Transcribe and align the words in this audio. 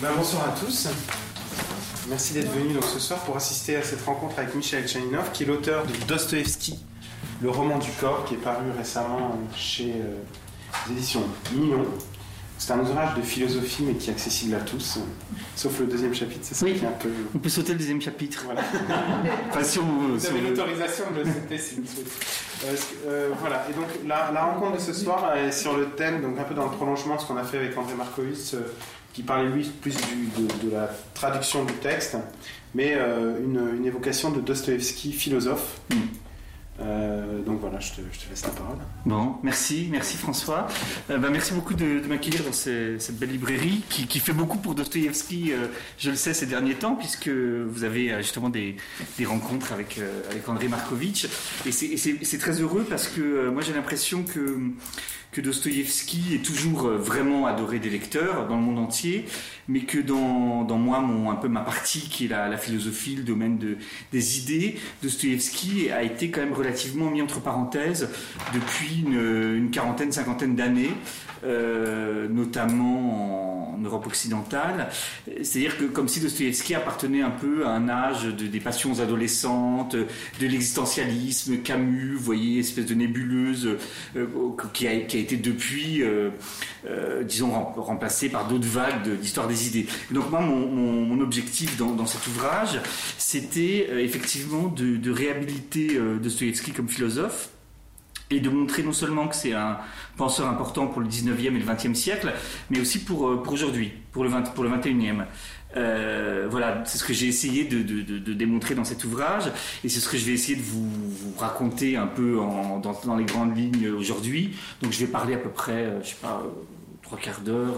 Ben, 0.00 0.08
bonsoir 0.16 0.48
à 0.48 0.54
tous. 0.58 0.88
Merci 2.08 2.34
d'être 2.34 2.50
venus 2.52 2.74
donc, 2.74 2.84
ce 2.84 2.98
soir 3.00 3.20
pour 3.20 3.36
assister 3.36 3.76
à 3.76 3.82
cette 3.82 4.04
rencontre 4.04 4.38
avec 4.38 4.54
Michel 4.54 4.86
Chaninov, 4.86 5.32
qui 5.32 5.42
est 5.42 5.46
l'auteur 5.46 5.84
de 5.86 5.92
Dostoevsky, 6.06 6.78
le 7.42 7.50
roman 7.50 7.78
du 7.78 7.90
corps, 8.00 8.24
qui 8.24 8.34
est 8.34 8.38
paru 8.38 8.66
récemment 8.76 9.38
chez 9.56 9.92
euh, 9.92 10.16
les 10.88 10.94
éditions 10.96 11.22
Mignon. 11.54 11.84
C'est 12.58 12.72
un 12.72 12.78
ouvrage 12.80 13.14
de 13.16 13.22
philosophie, 13.22 13.82
mais 13.82 13.94
qui 13.94 14.08
est 14.08 14.12
accessible 14.14 14.54
à 14.54 14.60
tous, 14.60 14.98
sauf 15.56 15.78
le 15.78 15.86
deuxième 15.86 16.14
chapitre, 16.14 16.40
c'est 16.42 16.54
ça 16.54 16.64
Oui. 16.64 16.74
qui 16.78 16.84
est 16.84 16.88
un 16.88 16.92
peu. 16.92 17.10
On 17.34 17.38
peut 17.38 17.50
sauter 17.50 17.72
le 17.72 17.78
deuxième 17.78 18.00
chapitre. 18.00 18.42
Voilà. 18.46 18.62
Enfin, 19.50 19.62
si 19.62 19.78
on- 19.78 19.82
Vous 20.14 20.18
si 20.18 20.28
avez 20.28 20.40
on- 20.40 20.50
l'autorisation 20.50 21.04
de 21.14 21.22
le 21.22 21.24
citer 21.32 21.58
si 21.58 21.74
vous 21.74 21.82
le 21.82 21.86
souhaitez. 21.88 22.10
Euh, 22.64 22.76
euh, 23.08 23.30
voilà, 23.40 23.66
et 23.68 23.74
donc 23.74 23.84
la, 24.06 24.30
la 24.32 24.44
rencontre 24.44 24.76
de 24.76 24.80
ce 24.80 24.94
soir 24.94 25.36
est 25.36 25.52
sur 25.52 25.76
le 25.76 25.90
thème, 25.90 26.22
donc 26.22 26.38
un 26.38 26.44
peu 26.44 26.54
dans 26.54 26.64
le 26.64 26.70
prolongement 26.70 27.16
de 27.16 27.20
ce 27.20 27.26
qu'on 27.26 27.36
a 27.36 27.44
fait 27.44 27.58
avec 27.58 27.76
André 27.76 27.92
Markovitz, 27.94 28.54
euh, 28.54 28.72
qui 29.16 29.22
parlait 29.22 29.48
lui 29.48 29.64
plus 29.80 29.96
du- 29.96 30.28
de, 30.42 30.66
de 30.68 30.74
la 30.74 30.90
traduction 31.14 31.64
du 31.64 31.72
texte, 31.74 32.16
mais 32.74 32.92
euh, 32.96 33.38
une, 33.42 33.78
une 33.78 33.86
évocation 33.86 34.30
de 34.30 34.40
Dostoevsky, 34.42 35.10
philosophe. 35.12 35.80
Mm. 35.90 35.94
Euh, 36.78 37.40
donc 37.42 37.60
voilà, 37.62 37.80
je 37.80 37.92
te, 37.92 38.00
je 38.12 38.18
te 38.18 38.28
laisse 38.28 38.42
la 38.42 38.50
parole. 38.50 38.76
Bon, 39.06 39.36
merci, 39.42 39.88
merci 39.90 40.18
François. 40.18 40.66
Euh, 41.10 41.16
bah, 41.16 41.28
merci 41.32 41.54
beaucoup 41.54 41.72
de, 41.72 42.00
de 42.00 42.06
m'accueillir 42.06 42.44
dans 42.44 42.52
ces- 42.52 42.98
cette 42.98 43.16
belle 43.18 43.30
librairie 43.30 43.82
qui, 43.88 44.06
qui 44.06 44.18
fait 44.20 44.34
beaucoup 44.34 44.58
pour 44.58 44.74
Dostoïevski, 44.74 45.52
euh, 45.52 45.68
je 45.96 46.10
le 46.10 46.16
sais, 46.16 46.34
ces 46.34 46.44
derniers 46.44 46.74
temps, 46.74 46.94
puisque 46.94 47.28
vous 47.30 47.84
avez 47.84 48.14
justement 48.22 48.50
des, 48.50 48.76
des 49.16 49.24
rencontres 49.24 49.72
avec, 49.72 49.98
avec 50.30 50.46
André 50.46 50.68
Markovitch. 50.68 51.26
Et 51.64 51.72
c'est- 51.72 52.38
très 52.38 52.60
heureux 52.60 52.84
parce 52.86 53.08
que 53.08 53.48
moi 53.48 53.62
j'ai 53.62 53.72
l'impression 53.72 54.22
que, 54.22 54.58
que 55.36 55.42
Dostoïevski 55.42 56.34
est 56.34 56.42
toujours 56.42 56.86
euh, 56.86 56.96
vraiment 56.96 57.46
adoré 57.46 57.78
des 57.78 57.90
lecteurs 57.90 58.48
dans 58.48 58.56
le 58.56 58.62
monde 58.62 58.78
entier, 58.78 59.26
mais 59.68 59.80
que 59.80 59.98
dans, 59.98 60.64
dans 60.64 60.78
moi, 60.78 61.00
mon, 61.00 61.30
un 61.30 61.34
peu 61.34 61.48
ma 61.48 61.60
partie 61.60 62.08
qui 62.08 62.24
est 62.24 62.28
la, 62.28 62.56
philosophie, 62.56 63.16
le 63.16 63.22
domaine 63.22 63.58
de, 63.58 63.76
des 64.12 64.38
idées, 64.38 64.78
Dostoïevski 65.02 65.90
a 65.90 66.02
été 66.02 66.30
quand 66.30 66.40
même 66.40 66.54
relativement 66.54 67.10
mis 67.10 67.20
entre 67.20 67.40
parenthèses 67.40 68.08
depuis 68.54 69.04
une, 69.06 69.68
quarantaine, 69.70 70.10
cinquantaine 70.10 70.56
d'années, 70.56 70.94
euh, 71.44 72.28
notamment 72.28 73.74
en 73.74 73.78
Europe 73.78 74.06
occidentale. 74.06 74.88
C'est-à-dire 75.42 75.76
que 75.76 75.84
comme 75.84 76.08
si 76.08 76.20
Dostoïevski 76.20 76.74
appartenait 76.74 77.20
un 77.20 77.30
peu 77.30 77.66
à 77.66 77.70
un 77.70 77.90
âge 77.90 78.24
de, 78.24 78.46
des 78.46 78.60
passions 78.60 79.00
adolescentes, 79.00 79.96
de 79.96 80.46
l'existentialisme, 80.46 81.58
Camus, 81.58 82.14
vous 82.14 82.24
voyez, 82.24 82.60
espèce 82.60 82.86
de 82.86 82.94
nébuleuse 82.94 83.76
euh, 84.16 84.26
qui, 84.72 84.88
a, 84.88 85.00
qui 85.00 85.18
a 85.18 85.20
été 85.26 85.36
depuis, 85.36 86.02
euh, 86.02 86.30
euh, 86.88 87.22
disons, 87.24 87.50
rem- 87.50 87.80
remplacée 87.80 88.28
par 88.28 88.46
d'autres 88.46 88.68
vagues 88.68 89.18
d'histoire 89.20 89.48
des 89.48 89.66
idées. 89.66 89.86
Donc 90.10 90.30
moi, 90.30 90.40
mon, 90.40 91.20
objectif 91.20 91.76
dans, 91.76 92.06
cet 92.06 92.26
ouvrage, 92.28 92.80
c'était 93.18 93.88
euh, 93.90 93.98
effectivement 93.98 94.68
de, 94.68 94.96
de 94.96 95.10
réhabiliter 95.10 95.98
Dostoïevski 96.22 96.72
comme 96.72 96.88
philosophe 96.88 97.48
et 98.30 98.40
de 98.40 98.48
montrer 98.48 98.82
non 98.82 98.92
seulement 98.92 99.28
que 99.28 99.34
c'est 99.34 99.52
un 99.54 99.78
penseur 100.16 100.48
important 100.48 100.86
pour 100.86 101.00
le 101.00 101.08
19e 101.08 101.46
et 101.46 101.50
le 101.50 101.64
20e 101.64 101.94
siècle, 101.94 102.32
mais 102.70 102.80
aussi 102.80 103.00
pour, 103.00 103.42
pour 103.42 103.52
aujourd'hui, 103.52 103.92
pour 104.12 104.24
le, 104.24 104.30
20 104.30 104.52
pour 104.54 104.64
le 104.64 104.70
21e. 104.70 105.24
Euh, 105.76 106.46
voilà, 106.50 106.82
c'est 106.86 106.98
ce 106.98 107.04
que 107.04 107.12
j'ai 107.12 107.26
essayé 107.26 107.64
de, 107.64 108.32
démontrer 108.32 108.74
dans 108.74 108.84
cet 108.84 109.04
ouvrage, 109.04 109.44
et 109.84 109.88
c'est 109.88 110.00
ce 110.00 110.08
que 110.08 110.16
je 110.16 110.24
vais 110.24 110.32
essayer 110.32 110.56
de 110.56 110.62
vous, 110.62 110.90
raconter 111.38 111.96
un 111.96 112.06
peu 112.06 112.38
dans, 112.82 113.16
les 113.16 113.24
grandes 113.24 113.56
lignes 113.56 113.90
aujourd'hui. 113.90 114.56
Donc 114.82 114.92
je 114.92 115.00
vais 115.00 115.10
parler 115.10 115.34
à 115.34 115.38
peu 115.38 115.50
près, 115.50 115.84
euh, 115.84 116.02
je 116.02 116.08
sais 116.08 116.16
pas, 116.20 116.42
euh, 116.44 116.48
trois 117.02 117.18
quarts 117.18 117.40
d'heure. 117.40 117.76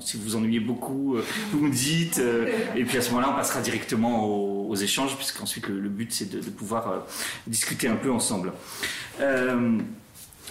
si 0.00 0.16
vous 0.16 0.24
vous 0.24 0.36
ennuyez 0.36 0.60
beaucoup, 0.60 1.16
vous 1.52 1.60
me 1.60 1.70
dites, 1.72 2.20
et 2.74 2.84
puis 2.84 2.98
à 2.98 3.02
ce 3.02 3.10
moment-là, 3.10 3.30
on 3.32 3.36
passera 3.36 3.60
directement 3.60 4.26
aux, 4.26 4.74
échanges, 4.74 5.16
puisqu'ensuite 5.16 5.68
le, 5.68 5.80
le 5.80 5.88
but 5.88 6.12
c'est 6.12 6.30
de, 6.30 6.50
pouvoir 6.50 7.06
discuter 7.46 7.88
un 7.88 7.96
peu 7.96 8.10
ensemble. 8.10 8.52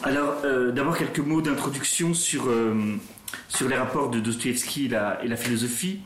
Alors, 0.03 0.37
d'abord 0.73 0.97
quelques 0.97 1.19
mots 1.19 1.41
d'introduction 1.41 2.15
sur, 2.15 2.49
les 2.49 3.75
rapports 3.75 4.09
de 4.09 4.19
Dostoevsky 4.19 4.85
et 4.85 5.27
la 5.27 5.37
philosophie, 5.37 5.99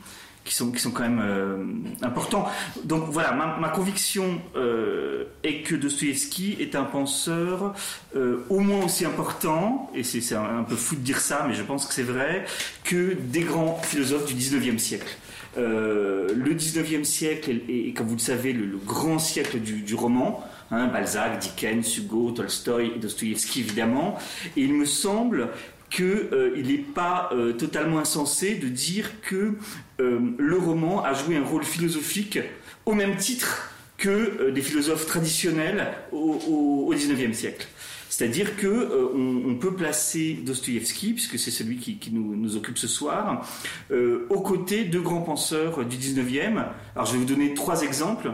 qui 0.50 0.56
sont, 0.56 0.72
qui 0.72 0.80
sont 0.80 0.90
quand 0.90 1.04
même 1.04 1.22
euh, 1.22 1.64
importants. 2.02 2.48
Donc 2.84 3.04
voilà, 3.08 3.32
ma, 3.32 3.68
conviction 3.68 4.40
euh, 4.56 5.26
est 5.44 5.62
que 5.62 5.76
Dostoevsky 5.76 6.56
est 6.58 6.74
un 6.74 6.82
penseur 6.82 7.72
euh, 8.16 8.44
au 8.48 8.58
moins 8.58 8.84
aussi 8.84 9.04
important, 9.04 9.92
et 9.94 10.02
c'est 10.02 10.34
un, 10.34 10.58
un 10.58 10.64
peu 10.64 10.74
fou 10.74 10.96
de 10.96 11.02
dire 11.02 11.20
ça, 11.20 11.44
mais 11.46 11.54
je 11.54 11.62
pense 11.62 11.86
que 11.86 11.94
c'est 11.94 12.02
vrai, 12.02 12.44
que 12.82 13.14
des 13.14 13.42
grands 13.42 13.76
philosophes 13.76 14.26
du 14.26 14.34
19e 14.34 14.78
siècle. 14.78 15.16
Le 15.56 16.54
19e 16.54 17.04
siècle 17.04 17.60
est, 17.68 17.96
comme 17.96 18.06
vous 18.08 18.14
le 18.14 18.20
savez, 18.20 18.52
le, 18.52 18.76
grand 18.76 19.20
siècle 19.20 19.60
du, 19.60 19.82
du 19.82 19.94
roman. 19.94 20.44
Hein, 20.72 20.86
Balzac, 20.86 21.40
Dickens, 21.40 21.98
Hugo, 21.98 22.30
Tolstoï 22.30 22.92
et 22.94 22.98
Dostoïevski 23.00 23.60
évidemment. 23.60 24.16
Et 24.56 24.62
il 24.62 24.72
me 24.72 24.84
semble 24.84 25.48
qu'il 25.90 26.28
euh, 26.32 26.62
n'est 26.62 26.78
pas 26.78 27.28
euh, 27.32 27.52
totalement 27.52 27.98
insensé 27.98 28.54
de 28.54 28.68
dire 28.68 29.20
que 29.22 29.54
euh, 30.00 30.20
le 30.38 30.56
roman 30.56 31.02
a 31.02 31.12
joué 31.12 31.36
un 31.36 31.44
rôle 31.44 31.64
philosophique 31.64 32.38
au 32.86 32.94
même 32.94 33.16
titre 33.16 33.70
que 33.98 34.50
des 34.50 34.62
philosophes 34.62 35.04
traditionnels 35.04 35.88
au, 36.10 36.90
19e 36.94 37.34
siècle. 37.34 37.68
C'est-à-dire 38.08 38.56
que 38.56 39.12
on, 39.14 39.56
peut 39.56 39.74
placer 39.74 40.38
Dostoïevski, 40.42 41.12
puisque 41.12 41.38
c'est 41.38 41.50
celui 41.50 41.76
qui, 41.76 42.10
nous, 42.10 42.56
occupe 42.56 42.78
ce 42.78 42.88
soir, 42.88 43.46
aux 43.90 44.40
côtés 44.40 44.84
de 44.84 44.98
grands 44.98 45.20
penseurs 45.20 45.84
du 45.84 45.98
19e. 45.98 46.64
Alors 46.96 47.06
je 47.06 47.12
vais 47.12 47.18
vous 47.18 47.26
donner 47.26 47.52
trois 47.52 47.82
exemples 47.82 48.32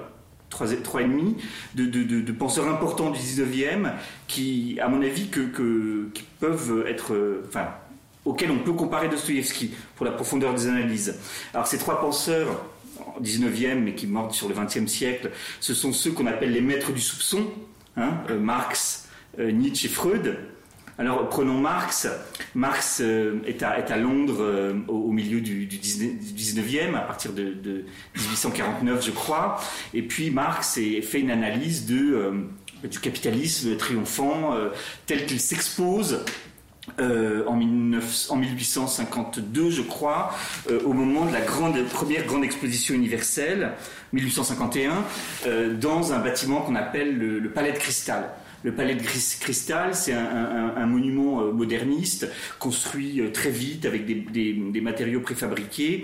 trois, 0.50 0.68
trois 0.82 1.02
et 1.02 1.06
demi 1.06 1.36
de, 1.74 1.84
de, 1.86 2.32
penseurs 2.32 2.68
importants 2.68 3.10
du 3.10 3.18
19e 3.18 3.92
qui, 4.26 4.78
à 4.80 4.88
mon 4.88 5.02
avis, 5.02 5.28
que, 5.28 6.08
qui 6.12 6.24
peuvent 6.40 6.84
être, 6.86 7.14
euh, 7.14 7.44
enfin, 7.48 7.68
auxquels 8.24 8.50
on 8.50 8.58
peut 8.58 8.72
comparer 8.72 9.08
Dostoïevski 9.08 9.70
pour 9.96 10.06
la 10.06 10.12
profondeur 10.12 10.54
des 10.54 10.66
analyses. 10.66 11.16
Alors 11.54 11.66
ces 11.66 11.78
trois 11.78 12.00
penseurs 12.00 12.64
19e 13.22 13.80
mais 13.80 13.94
qui 13.94 14.06
mordent 14.06 14.32
sur 14.32 14.48
le 14.48 14.54
20e 14.54 14.86
siècle, 14.86 15.30
ce 15.60 15.74
sont 15.74 15.92
ceux 15.92 16.12
qu'on 16.12 16.26
appelle 16.26 16.52
les 16.52 16.60
maîtres 16.60 16.92
du 16.92 17.00
soupçon, 17.00 17.46
hein, 17.96 18.14
euh, 18.30 18.38
Marx, 18.38 19.08
euh, 19.38 19.50
Nietzsche 19.50 19.86
et 19.86 19.90
Freud. 19.90 20.38
Alors 20.98 21.28
prenons 21.28 21.58
Marx. 21.58 22.08
Marx 22.54 23.02
euh, 23.02 23.40
est, 23.46 23.62
à, 23.62 23.96
Londres 23.98 24.40
euh, 24.40 24.74
au, 24.88 25.10
milieu 25.10 25.42
du, 25.42 25.66
du, 25.66 25.76
19e, 25.76 26.94
à 26.94 27.00
partir 27.00 27.32
de, 27.32 27.52
de, 27.52 27.84
1849 28.16 29.04
je 29.04 29.10
crois. 29.10 29.60
Et 29.92 30.02
puis 30.02 30.30
Marx 30.30 30.78
fait 31.02 31.20
une 31.20 31.30
analyse 31.30 31.86
euh, 31.90 32.32
du 32.88 32.98
capitalisme 32.98 33.76
triomphant 33.76 34.54
tel 35.06 35.26
qu'il 35.26 35.40
s'expose 35.40 36.20
en, 36.98 37.56
19, 37.56 38.26
en, 38.30 38.36
1852, 38.36 39.70
je 39.70 39.82
crois, 39.82 40.32
au 40.84 40.92
moment 40.92 41.26
de 41.26 41.32
la 41.32 41.40
première 41.40 42.24
grande 42.26 42.44
exposition 42.44 42.94
universelle, 42.94 43.72
1851, 44.12 45.04
euh, 45.46 45.74
dans 45.74 46.12
un 46.12 46.18
bâtiment 46.20 46.60
qu'on 46.60 46.74
appelle 46.74 47.16
le, 47.18 47.38
le, 47.38 47.50
Palais 47.50 47.72
de 47.72 47.78
Cristal. 47.78 48.30
Le 48.66 48.72
Palais 48.72 48.97
de 48.97 49.03
Cristal, 49.03 49.94
c'est 49.94 50.12
un, 50.12 50.87
monument 50.87 51.41
euh, 51.41 51.53
moderniste 51.53 52.28
construit 52.59 53.21
euh, 53.21 53.31
très 53.31 53.50
vite 53.50 53.87
avec 53.87 54.06
des, 54.06 54.81
matériaux 54.81 55.21
préfabriqués 55.21 56.03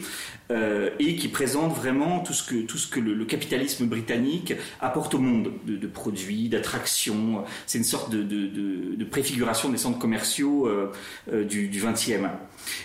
euh, 0.52 0.90
et 1.00 1.16
qui 1.16 1.26
présente 1.26 1.74
vraiment 1.74 2.20
tout 2.20 2.32
ce 2.32 2.44
que, 2.44 3.00
le, 3.00 3.24
capitalisme 3.24 3.86
britannique 3.86 4.54
apporte 4.80 5.12
au 5.14 5.18
monde 5.18 5.50
de, 5.66 5.86
produits, 5.88 6.48
d'attractions. 6.48 7.42
C'est 7.66 7.78
une 7.78 7.84
sorte 7.84 8.12
de, 8.12 9.04
préfiguration 9.10 9.68
des 9.68 9.78
centres 9.78 9.98
commerciaux 9.98 10.70
du, 11.32 11.68
20e. 11.68 12.30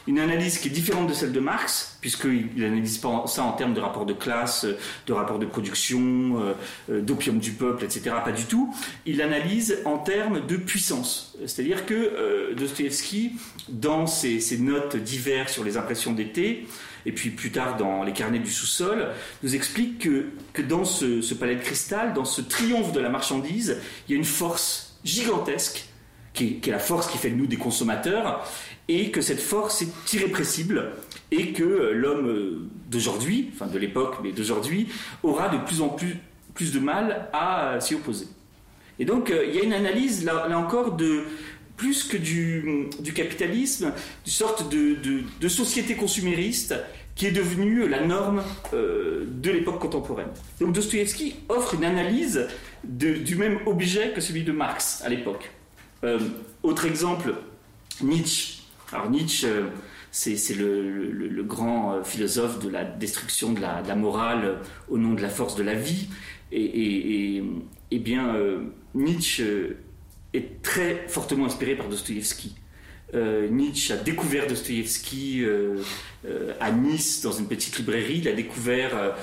une 0.07 0.19
analyse 0.19 0.59
qui 0.59 0.69
est 0.69 0.71
différente 0.71 1.09
de 1.09 1.15
celle 1.15 1.33
de 1.33 1.41
Marx, 1.41 1.97
puisqu'il 2.01 2.51
n'analyse 2.57 2.99
pas 2.99 3.25
ça 3.27 3.43
en 3.43 3.53
termes 3.53 3.73
de 3.73 3.81
rapport 3.81 4.05
de 4.05 4.13
classe, 4.13 4.67
de 5.07 5.13
rapport 5.13 5.39
de 5.39 5.47
production, 5.47 6.01
euh, 6.41 6.53
euh, 6.91 7.01
d'opium 7.01 7.39
du 7.39 7.53
peuple, 7.53 7.85
etc. 7.85 8.17
Pas 8.25 8.33
du 8.33 8.45
tout. 8.45 8.75
Il 9.07 9.17
l'analyse 9.17 9.79
en 9.85 9.99
termes 9.99 10.45
de 10.47 10.57
puissance. 10.57 11.35
C'est-à-dire 11.47 11.87
que 11.87 11.95
euh, 11.95 12.55
Dostoevsky, 12.55 13.33
dans 13.69 14.07
ses, 14.07 14.41
notes 14.59 14.97
diverses 14.97 15.53
sur 15.53 15.65
les 15.65 15.77
impressions 15.77 16.13
d'été, 16.13 16.67
et 17.07 17.13
puis 17.13 17.31
plus 17.31 17.51
tard 17.51 17.77
dans 17.77 18.03
les 18.03 18.13
carnets 18.13 18.39
du 18.39 18.51
sous-sol, 18.51 19.09
nous 19.43 19.55
explique 19.55 19.99
que, 20.53 20.63
dans 20.63 20.85
ce 20.85 21.35
palais 21.35 21.57
de 21.57 21.63
cristal, 21.63 22.13
dans 22.13 22.25
ce 22.25 22.41
triomphe 22.41 22.93
de 22.93 23.01
la 23.01 23.09
marchandise, 23.09 23.79
il 24.09 24.13
y 24.13 24.15
a 24.15 24.19
une 24.19 24.25
force 24.25 24.97
gigantesque 25.05 25.87
qui 26.35 26.61
est, 26.63 26.67
la 26.67 26.79
force 26.79 27.07
qui 27.07 27.17
fait 27.17 27.31
de 27.31 27.37
nous 27.37 27.47
des 27.47 27.57
consommateurs, 27.57 28.47
et 28.89 29.11
que 29.11 29.21
cette 29.21 29.41
force 29.41 29.83
est 29.83 30.13
irrépressible 30.13 30.93
et 31.31 31.53
que 31.53 31.63
euh, 31.63 31.93
l'homme 31.95 32.29
euh, 32.29 32.69
d'aujourd'hui, 32.91 33.51
enfin 33.55 33.67
de 33.67 33.79
l'époque, 33.79 34.17
mais 34.23 34.33
d'aujourd'hui, 34.33 34.89
aura 35.23 35.49
de 35.49 35.59
plus 35.59 35.81
en 35.81 35.89
plus, 35.89 36.17
plus 36.55 36.73
de 36.73 36.79
mal 36.79 37.29
à 37.33 37.75
euh, 37.75 37.81
s'y 37.81 37.95
opposer. 37.95 38.27
Et 38.99 39.05
donc 39.05 39.33
il 39.35 39.55
y 39.55 39.59
a 39.59 39.65
une 39.65 39.73
analyse, 39.73 40.25
là, 40.25 40.47
encore, 40.57 40.93
de 40.93 41.25
plus 41.77 42.05
que 42.05 42.17
du, 42.17 42.89
du 43.01 43.13
capitalisme, 43.13 43.93
d'une 44.25 44.33
sorte 44.33 44.71
de, 44.71 44.97
de, 45.41 45.49
société 45.49 45.97
consumériste 45.97 46.77
qui 47.17 47.27
est 47.27 47.33
devenue 47.33 47.89
la 47.89 48.07
norme 48.07 48.45
de 48.73 49.51
l'époque 49.51 49.81
contemporaine. 49.81 50.29
Donc 50.61 50.73
Dostoïevski 50.73 51.35
offre 51.49 51.75
une 51.75 51.85
analyse 51.85 52.47
du 52.85 53.35
même 53.35 53.59
objet 53.67 54.13
que 54.13 54.21
celui 54.21 54.45
de 54.45 54.53
Marx 54.53 55.03
à 55.05 55.09
l'époque. 55.09 55.51
autre 56.63 56.87
exemple, 56.87 57.35
Nietzsche 58.01 58.54
alors 58.95 59.11
Nietzsche, 59.11 59.47
euh, 59.47 59.67
c'est 60.13 60.55
le, 60.55 61.43
grand 61.43 61.95
euh, 61.95 62.05
philosophe 62.05 62.61
de 62.61 62.69
la 62.69 62.85
destruction 62.85 63.53
de 63.53 63.61
la, 63.61 63.95
morale 63.97 64.45
euh, 64.45 64.55
au 64.89 64.99
nom 64.99 65.15
de 65.15 65.21
la 65.21 65.29
force 65.29 65.57
de 65.57 65.63
la 65.63 65.75
vie. 65.75 66.09
Et, 66.53 67.43
bien, 67.91 68.37
Nietzsche 68.95 69.77
est 70.33 70.63
très 70.63 71.07
fortement 71.09 71.47
inspiré 71.47 71.75
par 71.75 71.89
Dostoïevski. 71.89 72.55
Nietzsche 73.51 73.93
a 73.93 73.97
découvert 73.97 74.47
Dostoïevski 74.47 75.45
à 76.61 76.71
Nice 76.71 77.23
dans 77.23 77.33
une 77.33 77.47
petite 77.47 77.79
librairie. 77.79 78.19
Il 78.19 78.29
a 78.29 78.33
découvert, 78.33 79.17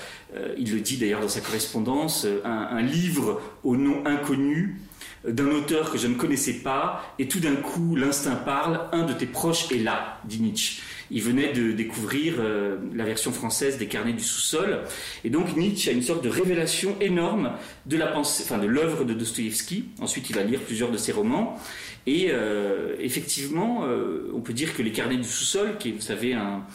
il 0.58 0.74
le 0.74 0.82
dit 0.82 0.98
d'ailleurs 0.98 1.22
dans 1.22 1.30
sa 1.30 1.42
correspondance, 1.42 2.26
un 2.44 2.82
livre 2.82 3.42
au 3.64 3.78
nom 3.78 4.06
inconnu 4.06 4.80
d'un 5.28 5.52
auteur 5.52 5.92
que 5.92 5.98
je 5.98 6.08
ne 6.08 6.16
connaissais 6.16 6.54
pas, 6.54 7.16
et 7.20 7.28
tout 7.28 7.40
d'un 7.40 7.56
coup, 7.56 7.96
l'instinct 7.96 8.36
parle, 8.36 8.82
un 8.92 9.06
de 9.06 9.14
tes 9.14 9.28
proches 9.28 9.72
est 9.72 9.78
là, 9.78 10.20
dit 10.26 10.42
Nietzsche. 10.42 10.82
Il 11.12 11.22
venait 11.22 11.52
de 11.52 11.74
découvrir 11.74 12.36
euh, 12.40 12.78
la 12.96 13.04
version 13.04 13.32
française 13.32 13.78
des 13.78 13.88
Carnets 13.88 14.14
du 14.14 14.24
sous-sol, 14.24 14.80
et 15.24 15.30
donc 15.30 15.56
Nietzsche 15.56 15.92
a 15.92 15.94
une 15.94 16.02
sorte 16.02 16.24
de 16.24 16.30
révélation 16.30 16.96
énorme 17.02 17.52
de 17.86 17.98
la 17.98 18.08
pensée, 18.08 18.44
enfin 18.46 18.58
de 18.58 18.68
l'œuvre 18.68 19.04
de 19.04 19.14
Dostoïevski. 19.14 19.90
Ensuite, 20.00 20.30
il 20.30 20.36
va 20.36 20.44
lire 20.44 20.62
plusieurs 20.62 20.92
de 20.92 20.98
ses 20.98 21.12
romans, 21.12 21.60
et 22.08 22.28
euh, 22.30 22.96
effectivement, 23.00 23.86
euh, 23.86 24.32
on 24.34 24.42
peut 24.42 24.54
dire 24.54 24.76
que 24.76 24.82
les 24.82 24.92
Carnets 24.92 25.18
du 25.18 25.24
sous-sol, 25.24 25.78
qui 25.78 25.90
est, 25.90 25.92
vous 25.92 26.02
savez, 26.02 26.34
un, 26.34 26.66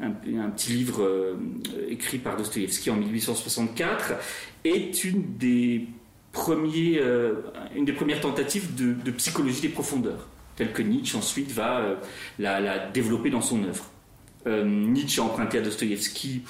un, 0.00 0.10
petit 0.50 0.72
livre 0.72 1.36
écrit 1.88 2.18
par 2.18 2.36
Dostoïevski 2.36 2.90
en 2.90 2.96
1864, 2.96 4.12
est 4.64 5.04
une 5.04 5.36
des 5.38 5.86
euh, 6.48 7.34
une 7.74 7.84
des 7.84 7.92
premières 7.92 8.20
tentatives 8.20 8.74
de, 8.74 9.10
psychologie 9.12 9.60
des 9.60 9.68
profondeurs, 9.68 10.28
telle 10.56 10.72
que 10.72 10.82
Nietzsche 10.82 11.16
ensuite 11.16 11.52
va 11.52 11.78
euh, 11.78 11.94
la, 12.38 12.88
développer 12.88 13.30
dans 13.30 13.40
son 13.40 13.62
œuvre. 13.64 13.90
Euh, 14.46 14.64
Nietzsche 14.64 15.20
a 15.20 15.24
emprunté 15.24 15.58
à 15.58 15.60
Dostoïevski 15.60 16.42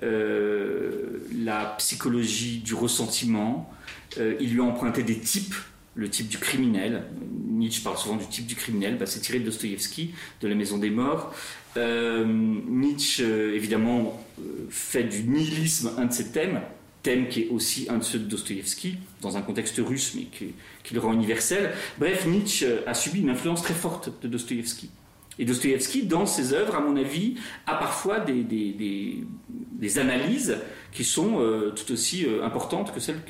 la 0.00 1.76
psychologie 1.78 2.58
du 2.58 2.74
ressentiment, 2.74 3.72
il 4.18 4.52
lui 4.52 4.60
a 4.60 4.64
emprunté 4.64 5.04
des 5.04 5.18
types 5.18 5.54
le 5.94 6.08
type 6.08 6.26
du 6.26 6.38
criminel. 6.38 7.04
Nietzsche 7.50 7.82
parle 7.84 7.98
souvent 7.98 8.16
du 8.16 8.26
type 8.26 8.46
du 8.46 8.56
criminel, 8.56 8.98
bah, 8.98 9.06
c'est 9.06 9.20
tiré 9.20 9.38
de 9.38 9.44
Dostoïevski, 9.44 10.12
de 10.40 10.48
La 10.48 10.56
Maison 10.56 10.78
des 10.78 10.90
Morts. 10.90 11.32
Nietzsche, 11.76 13.22
évidemment, 13.22 14.26
fait 14.70 15.04
du 15.04 15.22
nihilisme 15.22 15.92
un 15.98 16.06
de 16.06 16.12
ses 16.12 16.32
thèmes 16.32 16.62
thème 17.02 17.28
qui 17.28 17.42
est 17.42 17.48
aussi 17.48 17.86
un 17.90 17.98
de 17.98 18.04
ceux 18.04 18.18
de 18.18 18.24
Dostoïevski, 18.24 18.98
dans 19.20 19.36
un 19.36 19.42
contexte 19.42 19.78
russe, 19.78 20.14
mais 20.14 20.24
qui, 20.24 20.94
le 20.94 21.00
rend 21.00 21.12
universel. 21.12 21.72
Bref, 21.98 22.26
Nietzsche 22.26 22.66
a 22.86 22.94
subi 22.94 23.20
une 23.20 23.30
influence 23.30 23.62
très 23.62 23.74
forte 23.74 24.10
de 24.22 24.28
Dostoïevski. 24.28 24.90
Et 25.38 25.44
Dostoïevski, 25.44 26.04
dans 26.04 26.26
ses 26.26 26.52
œuvres, 26.52 26.74
à 26.76 26.80
mon 26.80 26.96
avis, 26.96 27.36
a 27.66 27.74
parfois 27.74 28.20
des, 28.20 29.98
analyses 29.98 30.58
qui 30.92 31.04
sont 31.04 31.40
euh, 31.40 31.70
tout 31.70 31.92
aussi 31.92 32.26
euh, 32.26 32.44
importantes 32.44 32.94
que 32.94 33.00
celles, 33.00 33.22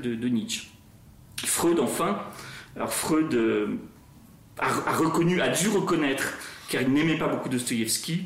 de, 0.00 0.28
Nietzsche. 0.28 0.68
Freud, 1.44 1.78
enfin, 1.80 2.18
alors 2.76 2.92
Freud 2.92 3.34
euh, 3.34 3.78
a, 4.58 4.96
reconnu, 4.96 5.40
a 5.40 5.48
dû 5.48 5.68
reconnaître, 5.68 6.38
car 6.68 6.82
il 6.82 6.92
n'aimait 6.92 7.18
pas 7.18 7.28
beaucoup 7.28 7.48
Dostoïevski, 7.48 8.24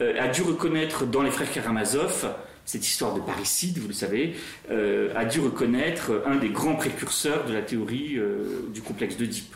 a 0.00 0.28
dû 0.28 0.42
reconnaître 0.42 1.06
dans 1.06 1.22
les 1.22 1.30
frères 1.32 1.50
Karamazov 1.50 2.32
cette 2.68 2.86
histoire 2.86 3.14
de 3.14 3.20
parricide, 3.20 3.78
vous 3.78 3.88
le 3.88 3.94
savez, 3.94 4.34
euh, 4.70 5.10
a 5.16 5.24
dû 5.24 5.40
reconnaître 5.40 6.22
un 6.26 6.36
des 6.36 6.50
grands 6.50 6.74
précurseurs 6.74 7.46
de 7.46 7.54
la 7.54 7.62
théorie 7.62 8.18
euh, 8.18 8.68
du 8.74 8.82
complexe 8.82 9.16
d'Oedipe. 9.16 9.54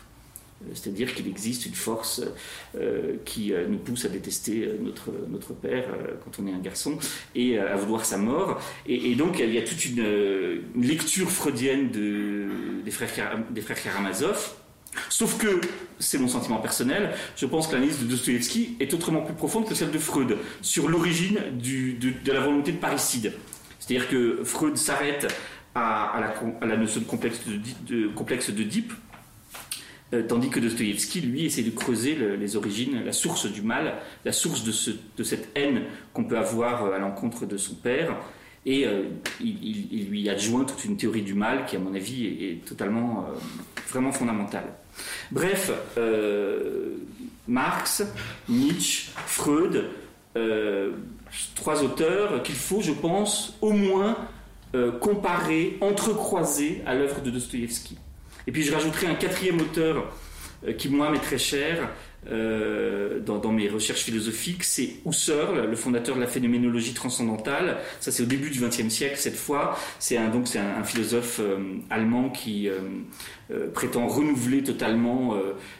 Euh, 0.63 0.71
c'est-à-dire 0.73 1.13
qu'il 1.13 1.27
existe 1.27 1.67
une 1.67 1.75
force 1.75 2.23
qui 3.23 3.53
nous 3.69 3.77
pousse 3.77 4.05
à 4.05 4.09
détester 4.09 4.67
notre, 4.81 5.11
notre 5.29 5.53
père 5.53 5.85
quand 6.23 6.41
on 6.41 6.47
est 6.47 6.51
un 6.51 6.59
garçon 6.59 6.97
et 7.35 7.59
à 7.59 7.75
vouloir 7.75 8.03
sa 8.03 8.17
mort. 8.17 8.59
Et, 8.87 9.13
donc 9.13 9.37
il 9.39 9.53
y 9.53 9.59
a 9.59 9.61
toute 9.61 9.85
une, 9.85 10.63
lecture 10.81 11.29
freudienne 11.29 11.91
de, 11.91 12.47
des, 12.83 12.89
frères, 12.89 13.37
des 13.51 13.61
frères 13.61 13.83
Karamazov 13.83 14.55
Sauf 15.09 15.37
que, 15.37 15.61
c'est 15.99 16.17
mon 16.17 16.27
sentiment 16.27 16.57
personnel, 16.57 17.11
je 17.35 17.45
pense 17.45 17.67
que 17.67 17.73
l'analyse 17.73 17.99
de 17.99 18.05
Dostoevsky 18.05 18.77
est 18.79 18.93
autrement 18.93 19.21
plus 19.21 19.35
profonde 19.35 19.67
que 19.67 19.75
celle 19.75 19.91
de 19.91 19.99
Freud 19.99 20.37
sur 20.61 20.89
l'origine 20.89 21.39
de, 21.53 22.31
la 22.31 22.39
volonté 22.39 22.71
de 22.71 22.77
parricide. 22.77 23.33
C'est-à-dire 23.79 24.07
que 24.09 24.43
Freud 24.43 24.77
s'arrête 24.77 25.27
à, 25.75 26.19
la, 26.61 26.77
notion 26.77 27.01
de 27.01 27.05
complexe 27.05 27.41
de, 27.87 28.07
complexe 28.07 28.51
euh, 30.13 30.23
tandis 30.27 30.49
que 30.49 30.59
Dostoevsky, 30.59 31.21
lui, 31.21 31.45
essaie 31.45 31.63
de 31.63 31.71
creuser 31.71 32.15
les 32.15 32.55
origines, 32.55 33.03
la 33.03 33.11
source 33.11 33.51
du 33.51 33.61
mal, 33.61 33.95
la 34.25 34.31
source 34.31 34.63
de, 34.63 35.23
cette 35.23 35.49
haine 35.55 35.83
qu'on 36.13 36.25
peut 36.25 36.37
avoir 36.37 36.85
euh, 36.85 36.93
à 36.93 36.99
l'encontre 36.99 37.45
de 37.45 37.57
son 37.57 37.75
père. 37.75 38.15
Et 38.65 38.85
euh, 38.85 39.03
il, 39.41 40.07
lui 40.09 40.29
adjoint 40.29 40.63
toute 40.63 40.85
une 40.85 40.95
théorie 40.95 41.23
du 41.23 41.33
mal 41.33 41.65
qui, 41.65 41.75
à 41.75 41.79
mon 41.79 41.93
avis, 41.95 42.27
est, 42.27 42.65
totalement, 42.65 43.25
vraiment 43.89 44.11
fondamentale. 44.11 44.65
Bref, 45.31 45.71
euh, 45.97 46.97
Marx, 47.47 48.03
Nietzsche, 48.49 49.11
Freud, 49.25 49.85
euh, 50.35 50.91
trois 51.55 51.83
auteurs 51.83 52.43
qu'il 52.43 52.55
faut, 52.55 52.81
je 52.81 52.91
pense, 52.91 53.57
au 53.61 53.71
moins 53.71 54.17
euh, 54.75 54.91
comparer, 54.91 55.77
entrecroiser 55.81 56.81
à 56.85 56.95
l'œuvre 56.95 57.21
de 57.21 57.31
Dostoïevski. 57.31 57.97
Et 58.47 58.51
puis 58.51 58.63
je 58.63 58.73
rajouterai 58.73 59.07
un 59.07 59.15
quatrième 59.15 59.61
auteur 59.61 60.11
qui, 60.77 60.89
moi, 60.89 61.09
m'est 61.11 61.19
très 61.19 61.37
cher, 61.37 61.89
euh, 62.31 63.19
dans, 63.19 63.51
mes 63.51 63.67
recherches 63.67 64.03
philosophiques, 64.03 64.63
c'est 64.63 64.89
Husserl, 65.05 65.69
le 65.69 65.75
fondateur 65.75 66.15
de 66.15 66.21
la 66.21 66.27
phénoménologie 66.27 66.93
transcendantale. 66.93 67.77
Ça, 67.99 68.11
c'est 68.11 68.23
au 68.23 68.25
début 68.25 68.49
du 68.49 68.59
XXe 68.59 68.89
siècle 68.89 69.17
cette 69.17 69.35
fois. 69.35 69.77
C'est 69.99 70.17
un, 70.17 70.29
donc 70.29 70.47
c'est 70.47 70.59
un, 70.59 70.83
philosophe 70.83 71.39
euh, 71.41 71.57
allemand 71.89 72.29
qui 72.29 72.69
euh, 72.69 72.79
prétend 73.73 74.07
renouveler 74.07 74.63
totalement 74.63 75.35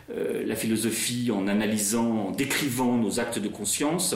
la 0.09 0.55
philosophie 0.55 1.31
en 1.31 1.47
analysant, 1.47 2.27
en 2.27 2.31
décrivant 2.31 2.97
nos 2.97 3.19
actes 3.19 3.39
de 3.39 3.47
conscience. 3.47 4.15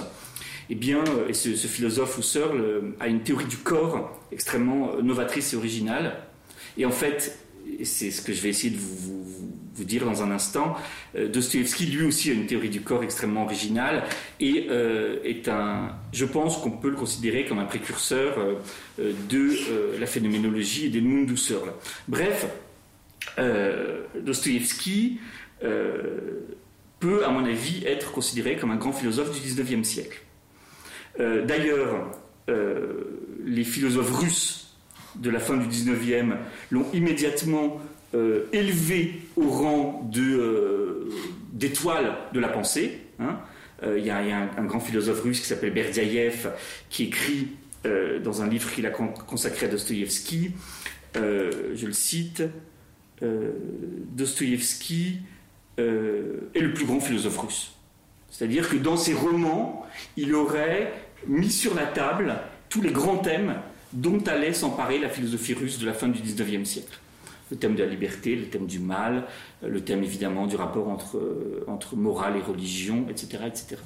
Eh 0.69 0.75
bien, 0.75 1.03
et 1.27 1.33
ce, 1.33 1.49
philosophe 1.55 2.17
Husserl 2.19 2.93
a 2.99 3.07
une 3.07 3.21
théorie 3.21 3.45
du 3.45 3.57
corps 3.57 4.19
extrêmement 4.31 5.01
novatrice 5.01 5.53
et 5.53 5.55
originale. 5.55 6.17
Et 6.77 6.85
en 6.85 6.91
fait, 6.91 7.39
c'est 7.83 8.11
ce 8.11 8.21
que 8.21 8.33
je 8.33 8.41
vais 8.41 8.49
essayer 8.49 8.71
de 8.71 8.79
vous, 8.79 9.25
dire 9.83 10.05
dans 10.05 10.23
un 10.23 10.31
instant, 10.31 10.75
euh, 11.15 11.27
Dostoevsky 11.27 11.85
lui 11.87 12.05
aussi 12.05 12.29
a 12.29 12.33
une 12.33 12.45
théorie 12.45 12.69
du 12.69 12.81
corps 12.81 13.03
extrêmement 13.03 13.43
originale 13.43 14.03
et 14.39 14.67
euh, 14.69 15.19
est 15.23 15.47
un, 15.47 15.95
je 16.13 16.25
pense 16.25 16.57
qu'on 16.57 16.71
peut 16.71 16.89
le 16.89 16.95
considérer 16.95 17.45
comme 17.45 17.59
un 17.59 17.65
précurseur 17.65 18.37
euh, 18.39 19.13
de 19.29 19.99
la 19.99 20.07
phénoménologie 20.07 20.87
et 20.87 20.89
des 20.89 21.01
Mundusserl. 21.01 21.71
Bref, 22.07 22.47
Dostoïevski 24.19 25.19
peut, 25.61 27.25
à 27.25 27.29
mon 27.29 27.45
avis, 27.45 27.85
être 27.85 28.11
considéré 28.11 28.55
comme 28.55 28.71
un 28.71 28.77
grand 28.77 28.93
philosophe 28.93 29.39
du 29.39 29.47
19e 29.47 29.83
siècle. 29.83 30.21
D'ailleurs, 31.19 32.09
les 33.45 33.63
philosophes 33.63 34.11
russes 34.11 34.67
de 35.15 35.29
la 35.29 35.39
fin 35.39 35.57
du 35.57 35.67
19e 35.67 36.37
l'ont 36.71 36.85
immédiatement 36.93 37.79
élevé 38.53 39.21
au 39.35 39.49
rang 39.49 40.09
d'étoile 41.53 42.15
de, 42.33 42.39
la 42.39 42.47
pensée. 42.47 43.01
Hein. 43.19 43.39
Il 43.83 44.05
y, 44.05 44.09
a 44.09 44.17
un, 44.17 44.63
grand 44.65 44.79
philosophe 44.79 45.21
russe 45.21 45.39
qui 45.39 45.45
s'appelle 45.45 45.73
Berdyaev 45.73 46.49
qui 46.89 47.03
écrit 47.03 47.49
euh, 47.87 48.19
dans 48.19 48.41
un 48.41 48.47
livre 48.47 48.71
qu'il 48.71 48.85
a 48.85 48.89
consacré 48.89 49.67
à 49.67 49.69
Dostoïevski. 49.69 50.51
Euh, 51.15 51.73
je 51.75 51.85
le 51.85 51.93
cite 51.93 52.43
euh, 53.21 53.51
Dostoïevski 54.11 55.19
est 55.77 56.59
le 56.59 56.73
plus 56.73 56.85
grand 56.85 56.99
philosophe 56.99 57.37
russe. 57.37 57.71
C'est-à-dire 58.31 58.67
que 58.67 58.77
dans 58.77 58.97
ses 58.97 59.13
romans, 59.13 59.85
il 60.17 60.33
aurait 60.33 60.91
mis 61.27 61.51
sur 61.51 61.75
la 61.75 61.85
table 61.85 62.35
tous 62.67 62.81
les 62.81 62.91
grands 62.91 63.17
thèmes 63.17 63.55
dont 63.93 64.19
allait 64.25 64.53
s'emparer 64.53 64.97
la 64.97 65.07
philosophie 65.07 65.53
russe 65.53 65.77
de 65.77 65.85
la 65.85 65.93
fin 65.93 66.07
du 66.07 66.19
19e 66.19 66.65
siècle. 66.65 66.99
Le 67.51 67.57
thème 67.57 67.75
de 67.75 67.83
la 67.83 67.89
liberté, 67.89 68.35
le 68.35 68.45
thème 68.47 68.65
du 68.65 68.79
mal, 68.79 69.25
le 69.61 69.81
thème 69.81 70.03
évidemment 70.03 70.47
du 70.47 70.55
rapport 70.55 70.89
entre, 70.89 71.21
entre 71.67 71.95
morale 71.95 72.35
et 72.37 72.41
religion, 72.41 73.05
etc. 73.09 73.43
etc. 73.47 73.77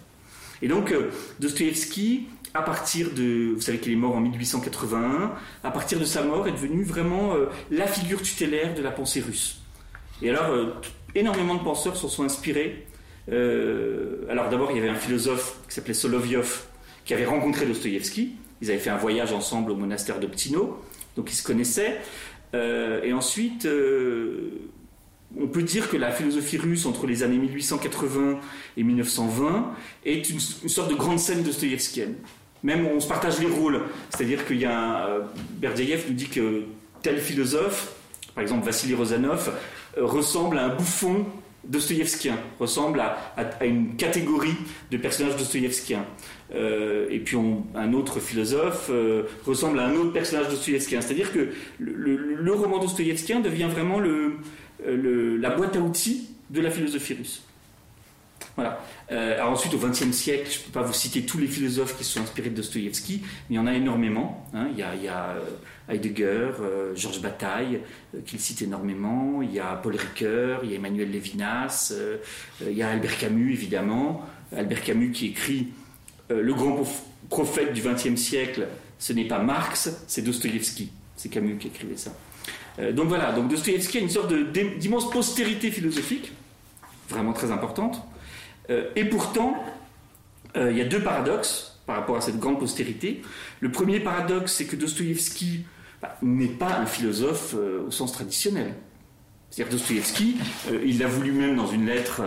Et 0.63 0.67
donc, 0.67 0.93
Dostoïevski 1.39 2.27
à 2.53 2.61
partir 2.61 3.11
de, 3.11 3.53
vous 3.55 3.61
savez 3.61 3.79
qu'il 3.79 3.93
est 3.93 3.97
mort 3.97 4.15
en 4.15 4.19
1881, 4.19 5.31
à 5.63 5.71
partir 5.71 5.99
de 5.99 6.05
sa 6.05 6.23
mort 6.23 6.47
est 6.47 6.51
devenu 6.51 6.83
vraiment 6.83 7.35
euh, 7.35 7.45
la 7.69 7.87
figure 7.87 8.21
tutélaire 8.21 8.73
de 8.73 8.81
la 8.81 8.91
pensée 8.91 9.21
russe. 9.21 9.61
Et 10.21 10.29
alors, 10.29 10.49
euh, 10.51 10.73
énormément 11.15 11.55
de 11.55 11.63
penseurs 11.63 11.95
s'en 11.95 12.09
sont 12.09 12.23
inspirés. 12.23 12.85
Euh, 13.31 14.25
alors 14.29 14.49
d'abord, 14.49 14.71
il 14.71 14.77
y 14.77 14.79
avait 14.79 14.89
un 14.89 14.95
philosophe 14.95 15.59
qui 15.67 15.75
s'appelait 15.75 15.93
Solovyov, 15.93 16.65
qui 17.05 17.13
avait 17.13 17.25
rencontré 17.25 17.65
Dostoïevski. 17.65 18.35
Ils 18.61 18.69
avaient 18.69 18.79
fait 18.79 18.89
un 18.89 18.97
voyage 18.97 19.31
ensemble 19.31 19.71
au 19.71 19.75
monastère 19.75 20.19
de 20.19 20.27
Ptino, 20.27 20.83
donc 21.15 21.31
ils 21.31 21.35
se 21.35 21.43
connaissaient. 21.43 21.99
Et 22.53 23.13
ensuite, 23.13 23.67
on 25.39 25.47
peut 25.47 25.63
dire 25.63 25.89
que 25.89 25.97
la 25.97 26.11
philosophie 26.11 26.57
russe 26.57 26.85
entre 26.85 27.07
les 27.07 27.23
années 27.23 27.37
1880 27.37 28.39
et 28.77 28.83
1920 28.83 29.73
est 30.05 30.29
une, 30.29 30.39
sorte 30.39 30.89
de 30.89 30.95
grande 30.95 31.19
scène 31.19 31.43
dostoïevskienne. 31.43 32.15
Même 32.63 32.85
on 32.85 32.99
se 32.99 33.07
partage 33.07 33.39
les 33.39 33.47
rôles. 33.47 33.81
C'est-à-dire 34.09 34.45
qu'il 34.45 34.59
y 34.59 34.65
a 34.65 34.77
un, 34.77 35.07
euh, 35.07 35.99
nous 36.09 36.13
dit 36.13 36.27
que 36.27 36.63
tel 37.01 37.19
philosophe, 37.19 37.95
par 38.35 38.43
exemple 38.43 38.65
Vassili 38.65 38.93
Rozanov, 38.93 39.51
euh, 39.97 40.05
ressemble 40.05 40.57
à 40.57 40.65
un 40.65 40.75
bouffon 40.75 41.25
dostoïevskien, 41.63 42.37
ressemble 42.59 42.99
à, 42.99 43.65
une 43.65 43.95
catégorie 43.95 44.55
de 44.89 44.97
personnages 44.97 45.37
dostoïevskiens. 45.37 46.05
Euh, 46.53 47.07
et 47.09 47.19
puis 47.19 47.37
un 47.75 47.93
autre 47.93 48.19
philosophe 48.19 48.91
ressemble 49.45 49.79
à 49.79 49.87
un 49.87 49.95
autre 49.95 50.13
personnage 50.13 50.49
dostoïevskien. 50.49 51.01
C'est-à-dire 51.01 51.31
que 51.31 51.49
le, 51.79 52.53
roman 52.53 52.79
dostoïevskien 52.79 53.39
devient 53.39 53.69
vraiment 53.71 53.99
la 53.99 55.49
boîte 55.49 55.75
à 55.75 55.79
outils 55.79 56.29
de 56.49 56.61
la 56.61 56.69
philosophie 56.69 57.13
russe. 57.13 57.43
Voilà. 58.55 58.79
Euh, 59.11 59.41
ensuite, 59.43 59.73
au 59.73 59.77
XXe 59.77 60.11
siècle, 60.11 60.49
je 60.51 60.59
ne 60.59 60.63
peux 60.65 60.71
pas 60.71 60.81
vous 60.81 60.93
citer 60.93 61.23
tous 61.23 61.37
les 61.37 61.47
philosophes 61.47 61.97
qui 61.97 62.03
sont 62.03 62.21
inspirés 62.21 62.49
de 62.49 62.61
mais 62.61 63.21
il 63.49 63.55
y 63.55 63.59
en 63.59 63.67
a 63.67 63.73
énormément. 63.73 64.45
Hein. 64.53 64.67
Il, 64.71 64.79
y 64.79 64.83
a, 64.83 65.29
euh, 65.29 65.39
Heidegger, 65.89 66.51
euh, 66.61 66.95
Georges 66.95 67.21
Bataille, 67.21 67.81
qu'il 68.25 68.39
cite 68.39 68.61
énormément. 68.61 69.41
Il 69.41 69.53
y 69.53 69.59
a 69.59 69.75
Paul 69.75 69.95
Ricoeur, 69.95 70.61
il 70.63 70.71
y 70.71 70.73
a 70.73 70.75
Emmanuel 70.77 71.11
Levinas, 71.11 71.93
il 72.61 72.73
y 72.73 72.81
a 72.81 72.89
Albert 72.89 73.17
Camus, 73.17 73.53
évidemment. 73.53 74.25
Albert 74.55 74.81
Camus 74.83 75.11
qui 75.11 75.27
écrit 75.27 75.67
Le 76.33 76.53
grand 76.53 76.83
prophète 77.29 77.73
du 77.73 77.81
XXe 77.81 78.19
siècle, 78.19 78.67
ce 78.99 79.13
n'est 79.13 79.27
pas 79.27 79.39
Marx, 79.39 80.03
c'est 80.07 80.21
Dostoïevski. 80.21 80.91
C'est 81.15 81.29
Camus 81.29 81.57
qui 81.57 81.67
écrivait 81.67 81.97
ça. 81.97 82.11
donc 82.93 83.07
voilà, 83.07 83.31
donc 83.31 83.49
Dostoïevski 83.49 83.97
a 83.97 84.01
une 84.01 84.09
sorte 84.09 84.33
d'immense 84.33 85.09
postérité 85.09 85.69
philosophique, 85.69 86.31
vraiment 87.09 87.33
très 87.33 87.51
importante. 87.51 88.01
Euh, 88.69 88.89
et 88.95 89.05
pourtant, 89.05 89.63
euh, 90.55 90.71
il 90.71 90.77
y 90.77 90.81
a 90.81 90.85
deux 90.85 91.01
paradoxes 91.01 91.79
par 91.85 91.97
rapport 91.97 92.17
à 92.17 92.21
cette 92.21 92.39
grande 92.39 92.59
postérité. 92.59 93.21
Le 93.59 93.71
premier 93.71 93.99
paradoxe, 93.99 94.53
c'est 94.53 94.65
que 94.65 94.75
Dostoïevski 94.75 95.65
bah, 96.01 96.17
n'est 96.21 96.47
pas 96.47 96.77
un 96.77 96.85
philosophe 96.85 97.55
euh, 97.55 97.85
au 97.87 97.91
sens 97.91 98.11
traditionnel. 98.11 98.73
C'est-à-dire 99.49 99.73
Dostoïevski, 99.73 100.37
il 100.85 100.97
l'a 100.99 101.07
voulu 101.07 101.33
même 101.33 101.57
dans 101.57 101.67
une 101.67 101.85
lettre, 101.85 102.21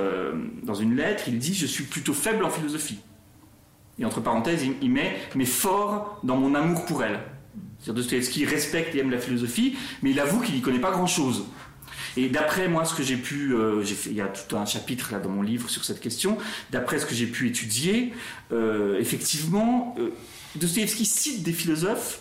dans 0.62 0.74
une 0.74 0.94
lettre, 0.94 1.24
il 1.26 1.38
dit 1.38 1.54
je 1.54 1.64
suis 1.64 1.84
plutôt 1.84 2.12
faible 2.12 2.44
en 2.44 2.50
philosophie. 2.50 2.98
Et 3.98 4.04
entre 4.04 4.20
parenthèses, 4.20 4.64
il, 4.82 4.90
met 4.90 5.16
mais 5.34 5.44
fort 5.44 6.20
dans 6.24 6.36
mon 6.36 6.54
amour 6.54 6.84
pour 6.84 7.04
elle. 7.04 7.20
C'est-à-dire 7.78 8.02
Dostoïevski 8.02 8.44
respecte 8.44 8.94
et 8.94 8.98
aime 8.98 9.10
la 9.10 9.18
philosophie, 9.18 9.76
mais 10.02 10.10
il 10.10 10.20
avoue 10.20 10.40
qu'il 10.40 10.54
n'y 10.54 10.60
connaît 10.60 10.80
pas 10.80 10.90
grand-chose. 10.90 11.44
Et 12.16 12.28
d'après 12.28 12.68
moi, 12.68 12.84
ce 12.84 12.94
que 12.94 13.02
j'ai 13.02 13.16
pu, 13.16 13.54
euh, 13.54 13.84
il 14.06 14.14
y 14.14 14.20
a 14.20 14.28
tout 14.28 14.56
un 14.56 14.66
chapitre 14.66 15.12
là 15.12 15.18
dans 15.18 15.30
mon 15.30 15.42
livre 15.42 15.68
sur 15.68 15.84
cette 15.84 16.00
question. 16.00 16.38
D'après 16.70 16.98
ce 16.98 17.06
que 17.06 17.14
j'ai 17.14 17.26
pu 17.26 17.48
étudier, 17.48 18.12
euh, 18.52 18.98
effectivement, 19.00 19.94
euh, 19.98 20.10
Dostoevsky 20.56 21.04
cite 21.04 21.42
des 21.42 21.52
philosophes, 21.52 22.20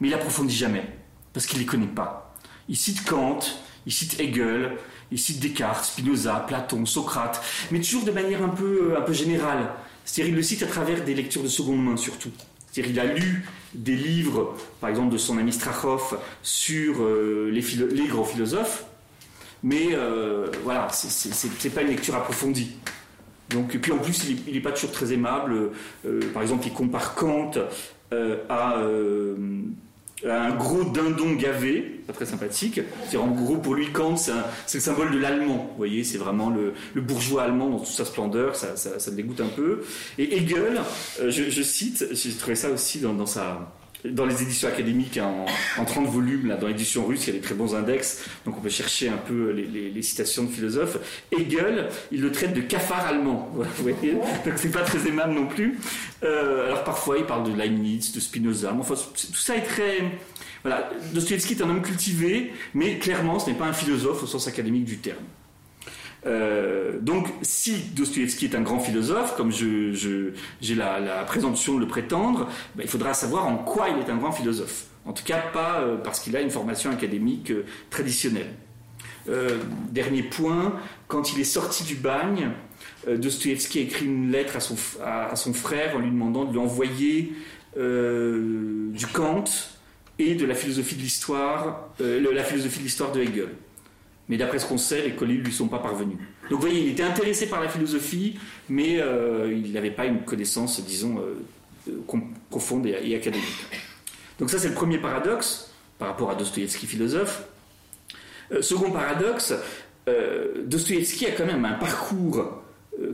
mais 0.00 0.08
il 0.08 0.14
approfondit 0.14 0.56
jamais 0.56 0.84
parce 1.32 1.46
qu'il 1.46 1.58
les 1.58 1.66
connaît 1.66 1.86
pas. 1.86 2.34
Il 2.68 2.76
cite 2.76 3.04
Kant, 3.04 3.40
il 3.86 3.92
cite 3.92 4.20
Hegel, 4.20 4.76
il 5.10 5.18
cite 5.18 5.40
Descartes, 5.40 5.84
Spinoza, 5.84 6.44
Platon, 6.46 6.84
Socrate, 6.86 7.42
mais 7.70 7.80
toujours 7.80 8.04
de 8.04 8.12
manière 8.12 8.42
un 8.42 8.48
peu, 8.48 8.94
un 8.96 9.00
peu 9.00 9.12
générale. 9.12 9.70
C'est-à-dire 10.12 10.32
il 10.32 10.36
le 10.36 10.42
cite 10.42 10.62
à 10.62 10.66
travers 10.66 11.04
des 11.04 11.14
lectures 11.14 11.42
de 11.42 11.48
seconde 11.48 11.84
main 11.84 11.96
surtout. 11.96 12.30
C'est-à-dire 12.70 12.92
il 12.92 13.00
a 13.00 13.14
lu 13.14 13.46
des 13.74 13.96
livres, 13.96 14.56
par 14.80 14.90
exemple 14.90 15.12
de 15.12 15.18
son 15.18 15.38
ami 15.38 15.52
Strachov, 15.52 16.18
sur 16.42 17.06
les, 17.06 17.60
les 17.60 18.06
grands 18.08 18.24
philosophes, 18.24 18.84
mais 19.62 19.88
euh, 19.92 20.46
voilà, 20.64 20.88
c'est 20.90 21.70
pas 21.70 21.82
une 21.82 21.88
lecture 21.88 22.14
approfondie. 22.14 22.76
Donc, 23.50 23.74
et 23.74 23.78
puis 23.78 23.92
en 23.92 23.98
plus, 23.98 24.24
il 24.46 24.54
n'est 24.54 24.60
pas 24.60 24.72
toujours 24.72 24.92
très 24.92 25.12
aimable. 25.12 25.70
Euh, 26.06 26.20
par 26.32 26.42
exemple, 26.42 26.66
il 26.66 26.72
compare 26.72 27.14
Kant 27.14 27.50
euh, 28.12 28.36
à, 28.48 28.76
un 30.28 30.54
gros 30.54 30.84
dindon 30.84 31.32
gavé, 31.34 32.02
pas 32.06 32.12
très 32.12 32.26
sympathique. 32.26 32.80
C'est 33.08 33.16
en 33.16 33.28
gros 33.28 33.56
pour 33.56 33.74
lui 33.74 33.90
Kant, 33.90 34.16
c'est 34.16 34.32
le 34.74 34.80
symbole 34.80 35.12
de 35.12 35.18
l'allemand. 35.18 35.68
Vous 35.70 35.76
voyez, 35.76 36.04
c'est 36.04 36.18
vraiment 36.18 36.50
le, 36.50 36.74
bourgeois 37.00 37.44
allemand 37.44 37.70
dans 37.70 37.78
toute 37.78 37.88
sa 37.88 38.04
splendeur. 38.04 38.56
Ça, 38.56 38.76
ça, 38.76 39.10
dégoûte 39.10 39.40
un 39.40 39.48
peu. 39.48 39.82
Et 40.18 40.36
Hegel, 40.36 40.80
je, 41.26 41.62
cite, 41.62 42.06
j'ai 42.12 42.32
trouvé 42.32 42.54
ça 42.54 42.70
aussi 42.70 43.00
dans 43.00 43.26
sa 43.26 43.72
dans 44.04 44.26
les 44.26 44.42
éditions 44.42 44.68
académiques 44.68 45.18
en, 45.18 45.46
en 45.78 45.84
30 45.84 46.06
volumes, 46.06 46.48
là, 46.48 46.56
dans 46.56 46.68
l'édition 46.68 47.04
russe, 47.06 47.26
il 47.26 47.34
y 47.34 47.36
a 47.36 47.40
des 47.40 47.44
très 47.44 47.54
bons 47.54 47.74
index, 47.74 48.24
donc 48.44 48.56
on 48.58 48.60
peut 48.60 48.70
chercher 48.70 49.08
un 49.08 49.16
peu 49.16 49.50
les, 49.50 50.02
citations 50.02 50.44
de 50.44 50.50
philosophes. 50.50 50.98
Hegel, 51.30 51.88
il 52.10 52.22
le 52.22 52.32
traite 52.32 52.54
de 52.54 52.60
cafard 52.60 53.06
allemand, 53.06 53.50
vous 53.54 53.82
voyez 53.82 54.12
donc 54.12 54.54
c'est 54.56 54.70
pas 54.70 54.82
très 54.82 55.06
aimable 55.06 55.34
non 55.34 55.46
plus. 55.46 55.78
Euh, 56.22 56.66
alors 56.66 56.84
parfois 56.84 57.18
il 57.18 57.24
parle 57.24 57.50
de 57.50 57.56
Leibniz, 57.56 58.12
de 58.12 58.20
Spinoza, 58.20 58.74
enfin 58.78 58.94
tout 58.94 59.34
ça 59.34 59.56
est 59.56 59.62
très... 59.62 59.98
Voilà, 60.62 60.90
Dostoevsky 61.14 61.54
est 61.54 61.62
un 61.62 61.70
homme 61.70 61.82
cultivé, 61.82 62.52
mais 62.74 62.98
clairement 62.98 63.38
ce 63.38 63.50
n'est 63.50 63.56
pas 63.56 63.66
un 63.66 63.72
philosophe 63.72 64.22
au 64.22 64.26
sens 64.26 64.46
académique 64.46 64.84
du 64.84 64.98
terme. 64.98 65.24
Euh, 66.26 66.98
donc, 67.00 67.28
si 67.42 67.78
Dostoevsky 67.94 68.46
est 68.46 68.54
un 68.54 68.62
grand 68.62 68.78
philosophe, 68.78 69.36
comme 69.36 69.50
j'ai 69.50 70.74
la, 70.74 71.24
présomption 71.26 71.74
de 71.74 71.80
le 71.80 71.86
prétendre, 71.86 72.48
ben, 72.74 72.82
il 72.82 72.88
faudra 72.88 73.14
savoir 73.14 73.46
en 73.46 73.56
quoi 73.56 73.88
il 73.88 73.98
est 73.98 74.10
un 74.10 74.16
grand 74.16 74.32
philosophe. 74.32 74.86
En 75.06 75.12
tout 75.12 75.24
cas, 75.24 75.38
pas 75.52 75.80
euh, 75.80 75.96
parce 75.96 76.20
qu'il 76.20 76.36
a 76.36 76.40
une 76.40 76.50
formation 76.50 76.90
académique 76.90 77.50
euh, 77.50 77.64
traditionnelle. 77.88 78.52
dernier 79.92 80.22
point, 80.22 80.74
quand 81.06 81.32
il 81.32 81.40
est 81.40 81.44
sorti 81.44 81.84
du 81.84 81.94
bagne, 81.94 82.50
Dostoevsky 83.06 83.78
a 83.78 83.82
écrit 83.82 84.06
une 84.06 84.30
lettre 84.30 84.56
à 84.56 84.60
son, 84.60 84.76
à 85.04 85.36
son, 85.36 85.52
frère 85.52 85.94
en 85.94 86.00
lui 86.00 86.10
demandant 86.10 86.44
de 86.44 86.52
lui 86.52 86.58
envoyer 86.58 87.32
du 87.76 89.06
Kant 89.12 89.44
et 90.18 90.34
de 90.34 90.46
la 90.46 90.54
philosophie 90.54 90.96
de 90.96 91.02
l'histoire, 91.02 91.90
la 92.00 92.44
philosophie 92.44 92.78
de 92.80 92.84
l'histoire 92.84 93.12
de 93.12 93.20
Hegel 93.20 93.50
mais 94.30 94.36
d'après 94.36 94.60
ce 94.60 94.66
qu'on 94.66 94.78
sait, 94.78 95.02
les 95.02 95.10
colis 95.10 95.38
ne 95.38 95.42
lui 95.42 95.52
sont 95.52 95.66
pas 95.66 95.80
parvenus. 95.80 96.16
Donc 96.48 96.60
vous 96.60 96.66
voyez, 96.68 96.84
il 96.84 96.90
était 96.92 97.02
intéressé 97.02 97.48
par 97.48 97.60
la 97.60 97.68
philosophie, 97.68 98.38
mais 98.68 99.00
euh, 99.00 99.52
il 99.52 99.72
n'avait 99.72 99.90
pas 99.90 100.06
une 100.06 100.20
connaissance, 100.20 100.80
disons, 100.84 101.20
euh, 101.20 102.18
profonde 102.48 102.86
et, 102.86 103.16
académique. 103.16 103.66
Donc 104.38 104.48
ça, 104.48 104.60
c'est 104.60 104.68
le 104.68 104.74
premier 104.74 104.98
paradoxe 104.98 105.72
par 105.98 106.08
rapport 106.08 106.30
à 106.30 106.36
Dostoïevski, 106.36 106.86
philosophe. 106.86 107.42
Euh, 108.52 108.62
second 108.62 108.92
paradoxe, 108.92 109.52
Dostoïevski 110.64 111.26
a 111.26 111.32
quand 111.32 111.46
même 111.46 111.64
un 111.64 111.74
parcours 111.74 112.62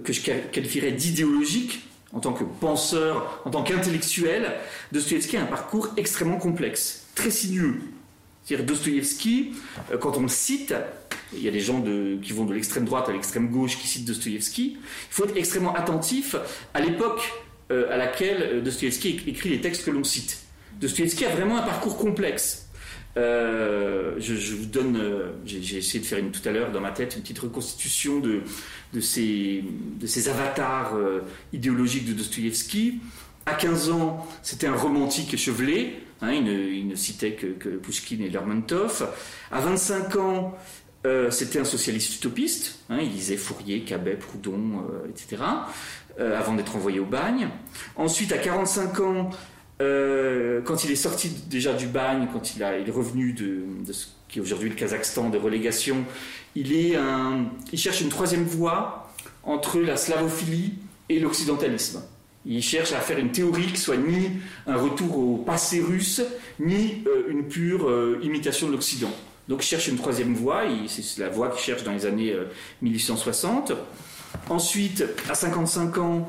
que 0.03 0.13
je 0.15 0.23
qualifierais 0.23 0.93
d'idéologique 0.93 1.87
en 2.15 2.21
tant 2.21 2.33
que 2.33 2.45
penseur, 2.45 3.43
en 3.45 3.51
tant 3.51 3.63
qu'intellectuel. 3.63 4.53
Dostoïevski 4.93 5.37
a 5.37 5.43
un 5.43 5.47
parcours 5.47 5.91
extrêmement 5.99 6.39
complexe, 6.39 7.07
très 7.15 7.31
sinueux. 7.31 7.81
C'est-à-dire 8.45 8.65
Dostoïevski, 8.65 9.55
quand 10.01 10.17
on 10.17 10.23
le 10.23 10.29
cite, 10.29 10.73
il 11.37 11.43
y 11.43 11.49
a 11.49 11.51
des 11.51 11.61
gens 11.61 11.83
qui 12.23 12.33
vont 12.33 12.45
de 12.45 12.55
l'extrême 12.55 12.85
droite 12.85 13.09
à 13.09 13.13
l'extrême 13.13 13.49
gauche 13.49 13.79
qui 13.79 13.87
citent 13.87 14.07
Dostoïevski. 14.07 14.77
Il 14.81 15.15
faut 15.15 15.25
être 15.25 15.37
extrêmement 15.37 15.75
attentif 15.75 16.37
à 16.75 16.81
l'époque 16.81 17.33
euh, 17.71 17.93
à 17.93 17.97
laquelle 17.97 18.63
Dostoïevski 18.63 19.23
écrit 19.27 19.49
les 19.49 19.61
textes 19.61 19.85
que 19.85 19.91
l'on 19.91 20.05
cite. 20.05 20.39
Dostoïevski 20.81 21.25
a 21.25 21.31
vraiment 21.31 21.59
un 21.59 21.63
parcours 21.63 21.97
complexe. 21.97 22.67
Euh, 23.17 24.15
je, 24.19 24.55
vous 24.55 24.67
donne, 24.67 24.97
euh, 24.97 25.33
j'ai 25.47 25.79
essayé 25.79 26.01
de 26.01 26.05
faire 26.05 26.19
une, 26.19 26.33
tout 26.33 26.47
à 26.47 26.53
l'heure 26.53 26.71
dans 26.71 26.81
ma 26.81 26.91
tête 26.91 27.17
une 27.17 27.23
petite 27.23 27.39
reconstitution 27.39 28.21
de, 28.21 28.43
ces, 29.01 29.65
de 29.99 30.07
ces 30.07 30.29
avatars 30.29 30.95
euh, 30.97 31.21
idéologiques 31.53 32.07
de 32.07 32.13
Dostoïevski. 32.13 33.01
À 33.47 33.55
15 33.55 33.91
ans, 33.91 34.27
c'était 34.43 34.67
un 34.67 34.75
romantique 34.75 35.33
échevelé, 35.33 35.95
hein, 36.21 36.33
il, 36.33 36.89
ne, 36.89 36.95
citait 36.95 37.33
que, 37.33 37.47
que 37.47 37.69
Pushkin 37.71 38.19
et 38.21 38.29
Lermontov. 38.29 39.09
À 39.51 39.61
25 39.61 40.17
ans, 40.17 40.59
c'était 41.31 41.61
un 41.61 41.65
socialiste 41.65 42.17
utopiste, 42.17 42.81
hein, 42.91 42.99
il 43.01 43.11
lisait 43.11 43.37
Fourier, 43.37 43.83
Cabet, 43.83 44.17
Proudhon, 44.17 44.83
etc., 45.09 45.43
avant 46.19 46.55
d'être 46.55 46.75
envoyé 46.75 46.99
au 46.99 47.05
bagne. 47.05 47.49
Ensuite, 47.95 48.33
à 48.33 48.39
45 48.39 49.01
ans, 49.01 49.31
euh, 49.83 50.63
quand 50.63 50.85
il 50.85 50.91
est 50.91 50.97
sorti 50.97 51.31
déjà 51.51 51.75
du 51.75 51.87
bagne, 51.87 52.29
quand 52.33 52.55
il, 52.55 52.63
est 52.63 52.91
revenu 52.91 53.33
de, 53.33 53.93
ce 53.93 54.07
qui 54.29 54.39
est 54.39 54.43
aujourd'hui 54.43 54.71
le 54.71 54.75
Kazakhstan 54.75 55.29
de 55.29 55.39
relégation, 55.39 56.05
il, 56.55 56.73
il 56.73 57.79
cherche 57.79 58.01
une 58.01 58.09
troisième 58.09 58.45
voie 58.45 59.13
entre 59.43 59.79
la 59.81 59.97
slavophilie 59.97 60.75
et 61.09 61.21
l'occidentalisme. 61.21 62.03
Il 62.47 62.63
cherche 62.63 62.93
à 62.93 63.01
faire 63.01 63.19
une 63.19 63.33
théorie 63.33 63.67
qui 63.67 63.77
soit 63.81 63.97
ni 63.97 64.31
un 64.67 64.77
retour 64.77 65.19
au 65.19 65.37
passé 65.37 65.81
russe, 65.81 66.23
ni 66.61 67.03
euh, 67.07 67.25
une 67.29 67.47
pure 67.47 67.89
euh, 67.89 68.19
imitation 68.23 68.69
de 68.69 68.73
l'Occident. 68.73 69.13
Donc 69.49 69.65
il 69.65 69.67
cherche 69.67 69.89
une 69.89 69.97
troisième 69.97 70.35
voie, 70.35 70.63
c'est 70.89 71.21
la 71.21 71.29
voie 71.29 71.51
qu'il 71.51 71.61
cherche 71.61 71.85
dans 71.85 71.93
les 71.93 72.07
années 72.07 72.35
1860. 72.83 73.73
Ensuite, 74.49 75.05
à 75.29 75.35
55 75.35 75.99
ans, 75.99 76.29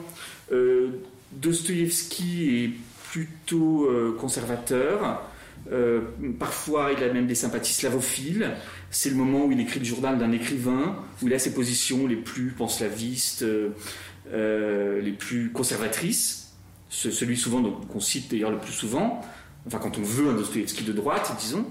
Dostoïevski 1.32 2.64
est 2.64 2.72
plutôt 3.12 3.86
euh, 3.86 4.16
conservateur. 4.20 5.24
Euh, 5.72 6.02
parfois, 6.40 6.92
il 6.96 7.04
a 7.04 7.12
même 7.12 7.28
des 7.28 7.36
sympathies 7.36 7.74
slavophiles. 7.74 8.52
C'est 8.90 9.10
le 9.10 9.16
moment 9.16 9.46
où 9.46 9.52
il 9.52 9.60
écrit 9.60 9.80
le 9.80 9.86
journal 9.86 10.18
d'un 10.18 10.32
écrivain, 10.32 10.96
où 11.22 11.28
il 11.28 11.34
a 11.34 11.40
ses 11.40 11.54
positions 11.54 12.08
les 12.08 12.16
plus 12.16 12.52
panslavistes, 12.52 13.44
euh, 13.44 15.02
les 15.02 15.12
plus 15.12 15.52
conservatrices. 15.52 16.54
celui 16.90 17.36
souvent 17.36 17.62
qu'on 17.64 18.00
cite 18.00 18.32
d'ailleurs 18.32 18.52
le 18.52 18.60
plus 18.60 18.74
souvent 18.74 19.22
enfin 19.68 19.80
quand 19.80 19.98
on 19.98 20.04
veut 20.04 20.30
un 20.30 20.34
Dostoevsky 20.34 20.84
de 20.84 20.94
droite, 20.94 21.34
disons. 21.40 21.66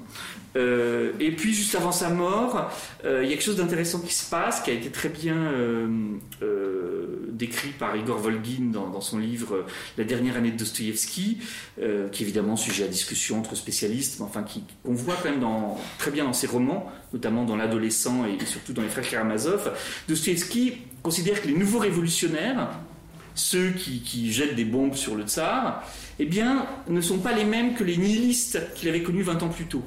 Euh, 0.57 1.13
et 1.21 1.33
puis 1.33 1.53
juste 1.53 1.75
avant 1.75 1.93
sa 1.93 2.09
mort, 2.09 2.71
euh, 3.05 3.23
il 3.23 3.29
y 3.29 3.33
a 3.33 3.37
quelque 3.37 3.45
chose 3.45 3.57
d'intéressant 3.57 4.01
qui 4.01 4.15
se 4.15 4.29
passe, 4.29 4.61
qui 4.61 4.71
a 4.71 4.75
été 4.75 4.91
très 4.91 5.09
bien 5.09 5.37
euh, 5.37 7.29
décrit 7.31 7.71
par 7.71 7.95
Igor 7.97 8.19
Volgin 8.19 8.71
dans, 8.73 9.01
son 9.01 9.19
livre 9.19 9.67
La 9.99 10.05
dernière 10.05 10.37
année 10.37 10.51
de 10.51 10.57
Dostoevsky, 10.57 11.39
qui 11.77 11.83
est 11.83 12.21
évidemment 12.21 12.57
sujet 12.57 12.85
à 12.85 12.89
discussion 12.89 13.39
entre 13.39 13.55
spécialistes, 13.55 14.19
mais 14.19 14.25
enfin 14.25 14.43
qu'on 14.43 14.95
voit 14.95 15.17
quand 15.23 15.31
même 15.31 15.45
très 15.99 16.11
bien 16.11 16.25
dans 16.25 16.33
ses 16.33 16.47
romans, 16.47 16.91
notamment 17.13 17.45
dans 17.45 17.57
L'adolescent 17.57 18.25
et, 18.25 18.43
surtout 18.47 18.73
dans 18.73 18.83
Les 18.83 18.89
frères 18.89 19.09
Karamazov. 19.09 19.73
Dostoevsky 20.09 20.79
considère 21.03 21.43
que 21.43 21.49
les 21.49 21.55
nouveaux 21.55 21.79
révolutionnaires, 21.79 22.71
ceux 23.37 23.71
qui, 23.71 24.01
qui 24.01 24.33
jettent 24.33 24.57
des 24.57 24.65
bombes 24.65 24.95
sur 24.95 25.15
le 25.15 25.25
tsar, 25.25 25.85
eh 26.19 26.25
bien, 26.25 26.67
ne 26.89 27.01
sont 27.01 27.19
pas 27.19 27.33
les 27.33 27.45
mêmes 27.45 27.75
que 27.75 27.85
les 27.85 27.97
nihilistes 27.97 28.61
qu'il 28.75 28.89
avait 28.89 29.03
connus 29.03 29.23
20 29.23 29.43
ans 29.43 29.49
plus 29.49 29.67
tôt. 29.67 29.85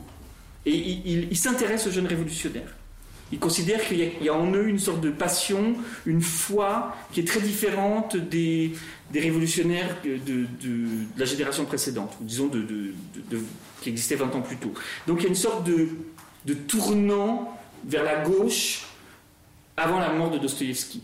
Et 0.65 0.75
il, 0.75 1.37
s'intéresse 1.37 1.87
aux 1.87 1.91
jeunes 1.91 2.07
révolutionnaires. 2.07 2.75
Il 3.31 3.39
considère 3.39 3.87
qu'il 3.87 3.99
y, 3.99 4.29
a 4.29 4.33
en 4.33 4.51
eux 4.53 4.67
une 4.67 4.79
sorte 4.79 5.01
de 5.01 5.11
passion, 5.11 5.75
une 6.05 6.21
foi 6.21 6.95
qui 7.11 7.19
est 7.19 7.27
très 7.27 7.41
différente 7.41 8.17
des, 8.17 8.73
révolutionnaires 9.13 9.97
de, 10.03 10.45
la 11.17 11.25
génération 11.25 11.65
précédente, 11.65 12.17
disons 12.21 12.47
de, 12.47 12.65
qui 13.81 13.89
existait 13.89 14.15
20 14.15 14.35
ans 14.35 14.41
plus 14.41 14.57
tôt. 14.57 14.73
Donc 15.07 15.19
il 15.19 15.23
y 15.23 15.25
a 15.27 15.29
une 15.29 15.35
sorte 15.35 15.67
de, 15.67 16.53
tournant 16.67 17.55
vers 17.87 18.03
la 18.03 18.23
gauche 18.23 18.85
avant 19.77 19.99
la 19.99 20.11
mort 20.11 20.31
de 20.31 20.39
Dostoïevski. 20.39 21.03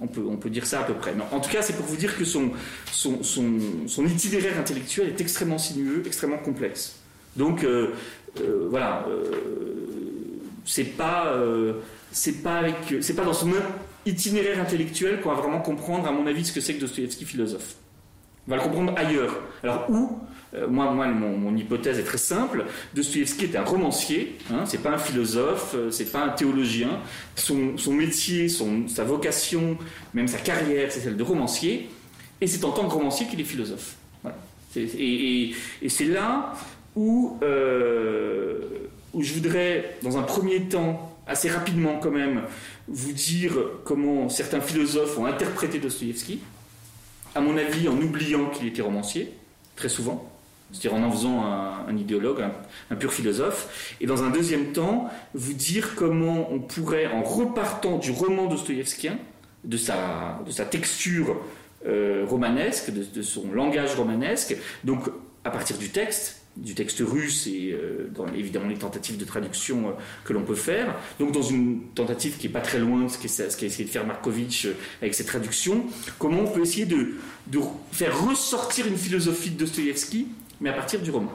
On 0.00 0.06
peut, 0.06 0.24
on 0.28 0.36
peut 0.36 0.50
dire 0.50 0.66
ça 0.66 0.80
à 0.80 0.84
peu 0.84 0.94
près. 0.94 1.14
en 1.32 1.40
tout 1.40 1.50
cas, 1.50 1.62
c'est 1.62 1.74
pour 1.74 1.86
vous 1.86 1.96
dire 1.96 2.16
que 2.16 2.24
son, 2.24 2.52
son, 2.90 3.22
son, 3.22 4.06
itinéraire 4.06 4.58
intellectuel 4.58 5.08
est 5.08 5.20
extrêmement 5.20 5.58
sinueux, 5.58 6.02
extrêmement 6.06 6.38
complexe. 6.38 6.96
Donc, 7.36 7.64
euh, 7.64 7.92
euh, 8.40 8.66
voilà, 8.70 9.04
euh, 9.08 9.32
c'est 10.64 10.84
pas, 10.84 11.34
c'est 12.12 12.42
pas, 12.42 12.62
pas 12.62 13.24
dans 13.24 13.32
son 13.32 13.50
itinéraire 14.06 14.60
intellectuel 14.60 15.20
qu'on 15.20 15.30
va 15.30 15.40
vraiment 15.40 15.60
comprendre, 15.60 16.06
à 16.06 16.12
mon 16.12 16.26
avis, 16.26 16.44
ce 16.44 16.52
que 16.52 16.60
c'est 16.60 16.74
que 16.74 16.80
Dostoevsky 16.80 17.24
philosophe. 17.24 17.76
On 18.46 18.50
va 18.50 18.56
le 18.56 18.62
comprendre 18.62 18.94
ailleurs. 18.96 19.34
Alors, 19.62 19.86
où 19.88 20.18
euh, 20.54 20.68
moi, 20.68 20.90
moi 20.92 21.06
mon, 21.08 21.56
hypothèse 21.56 21.98
est 21.98 22.04
très 22.04 22.18
simple. 22.18 22.64
Dostoevsky 22.94 23.44
est 23.46 23.56
un 23.56 23.64
romancier, 23.64 24.36
hein, 24.52 24.64
c'est 24.66 24.82
pas 24.82 24.90
un 24.90 24.98
philosophe, 24.98 25.74
euh, 25.74 25.90
c'est 25.90 26.12
pas 26.12 26.24
un 26.24 26.28
théologien. 26.28 27.00
Son, 27.34 27.74
métier, 27.92 28.48
son, 28.48 28.86
sa 28.88 29.04
vocation, 29.04 29.76
même 30.12 30.28
sa 30.28 30.38
carrière, 30.38 30.92
c'est 30.92 31.00
celle 31.00 31.16
de 31.16 31.22
romancier. 31.22 31.88
Et 32.40 32.46
c'est 32.46 32.64
en 32.64 32.70
tant 32.70 32.86
que 32.88 32.94
romancier 32.94 33.26
qu'il 33.26 33.40
est 33.40 33.44
philosophe. 33.44 33.96
Et, 34.76 35.54
c'est 35.88 36.04
là 36.04 36.54
euh, 36.96 38.58
où 39.12 39.22
je 39.22 39.32
voudrais, 39.34 39.96
dans 40.02 40.18
un 40.18 40.22
premier 40.22 40.62
temps, 40.62 41.16
assez 41.26 41.48
rapidement 41.48 41.98
quand 42.02 42.10
même, 42.10 42.42
vous 42.88 43.12
dire 43.12 43.52
comment 43.84 44.28
certains 44.28 44.60
philosophes 44.60 45.18
ont 45.18 45.26
interprété 45.26 45.78
Dostoevsky. 45.78 46.40
À 47.34 47.40
mon 47.40 47.56
avis, 47.56 47.88
en 47.88 47.96
oubliant 48.00 48.48
qu'il 48.50 48.66
était 48.68 48.82
romancier, 48.82 49.32
très 49.76 49.88
souvent 49.88 50.30
c'est-à-dire 50.74 50.98
en 50.98 51.04
en 51.04 51.12
faisant 51.12 51.44
un, 51.44 51.96
idéologue, 51.96 52.44
un, 52.90 52.96
pur 52.96 53.12
philosophe, 53.12 53.96
et 54.00 54.06
dans 54.06 54.24
un 54.24 54.30
deuxième 54.30 54.72
temps, 54.72 55.08
vous 55.34 55.52
dire 55.52 55.94
comment 55.94 56.50
on 56.50 56.58
pourrait, 56.58 57.06
en 57.06 57.22
repartant 57.22 57.98
du 57.98 58.10
roman 58.10 58.46
dostoïevskien, 58.46 59.18
de 59.62 59.76
sa, 59.76 60.40
de 60.44 60.50
sa 60.50 60.64
texture 60.64 61.36
euh, 61.86 62.24
romanesque, 62.28 62.90
de, 62.90 63.22
son 63.22 63.52
langage 63.52 63.94
romanesque, 63.94 64.56
donc 64.82 65.08
à 65.44 65.50
partir 65.50 65.78
du 65.78 65.90
texte, 65.90 66.43
du 66.56 66.74
texte 66.74 67.02
russe 67.04 67.46
et 67.46 67.72
euh, 67.72 68.08
dans 68.14 68.26
évidemment 68.28 68.68
les 68.68 68.76
tentatives 68.76 69.16
de 69.16 69.24
traduction 69.24 69.88
euh, 69.88 69.92
que 70.24 70.32
l'on 70.32 70.42
peut 70.42 70.54
faire. 70.54 70.94
Donc 71.18 71.32
dans 71.32 71.42
une 71.42 71.80
tentative 71.94 72.36
qui 72.36 72.46
n'est 72.46 72.52
pas 72.52 72.60
très 72.60 72.78
loin 72.78 73.04
de 73.04 73.08
ce 73.08 73.18
qu'a 73.18 73.66
essayé 73.66 73.84
de 73.84 73.90
faire 73.90 74.06
Markovitch 74.06 74.68
avec 75.00 75.14
ses 75.14 75.24
traductions, 75.24 75.86
comment 76.18 76.40
on 76.40 76.50
peut 76.50 76.62
essayer 76.62 76.86
de, 76.86 77.14
faire 77.92 78.26
ressortir 78.26 78.86
une 78.86 78.96
philosophie 78.96 79.50
de 79.50 79.58
Dostoïevski 79.58 80.28
mais 80.60 80.70
à 80.70 80.72
partir 80.72 81.00
du 81.00 81.10
roman. 81.10 81.32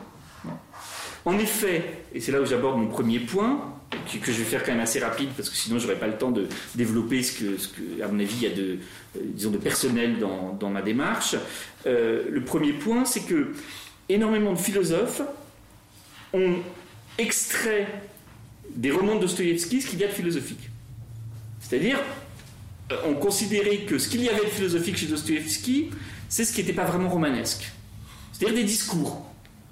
En 1.25 1.37
effet, 1.37 1.83
et 2.15 2.21
c'est 2.21 2.31
là 2.31 2.41
où 2.41 2.45
j'aborde 2.45 2.79
mon 2.79 2.87
premier 2.87 3.19
point, 3.19 3.75
que, 4.23 4.31
je 4.31 4.37
vais 4.37 4.43
faire 4.43 4.63
quand 4.63 4.71
même 4.71 4.79
assez 4.79 4.99
rapide 4.99 5.29
parce 5.35 5.49
que 5.49 5.55
sinon 5.55 5.79
j'aurais 5.79 5.99
pas 5.99 6.07
le 6.07 6.17
temps 6.17 6.31
de 6.31 6.47
développer 6.75 7.23
ce 7.23 7.43
que, 7.67 8.01
à 8.01 8.07
mon 8.07 8.19
avis, 8.19 8.35
il 8.35 8.43
y 8.43 8.51
a 8.51 8.55
de, 8.55 8.77
euh, 9.17 9.19
disons, 9.23 9.51
de 9.51 9.57
personnel 9.57 10.17
dans, 10.19 10.69
ma 10.69 10.81
démarche. 10.81 11.35
Euh, 11.85 12.23
le 12.29 12.41
premier 12.43 12.73
point, 12.73 13.05
c'est 13.05 13.25
que 13.25 13.53
énormément 14.09 14.53
de 14.53 14.57
philosophes 14.57 15.21
ont 16.33 16.55
extrait 17.17 17.87
des 18.75 18.91
romans 18.91 19.15
de 19.15 19.21
Dostoïevski 19.21 19.81
ce 19.81 19.87
qu'il 19.87 19.99
y 19.99 20.03
a 20.03 20.07
de 20.07 20.13
philosophique. 20.13 20.69
C'est-à-dire, 21.59 21.99
euh, 22.91 22.95
ont 23.07 23.15
considéré 23.15 23.85
que 23.85 23.97
ce 23.97 24.09
qu'il 24.09 24.23
y 24.23 24.29
avait 24.29 24.45
de 24.45 24.49
philosophique 24.49 24.97
chez 24.97 25.07
Dostoïevski, 25.07 25.91
c'est 26.27 26.43
ce 26.43 26.53
qui 26.53 26.61
n'était 26.61 26.73
pas 26.73 26.85
vraiment 26.85 27.09
romanesque. 27.09 27.71
C'est-à-dire 28.31 28.57
des 28.57 28.63
discours, 28.63 29.25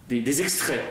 des, 0.09 0.41
extraits. 0.41 0.83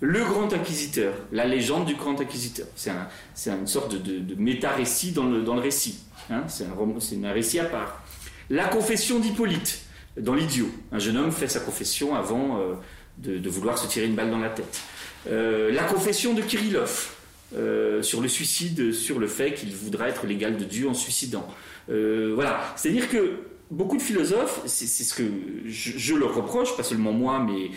Le 0.00 0.24
grand 0.24 0.52
inquisiteur, 0.52 1.14
la 1.30 1.46
légende 1.46 1.84
du 1.84 1.94
grand 1.94 2.18
inquisiteur. 2.20 2.66
C'est 2.74 3.50
une 3.50 3.66
sorte 3.66 3.94
de, 3.94 4.34
méta-récit 4.34 5.12
dans 5.12 5.24
le, 5.24 5.42
récit. 5.60 5.98
Hein. 6.30 6.44
c'est 6.48 6.64
un, 6.64 7.32
récit 7.32 7.60
à 7.60 7.64
part. 7.64 8.02
La 8.48 8.66
confession 8.66 9.18
d'Hippolyte, 9.18 9.82
dans 10.20 10.34
l'idiot. 10.34 10.68
Un 10.92 10.98
jeune 10.98 11.16
homme 11.16 11.32
fait 11.32 11.48
sa 11.48 11.60
confession 11.60 12.14
avant 12.14 12.58
euh, 12.58 12.74
de, 13.18 13.50
vouloir 13.50 13.78
se 13.78 13.86
tirer 13.86 14.06
une 14.06 14.14
balle 14.14 14.30
dans 14.30 14.38
la 14.38 14.50
tête. 14.50 14.80
Euh, 15.28 15.70
la 15.72 15.84
confession 15.84 16.34
de 16.34 16.42
Kirillov, 16.42 17.14
euh, 17.56 18.02
sur 18.02 18.20
le 18.20 18.28
suicide, 18.28 18.92
sur 18.92 19.18
le 19.18 19.26
fait 19.26 19.54
qu'il 19.54 19.74
voudra 19.74 20.08
être 20.08 20.26
l'égal 20.26 20.56
de 20.56 20.64
Dieu 20.64 20.88
en 20.88 20.94
suicidant. 20.94 21.46
voilà. 21.88 22.60
C'est-à-dire 22.76 23.08
que 23.08 23.40
beaucoup 23.70 23.96
de 23.96 24.02
philosophes, 24.02 24.62
c'est 24.66 24.86
ce 24.86 25.14
que 25.14 25.24
je, 25.66 26.14
leur 26.14 26.34
reproche, 26.34 26.76
pas 26.76 26.82
seulement 26.82 27.12
moi, 27.12 27.44
mais 27.44 27.70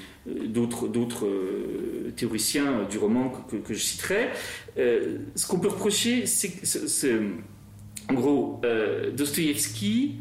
d'autres 0.47 0.87
théoriciens 2.15 2.83
du 2.89 2.97
roman 2.97 3.29
que, 3.29 3.73
je 3.73 3.79
citerai, 3.79 4.29
ce 4.75 5.47
qu'on 5.47 5.59
peut 5.59 5.69
reprocher, 5.69 6.25
c'est 6.25 7.11
en 8.09 8.13
gros, 8.13 8.61
Dostoïevski, 9.15 10.15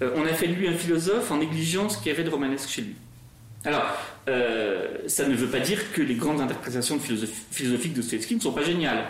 on 0.00 0.24
a 0.24 0.32
fait 0.32 0.48
de 0.48 0.54
lui 0.54 0.68
un 0.68 0.74
philosophe 0.74 1.30
en 1.30 1.38
négligeant 1.38 1.88
ce 1.88 1.98
qu'il 1.98 2.08
y 2.08 2.14
avait 2.14 2.24
de 2.24 2.30
romanesque 2.30 2.68
chez 2.68 2.82
lui. 2.82 2.94
Alors, 3.64 3.84
ça 4.26 5.26
ne 5.26 5.34
veut 5.34 5.48
pas 5.48 5.60
dire 5.60 5.92
que 5.92 6.00
les 6.00 6.14
grandes 6.14 6.40
interprétations 6.40 6.98
philosophiques 6.98 7.92
de 7.92 8.00
Dostoïevski 8.00 8.36
ne 8.36 8.40
sont 8.40 8.52
pas 8.52 8.62
géniales. 8.62 9.04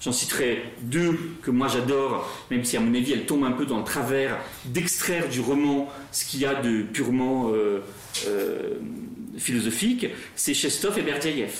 J'en 0.00 0.12
citerai 0.12 0.62
deux 0.80 1.36
que 1.42 1.50
moi 1.50 1.68
j'adore, 1.68 2.26
même 2.50 2.64
si 2.64 2.76
à 2.78 2.80
mon 2.80 2.94
avis 2.94 3.12
elles 3.12 3.26
tombent 3.26 3.44
un 3.44 3.52
peu 3.52 3.66
dans 3.66 3.78
le 3.78 3.84
travers 3.84 4.38
d'extraire 4.64 5.28
du 5.28 5.40
roman 5.40 5.90
ce 6.10 6.24
qu'il 6.24 6.40
y 6.40 6.46
a 6.46 6.54
de 6.54 6.82
purement 6.82 7.50
euh, 7.52 7.80
euh, 8.26 8.78
philosophique, 9.36 10.06
c'est 10.36 10.54
Chestov 10.54 10.98
et 10.98 11.02
Berdyaev. 11.02 11.52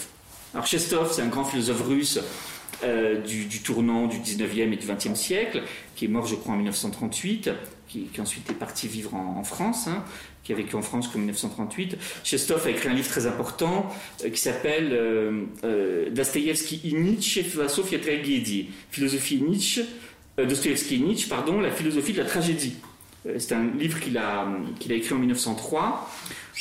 Alors 0.55 0.67
Chestov, 0.67 1.13
c'est 1.13 1.21
un 1.21 1.29
grand 1.29 1.45
philosophe 1.45 1.83
russe 1.87 2.19
euh, 2.83 3.21
du, 3.21 3.61
tournant 3.61 4.07
du 4.07 4.17
19e 4.17 4.73
et 4.73 4.77
du 4.77 4.87
20e 4.87 5.15
siècle, 5.15 5.63
qui 5.95 6.07
est 6.07 6.09
mort 6.09 6.27
je 6.27 6.35
crois 6.35 6.55
en 6.55 6.57
1938, 6.57 7.51
qui, 7.91 8.21
ensuite 8.21 8.49
est 8.51 8.55
parti 8.55 8.89
vivre 8.89 9.15
en, 9.15 9.43
France. 9.45 9.89
Hein 9.89 10.05
qui 10.43 10.53
a 10.53 10.57
vécu 10.57 10.75
en 10.77 10.83
France 10.83 11.09
comme 11.09 11.21
1938. 11.23 11.99
Chestov 12.25 12.67
a 12.67 12.71
écrit 12.71 12.89
un 12.89 12.95
livre 12.95 13.09
très 13.09 13.27
important 13.27 13.91
euh, 14.25 14.31
qui 14.31 14.41
s'appelle 14.41 14.91
euh, 14.93 15.45
euh, 15.65 16.11
Dostoevsky 16.11 16.81
et 16.85 16.93
Nietzsche, 16.93 17.43
philosophie 17.43 17.99
tragédie. 17.99 18.69
Philosophie 18.91 19.43
Nietzsche, 19.43 19.83
Dostoevsky 20.39 20.97
et 20.97 20.99
Nietzsche, 20.99 21.29
pardon, 21.29 21.61
la 21.61 21.71
philosophie 21.71 22.13
de 22.13 22.19
la 22.19 22.25
tragédie. 22.25 22.75
C'est 23.39 23.53
un 23.53 23.71
livre 23.79 24.01
qu'il 24.01 24.17
a, 24.17 24.49
qu'il 24.79 24.93
a 24.93 24.95
écrit 24.95 25.13
en 25.13 25.19
1903, 25.19 26.11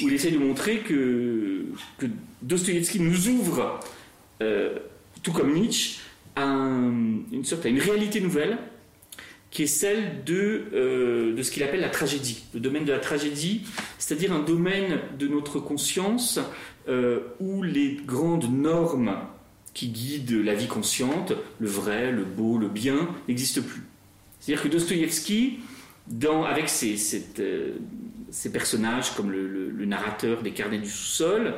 où 0.01 0.09
il 0.09 0.13
essaie 0.13 0.31
de 0.31 0.37
montrer 0.37 0.79
que, 0.79 1.67
que 1.97 2.05
Dostoevsky 2.41 2.99
nous 2.99 3.29
ouvre, 3.29 3.79
tout 5.23 5.31
comme 5.31 5.53
Nietzsche, 5.53 6.01
à 6.35 6.43
une 6.43 7.45
sorte 7.45 7.65
à 7.65 7.69
une 7.69 7.79
réalité 7.79 8.19
nouvelle 8.19 8.57
qui 9.51 9.63
est 9.63 9.67
celle 9.67 10.23
de, 10.25 10.65
euh, 10.73 11.35
de 11.35 11.43
ce 11.43 11.51
qu'il 11.51 11.63
appelle 11.63 11.81
la 11.81 11.89
tragédie, 11.89 12.43
le 12.53 12.59
domaine 12.59 12.85
de 12.85 12.91
la 12.91 12.99
tragédie, 12.99 13.63
c'est-à-dire 13.97 14.31
un 14.31 14.43
domaine 14.43 14.99
de 15.17 15.27
notre 15.27 15.59
conscience 15.59 16.39
euh, 16.87 17.21
où 17.39 17.63
les 17.63 17.97
grandes 18.05 18.51
normes 18.51 19.17
qui 19.73 19.87
guident 19.87 20.43
la 20.43 20.53
vie 20.53 20.67
consciente, 20.67 21.33
le 21.59 21.67
vrai, 21.67 22.11
le 22.11 22.25
beau, 22.25 22.57
le 22.57 22.67
bien, 22.67 23.09
n'existent 23.27 23.61
plus. 23.61 23.83
C'est-à-dire 24.39 24.63
que 24.63 24.67
Dostoïevski, 24.69 25.59
dans, 26.07 26.43
avec 26.43 26.69
ses, 26.69 26.95
euh, 27.39 27.73
personnages 28.51 29.15
comme 29.15 29.31
le, 29.31 29.47
le, 29.47 29.85
narrateur 29.85 30.43
des 30.43 30.51
carnets 30.51 30.79
du 30.79 30.89
sous-sol, 30.89 31.55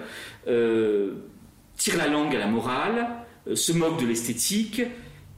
tire 1.78 1.98
la 1.98 2.08
langue 2.08 2.36
à 2.36 2.40
la 2.40 2.48
morale, 2.48 3.08
se 3.54 3.72
moque 3.74 4.00
de 4.00 4.06
l'esthétique 4.06 4.82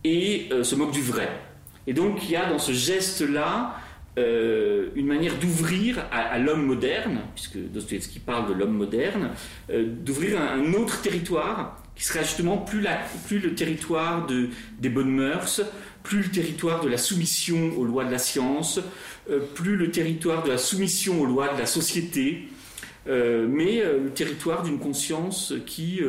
et 0.03 0.49
se 0.61 0.75
moque 0.75 0.91
du 0.91 1.01
vrai. 1.01 1.29
Et 1.87 1.93
donc 1.93 2.23
il 2.23 2.31
y 2.31 2.35
a 2.35 2.49
dans 2.49 2.59
ce 2.59 2.71
geste-là 2.71 3.75
euh, 4.19 4.89
une 4.95 5.07
manière 5.07 5.39
d'ouvrir 5.39 6.05
à, 6.11 6.37
l'homme 6.37 6.63
moderne, 6.67 7.21
puisque 7.33 7.57
Dostoevsky 7.57 8.19
parle 8.19 8.47
de 8.47 8.53
l'homme 8.53 8.77
moderne, 8.77 9.31
euh, 9.71 9.87
d'ouvrir 9.87 10.39
un, 10.39 10.73
autre 10.73 11.01
territoire 11.01 11.81
qui 11.95 12.03
serait 12.03 12.23
justement 12.23 12.57
plus, 12.57 12.85
le 13.31 13.55
territoire 13.55 14.27
de, 14.27 14.49
des 14.79 14.89
bonnes 14.89 15.09
mœurs, 15.09 15.63
plus 16.03 16.21
le 16.21 16.29
territoire 16.29 16.81
de 16.81 16.89
la 16.89 16.99
soumission 16.99 17.71
aux 17.75 17.85
lois 17.85 18.05
de 18.05 18.11
la 18.11 18.19
science, 18.19 18.79
euh, 19.31 19.39
plus 19.39 19.77
le 19.77 19.89
territoire 19.89 20.43
de 20.43 20.51
la 20.51 20.59
soumission 20.59 21.19
aux 21.19 21.25
lois 21.25 21.51
de 21.51 21.59
la 21.59 21.65
société, 21.65 22.49
mais 23.05 23.83
le 23.83 24.11
territoire 24.11 24.63
d'une 24.63 24.79
conscience 24.79 25.53
qui, 25.65 25.99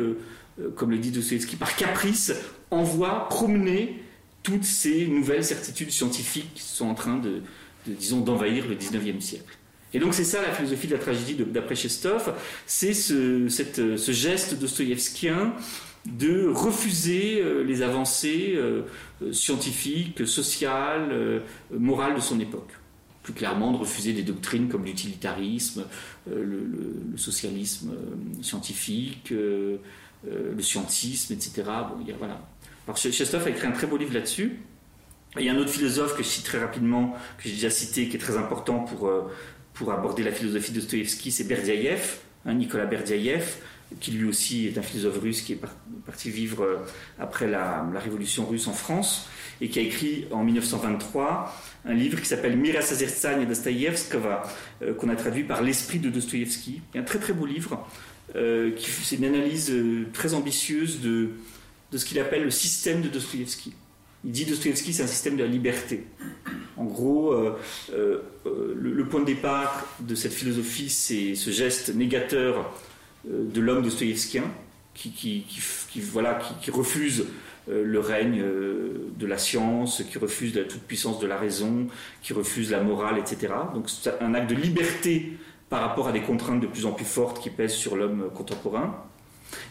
comme 0.75 0.91
le 0.91 0.97
dit 0.97 1.11
Dostoevsky, 1.11 1.57
par 1.57 1.75
caprice, 1.75 2.33
envoie 2.71 3.27
promener 3.27 4.01
toutes 4.45 4.63
ces 4.63 5.07
nouvelles 5.07 5.43
certitudes 5.43 5.89
scientifiques 5.89 6.61
sont 6.61 6.85
en 6.85 6.93
train 6.93 7.17
de, 7.17 7.41
disons, 7.87 8.21
d'envahir 8.21 8.67
le 8.67 8.75
19e 8.75 9.19
siècle. 9.19 9.57
Et 9.93 9.99
donc 9.99 10.13
c'est 10.13 10.23
ça 10.23 10.41
la 10.41 10.53
philosophie 10.53 10.87
de 10.87 10.93
la 10.93 10.99
tragédie 10.99 11.35
d'après 11.35 11.75
Chestov, 11.75 12.33
c'est 12.67 12.93
ce, 12.93 13.47
geste 14.11 14.59
dostoïevskien 14.59 15.53
de 16.05 16.47
refuser 16.47 17.41
euh, 17.41 17.63
les 17.63 17.81
avancées 17.81 18.53
euh, 18.55 18.83
scientifiques, 19.31 20.27
sociales, 20.27 21.09
euh, 21.11 21.39
morales 21.71 22.13
de 22.13 22.19
son 22.19 22.39
époque. 22.39 22.69
Plus 23.23 23.33
clairement, 23.33 23.71
de 23.71 23.77
refuser 23.77 24.13
des 24.13 24.21
doctrines 24.21 24.69
comme 24.69 24.85
l'utilitarisme, 24.85 25.85
le, 26.29 27.15
socialisme 27.15 27.95
scientifique, 28.43 29.31
le 29.31 30.61
scientisme, 30.61 31.33
etc. 31.33 31.63
Bon, 31.89 31.95
il 32.01 32.09
y 32.09 32.11
a, 32.11 32.17
voilà, 32.17 32.39
alors 32.87 32.97
Chestov 32.97 33.47
a 33.47 33.49
écrit 33.49 33.65
un 33.65 33.71
très 33.71 33.87
beau 33.87 33.97
livre 33.97 34.13
là-dessus. 34.13 34.59
Il 35.37 35.45
y 35.45 35.49
a 35.49 35.53
un 35.53 35.57
autre 35.57 35.71
philosophe 35.71 36.15
que 36.15 36.23
je 36.23 36.27
cite 36.27 36.45
très 36.45 36.59
rapidement, 36.59 37.13
que 37.37 37.43
j'ai 37.49 37.55
déjà 37.55 37.69
cité, 37.69 38.07
qui 38.07 38.15
est 38.15 38.19
très 38.19 38.37
important 38.37 38.79
pour, 38.79 39.07
euh, 39.07 39.23
pour 39.73 39.91
aborder 39.91 40.23
la 40.23 40.31
philosophie 40.31 40.71
de 40.71 40.79
Dostoevsky, 40.79 41.31
c'est 41.31 41.43
Berdyaev, 41.45 42.19
hein, 42.45 42.53
Nicolas 42.53 42.85
Berdyaev, 42.85 43.57
qui 43.99 44.11
lui 44.11 44.25
aussi 44.27 44.67
est 44.67 44.77
un 44.77 44.81
philosophe 44.81 45.19
russe 45.19 45.41
qui 45.41 45.53
est 45.53 45.59
parti 46.05 46.29
vivre 46.29 46.63
euh, 46.63 46.77
après 47.19 47.47
la, 47.47 47.85
révolution 47.95 48.45
russe 48.45 48.67
en 48.67 48.73
France 48.73 49.27
et 49.61 49.69
qui 49.69 49.79
a 49.79 49.81
écrit 49.81 50.27
en 50.31 50.43
1923 50.43 51.53
un 51.85 51.93
livre 51.93 52.19
qui 52.21 52.27
s'appelle 52.27 52.55
Mira 52.55 52.79
et 52.79 53.45
Dostoevskova, 53.45 54.43
euh, 54.83 54.93
qu'on 54.93 55.09
a 55.09 55.15
traduit 55.15 55.43
par 55.43 55.63
l'esprit 55.63 55.99
de 55.99 56.09
Dostoevsky. 56.09 56.81
Un 56.93 57.03
très 57.03 57.19
très 57.19 57.33
beau 57.33 57.45
livre, 57.45 57.85
qui 58.33 58.91
c'est 58.91 59.15
une 59.15 59.25
analyse 59.25 59.73
très 60.11 60.33
ambitieuse 60.33 60.99
de, 60.99 61.29
de 61.91 61.97
ce 61.97 62.05
qu'il 62.05 62.19
appelle 62.19 62.43
le 62.43 62.51
système 62.51 63.01
de 63.01 63.07
Dostoïevski. 63.07 63.73
Il 64.25 64.31
dit 64.31 64.45
Dostoïevski, 64.45 64.93
c'est 64.93 65.03
un 65.03 65.07
système 65.07 65.37
de 65.37 65.43
la 65.43 65.49
liberté. 65.49 66.03
En 66.77 66.85
gros, 66.85 67.31
euh, 67.31 67.57
euh, 67.93 68.21
le, 68.75 69.05
point 69.05 69.21
de 69.21 69.25
départ 69.25 69.87
de 69.99 70.15
cette 70.15 70.33
philosophie, 70.33 70.89
c'est 70.89 71.35
ce 71.35 71.51
geste 71.51 71.93
négateur 71.93 72.73
euh, 73.29 73.45
de 73.45 73.61
l'homme 73.61 73.83
dostoïevskien 73.83 74.43
qui, 74.93 75.11
qui, 75.11 75.45
voilà, 75.99 76.39
qui, 76.61 76.71
refuse 76.71 77.25
le 77.67 77.99
règne 77.99 78.41
de 79.17 79.27
la 79.27 79.37
science, 79.37 80.03
qui 80.09 80.17
refuse 80.17 80.55
la 80.55 80.63
toute-puissance 80.63 81.19
de 81.19 81.27
la 81.27 81.37
raison, 81.37 81.87
qui 82.21 82.31
refuse 82.31 82.71
la 82.71 82.81
morale, 82.81 83.17
etc. 83.17 83.53
Donc 83.73 83.89
c'est 83.89 84.13
un 84.21 84.33
acte 84.33 84.49
de 84.49 84.55
liberté 84.55 85.33
par 85.69 85.81
rapport 85.81 86.07
à 86.07 86.13
des 86.13 86.21
contraintes 86.21 86.61
de 86.61 86.67
plus 86.67 86.85
en 86.85 86.93
plus 86.93 87.03
fortes 87.03 87.41
qui 87.41 87.49
pèsent 87.49 87.73
sur 87.73 87.97
l'homme 87.97 88.29
contemporain. 88.33 89.03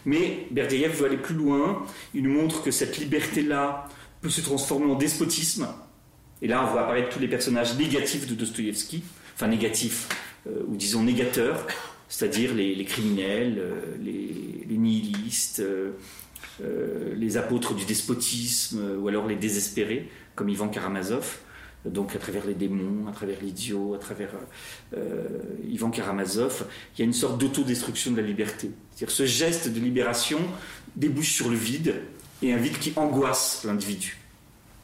Mais 0.05 0.47
Berdyaev 0.51 0.95
veut 0.95 1.05
aller 1.05 1.17
plus 1.17 1.35
loin. 1.35 1.85
Il 2.13 2.23
nous 2.23 2.31
montre 2.31 2.63
que 2.63 2.71
cette 2.71 2.97
liberté-là 2.97 3.87
peut 4.21 4.29
se 4.29 4.41
transformer 4.41 4.91
en 4.91 4.95
despotisme. 4.95 5.67
Et 6.41 6.47
là, 6.47 6.63
on 6.63 6.71
voit 6.71 6.81
apparaître 6.81 7.09
tous 7.09 7.19
les 7.19 7.27
personnages 7.27 7.75
négatifs 7.77 8.27
de 8.27 8.35
Dostoïevski, 8.35 9.03
enfin 9.35 9.47
négatifs, 9.47 10.09
euh, 10.47 10.63
ou 10.67 10.75
disons 10.75 11.03
négateurs, 11.03 11.65
c'est-à-dire 12.09 12.53
les, 12.53 12.85
criminels, 12.85 13.55
euh, 13.57 13.81
les, 14.01 14.77
nihilistes, 14.77 15.61
euh, 15.61 15.93
les 17.15 17.37
apôtres 17.37 17.73
du 17.73 17.85
despotisme, 17.85 18.99
ou 18.99 19.07
alors 19.07 19.27
les 19.27 19.35
désespérés, 19.35 20.09
comme 20.35 20.49
Ivan 20.49 20.67
Karamazov 20.67 21.39
donc 21.85 22.15
à 22.15 22.19
travers 22.19 22.45
les 22.45 22.53
démons, 22.53 23.07
à 23.07 23.11
travers 23.11 23.39
l'idiot, 23.41 23.93
à 23.93 23.97
travers 23.97 24.29
euh, 24.97 25.23
Ivan 25.69 25.89
Karamazov, 25.89 26.65
il 26.95 26.99
y 26.99 27.01
a 27.03 27.05
une 27.05 27.13
sorte 27.13 27.37
d'autodestruction 27.37 28.11
de 28.11 28.17
la 28.21 28.27
liberté. 28.27 28.71
C'est-à-dire 28.91 29.15
ce 29.15 29.25
geste 29.25 29.69
de 29.69 29.79
libération 29.79 30.39
débouche 30.95 31.31
sur 31.31 31.49
le 31.49 31.55
vide, 31.55 31.95
et 32.41 32.53
un 32.53 32.57
vide 32.57 32.77
qui 32.79 32.93
angoisse 32.95 33.63
l'individu. 33.65 34.17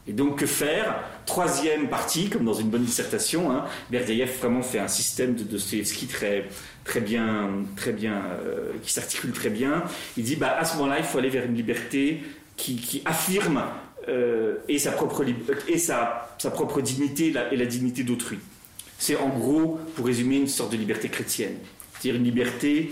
Et 0.07 0.13
donc 0.13 0.39
que 0.39 0.45
faire? 0.45 0.95
Troisième 1.25 1.87
partie, 1.89 2.29
comme 2.29 2.43
dans 2.43 2.53
une 2.53 2.69
bonne 2.69 2.83
dissertation, 2.83 3.51
hein, 3.51 3.65
Berdyaev 3.91 4.31
vraiment 4.39 4.63
fait 4.63 4.79
un 4.79 4.87
système 4.87 5.35
de 5.35 5.43
Dostoevsky 5.43 6.07
très, 6.07 6.49
très 6.83 7.01
bien, 7.01 7.49
très 7.75 7.91
bien 7.91 8.23
euh, 8.43 8.71
qui 8.81 8.91
s'articule 8.91 9.31
très 9.31 9.49
bien. 9.49 9.83
Il 10.17 10.23
dit 10.23 10.35
bah, 10.35 10.57
à 10.57 10.65
ce 10.65 10.75
moment-là, 10.77 10.97
il 10.97 11.05
faut 11.05 11.19
aller 11.19 11.29
vers 11.29 11.45
une 11.45 11.55
liberté 11.55 12.23
qui 12.57 13.01
affirme 13.05 13.63
euh, 14.07 14.55
et, 14.67 14.79
sa 14.79 14.91
propre, 14.91 15.23
et 15.67 15.77
sa, 15.77 16.29
sa 16.37 16.51
propre 16.51 16.81
dignité 16.81 17.33
et 17.51 17.55
la, 17.55 17.65
dignité 17.65 18.03
d'autrui. 18.03 18.39
C'est 18.97 19.15
en 19.15 19.29
gros, 19.29 19.79
pour 19.95 20.05
résumer, 20.05 20.37
une 20.37 20.47
sorte 20.47 20.71
de 20.71 20.77
liberté 20.77 21.09
chrétienne. 21.09 21.55
C'est-à-dire 21.93 22.15
une 22.19 22.25
liberté 22.25 22.91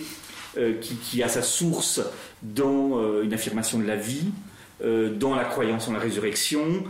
euh, 0.58 0.74
qui, 0.80 1.24
a 1.24 1.28
sa 1.28 1.42
source 1.42 2.02
dans 2.44 3.00
euh, 3.00 3.24
une 3.24 3.34
affirmation 3.34 3.80
de 3.80 3.86
la 3.86 3.96
vie, 3.96 4.32
dans 4.82 5.36
la 5.36 5.44
croyance 5.44 5.90
en 5.90 5.92
la 5.92 6.00
résurrection, 6.00 6.86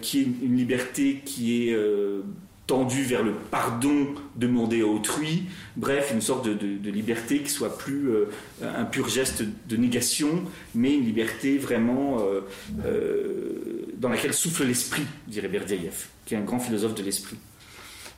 qui 0.00 0.18
est 0.18 0.26
une 0.42 0.56
liberté 0.56 1.22
qui 1.24 1.68
est 1.68 1.76
tendu 2.66 3.02
vers 3.02 3.22
le 3.22 3.32
pardon 3.32 4.14
demandé 4.36 4.80
à 4.80 4.86
autrui, 4.86 5.44
bref, 5.76 6.10
une 6.14 6.22
sorte 6.22 6.46
de, 6.48 6.90
liberté 6.90 7.40
qui 7.40 7.50
soit 7.50 7.76
plus 7.76 8.08
euh, 8.08 8.26
un 8.62 8.84
pur 8.84 9.08
geste 9.08 9.44
de 9.68 9.76
négation, 9.76 10.44
mais 10.74 10.94
une 10.94 11.04
liberté 11.04 11.58
vraiment 11.58 12.20
euh, 12.20 12.40
euh, 12.84 13.86
dans 13.98 14.08
laquelle 14.08 14.32
souffle 14.32 14.64
l'esprit, 14.64 15.04
dirait 15.26 15.48
Berdyaev, 15.48 16.06
qui 16.24 16.34
est 16.34 16.38
un 16.38 16.42
grand 16.42 16.58
philosophe 16.58 16.94
de 16.94 17.02
l'esprit. 17.02 17.36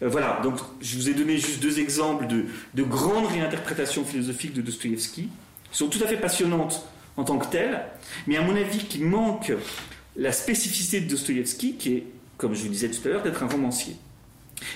voilà, 0.00 0.40
donc 0.42 0.58
je 0.80 0.96
vous 0.96 1.08
ai 1.08 1.14
donné 1.14 1.38
juste 1.38 1.60
deux 1.60 1.80
exemples 1.80 2.26
de, 2.26 2.44
de 2.74 2.82
grandes 2.82 3.26
réinterprétations 3.26 4.04
philosophiques 4.04 4.52
de 4.52 4.62
Dostoïevski, 4.62 5.28
qui 5.70 5.78
sont 5.78 5.88
tout 5.88 6.02
à 6.04 6.06
fait 6.06 6.18
passionnantes 6.18 6.86
en 7.16 7.24
tant 7.24 7.38
que 7.38 7.50
telles, 7.50 7.82
mais 8.26 8.36
à 8.36 8.42
mon 8.42 8.54
avis 8.54 8.78
qui 8.78 9.00
manquent 9.00 9.54
la 10.16 10.32
spécificité 10.32 11.00
de 11.00 11.08
Dostoïevski, 11.08 11.74
qui 11.74 11.94
est, 11.94 12.04
comme 12.36 12.54
je 12.54 12.62
vous 12.62 12.68
disais 12.68 12.90
tout 12.90 13.06
à 13.06 13.10
l'heure, 13.10 13.22
d'être 13.22 13.42
un 13.42 13.48
romancier. 13.48 13.96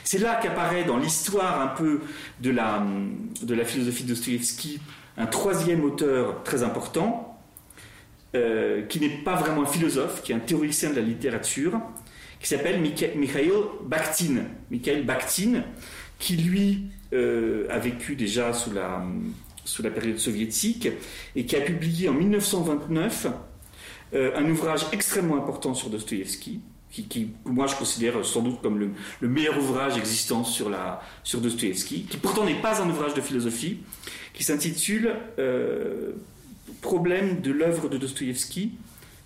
C'est 0.04 0.18
là 0.18 0.38
qu'apparaît 0.42 0.84
dans 0.84 0.98
l'histoire 0.98 1.60
un 1.60 1.68
peu 1.68 2.00
de 2.40 2.50
la, 2.50 2.84
de 3.42 3.54
la 3.54 3.64
philosophie 3.64 4.04
de 4.04 4.08
Dostoevsky 4.08 4.80
un 5.16 5.26
troisième 5.26 5.84
auteur 5.84 6.42
très 6.44 6.62
important, 6.62 7.38
euh, 8.34 8.82
qui 8.86 9.00
n'est 9.00 9.22
pas 9.22 9.34
vraiment 9.34 9.62
un 9.62 9.66
philosophe, 9.66 10.22
qui 10.22 10.32
est 10.32 10.34
un 10.34 10.40
théoricien 10.40 10.90
de 10.90 10.96
la 10.96 11.02
littérature, 11.02 11.80
qui 12.40 12.48
s'appelle 12.48 12.80
Mikhail 12.80 13.52
Bakhtin. 13.82 14.44
Mikhail 14.70 15.02
Bakhtin, 15.02 15.64
qui 16.18 16.36
lui 16.36 16.86
euh, 17.12 17.66
a 17.70 17.78
vécu 17.78 18.16
déjà 18.16 18.52
sous 18.52 18.72
la, 18.72 19.04
sous 19.64 19.82
la 19.82 19.90
période 19.90 20.18
soviétique 20.18 20.88
et 21.36 21.44
qui 21.44 21.56
a 21.56 21.60
publié 21.60 22.08
en 22.08 22.14
1929 22.14 23.26
euh, 24.14 24.32
un 24.36 24.48
ouvrage 24.48 24.86
extrêmement 24.92 25.36
important 25.36 25.74
sur 25.74 25.90
Dostoïevski, 25.90 26.60
qui, 26.90 27.30
moi 27.44 27.66
je 27.66 27.76
considère 27.76 28.24
sans 28.24 28.42
doute 28.42 28.60
comme 28.60 28.78
le, 28.78 28.90
le 29.20 29.28
meilleur 29.28 29.58
ouvrage 29.58 29.96
existant 29.96 30.44
sur, 30.44 30.68
la, 30.68 31.02
sur 31.22 31.40
Dostoïevski, 31.40 32.02
qui 32.02 32.16
pourtant 32.16 32.44
n'est 32.44 32.60
pas 32.60 32.82
un 32.82 32.90
ouvrage 32.90 33.14
de 33.14 33.20
philosophie, 33.20 33.78
qui 34.34 34.44
s'intitule 34.44 35.14
euh, 35.38 36.12
Problème 36.82 37.42
de 37.42 37.50
l'œuvre 37.52 37.88
de 37.88 37.98
Dostoïevski, 37.98 38.72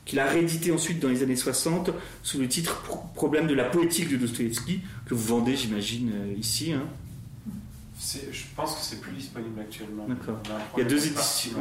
qu'il 0.05 0.19
a 0.19 0.27
réédité 0.27 0.73
ensuite 0.73 0.99
dans 0.99 1.09
les 1.09 1.23
années 1.23 1.37
60 1.37 1.91
sous 2.23 2.39
le 2.39 2.49
titre 2.49 2.83
Problème 3.15 3.47
de 3.47 3.55
la 3.55 3.65
poétique 3.65 4.11
de 4.11 4.17
Dostoïevski, 4.17 4.81
que 5.07 5.15
vous 5.15 5.25
vendez, 5.25 5.57
j'imagine, 5.57 6.11
euh, 6.15 6.35
ici. 6.39 6.73
Hein. 6.73 6.83
Je 7.97 8.45
pense 8.57 8.75
que 8.75 8.81
c'est 8.83 9.01
plus 9.01 9.13
disponible 9.13 9.61
actuellement. 9.61 10.07
D'accord. 10.09 10.39
Il 10.77 10.83
y 10.83 10.87
a 10.87 10.89
deux 10.89 11.07
éditions. 11.07 11.59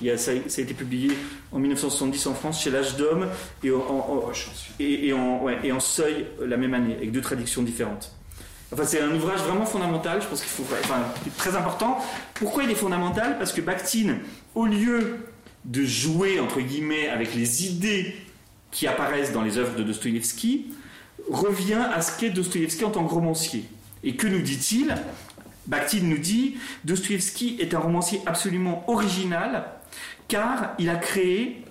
Il 0.00 0.06
y 0.06 0.10
a, 0.10 0.18
ça, 0.18 0.32
a, 0.32 0.34
été 0.34 0.74
publié 0.74 1.16
en 1.52 1.58
1970 1.58 2.26
en 2.26 2.34
France 2.34 2.62
chez 2.62 2.70
l'Âge 2.70 2.96
d'Homme 2.96 3.28
et 3.62 3.70
en, 3.70 4.32
et, 4.80 5.08
et, 5.08 5.12
en, 5.12 5.42
ouais, 5.42 5.58
et 5.62 5.70
en 5.70 5.80
Seuil 5.80 6.26
euh, 6.40 6.46
la 6.46 6.56
même 6.56 6.74
année, 6.74 6.94
avec 6.96 7.12
deux 7.12 7.20
traductions 7.20 7.62
différentes. 7.62 8.12
Enfin, 8.72 8.84
c'est 8.84 9.00
un 9.00 9.14
ouvrage 9.14 9.40
vraiment 9.40 9.66
fondamental, 9.66 10.20
je 10.20 10.26
pense 10.26 10.40
qu'il 10.40 10.50
faut. 10.50 10.64
Enfin, 10.82 11.04
très 11.36 11.54
important. 11.54 11.98
Pourquoi 12.34 12.64
il 12.64 12.70
est 12.70 12.76
fondamental? 12.76 13.38
Parce 13.38 13.52
que 13.52 13.60
Bakhtin, 13.60 14.16
au 14.56 14.66
lieu 14.66 15.18
de 15.64 15.84
jouer, 15.84 16.40
entre 16.40 16.60
guillemets, 16.60 17.08
avec 17.08 17.34
les 17.34 17.66
idées 17.66 18.16
qui 18.72 18.88
apparaissent 18.88 19.32
dans 19.32 19.42
les 19.42 19.58
œuvres 19.58 19.76
de 19.76 19.84
Dostoïevski, 19.84 20.72
revient 21.30 21.86
à 21.94 22.02
ce 22.02 22.18
qu'est 22.18 22.30
Dostoïevski 22.30 22.84
en 22.84 22.90
tant 22.90 23.06
que 23.06 23.14
romancier. 23.14 23.64
Et 24.02 24.16
que 24.16 24.26
nous 24.26 24.42
dit-il? 24.42 24.94
Bakhtin 25.66 26.02
nous 26.02 26.18
dit 26.18 26.56
Dostoïevski 26.84 27.56
est 27.60 27.74
un 27.74 27.78
romancier 27.78 28.20
absolument 28.26 28.84
original 28.88 29.64
car 30.28 30.74
il 30.78 30.88
a 30.90 30.96
créé 30.96 31.64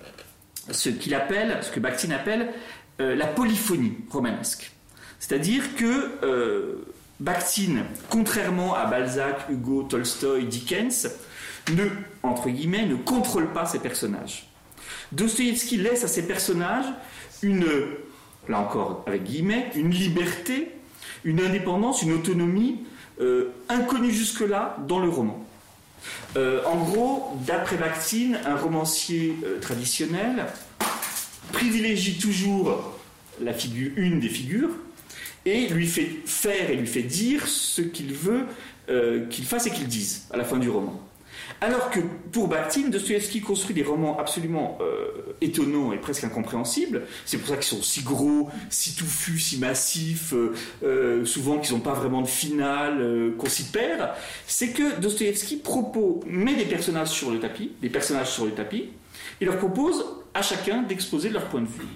ce 0.70 0.88
qu'il 0.88 1.14
appelle, 1.14 1.58
ce 1.62 1.70
que 1.70 1.80
Bakhtin 1.80 2.10
appelle 2.10 2.52
euh, 3.00 3.14
la 3.14 3.26
polyphonie 3.26 3.98
romanesque. 4.10 4.72
C'est-à-dire 5.18 5.74
que 5.76 6.12
euh, 6.22 6.86
Bakhtin, 7.20 7.84
contrairement 8.10 8.74
à 8.74 8.86
Balzac, 8.86 9.46
Hugo, 9.50 9.84
Tolstoï, 9.84 10.46
Dickens, 10.46 11.10
ne, 11.72 11.84
entre 12.22 12.48
guillemets, 12.50 12.86
ne 12.86 12.96
contrôle 12.96 13.52
pas 13.52 13.66
ses 13.66 13.78
personnages. 13.78 14.48
Dostoïevski 15.12 15.76
laisse 15.76 16.04
à 16.04 16.08
ses 16.08 16.26
personnages 16.26 16.86
une, 17.42 17.66
là 18.48 18.60
encore 18.60 19.04
avec 19.06 19.24
guillemets, 19.24 19.70
une 19.74 19.90
liberté, 19.90 20.72
une 21.24 21.40
indépendance, 21.40 22.02
une 22.02 22.12
autonomie 22.12 22.80
euh, 23.20 23.50
inconnue 23.68 24.12
jusque-là 24.12 24.76
dans 24.88 24.98
le 24.98 25.08
roman. 25.08 25.46
Euh, 26.36 26.60
en 26.64 26.82
gros, 26.82 27.38
d'après 27.46 27.76
Bakhtin, 27.76 28.34
un 28.44 28.56
romancier 28.56 29.36
euh, 29.44 29.60
traditionnel 29.60 30.46
privilégie 31.52 32.18
toujours 32.18 32.98
la 33.40 33.52
figure, 33.52 33.92
une 33.96 34.18
des 34.18 34.28
figures, 34.28 34.70
et 35.44 35.68
lui 35.68 35.86
fait 35.86 36.10
faire 36.24 36.70
et 36.70 36.76
lui 36.76 36.86
fait 36.86 37.02
dire 37.02 37.46
ce 37.46 37.82
qu'il 37.82 38.14
veut 38.14 38.46
qu'il 39.30 39.44
fasse 39.46 39.66
et 39.66 39.70
qu'il 39.70 39.86
dise 39.86 40.26
à 40.30 40.36
la 40.36 40.44
fin 40.44 40.58
du 40.58 40.68
roman. 40.68 41.00
Alors 41.60 41.90
que 41.90 42.00
pour 42.32 42.48
Bakhtin, 42.48 42.88
Dostoevsky 42.88 43.40
construit 43.40 43.74
des 43.74 43.82
romans 43.82 44.18
absolument 44.18 44.78
euh, 44.80 45.34
étonnants 45.40 45.92
et 45.92 45.98
presque 45.98 46.24
incompréhensibles. 46.24 47.02
C'est 47.24 47.38
pour 47.38 47.48
ça 47.48 47.56
qu'ils 47.56 47.64
sont 47.64 47.82
si 47.82 48.02
gros, 48.02 48.50
si 48.70 48.94
touffus, 48.94 49.38
si 49.38 49.58
massifs, 49.58 50.34
euh, 50.34 50.52
euh, 50.82 51.24
souvent 51.24 51.58
qu'ils 51.58 51.74
n'ont 51.74 51.80
pas 51.80 51.94
vraiment 51.94 52.22
de 52.22 52.26
finale, 52.26 53.32
qu'on 53.38 53.48
s'y 53.48 53.64
perd. 53.64 54.10
C'est 54.46 54.70
que 54.70 55.00
Dostoevsky 55.00 55.56
propose, 55.56 56.24
met 56.26 56.54
des 56.54 56.66
personnages 56.66 57.08
sur 57.08 57.30
le 57.30 57.40
tapis, 57.40 57.72
des 57.80 57.90
personnages 57.90 58.30
sur 58.30 58.44
le 58.44 58.52
tapis, 58.52 58.90
et 59.40 59.44
leur 59.44 59.56
propose 59.56 60.04
à 60.34 60.42
chacun 60.42 60.82
d'exposer 60.82 61.30
leur 61.30 61.48
point 61.48 61.60
de 61.60 61.66
vue, 61.66 61.86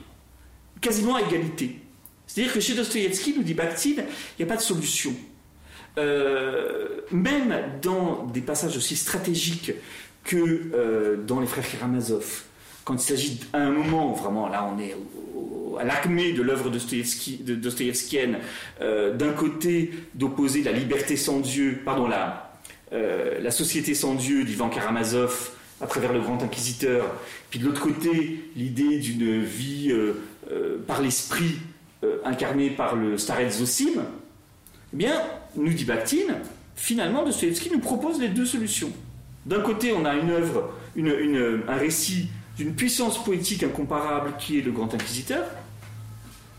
quasiment 0.81 1.16
à 1.16 1.23
égalité. 1.23 1.79
C'est-à-dire 2.27 2.53
que 2.53 2.61
chez 2.61 2.75
Dostoevsky, 2.75 3.35
nous 3.37 3.42
dit 3.42 3.55
Bakhtin, 3.55 3.90
il 3.90 4.05
n'y 4.38 4.44
a 4.44 4.47
pas 4.47 4.57
de 4.57 4.62
solution. 4.62 5.14
Euh, 5.96 7.01
même 7.11 7.55
dans 7.83 8.27
des 8.27 8.40
passages 8.40 8.77
aussi 8.77 8.96
stratégiques 8.96 9.72
que 10.24 10.37
euh, 10.74 11.16
dans 11.16 11.40
les 11.40 11.46
frères 11.46 11.68
Karamazov, 11.68 12.42
quand 12.85 12.94
il 12.94 13.01
s'agit 13.01 13.40
à 13.53 13.59
un 13.59 13.70
moment, 13.70 14.12
vraiment, 14.12 14.48
là 14.48 14.70
on 14.70 14.79
est 14.79 14.94
à 15.81 15.85
l'acmé 15.85 16.33
de 16.33 16.42
l'œuvre 16.42 16.70
dostoïevskienne, 16.70 18.38
euh, 18.81 19.14
d'un 19.14 19.33
côté 19.33 19.92
d'opposer 20.14 20.62
la 20.62 20.72
liberté 20.72 21.16
sans 21.16 21.40
Dieu, 21.40 21.81
pardon, 21.85 22.07
la, 22.09 22.53
la 22.90 23.51
société 23.51 23.94
sans 23.94 24.14
Dieu 24.14 24.44
d'Ivan 24.44 24.68
Karamazov 24.68 25.51
à 25.81 25.87
travers 25.87 26.12
le 26.12 26.20
grand 26.20 26.42
inquisiteur, 26.42 27.05
puis 27.51 27.61
de 27.61 27.66
l'autre 27.66 27.81
côté 27.81 28.51
l'idée 28.57 28.98
d'une 28.98 29.42
vie 29.42 29.94
par 30.87 31.01
l'esprit 31.03 31.59
incarnée 32.24 32.70
par 32.70 32.96
le 32.96 33.18
Starets 33.18 33.51
Zosim, 33.51 34.03
eh 34.92 34.96
bien, 34.96 35.22
nous 35.62 35.73
dit 35.73 35.85
Bakhtin, 35.85 36.38
finalement, 36.77 37.25
Dostoevsky 37.25 37.71
nous 37.71 37.81
propose 37.81 38.21
les 38.21 38.29
deux 38.29 38.47
solutions. 38.47 38.90
D'un 39.47 39.61
côté, 39.61 39.92
on 39.92 40.05
a 40.05 40.14
une 40.14 40.31
œuvre, 40.31 40.73
un 40.97 41.77
récit 41.77 42.29
d'une 42.57 42.75
puissance 42.75 43.23
poétique 43.23 43.62
incomparable 43.62 44.35
qui 44.38 44.59
est 44.59 44.62
le 44.62 44.73
Grand 44.73 44.92
Inquisiteur. 44.92 45.44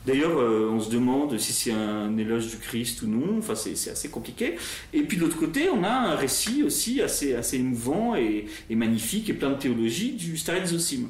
D'ailleurs, 0.05 0.39
euh, 0.39 0.71
on 0.73 0.79
se 0.79 0.89
demande 0.89 1.37
si 1.37 1.51
c'est 1.51 1.73
un 1.73 2.17
éloge 2.17 2.47
du 2.47 2.57
Christ 2.57 3.01
ou 3.01 3.07
non, 3.07 3.37
enfin 3.37 3.53
c'est 3.53 3.91
assez 3.91 4.09
compliqué. 4.09 4.55
Et 4.93 5.01
puis 5.01 5.17
de 5.17 5.21
l'autre 5.21 5.37
côté, 5.37 5.69
on 5.69 5.83
a 5.83 5.91
un 5.91 6.15
récit 6.15 6.63
aussi 6.63 7.01
assez, 7.01 7.35
émouvant 7.53 8.15
et, 8.15 8.47
magnifique 8.71 9.29
et 9.29 9.33
plein 9.33 9.51
de 9.51 9.57
théologie 9.57 10.13
du 10.13 10.37
Starets 10.37 10.67
Zosim. 10.67 11.09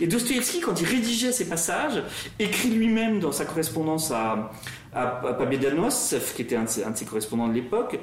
Et 0.00 0.06
Dostoevsky, 0.06 0.60
quand 0.60 0.80
il 0.80 0.86
rédigeait 0.86 1.32
ces 1.32 1.48
passages, 1.48 2.02
écrit 2.38 2.70
lui-même 2.70 3.18
dans 3.18 3.32
sa 3.32 3.44
correspondance 3.44 4.10
à, 4.10 4.52
à, 4.94 5.22
à 5.26 5.46
qui 5.46 6.42
était 6.42 6.56
un 6.56 6.64
de, 6.64 6.68
ses, 6.68 7.04
correspondants 7.04 7.48
de 7.48 7.54
l'époque, 7.54 7.98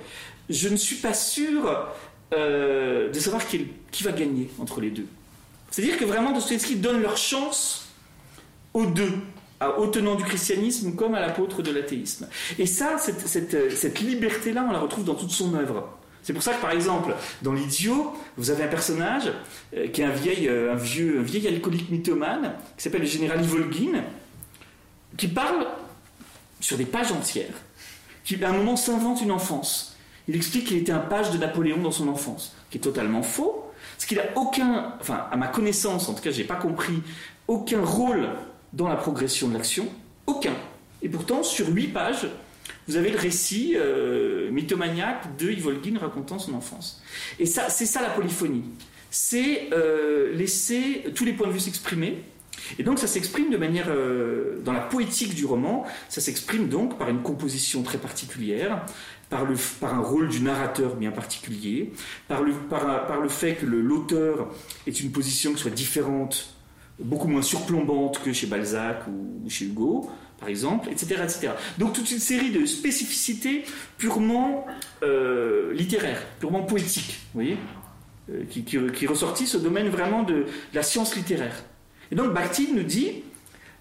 je 0.49 0.69
ne 0.69 0.75
suis 0.75 0.97
pas 0.97 1.13
sûr 1.13 1.87
euh, 2.33 3.09
de 3.09 3.19
savoir 3.19 3.43
qui, 3.47 4.03
va 4.03 4.11
gagner 4.11 4.49
entre 4.59 4.81
les 4.81 4.89
deux. 4.89 5.07
C'est-à-dire 5.69 5.97
que 5.97 6.05
vraiment 6.05 6.31
Dostoevsky 6.31 6.75
donne 6.75 7.01
leur 7.01 7.17
chance 7.17 7.87
aux 8.73 8.85
deux, 8.85 9.13
aux 9.77 9.87
tenants 9.87 10.15
du 10.15 10.23
christianisme 10.23 10.95
comme 10.95 11.15
à 11.15 11.19
l'apôtre 11.19 11.61
de 11.61 11.71
l'athéisme. 11.71 12.27
Et 12.57 12.65
ça, 12.65 12.97
cette 12.97 13.99
liberté-là, 13.99 14.65
on 14.67 14.71
la 14.71 14.79
retrouve 14.79 15.05
dans 15.05 15.15
toute 15.15 15.31
son 15.31 15.53
œuvre. 15.55 15.89
C'est 16.23 16.33
pour 16.33 16.43
ça 16.43 16.53
que, 16.53 16.61
par 16.61 16.71
exemple, 16.71 17.15
dans 17.41 17.53
L'Idiot, 17.53 18.13
vous 18.37 18.51
avez 18.51 18.63
un 18.63 18.67
personnage 18.67 19.31
euh, 19.75 19.87
qui 19.87 20.01
est 20.01 20.05
un 20.05 20.11
vieil, 20.11 20.47
euh, 20.47 20.73
un 20.73 20.75
vieux, 20.75 21.19
un 21.19 21.23
vieil 21.23 21.47
alcoolique 21.47 21.89
mythomane, 21.89 22.53
qui 22.77 22.83
s'appelle 22.83 23.01
le 23.01 23.07
général 23.07 23.43
Ivolgin, 23.43 24.03
qui 25.17 25.27
parle 25.27 25.65
sur 26.61 26.77
des 26.77 26.85
pages 26.85 27.11
entières, 27.11 27.53
qui 28.23 28.41
à 28.43 28.49
un 28.49 28.53
moment 28.53 28.77
s'invente 28.77 29.21
une 29.21 29.31
enfance. 29.31 29.97
Il 30.27 30.35
explique 30.35 30.67
qu'il 30.67 30.77
était 30.77 30.91
un 30.91 30.99
page 30.99 31.31
de 31.31 31.37
Napoléon 31.37 31.77
dans 31.81 31.91
son 31.91 32.07
enfance, 32.07 32.55
qui 32.69 32.77
est 32.77 32.81
totalement 32.81 33.23
faux, 33.23 33.69
parce 33.97 34.05
qu'il 34.05 34.17
n'a 34.17 34.35
aucun, 34.35 34.95
enfin, 35.01 35.27
à 35.31 35.35
ma 35.35 35.47
connaissance, 35.47 36.07
en 36.07 36.13
tout 36.13 36.21
cas, 36.21 36.31
je 36.31 36.37
n'ai 36.37 36.47
pas 36.47 36.55
compris, 36.55 37.01
aucun 37.47 37.83
rôle 37.83 38.29
dans 38.73 38.87
la 38.87 38.95
progression 38.95 39.49
de 39.49 39.53
l'action, 39.53 39.87
aucun. 40.27 40.53
Et 41.01 41.09
pourtant, 41.09 41.43
sur 41.43 41.67
huit 41.67 41.87
pages, 41.87 42.27
vous 42.87 42.95
avez 42.95 43.09
le 43.09 43.17
récit 43.17 43.73
euh, 43.75 44.51
mythomaniaque 44.51 45.37
de 45.37 45.51
Ivolgin 45.51 45.97
racontant 45.97 46.39
son 46.39 46.53
enfance. 46.53 47.01
Et 47.39 47.45
ça, 47.45 47.69
c'est 47.69 47.85
ça 47.85 48.01
la 48.01 48.09
polyphonie. 48.09 48.63
C'est 49.09 49.69
euh, 49.73 50.33
laisser 50.33 51.05
tous 51.15 51.25
les 51.25 51.33
points 51.33 51.47
de 51.47 51.53
vue 51.53 51.59
s'exprimer. 51.59 52.23
Et 52.79 52.83
donc 52.83 52.99
ça 52.99 53.07
s'exprime 53.07 53.49
de 53.49 53.57
manière, 53.57 53.87
euh, 53.89 54.59
dans 54.63 54.73
la 54.73 54.79
poétique 54.79 55.35
du 55.35 55.45
roman, 55.45 55.85
ça 56.09 56.21
s'exprime 56.21 56.67
donc 56.67 56.97
par 56.97 57.09
une 57.09 57.21
composition 57.21 57.83
très 57.83 57.97
particulière, 57.97 58.85
par, 59.29 59.45
le, 59.45 59.55
par 59.79 59.95
un 59.95 60.01
rôle 60.01 60.29
du 60.29 60.41
narrateur 60.41 60.95
bien 60.95 61.11
particulier, 61.11 61.91
par 62.27 62.41
le, 62.41 62.53
par, 62.53 63.07
par 63.07 63.21
le 63.21 63.29
fait 63.29 63.55
que 63.55 63.65
l'auteur 63.65 64.49
ait 64.87 64.91
une 64.91 65.11
position 65.11 65.53
qui 65.53 65.61
soit 65.61 65.71
différente, 65.71 66.55
beaucoup 66.99 67.27
moins 67.27 67.41
surplombante 67.41 68.21
que 68.21 68.33
chez 68.33 68.47
Balzac 68.47 69.07
ou 69.07 69.49
chez 69.49 69.65
Hugo, 69.65 70.09
par 70.41 70.49
exemple, 70.49 70.89
etc., 70.89 71.21
etc. 71.23 71.49
Donc 71.77 71.93
toute 71.93 72.09
une 72.11 72.19
série 72.19 72.49
de 72.51 72.65
spécificités 72.65 73.63
purement 73.97 74.65
euh, 75.03 75.71
littéraires, 75.73 76.23
purement 76.39 76.63
poétiques, 76.63 77.19
vous 77.33 77.41
voyez, 77.41 77.57
euh, 78.31 78.43
qui, 78.49 78.63
qui, 78.63 79.07
ressortissent 79.07 79.55
au 79.55 79.59
domaine 79.59 79.89
vraiment 79.89 80.23
de, 80.23 80.45
la 80.73 80.83
science 80.83 81.15
littéraire. 81.15 81.63
Et 82.11 82.15
donc 82.15 82.33
Bakhtin 82.33 82.73
nous 82.73 82.83
dit, 82.83 83.23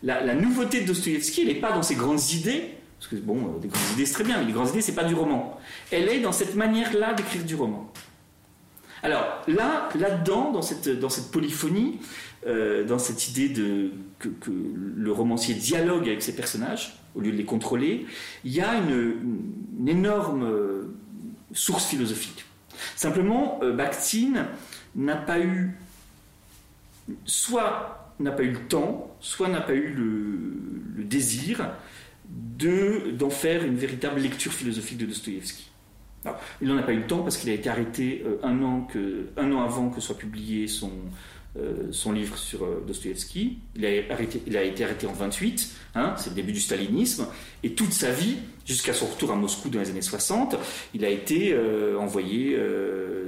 la, 0.02 0.34
nouveauté 0.34 0.80
de 0.80 0.86
Dostoïevski, 0.86 1.42
elle 1.42 1.48
n'est 1.48 1.54
pas 1.60 1.72
dans 1.72 1.82
ses 1.82 1.96
grandes 1.96 2.30
idées, 2.30 2.74
parce 2.98 3.10
que 3.10 3.16
bon, 3.16 3.36
euh, 3.36 3.58
des 3.60 3.68
grandes 3.68 3.90
idées 3.94 4.06
c'est 4.06 4.14
très 4.14 4.24
bien, 4.24 4.38
mais 4.38 4.46
les 4.46 4.52
grandes 4.52 4.68
idées 4.68 4.80
c'est 4.80 4.94
pas 4.94 5.04
du 5.04 5.14
roman. 5.14 5.58
Elle 5.90 6.08
est 6.08 6.20
dans 6.20 6.32
cette 6.32 6.54
manière-là 6.54 7.14
d'écrire 7.14 7.44
du 7.44 7.54
roman. 7.54 7.92
Alors 9.02 9.42
là, 9.48 9.88
là-dedans, 9.94 10.52
dans 10.52 10.62
cette, 10.62 10.88
dans 10.88 11.08
cette 11.08 11.30
polyphonie, 11.30 11.98
euh, 12.46 12.84
dans 12.84 12.98
cette 12.98 13.28
idée 13.28 13.48
de, 13.48 13.92
que, 14.18 14.28
le 14.50 15.12
romancier 15.12 15.54
dialogue 15.54 16.06
avec 16.06 16.22
ses 16.22 16.36
personnages, 16.36 16.98
au 17.14 17.20
lieu 17.20 17.32
de 17.32 17.36
les 17.36 17.44
contrôler, 17.44 18.06
il 18.44 18.52
y 18.52 18.60
a 18.60 18.74
une, 18.74 19.88
énorme 19.88 20.44
euh, 20.44 20.94
source 21.52 21.86
philosophique. 21.86 22.44
Simplement, 22.94 23.60
Bakhtin 23.74 24.46
n'a 24.94 25.16
pas 25.16 25.40
eu, 25.40 25.76
soit 27.24 27.99
n'a 28.20 28.32
pas 28.32 28.42
eu 28.42 28.50
le 28.50 28.60
temps, 28.60 29.16
soit 29.20 29.48
n'a 29.48 29.60
pas 29.60 29.74
eu 29.74 29.92
le, 29.92 31.04
désir 31.04 31.70
de, 32.28 33.10
d'en 33.12 33.30
faire 33.30 33.64
une 33.64 33.76
véritable 33.76 34.20
lecture 34.20 34.52
philosophique 34.52 34.98
de 34.98 35.06
Dostoïevski. 35.06 35.70
il 36.60 36.68
n'en 36.68 36.76
a 36.76 36.82
pas 36.82 36.92
eu 36.92 36.98
le 36.98 37.06
temps 37.06 37.22
parce 37.22 37.36
qu'il 37.36 37.50
a 37.50 37.54
été 37.54 37.68
arrêté 37.68 38.24
un, 38.42 38.62
an 38.62 38.82
que, 38.82 39.26
un 39.36 39.50
an 39.52 39.62
avant 39.62 39.90
que 39.90 40.00
soit 40.00 40.16
publié 40.16 40.68
son, 40.68 40.90
euh, 40.90 41.29
son 41.90 42.12
livre 42.12 42.36
sur 42.36 42.64
euh, 42.64 42.84
Dostoevsky. 42.86 43.58
Il 43.74 43.84
a, 43.84 44.62
été 44.62 44.84
arrêté 44.84 45.06
en 45.06 45.12
28, 45.12 45.70
hein, 45.96 46.14
c'est 46.16 46.30
le 46.30 46.36
début 46.36 46.52
du 46.52 46.60
stalinisme, 46.60 47.26
et 47.64 47.72
toute 47.72 47.92
sa 47.92 48.12
vie, 48.12 48.36
jusqu'à 48.64 48.94
son 48.94 49.06
retour 49.06 49.32
à 49.32 49.34
Moscou 49.34 49.68
dans 49.68 49.80
les 49.80 49.90
années 49.90 50.00
60, 50.00 50.56
il 50.94 51.04
a 51.04 51.08
été 51.08 51.52
euh, 51.52 51.98
envoyé 51.98 52.56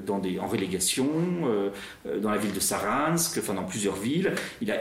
en 0.09 0.47
relégation 0.47 1.09
dans 2.21 2.31
la 2.31 2.39
ville 2.39 2.53
de 2.53 2.61
Saransk, 2.61 3.39
enfin 3.39 3.55
dans 3.55 3.65
plusieurs 3.65 3.97
villes. 3.97 4.33
Il 4.61 4.71
a, 4.71 4.77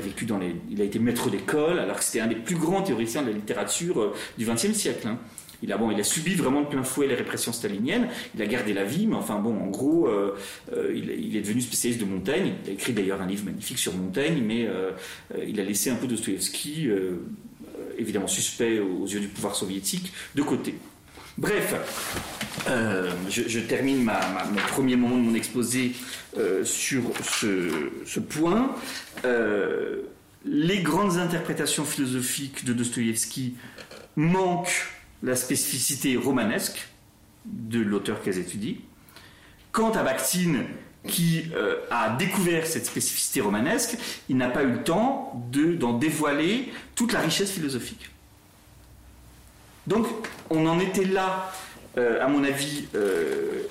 vécu 0.00 0.24
dans 0.24 0.38
les, 0.38 0.56
il 0.70 0.80
a 0.80 0.84
été 0.84 0.98
maître 0.98 1.30
d'école, 1.30 1.78
alors 1.78 1.98
que 1.98 2.04
c'était 2.04 2.20
un 2.20 2.26
des 2.26 2.36
plus 2.36 2.56
grands 2.56 2.82
théoriciens 2.82 3.22
de 3.22 3.28
la 3.28 3.34
littérature 3.34 4.12
du 4.38 4.44
XXe 4.46 4.72
siècle. 4.72 5.06
Hein. 5.08 5.18
Il 5.62 5.72
a, 5.72 6.04
subi 6.04 6.34
vraiment 6.34 6.62
de 6.62 6.66
plein 6.66 6.82
fouet 6.82 7.06
les 7.06 7.14
répressions 7.14 7.52
staliniennes, 7.52 8.08
il 8.34 8.42
a 8.42 8.46
gardé 8.46 8.72
la 8.74 8.84
vie, 8.84 9.06
mais 9.06 9.16
enfin 9.16 9.38
bon, 9.38 9.58
en 9.58 9.66
gros, 9.68 10.06
euh, 10.06 10.36
euh, 10.72 10.92
il, 10.94 11.36
est 11.36 11.40
devenu 11.40 11.60
spécialiste 11.60 12.00
de 12.00 12.06
Montaigne. 12.06 12.52
Il 12.64 12.70
a 12.70 12.72
écrit 12.74 12.92
d'ailleurs 12.92 13.22
un 13.22 13.26
livre 13.26 13.44
magnifique 13.44 13.78
sur 13.78 13.94
Montaigne, 13.94 14.42
mais 14.44 14.66
euh, 14.66 14.92
il 15.46 15.58
a 15.60 15.64
laissé 15.64 15.90
un 15.90 15.96
peu 15.96 16.06
Dostoevsky, 16.06 16.88
évidemment 17.98 18.26
suspect 18.26 18.78
aux 18.78 19.06
yeux 19.06 19.20
du 19.20 19.28
pouvoir 19.28 19.56
soviétique, 19.56 20.12
de 20.34 20.42
côté. 20.42 20.74
Bref, 21.38 21.74
je, 23.28 23.60
termine 23.60 24.02
ma, 24.02 24.20
mon 24.50 24.60
premier 24.68 24.96
moment 24.96 25.16
de 25.16 25.22
mon 25.22 25.34
exposé 25.34 25.92
sur 26.64 27.02
ce, 27.22 27.90
ce 28.04 28.20
point. 28.20 28.74
les 30.44 30.82
grandes 30.82 31.18
interprétations 31.18 31.84
philosophiques 31.84 32.64
de 32.64 32.72
Dostoïevski 32.72 33.54
manquent 34.16 34.95
la 35.26 35.36
spécificité 35.36 36.16
romanesque 36.16 36.88
de 37.44 37.80
l'auteur 37.80 38.22
qu'elles 38.22 38.38
étudient. 38.38 38.76
Quant 39.72 39.90
à 39.90 40.02
Bakhtin, 40.02 40.62
qui 41.06 41.44
euh, 41.54 41.76
a 41.90 42.16
découvert 42.16 42.66
cette 42.66 42.86
spécificité 42.86 43.40
romanesque, 43.40 43.96
il 44.28 44.36
n'a 44.36 44.48
pas 44.48 44.62
eu 44.62 44.70
le 44.70 44.82
temps 44.82 45.32
d'en 45.52 45.92
dévoiler 45.92 46.72
toute 46.94 47.12
la 47.12 47.20
richesse 47.20 47.50
philosophique. 47.50 48.10
Donc, 49.86 50.06
on 50.50 50.66
en 50.66 50.80
était 50.80 51.04
là, 51.04 51.52
euh, 51.98 52.24
à 52.24 52.28
mon 52.28 52.42
avis, 52.42 52.86
euh, 52.94 53.62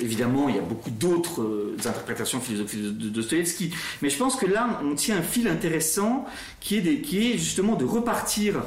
évidemment, 0.00 0.48
il 0.48 0.56
y 0.56 0.58
a 0.58 0.62
beaucoup 0.62 0.90
d'autres 0.90 1.74
interprétations 1.84 2.40
philosophiques 2.40 2.98
de, 2.98 3.08
Dostoevsky, 3.08 3.72
mais 4.00 4.08
je 4.08 4.16
pense 4.16 4.36
que 4.36 4.46
là, 4.46 4.80
on 4.82 4.94
tient 4.94 5.18
un 5.18 5.22
fil 5.22 5.48
intéressant 5.48 6.26
qui 6.60 6.76
est 6.76 7.38
justement 7.38 7.74
de 7.74 7.84
repartir 7.84 8.62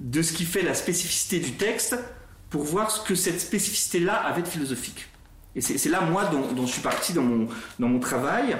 de 0.00 0.22
ce 0.22 0.32
qui 0.32 0.44
fait 0.44 0.62
la 0.62 0.74
spécificité 0.74 1.38
du 1.38 1.52
texte 1.52 1.96
pour 2.48 2.64
voir 2.64 2.90
ce 2.90 3.06
que 3.06 3.14
cette 3.14 3.40
spécificité-là 3.40 4.14
avait 4.14 4.42
de 4.42 4.48
philosophique. 4.48 5.06
Et 5.56 5.60
c'est 5.60 5.88
là, 5.88 6.00
moi, 6.02 6.26
dont, 6.26 6.66
je 6.66 6.72
suis 6.72 6.80
parti 6.80 7.12
dans 7.12 7.22
mon, 7.22 7.48
dans 7.78 7.88
mon 7.88 7.98
travail. 7.98 8.56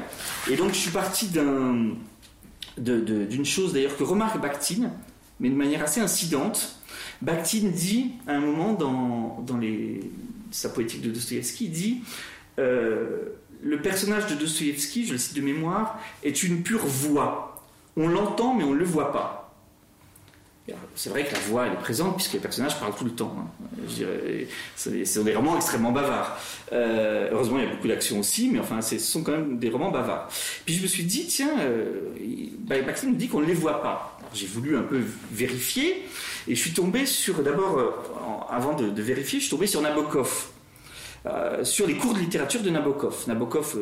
Et 0.51 0.57
donc, 0.57 0.71
je 0.71 0.79
suis 0.79 0.91
parti 0.91 1.29
d'une 1.29 1.95
chose, 3.45 3.73
d'ailleurs, 3.73 3.97
que 3.97 4.03
remarque 4.03 4.41
Bakhtin, 4.41 4.91
mais 5.39 5.51
de 5.51 5.55
manière 5.55 5.83
assez 5.83 6.01
incidente. 6.01 6.77
Bakhtin 7.23 7.69
dit, 7.69 8.13
à 8.27 8.33
un 8.33 8.41
moment, 8.41 8.73
dans, 8.73 9.41
dans 9.47 9.57
les, 9.57 10.01
sa 10.51 10.69
poétique 10.69 11.03
de 11.03 11.11
Dostoïevski, 11.11 11.69
dit 11.69 12.01
euh, 12.59 13.37
Le 13.63 13.81
personnage 13.81 14.27
de 14.27 14.35
Dostoïevski, 14.35 15.07
je 15.07 15.13
le 15.13 15.19
cite 15.19 15.37
de 15.37 15.43
mémoire, 15.43 16.01
est 16.25 16.43
une 16.43 16.63
pure 16.63 16.87
voix. 16.87 17.65
On 17.97 18.09
l'entend, 18.09 18.55
mais 18.55 18.65
on 18.65 18.73
ne 18.73 18.79
le 18.79 18.85
voit 18.85 19.13
pas. 19.13 19.40
C'est 20.95 21.11
vrai 21.11 21.25
que 21.25 21.33
la 21.33 21.41
voix 21.41 21.67
elle 21.67 21.73
est 21.73 21.77
présente 21.77 22.17
puisque 22.17 22.35
les 22.35 22.39
personnages 22.39 22.79
parlent 22.79 22.95
tout 22.95 23.05
le 23.05 23.13
temps. 23.13 23.35
Hein. 23.39 23.67
Sont 24.77 25.25
des 25.25 25.35
romans 25.35 25.57
extrêmement 25.57 25.93
bavards. 25.93 26.39
Euh, 26.73 27.29
heureusement, 27.33 27.59
il 27.59 27.65
y 27.65 27.67
a 27.67 27.71
beaucoup 27.71 27.89
d'action 27.89 28.21
aussi, 28.21 28.49
mais 28.49 28.59
enfin, 28.59 28.81
ce 28.81 28.99
sont 28.99 29.23
quand 29.23 29.33
même 29.33 29.59
des 29.59 29.71
romans 29.71 29.91
bavards. 29.91 30.29
Puis 30.65 30.75
je 30.75 30.83
me 30.83 30.87
suis 30.87 31.05
dit, 31.05 31.27
tiens, 31.27 31.59
euh, 31.61 32.01
Bakhtin 32.61 33.09
nous 33.09 33.17
dit 33.17 33.29
qu'on 33.29 33.41
ne 33.41 33.47
les 33.47 33.55
voit 33.55 33.83
pas. 33.83 34.19
J'ai 34.33 34.47
voulu 34.47 34.77
un 34.77 34.83
peu 34.83 35.01
vérifier 35.33 36.05
et 36.47 36.55
je 36.55 36.61
suis 36.61 36.73
tombé 36.73 37.07
sur, 37.07 37.43
d'abord, 37.43 37.79
euh, 37.79 37.91
avant 38.49 38.75
de, 38.75 39.03
vérifier, 39.03 39.41
je 39.41 39.47
suis 39.47 39.51
tombé 39.51 39.67
sur 39.67 39.83
Nabokov. 39.83 40.51
Euh, 41.27 41.65
sur 41.65 41.87
les 41.87 41.97
cours 41.97 42.15
de 42.15 42.21
littérature 42.21 42.63
de 42.63 42.71
Nabokov. 42.71 43.25
Nabokov, 43.27 43.77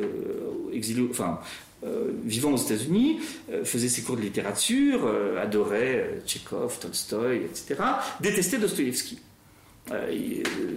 exilé, 0.72 1.06
enfin, 1.10 1.38
euh, 1.84 2.10
vivant 2.24 2.50
aux 2.50 2.56
États-Unis, 2.56 3.20
euh, 3.52 3.64
faisait 3.64 3.88
ses 3.88 4.02
cours 4.02 4.16
de 4.16 4.22
littérature, 4.22 5.02
euh, 5.06 5.40
adorait 5.40 6.20
Tchekhov, 6.26 6.80
Tolstoï, 6.80 7.36
etc., 7.36 7.76
détestait 8.20 8.58
Dostoïevski. 8.58 9.20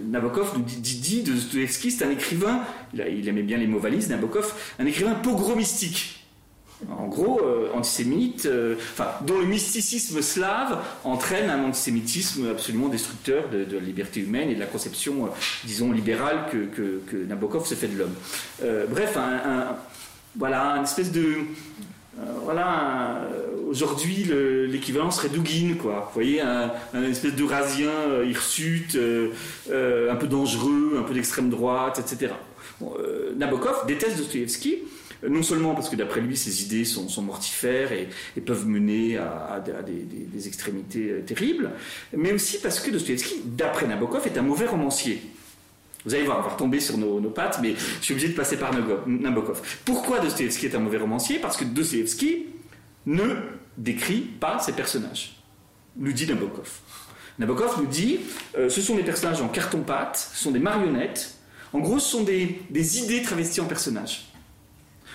Nabokov 0.06 0.56
nous 0.56 0.64
dit, 0.64 1.22
de 1.22 1.32
Dostoïevski, 1.32 1.90
c'est 1.90 2.04
un 2.04 2.10
écrivain, 2.10 2.62
il, 2.94 3.28
aimait 3.28 3.42
bien 3.42 3.58
les 3.58 3.66
mots 3.66 3.80
valises, 3.80 4.08
Nabokov, 4.08 4.54
un 4.78 4.86
écrivain 4.86 5.14
pogromystique. 5.14 6.24
En 6.90 7.08
gros, 7.08 7.40
antisémite, 7.74 8.48
dont 9.26 9.38
le 9.38 9.44
mysticisme 9.44 10.22
slave 10.22 10.82
entraîne 11.04 11.50
un 11.50 11.62
antisémitisme 11.62 12.48
absolument 12.48 12.88
destructeur 12.88 13.50
de, 13.50 13.66
la 13.70 13.80
liberté 13.80 14.20
humaine 14.20 14.48
et 14.48 14.54
de 14.54 14.60
la 14.60 14.66
conception, 14.66 15.28
disons, 15.64 15.92
libérale 15.92 16.46
que, 16.50 17.26
Nabokov 17.28 17.66
se 17.66 17.74
fait 17.74 17.88
de 17.88 17.98
l'homme. 17.98 18.14
bref, 18.88 19.18
un 19.18 19.76
voilà, 20.36 20.76
une 20.76 20.84
espèce 20.84 21.12
de. 21.12 21.24
Euh, 22.18 22.22
voilà, 22.44 23.22
euh, 23.32 23.68
aujourd'hui 23.68 24.26
l'équivalent 24.68 25.10
serait 25.10 25.28
Dugin, 25.28 25.74
quoi. 25.74 26.06
Vous 26.08 26.14
voyez, 26.14 26.40
un, 26.40 26.70
espèce 27.04 27.34
d'eurasien 27.34 27.90
euh, 27.90 28.26
hirsute, 28.26 28.96
un 28.96 30.16
peu 30.16 30.26
dangereux, 30.26 30.96
un 30.98 31.02
peu 31.02 31.14
d'extrême 31.14 31.50
droite, 31.50 31.98
etc. 31.98 32.32
Nabokov 33.36 33.86
déteste 33.86 34.18
Dostoevsky, 34.18 34.78
non 35.28 35.44
seulement 35.44 35.74
parce 35.74 35.88
que 35.88 35.94
d'après 35.94 36.20
lui, 36.20 36.36
ses 36.36 36.62
idées 36.62 36.84
sont, 36.84 37.22
mortifères 37.22 37.92
et, 37.92 38.08
peuvent 38.40 38.66
mener 38.66 39.18
à, 39.18 39.62
des, 39.86 40.48
extrémités 40.48 41.22
terribles, 41.24 41.70
mais 42.16 42.32
aussi 42.32 42.58
parce 42.58 42.80
que 42.80 42.90
Dostoevsky, 42.90 43.42
d'après 43.44 43.86
Nabokov, 43.86 44.26
est 44.26 44.36
un 44.36 44.42
mauvais 44.42 44.66
romancier. 44.66 45.22
Vous 46.04 46.14
allez 46.14 46.24
voir, 46.24 46.38
on 46.38 46.42
va 46.42 46.48
retomber 46.48 46.80
sur 46.80 46.98
nos, 46.98 47.20
pattes, 47.30 47.58
mais 47.62 47.74
je 47.74 48.04
suis 48.04 48.14
obligé 48.14 48.28
de 48.28 48.34
passer 48.34 48.56
par 48.56 48.72
Nabokov. 49.06 49.60
Pourquoi 49.84 50.18
Dostoevsky 50.18 50.66
est 50.66 50.74
un 50.74 50.80
mauvais 50.80 50.98
romancier? 50.98 51.38
Parce 51.38 51.56
que 51.56 51.64
Dostoevsky 51.64 52.46
ne 53.06 53.36
décrit 53.76 54.20
pas 54.20 54.58
ses 54.58 54.72
personnages, 54.72 55.36
nous 55.96 56.12
dit 56.12 56.26
Nabokov. 56.26 56.68
Nabokov 57.38 57.80
nous 57.80 57.86
dit 57.86 58.20
euh, 58.58 58.68
ce 58.68 58.80
sont 58.80 58.96
des 58.96 59.02
personnages 59.02 59.40
en 59.40 59.48
carton-pâte, 59.48 60.30
ce 60.34 60.42
sont 60.42 60.50
des 60.50 60.58
marionnettes. 60.58 61.36
En 61.72 61.78
gros, 61.78 61.98
ce 61.98 62.10
sont 62.10 62.22
des, 62.22 62.60
des 62.68 62.98
idées 62.98 63.22
travesties 63.22 63.60
en 63.60 63.64
personnages. 63.64 64.26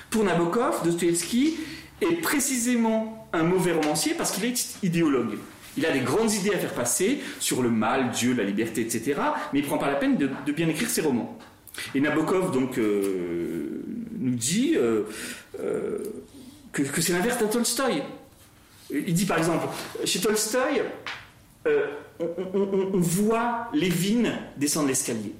Pour 0.10 0.24
Nabokov, 0.24 0.84
Dostoevsky 0.84 1.58
est 2.02 2.22
précisément 2.22 3.28
un 3.34 3.44
mauvais 3.44 3.74
romancier 3.74 4.14
parce 4.14 4.32
qu'il 4.32 4.46
est 4.46 4.78
idéologue. 4.84 5.38
Il 5.78 5.86
a 5.86 5.92
des 5.92 6.00
grandes 6.00 6.34
idées 6.34 6.54
à 6.54 6.58
faire 6.58 6.74
passer 6.74 7.20
sur 7.40 7.62
le 7.62 7.70
mal, 7.70 8.12
Dieu, 8.12 8.34
la 8.34 8.44
liberté, 8.44 8.82
etc. 8.82 9.16
Mais 9.54 9.60
il 9.60 9.66
prend 9.66 9.78
pas 9.78 9.88
la 9.88 9.96
peine 9.96 10.18
de, 10.18 10.52
bien 10.52 10.68
écrire 10.68 10.90
ses 10.90 11.02
romans. 11.02 11.38
Et 11.94 12.02
Nabokov 12.02 12.52
donc 12.52 12.80
euh, 12.80 13.84
nous 14.18 14.36
dit 14.36 14.74
euh, 14.76 15.04
euh, 15.60 16.00
que, 16.72 17.02
c'est 17.02 17.14
l'inverse 17.14 17.40
d'un 17.40 17.48
Tolstoï. 17.48 18.02
Il 18.90 19.14
dit 19.14 19.26
par 19.26 19.38
exemple, 19.38 19.68
chez 20.04 20.20
Tolstoï, 20.20 20.82
on, 22.20 22.98
voit 23.00 23.70
Lévin 23.74 24.32
descendre 24.56 24.88
l'escalier. 24.88 25.36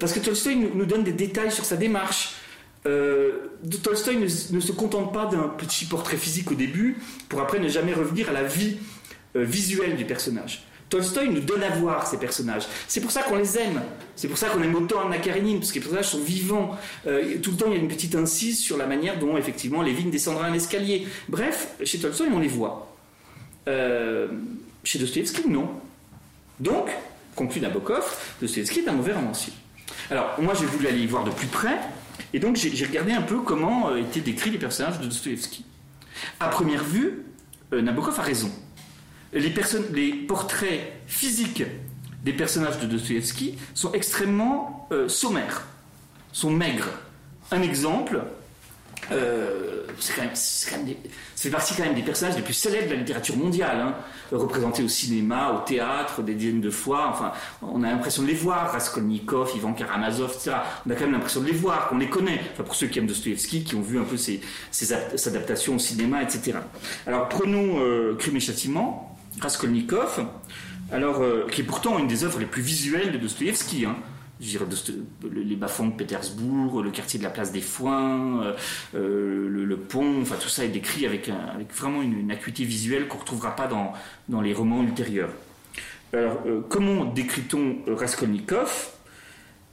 Parce 0.00 0.12
que 0.12 0.20
Tolstoï 0.20 0.56
nous, 0.56 0.86
donne 0.86 1.04
des 1.04 1.12
détails 1.12 1.52
sur 1.52 1.66
sa 1.66 1.76
démarche. 1.76 2.36
Tolstoï 2.84 4.16
ne, 4.16 4.54
ne, 4.54 4.60
se 4.60 4.72
contente 4.72 5.12
pas 5.12 5.26
d'un 5.26 5.48
petit 5.48 5.84
portrait 5.84 6.16
physique 6.16 6.50
au 6.52 6.54
début, 6.54 6.96
pour 7.28 7.40
après 7.42 7.58
ne 7.58 7.68
jamais 7.68 7.92
revenir 7.92 8.30
à 8.30 8.32
la 8.32 8.44
vie 8.44 8.78
euh, 8.78 8.97
visuel 9.34 9.96
du 9.96 10.04
personnage. 10.04 10.64
Tolstoï 10.88 11.28
nous 11.28 11.40
donne 11.40 11.62
à 11.62 11.68
voir 11.68 12.06
ces 12.06 12.16
personnages. 12.16 12.64
C'est 12.86 13.00
pour 13.00 13.10
ça 13.10 13.22
qu'on 13.22 13.36
les 13.36 13.58
aime. 13.58 13.82
C'est 14.16 14.26
pour 14.26 14.38
ça 14.38 14.48
qu'on 14.48 14.62
aime 14.62 14.74
autant 14.74 15.06
Anna 15.06 15.18
Karenine, 15.18 15.58
parce 15.58 15.70
que 15.70 15.76
les 15.76 15.80
personnages 15.80 16.08
sont 16.08 16.22
vivants. 16.22 16.78
Euh, 17.06 17.38
tout 17.42 17.50
le 17.50 17.56
temps, 17.58 17.66
il 17.68 17.74
y 17.74 17.76
a 17.76 17.80
une 17.80 17.88
petite 17.88 18.14
incise 18.14 18.58
sur 18.58 18.78
la 18.78 18.86
manière 18.86 19.18
dont, 19.18 19.36
effectivement, 19.36 19.82
Lévin 19.82 20.08
descendra 20.08 20.46
un 20.46 20.54
escalier. 20.54 21.06
Bref, 21.28 21.74
chez 21.84 21.98
Tolstoï, 21.98 22.28
on 22.32 22.38
les 22.38 22.48
voit. 22.48 22.96
Euh, 23.68 24.28
chez 24.82 24.98
Dostoevsky, 24.98 25.48
non. 25.48 25.68
Donc, 26.58 26.88
conclut 27.36 27.60
Nabokov, 27.60 28.16
Dostoevsky 28.40 28.80
est 28.80 28.88
un 28.88 28.92
mauvais 28.92 29.12
romancier. 29.12 29.52
Alors, 30.10 30.36
moi, 30.40 30.54
j'ai 30.58 30.66
voulu 30.66 30.86
aller 30.88 31.00
y 31.00 31.06
voir 31.06 31.24
de 31.24 31.30
plus 31.30 31.46
près, 31.46 31.78
et 32.32 32.38
donc 32.38 32.56
j'ai 32.56 32.84
regardé 32.84 33.12
un 33.12 33.22
peu 33.22 33.40
comment 33.40 33.90
euh, 33.90 33.96
étaient 33.96 34.20
décrits 34.20 34.50
les 34.50 34.58
personnages 34.58 34.98
de 35.00 35.04
Dostoevsky. 35.04 35.64
À 36.40 36.48
première 36.48 36.82
vue, 36.82 37.24
euh, 37.72 37.82
Nabokov 37.82 38.18
a 38.18 38.22
raison. 38.22 38.50
Les, 39.32 40.12
portraits 40.26 40.92
physiques 41.06 41.64
des 42.24 42.32
personnages 42.32 42.78
de 42.78 42.86
Dostoevsky 42.86 43.58
sont 43.74 43.92
extrêmement 43.92 44.88
euh, 44.92 45.08
sommaires, 45.08 45.64
sont 46.32 46.50
maigres. 46.50 46.88
Un 47.50 47.62
exemple, 47.62 48.22
euh, 49.12 49.84
c'est 49.98 50.14
quand 50.14 50.22
même, 50.22 51.52
partie 51.52 51.74
quand 51.74 51.84
même 51.84 51.94
des 51.94 52.02
personnages 52.02 52.36
les 52.36 52.42
plus 52.42 52.54
célèbres 52.54 52.88
de 52.88 52.92
la 52.92 52.98
littérature 52.98 53.36
mondiale, 53.36 53.80
hein. 53.80 53.94
représentés 54.32 54.82
au 54.82 54.88
cinéma, 54.88 55.52
au 55.52 55.66
théâtre, 55.66 56.22
des 56.22 56.34
dizaines 56.34 56.60
de 56.60 56.70
fois. 56.70 57.08
Enfin, 57.08 57.32
on 57.62 57.82
a 57.82 57.90
l'impression 57.90 58.22
de 58.22 58.28
les 58.28 58.34
voir, 58.34 58.70
Raskolnikov, 58.72 59.52
Ivan 59.56 59.72
Karamazov, 59.72 60.32
etc. 60.34 60.56
On 60.86 60.90
a 60.90 60.94
quand 60.94 61.04
même 61.04 61.12
l'impression 61.12 61.40
de 61.40 61.46
les 61.46 61.52
voir, 61.52 61.88
qu'on 61.88 61.98
les 61.98 62.08
connaît. 62.08 62.40
Enfin, 62.52 62.64
pour 62.64 62.74
ceux 62.74 62.86
qui 62.86 62.98
aiment 62.98 63.06
Dostoevsky, 63.06 63.64
qui 63.64 63.74
ont 63.74 63.82
vu 63.82 63.98
un 63.98 64.04
peu 64.04 64.16
ses, 64.16 64.40
adaptations 65.26 65.76
au 65.76 65.78
cinéma, 65.78 66.22
etc. 66.22 66.58
Alors, 67.06 67.28
prenons 67.28 67.80
euh, 67.80 68.14
Crime 68.18 68.36
et 68.36 68.40
Châtiment, 68.40 69.17
Raskolnikov, 69.40 70.26
alors, 70.90 71.20
euh, 71.20 71.46
qui 71.50 71.60
est 71.60 71.64
pourtant 71.64 71.98
une 71.98 72.06
des 72.06 72.24
œuvres 72.24 72.38
les 72.38 72.46
plus 72.46 72.62
visuelles 72.62 73.12
de 73.12 73.18
Dostoevsky. 73.18 73.84
Hein 73.84 73.96
je 74.40 74.56
les 75.32 75.56
bas-fonds 75.56 75.88
de 75.88 75.94
Pétersbourg, 75.94 76.80
le 76.80 76.92
quartier 76.92 77.18
de 77.18 77.24
la 77.24 77.30
place 77.30 77.50
des 77.50 77.60
Foins, 77.60 78.40
euh, 78.44 78.52
euh, 78.94 79.48
le, 79.48 79.76
pont, 79.76 80.22
enfin 80.22 80.36
tout 80.40 80.48
ça 80.48 80.64
est 80.64 80.68
décrit 80.68 81.06
avec, 81.06 81.28
vraiment 81.76 82.02
une, 82.02 82.30
acuité 82.30 82.62
visuelle 82.62 83.08
qu'on 83.08 83.16
ne 83.16 83.20
retrouvera 83.22 83.56
pas 83.56 83.66
dans, 83.66 83.92
dans 84.28 84.40
les 84.40 84.54
romans 84.54 84.80
ultérieurs. 84.80 85.30
Alors, 86.12 86.38
comment 86.68 87.04
décrit-on 87.04 87.78
Raskolnikov? 87.88 88.90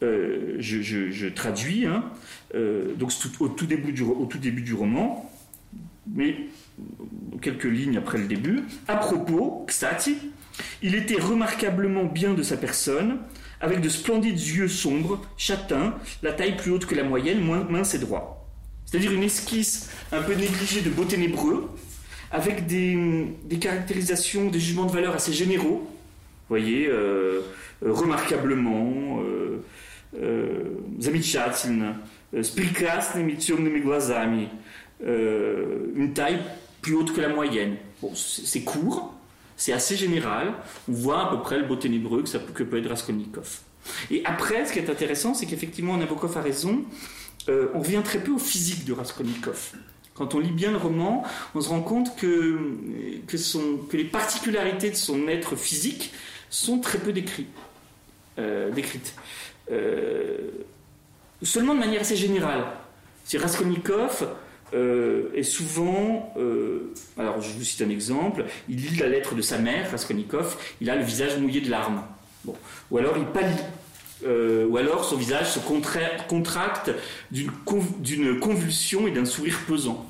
Je, 0.02 1.30
traduis, 1.30 1.86
hein, 1.86 2.04
donc 2.98 3.12
au, 3.40 3.48
tout 3.50 3.68
début 3.68 3.94
du, 3.94 4.02
au 4.02 4.26
tout 4.26 4.40
début 4.40 4.64
du 4.64 4.74
roman, 4.74 5.32
mais 6.12 6.38
quelques 7.41 7.65
lignes 7.65 7.97
après 7.97 8.19
le 8.19 8.27
début. 8.27 8.63
À 8.89 8.97
propos, 8.97 9.65
Xati, 9.69 10.17
il 10.83 10.95
était 10.95 11.21
remarquablement 11.21 12.05
bien 12.05 12.35
de 12.35 12.43
sa 12.43 12.57
personne, 12.57 13.19
avec 13.61 13.81
de 13.81 13.89
splendides 13.89 14.41
yeux 14.41 14.69
sombres, 14.69 15.21
châtains, 15.37 15.95
la 16.23 16.33
taille 16.33 16.57
plus 16.57 16.73
haute 16.73 16.87
que 16.87 16.95
la 16.95 17.05
moyenne, 17.05 17.41
moins 17.41 17.65
mince 17.65 17.95
et 17.95 17.99
droit. 17.99 18.49
C'est-à-dire 18.87 19.13
une 19.13 19.23
esquisse 19.23 19.91
un 20.13 20.23
peu 20.23 20.35
négligée 20.35 20.81
de 20.81 20.91
beau 20.91 21.05
ténébreux, 21.05 21.71
avec 22.33 22.67
des, 22.67 23.29
caractérisations, 23.61 24.49
des 24.49 24.61
jugements 24.61 24.87
de 24.87 24.93
valeur 24.93 25.15
assez 25.15 25.33
généraux. 25.33 25.89
Vous 26.49 26.57
voyez, 26.57 26.89
euh, 26.89 27.41
euh, 27.85 27.93
remarquablement, 27.93 29.21
euh, 29.23 29.63
euh, 30.21 30.75
замечательно, 30.99 31.95
une 35.97 36.13
taille 36.13 36.41
plus 36.86 36.94
haute 36.94 37.14
que 37.14 37.22
la 37.22 37.30
moyenne. 37.30 37.78
C'est 38.14 38.62
court, 38.62 39.12
c'est 39.58 39.74
assez 39.74 39.96
général. 39.96 40.54
On 40.88 40.94
voit 40.94 41.28
à 41.28 41.32
peu 41.32 41.42
près 41.42 41.58
le 41.58 41.66
beau 41.66 41.76
ténébreux 41.76 42.22
que, 42.22 42.38
que 42.38 42.64
peut 42.64 42.78
être 42.78 42.90
Raskolnikov. 42.90 43.62
Et 44.12 44.24
après, 44.24 44.66
ce 44.66 44.74
qui 44.74 44.78
est 44.78 44.90
intéressant, 44.90 45.34
c'est 45.34 45.48
qu'effectivement, 45.48 45.98
Nabokov 45.98 46.38
a 46.38 46.42
raison. 46.42 46.84
Euh, 47.50 47.70
on 47.74 47.80
revient 47.80 48.02
très 48.04 48.20
peu 48.20 48.34
au 48.34 48.38
physique 48.38 48.86
de 48.86 48.94
Raskolnikov. 48.94 49.72
Quand 50.14 50.36
on 50.36 50.40
lit 50.40 50.52
bien 50.52 50.70
le 50.70 50.78
roman, 50.78 51.24
on 51.56 51.62
se 51.62 51.70
rend 51.70 51.82
compte 51.82 52.16
que, 52.18 52.78
que, 53.28 53.98
les 53.98 54.06
particularités 54.06 54.92
de 54.92 54.96
son 54.96 55.28
être 55.28 55.56
physique 55.56 56.14
sont 56.52 56.80
très 56.80 57.00
peu 57.00 57.14
euh, 58.38 58.72
décrites. 58.72 59.16
Euh, 59.72 60.52
seulement 61.42 61.74
de 61.74 61.80
manière 61.80 62.02
assez 62.02 62.16
générale. 62.16 62.64
C'est 63.24 63.40
Raskolnikov, 63.40 64.28
euh, 64.74 65.30
et 65.34 65.44
souvent, 65.44 66.34
euh, 66.38 66.94
alors 67.18 67.42
je 67.42 67.50
vous 67.52 67.64
cite 67.64 67.82
un 67.82 67.90
exemple, 67.90 68.46
il 68.68 68.78
lit 68.78 68.98
la 68.98 69.08
lettre 69.08 69.36
de 69.36 69.42
sa 69.42 69.58
mère, 69.58 69.92
Raskolnikov, 69.92 70.58
il 70.82 70.90
a 70.90 70.96
le 70.96 71.04
visage 71.04 71.38
mouillé 71.38 71.62
de 71.62 71.70
larmes. 71.70 72.04
Bon. 72.44 72.56
Ou 72.92 72.98
alors 72.98 73.18
il 73.18 73.26
pâlit. 73.26 73.62
Euh, 74.26 74.66
ou 74.66 74.78
alors 74.78 75.06
son 75.06 75.18
visage 75.18 75.52
se 75.52 75.60
contracte 75.60 76.92
d'une 77.32 77.52
convulsion 78.40 79.08
et 79.08 79.12
d'un 79.12 79.26
sourire 79.26 79.60
pesant. 79.68 80.06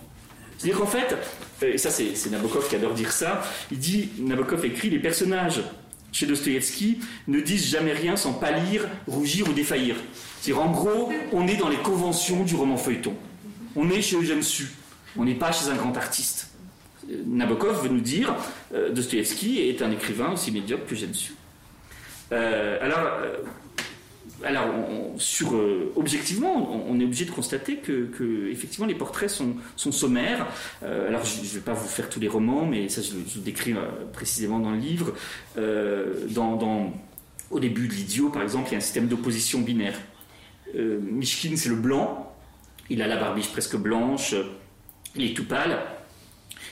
C'est-à-dire 0.58 0.80
qu'en 0.80 0.88
fait, 0.88 1.16
et 1.62 1.78
ça 1.78 1.90
c'est 1.90 2.30
Nabokov 2.30 2.70
qui 2.70 2.76
adore 2.76 2.94
dire 2.94 3.12
ça, 3.12 3.44
il 3.72 3.80
dit, 3.80 4.12
Nabokov 4.20 4.64
écrit, 4.64 4.90
les 4.90 5.00
personnages 5.00 5.62
chez 6.14 6.28
Dostoïevski 6.28 7.00
ne 7.28 7.42
disent 7.42 7.68
jamais 7.68 7.92
rien 7.92 8.16
sans 8.16 8.32
pâlir, 8.34 8.88
rougir 9.06 9.50
ou 9.50 9.54
défaillir. 9.54 9.98
C'est-à-dire 10.40 10.64
en 10.64 10.72
gros, 10.72 11.12
on 11.34 11.46
est 11.48 11.58
dans 11.58 11.68
les 11.68 11.78
conventions 11.78 12.44
du 12.44 12.56
roman 12.56 12.78
feuilleton. 12.78 13.14
On 13.76 13.90
est 13.90 14.02
chez 14.02 14.16
Eugène 14.16 14.42
Su, 14.42 14.68
on 15.18 15.26
n'est 15.26 15.36
pas 15.36 15.52
chez 15.52 15.70
un 15.70 15.76
grand 15.76 15.96
artiste. 15.98 16.50
Nabokov 17.26 17.84
veut 17.84 17.90
nous 17.90 18.02
dire 18.02 18.36
euh, 18.74 18.92
Dostoevsky 18.92 19.62
est 19.62 19.82
un 19.82 19.92
écrivain 19.92 20.32
aussi 20.34 20.52
médiocre 20.52 20.86
que 20.86 20.94
Eugène 20.94 21.14
Su. 21.14 21.34
Euh, 22.32 22.78
alors, 22.82 23.08
euh, 23.22 23.38
alors 24.44 24.66
sur, 25.18 25.54
objectivement, 25.96 26.86
on, 26.90 27.00
est 27.00 27.04
obligé 27.04 27.26
de 27.26 27.32
constater 27.32 27.78
que, 27.78 28.50
effectivement 28.50 28.86
les 28.86 28.96
portraits 28.96 29.30
sont, 29.30 29.56
sommaires. 29.76 30.48
alors 30.82 31.24
je 31.24 31.40
ne 31.40 31.46
vais 31.46 31.60
pas 31.62 31.74
vous 31.74 31.88
faire 31.88 32.10
tous 32.10 32.20
les 32.20 32.28
romans, 32.28 32.66
mais 32.66 32.90
ça 32.90 33.02
je, 33.02 33.10
je 33.10 33.38
le 33.38 33.44
décris 33.44 33.74
précisément 34.14 34.60
dans 34.60 34.72
le 34.72 34.78
livre. 34.78 35.14
Dans, 35.56 36.94
au 37.50 37.60
début 37.60 37.88
de 37.88 37.94
l'idiot, 37.94 38.30
par 38.30 38.42
exemple, 38.42 38.70
il 38.70 38.72
y 38.74 38.76
a 38.76 38.78
un 38.78 38.82
système 38.82 39.08
d'opposition 39.08 39.62
binaire. 39.62 39.98
Mishkin, 40.76 41.56
c'est 41.56 41.70
le 41.70 41.76
blanc, 41.76 42.25
il 42.90 43.02
a 43.02 43.08
la 43.08 43.18
barbiche 43.18 43.52
presque 43.52 43.78
blanche, 43.78 44.36
il 45.16 45.32
est 45.32 45.34
tout 45.34 45.46
pâle. 45.46 45.80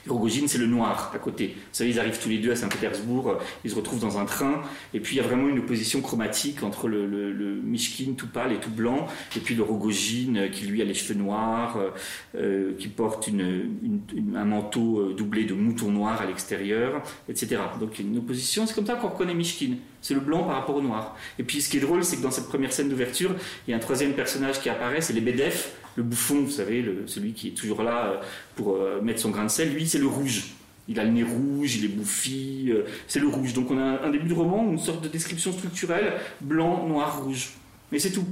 Rogojin, 0.07 0.47
c'est 0.47 0.57
le 0.57 0.67
noir 0.67 1.11
à 1.13 1.17
côté. 1.17 1.55
Vous 1.55 1.61
savez, 1.71 1.91
ils 1.91 1.99
arrivent 1.99 2.19
tous 2.19 2.29
les 2.29 2.39
deux 2.39 2.51
à 2.51 2.55
Saint-Pétersbourg, 2.55 3.39
ils 3.63 3.71
se 3.71 3.75
retrouvent 3.75 4.01
dans 4.01 4.17
un 4.17 4.25
train, 4.25 4.61
et 4.93 4.99
puis 4.99 5.15
il 5.15 5.17
y 5.17 5.21
a 5.21 5.23
vraiment 5.23 5.47
une 5.47 5.59
opposition 5.59 6.01
chromatique 6.01 6.61
entre 6.63 6.89
le, 6.89 7.61
Mishkin 7.63 8.13
tout 8.17 8.27
pâle 8.27 8.51
et 8.51 8.59
tout 8.59 8.69
blanc, 8.69 9.07
et 9.35 9.39
puis 9.39 9.55
le 9.55 9.63
Rogojin 9.63 10.49
qui 10.51 10.65
lui 10.65 10.81
a 10.81 10.85
les 10.85 10.93
cheveux 10.93 11.17
noirs, 11.17 11.79
euh, 12.35 12.73
qui 12.77 12.89
porte 12.89 13.29
un 13.29 14.45
manteau 14.45 14.99
euh, 14.99 15.13
doublé 15.13 15.45
de 15.45 15.53
mouton 15.53 15.89
noir 15.91 16.21
à 16.21 16.25
l'extérieur, 16.25 17.01
etc. 17.29 17.61
Donc 17.79 17.97
il 17.97 18.05
y 18.05 18.07
a 18.07 18.11
une 18.11 18.17
opposition, 18.17 18.67
c'est 18.67 18.75
comme 18.75 18.85
ça 18.85 18.95
qu'on 18.95 19.09
reconnaît 19.09 19.33
Mishkin. 19.33 19.75
C'est 20.01 20.13
le 20.13 20.19
blanc 20.19 20.43
par 20.43 20.55
rapport 20.55 20.75
au 20.75 20.81
noir. 20.81 21.15
Et 21.39 21.43
puis 21.43 21.61
ce 21.61 21.69
qui 21.69 21.77
est 21.77 21.79
drôle, 21.79 22.03
c'est 22.03 22.17
que 22.17 22.21
dans 22.21 22.31
cette 22.31 22.49
première 22.49 22.73
scène 22.73 22.89
d'ouverture, 22.89 23.31
il 23.65 23.71
y 23.71 23.73
a 23.73 23.77
un 23.77 23.79
troisième 23.79 24.11
personnage 24.13 24.59
qui 24.59 24.69
apparaît, 24.69 24.99
c'est 24.99 25.13
les 25.13 25.21
Bedef, 25.21 25.71
le 25.95 26.03
bouffon, 26.03 26.41
vous 26.41 26.49
savez, 26.49 26.83
celui 27.05 27.33
qui 27.33 27.49
est 27.49 27.51
toujours 27.51 27.83
là 27.83 28.05
euh, 28.05 28.17
pour 28.55 28.75
euh, 28.75 29.01
mettre 29.01 29.19
son 29.19 29.29
grain 29.29 29.45
de 29.45 29.49
sel, 29.49 29.73
lui, 29.73 29.87
c'est 29.87 29.99
le 29.99 30.07
rouge. 30.07 30.53
Il 30.87 30.99
a 30.99 31.03
le 31.03 31.11
nez 31.11 31.23
rouge, 31.23 31.77
il 31.77 31.85
est 31.85 31.89
bouffi, 31.89 32.69
euh, 32.69 32.83
c'est 33.07 33.19
le 33.19 33.27
rouge. 33.27 33.53
Donc 33.53 33.71
on 33.71 33.77
a 33.77 34.01
un 34.03 34.09
début 34.09 34.27
de 34.27 34.33
roman, 34.33 34.69
une 34.69 34.79
sorte 34.79 35.03
de 35.03 35.07
description 35.07 35.51
structurelle, 35.51 36.13
blanc, 36.41 36.87
noir, 36.87 37.23
rouge. 37.23 37.51
Mais 37.91 37.99
c'est 37.99 38.11
tout. 38.11 38.25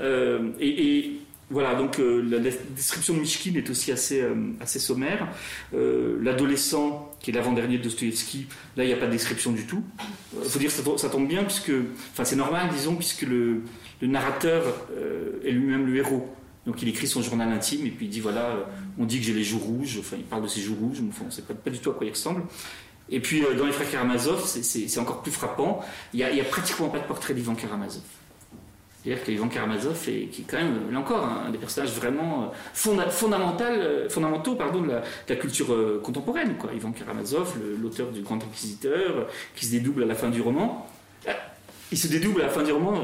et, 0.00 1.12
voilà, 1.50 1.74
donc 1.74 1.98
la 1.98 2.38
description 2.38 3.14
de 3.14 3.20
Mishkin 3.20 3.54
est 3.54 3.68
aussi 3.68 3.92
assez, 3.92 4.24
sommaire. 4.64 5.28
L'adolescent, 5.72 7.14
qui 7.20 7.30
est 7.30 7.34
l'avant-dernier 7.34 7.76
de 7.76 7.82
Dostoevsky, 7.82 8.46
là, 8.78 8.84
il 8.84 8.86
n'y 8.86 8.94
a 8.94 8.96
pas 8.96 9.06
de 9.06 9.12
description 9.12 9.52
du 9.52 9.66
tout. 9.66 9.84
Il 10.42 10.48
faut 10.48 10.58
dire 10.58 10.70
que 10.74 10.96
ça, 10.96 11.10
tombe 11.10 11.28
bien, 11.28 11.44
puisque, 11.44 11.70
enfin 12.12 12.24
c'est 12.24 12.34
normal, 12.34 12.70
disons, 12.74 12.96
puisque 12.96 13.22
le 13.22 13.62
narrateur 14.00 14.64
est 15.44 15.50
lui-même 15.50 15.86
le 15.86 15.96
héros. 15.96 16.34
Donc 16.66 16.80
il 16.80 16.88
écrit 16.88 17.06
son 17.06 17.20
journal 17.22 17.50
intime 17.52 17.86
et 17.86 17.90
puis 17.90 18.06
il 18.06 18.08
dit 18.08 18.20
voilà, 18.20 18.46
euh, 18.46 18.64
on 18.98 19.04
dit 19.04 19.18
que 19.18 19.26
j'ai 19.26 19.34
les 19.34 19.44
joues 19.44 19.58
rouges, 19.58 19.98
enfin 20.00 20.16
il 20.18 20.24
parle 20.24 20.42
de 20.42 20.48
ses 20.48 20.60
joues 20.60 20.76
rouges, 20.80 21.00
mais 21.02 21.10
on 21.20 21.26
ne 21.26 21.30
sait 21.30 21.42
pas, 21.42 21.70
du 21.70 21.78
tout 21.78 21.90
à 21.90 21.94
quoi 21.94 22.06
il 22.06 22.10
ressemble. 22.10 22.42
Et 23.10 23.20
puis 23.20 23.44
euh, 23.44 23.54
dans 23.54 23.66
les 23.66 23.72
frères 23.72 23.90
Karamazov, 23.90 24.44
c'est 24.46 24.98
encore 24.98 25.20
plus 25.22 25.32
frappant, 25.32 25.80
il 26.14 26.18
n'y 26.18 26.40
a, 26.40 26.44
pratiquement 26.44 26.88
pas 26.88 26.98
de 26.98 27.04
portrait 27.04 27.34
d'Ivan 27.34 27.54
Karamazov. 27.54 28.02
C'est-à-dire 29.02 29.22
qu'Ivan 29.22 29.48
Karamazov 29.48 30.08
est, 30.08 30.30
quand 30.48 30.56
même, 30.56 30.90
là 30.90 30.98
encore, 30.98 31.26
un 31.26 31.50
des 31.50 31.58
personnages 31.58 31.92
vraiment 31.92 32.44
euh, 32.44 33.10
fondamental, 33.10 34.08
fondamentaux 34.08 34.54
pardon, 34.54 34.80
de, 34.80 34.92
la, 35.28 35.36
culture 35.36 36.00
contemporaine. 36.02 36.56
Ivan 36.74 36.92
Karamazov, 36.92 37.58
l'auteur 37.78 38.10
du 38.10 38.22
Grand 38.22 38.42
Inquisiteur, 38.42 39.28
qui 39.54 39.66
se 39.66 39.72
dédouble 39.72 40.04
à 40.04 40.06
la 40.06 40.14
fin 40.14 40.30
du 40.30 40.40
roman. 40.40 40.88
Il 41.92 41.98
se 41.98 42.08
dédouble 42.08 42.40
à 42.40 42.46
la 42.46 42.50
fin 42.50 42.62
du 42.62 42.72
roman 42.72 42.94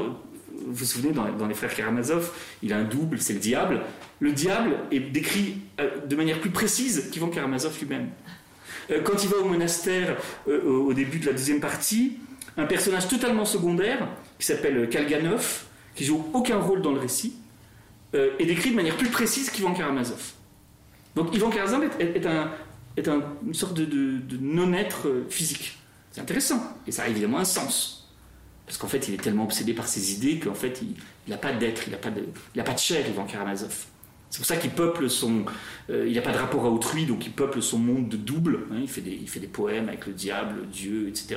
vous 0.65 0.73
vous 0.73 0.85
souvenez, 0.85 1.13
dans, 1.13 1.47
les 1.47 1.53
frères 1.53 1.73
Karamazov, 1.73 2.31
il 2.63 2.73
a 2.73 2.77
un 2.77 2.83
double, 2.83 3.19
c'est 3.19 3.33
le 3.33 3.39
diable. 3.39 3.81
Le 4.19 4.31
diable 4.31 4.77
est 4.91 4.99
décrit 4.99 5.57
euh, 5.79 6.05
de 6.05 6.15
manière 6.15 6.39
plus 6.39 6.49
précise 6.49 7.09
qu'Ivan 7.11 7.29
Karamazov 7.29 7.77
lui-même. 7.79 8.09
Euh, 8.89 9.01
quand 9.01 9.23
il 9.23 9.29
va 9.29 9.37
au 9.37 9.45
monastère 9.45 10.17
euh, 10.47 10.63
au 10.63 10.93
début 10.93 11.19
de 11.19 11.25
la 11.25 11.33
deuxième 11.33 11.59
partie, 11.59 12.17
un 12.57 12.65
personnage 12.65 13.07
totalement 13.07 13.45
secondaire, 13.45 14.07
qui 14.39 14.45
s'appelle 14.45 14.89
Kalganov, 14.89 15.65
qui 15.95 16.05
joue 16.05 16.25
aucun 16.33 16.59
rôle 16.59 16.81
dans 16.81 16.91
le 16.91 16.99
récit, 16.99 17.35
est 18.13 18.45
décrit 18.45 18.71
de 18.71 18.75
manière 18.75 18.97
plus 18.97 19.07
précise 19.07 19.49
qu'Ivan 19.49 19.73
Karamazov. 19.73 20.33
Donc 21.15 21.33
Ivan 21.33 21.49
Karamazov 21.49 21.89
est, 21.97 22.25
est, 22.97 23.07
une 23.07 23.53
sorte 23.53 23.73
de 23.75 24.37
non-être 24.41 25.07
physique. 25.29 25.79
C'est 26.11 26.19
intéressant, 26.19 26.61
et 26.85 26.91
ça 26.91 27.03
a 27.03 27.07
évidemment 27.07 27.39
un 27.39 27.45
sens. 27.45 28.00
Parce 28.71 28.79
qu'en 28.79 28.87
fait, 28.87 29.09
il 29.09 29.15
est 29.15 29.21
tellement 29.21 29.43
obsédé 29.43 29.73
par 29.73 29.85
ses 29.85 30.13
idées 30.13 30.39
qu'en 30.39 30.53
fait, 30.53 30.81
il 30.81 31.29
n'a 31.29 31.35
pas 31.35 31.51
d'être, 31.51 31.83
il 31.87 31.91
n'a 31.91 31.97
pas, 31.97 32.09
de, 32.09 32.21
pas 32.61 32.71
de 32.71 32.79
chair, 32.79 33.05
Ivan 33.05 33.25
Karamazov. 33.25 33.87
C'est 34.29 34.37
pour 34.37 34.45
ça 34.45 34.55
qu'il 34.55 34.69
peuple 34.69 35.09
son. 35.09 35.43
Euh, 35.89 36.07
il 36.07 36.15
n'a 36.15 36.21
pas 36.21 36.31
de 36.31 36.37
rapport 36.37 36.63
à 36.63 36.69
autrui, 36.69 37.05
donc 37.05 37.25
il 37.25 37.33
peuple 37.33 37.61
son 37.61 37.77
monde 37.77 38.07
de 38.07 38.15
double. 38.15 38.59
Hein. 38.71 38.77
il, 38.81 38.87
fait 38.87 39.01
des, 39.01 39.11
il 39.11 39.27
fait 39.27 39.41
des 39.41 39.47
poèmes 39.47 39.89
avec 39.89 40.07
le 40.07 40.13
diable, 40.13 40.67
Dieu, 40.71 41.09
etc. 41.09 41.35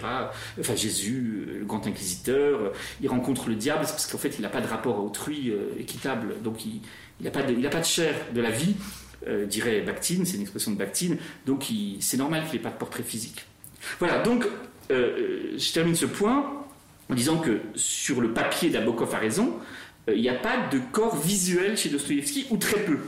Enfin, 0.61 0.77
Jésus, 0.77 1.45
euh, 1.49 1.59
le 1.59 1.65
grand 1.65 1.85
inquisiteur. 1.89 2.73
Il 3.01 3.09
rencontre 3.09 3.49
le 3.49 3.57
diable, 3.57 3.81
parce 3.81 4.07
qu'en 4.07 4.19
fait, 4.19 4.37
il 4.39 4.43
n'a 4.43 4.49
pas 4.49 4.61
de 4.61 4.69
rapport 4.69 4.95
à 4.95 5.01
autrui 5.01 5.51
euh, 5.51 5.73
équitable. 5.81 6.37
Donc, 6.41 6.65
il 6.65 6.83
n'a 7.21 7.33
pas, 7.33 7.43
de, 7.43 7.53
pas 7.67 7.81
de 7.81 7.85
chair 7.85 8.15
de 8.33 8.41
la 8.41 8.51
vie, 8.53 8.77
dirait 9.49 9.81
Bakhtin, 9.81 10.25
c'est 10.25 10.37
une 10.37 10.43
expression 10.43 10.71
de 10.71 10.77
Bakhtin. 10.77 11.17
Donc, 11.47 11.67
c'est 11.99 12.17
normal 12.17 12.45
qu'il 12.45 12.61
n'ait 12.61 12.63
pas 12.63 12.71
de 12.71 12.79
portrait 12.79 13.03
physique. 13.03 13.45
Voilà, 13.99 14.23
donc, 14.23 14.47
je 14.89 15.73
termine 15.73 15.97
ce 15.97 16.07
point 16.07 16.64
en 17.11 17.15
disant 17.15 17.39
que 17.39 17.61
sur 17.75 18.21
le 18.21 18.33
papier, 18.33 18.71
Nabokov 18.71 19.15
a 19.15 19.19
raison 19.19 19.55
il 20.13 20.21
n'y 20.21 20.29
a 20.29 20.35
pas 20.35 20.69
de 20.71 20.79
corps 20.93 21.17
visuel 21.17 21.77
chez 21.77 21.89
Dostoïevski, 21.89 22.47
ou 22.51 22.57
très 22.57 22.81
peu. 22.81 22.99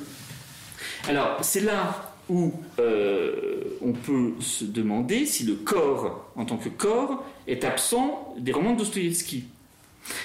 Alors, 1.08 1.38
c'est 1.42 1.60
là 1.60 2.14
où 2.28 2.52
euh, 2.80 3.62
on 3.82 3.92
peut 3.92 4.32
se 4.40 4.64
demander 4.64 5.26
si 5.26 5.44
le 5.44 5.54
corps, 5.54 6.32
en 6.36 6.44
tant 6.44 6.56
que 6.56 6.68
corps, 6.68 7.24
est 7.46 7.64
absent 7.64 8.34
des 8.38 8.52
romans 8.52 8.72
de 8.72 8.78
Dostoïevski. 8.78 9.44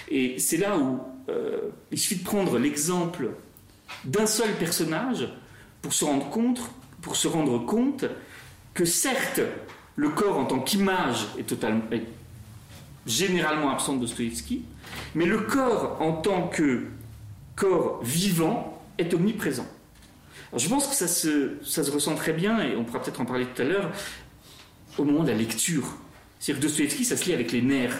Et 0.09 0.39
c'est 0.39 0.57
là 0.57 0.77
où 0.77 0.99
euh, 1.29 1.69
il 1.91 1.99
suffit 1.99 2.21
de 2.21 2.23
prendre 2.23 2.57
l'exemple 2.57 3.31
d'un 4.05 4.25
seul 4.25 4.51
personnage 4.53 5.27
pour 5.81 5.93
se 5.93 6.05
rendre 6.05 6.29
compte, 6.29 8.05
que 8.73 8.85
certes, 8.85 9.41
le 9.95 10.09
corps 10.09 10.37
en 10.37 10.45
tant 10.45 10.59
qu'image 10.59 11.27
est, 11.37 11.43
totalement, 11.43 11.81
généralement 13.05 13.71
absent 13.71 13.95
de 13.95 14.01
Dostoïevski, 14.01 14.63
mais 15.15 15.25
le 15.25 15.39
corps, 15.39 15.97
en 16.01 16.13
tant 16.13 16.47
que 16.47 16.83
corps 17.55 18.01
vivant, 18.03 18.81
est 18.97 19.13
omniprésent. 19.13 19.67
je 20.55 20.67
pense 20.67 20.87
que 20.87 20.95
ça 20.95 21.07
se, 21.07 21.53
ça 21.63 21.83
se 21.83 21.91
ressent 21.91 22.15
très 22.15 22.33
bien, 22.33 22.59
et 22.61 22.75
on 22.75 22.83
pourra 22.83 23.01
peut-être 23.01 23.21
en 23.21 23.25
parler 23.25 23.45
tout 23.45 23.61
à 23.61 23.65
l'heure, 23.65 23.91
au 24.97 25.03
moment 25.03 25.23
de 25.23 25.29
la 25.29 25.37
lecture. 25.37 25.97
C'est-à-dire 26.39 26.61
que 26.61 26.67
Dostoevsky, 26.67 27.05
ça 27.05 27.17
se 27.17 27.25
lit 27.25 27.33
avec 27.33 27.51
les 27.51 27.61
nerfs. 27.61 27.99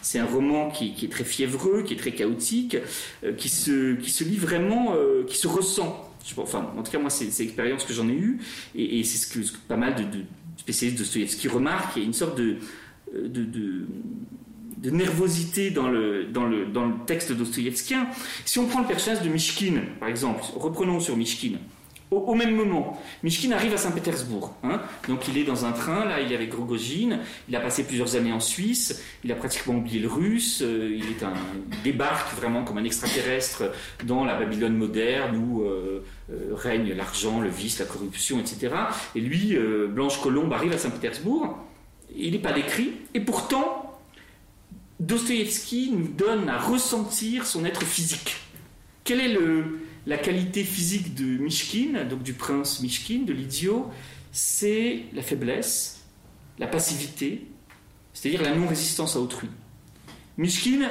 C'est 0.00 0.18
un 0.18 0.26
roman 0.26 0.70
qui, 0.70 0.94
est 1.02 1.12
très 1.12 1.24
fiévreux, 1.24 1.82
qui 1.82 1.94
est 1.94 1.96
très 1.96 2.12
chaotique, 2.12 2.76
euh, 3.24 3.32
qui, 3.34 3.48
se, 3.48 3.94
qui 3.94 4.10
se 4.10 4.24
lit 4.24 4.36
vraiment, 4.36 4.94
euh, 4.94 5.24
qui 5.24 5.36
se 5.36 5.46
ressent. 5.46 6.10
enfin, 6.36 6.70
en 6.76 6.82
tout 6.82 6.90
cas, 6.90 6.98
moi, 6.98 7.10
c'est 7.10 7.26
l'expérience 7.38 7.84
que 7.84 7.92
j'en 7.92 8.08
ai 8.08 8.14
eue, 8.14 8.40
et, 8.74 9.04
c'est 9.04 9.18
ce 9.18 9.26
que, 9.26 9.56
pas 9.68 9.76
mal 9.76 9.94
de, 9.94 10.20
spécialistes 10.56 10.98
de 10.98 11.04
Dostoevsky 11.04 11.48
remarquent. 11.48 11.96
Il 11.96 12.02
y 12.02 12.04
a 12.04 12.06
une 12.06 12.14
sorte 12.14 12.36
de, 12.36 12.56
de 13.12 13.86
nervosité 14.90 15.70
dans 15.70 15.88
le, 15.88 16.24
dans 16.24 16.44
le, 16.44 16.66
dans 16.66 16.86
le 16.86 16.94
texte 17.06 17.32
dostoïevskien. 17.32 18.08
Si 18.44 18.58
on 18.58 18.66
prend 18.66 18.80
le 18.80 18.86
personnage 18.86 19.22
de 19.22 19.28
Mishkin, 19.28 19.82
par 20.00 20.08
exemple, 20.08 20.42
reprenons 20.56 21.00
sur 21.00 21.16
Mishkin. 21.16 21.58
Au, 22.12 22.34
même 22.34 22.54
moment, 22.54 23.00
Mishkin 23.22 23.52
arrive 23.52 23.72
à 23.72 23.78
Saint-Pétersbourg. 23.78 24.54
Hein. 24.62 24.82
donc 25.08 25.28
il 25.28 25.38
est 25.38 25.44
dans 25.44 25.64
un 25.64 25.72
train, 25.72 26.04
là 26.04 26.20
il 26.20 26.30
est 26.30 26.34
avec 26.34 26.50
Grogogine, 26.50 27.20
il 27.48 27.56
a 27.56 27.60
passé 27.60 27.84
plusieurs 27.84 28.16
années 28.16 28.32
en 28.32 28.40
Suisse, 28.40 29.02
il 29.24 29.32
a 29.32 29.34
pratiquement 29.34 29.76
oublié 29.76 29.98
le 29.98 30.08
russe, 30.08 30.60
euh, 30.62 30.94
il, 30.94 31.04
est 31.04 31.22
un, 31.22 31.32
débarque 31.84 32.36
vraiment 32.36 32.64
comme 32.64 32.76
un 32.76 32.84
extraterrestre 32.84 33.62
dans 34.04 34.26
la 34.26 34.34
Babylone 34.34 34.76
moderne 34.76 35.36
où 35.38 35.62
euh, 35.62 36.04
euh, 36.30 36.50
règne 36.52 36.92
l'argent, 36.92 37.40
le 37.40 37.48
vice, 37.48 37.78
la 37.78 37.86
corruption, 37.86 38.38
etc. 38.40 38.74
Et 39.14 39.20
lui, 39.20 39.56
Blanche 39.88 40.20
Colombe, 40.20 40.52
arrive 40.52 40.72
à 40.74 40.78
Saint-Pétersbourg, 40.78 41.56
il 42.14 42.32
n'est 42.32 42.38
pas 42.38 42.52
décrit, 42.52 42.92
et 43.14 43.20
pourtant 43.20 43.81
Dostoïevski 45.02 45.90
nous 45.90 46.06
donne 46.06 46.48
à 46.48 46.60
ressentir 46.60 47.44
son 47.44 47.64
être 47.64 47.82
physique. 47.82 48.36
Quelle 49.02 49.20
est 49.20 49.36
la 50.06 50.16
qualité 50.16 50.62
physique 50.62 51.14
de 51.16 51.24
Mishkin, 51.24 52.04
donc 52.04 52.22
du 52.22 52.34
prince 52.34 52.80
Mishkin, 52.80 53.24
de 53.24 53.32
l'idiot? 53.32 53.90
C'est 54.30 55.06
la 55.12 55.22
faiblesse, 55.22 56.04
la 56.60 56.68
passivité, 56.68 57.48
c'est-à-dire 58.14 58.42
la 58.42 58.54
non-résistance 58.54 59.16
à 59.16 59.20
autrui. 59.20 59.48
Mishkin, 60.38 60.88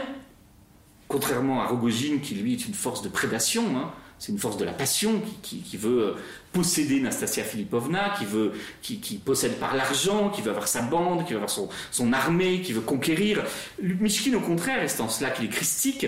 contrairement 1.08 1.62
à 1.62 1.68
Rogojin, 1.68 2.18
qui 2.22 2.36
lui 2.36 2.54
est 2.54 2.68
une 2.68 2.74
force 2.74 3.02
de 3.02 3.10
prédation, 3.10 3.78
hein, 3.78 3.94
c'est 4.22 4.32
une 4.32 4.38
force 4.38 4.58
de 4.58 4.66
la 4.66 4.72
passion 4.72 5.20
qui, 5.42 5.78
veut 5.78 6.04
euh, 6.04 6.14
posséder 6.54 7.00
Nastasia 7.00 7.44
Filipovna, 7.44 8.14
qui, 8.20 8.26
veut, 8.26 8.52
qui, 8.84 9.18
possède 9.18 9.54
par 9.54 9.76
l'argent, 9.76 10.30
qui 10.30 10.44
veut 10.44 10.52
avoir 10.52 10.68
sa 10.68 10.84
bande, 10.84 11.26
qui 11.26 11.34
veut 11.34 11.40
avoir 11.40 11.50
son, 11.50 12.14
armée, 12.14 12.62
qui 12.62 12.72
veut 12.72 12.82
conquérir. 12.82 13.44
Mishkin, 13.82 14.36
au 14.36 14.40
contraire, 14.40 14.84
est 14.84 15.02
en 15.02 15.10
cela 15.10 15.32
qu'il 15.32 15.46
est 15.46 15.50
christique, 15.50 16.06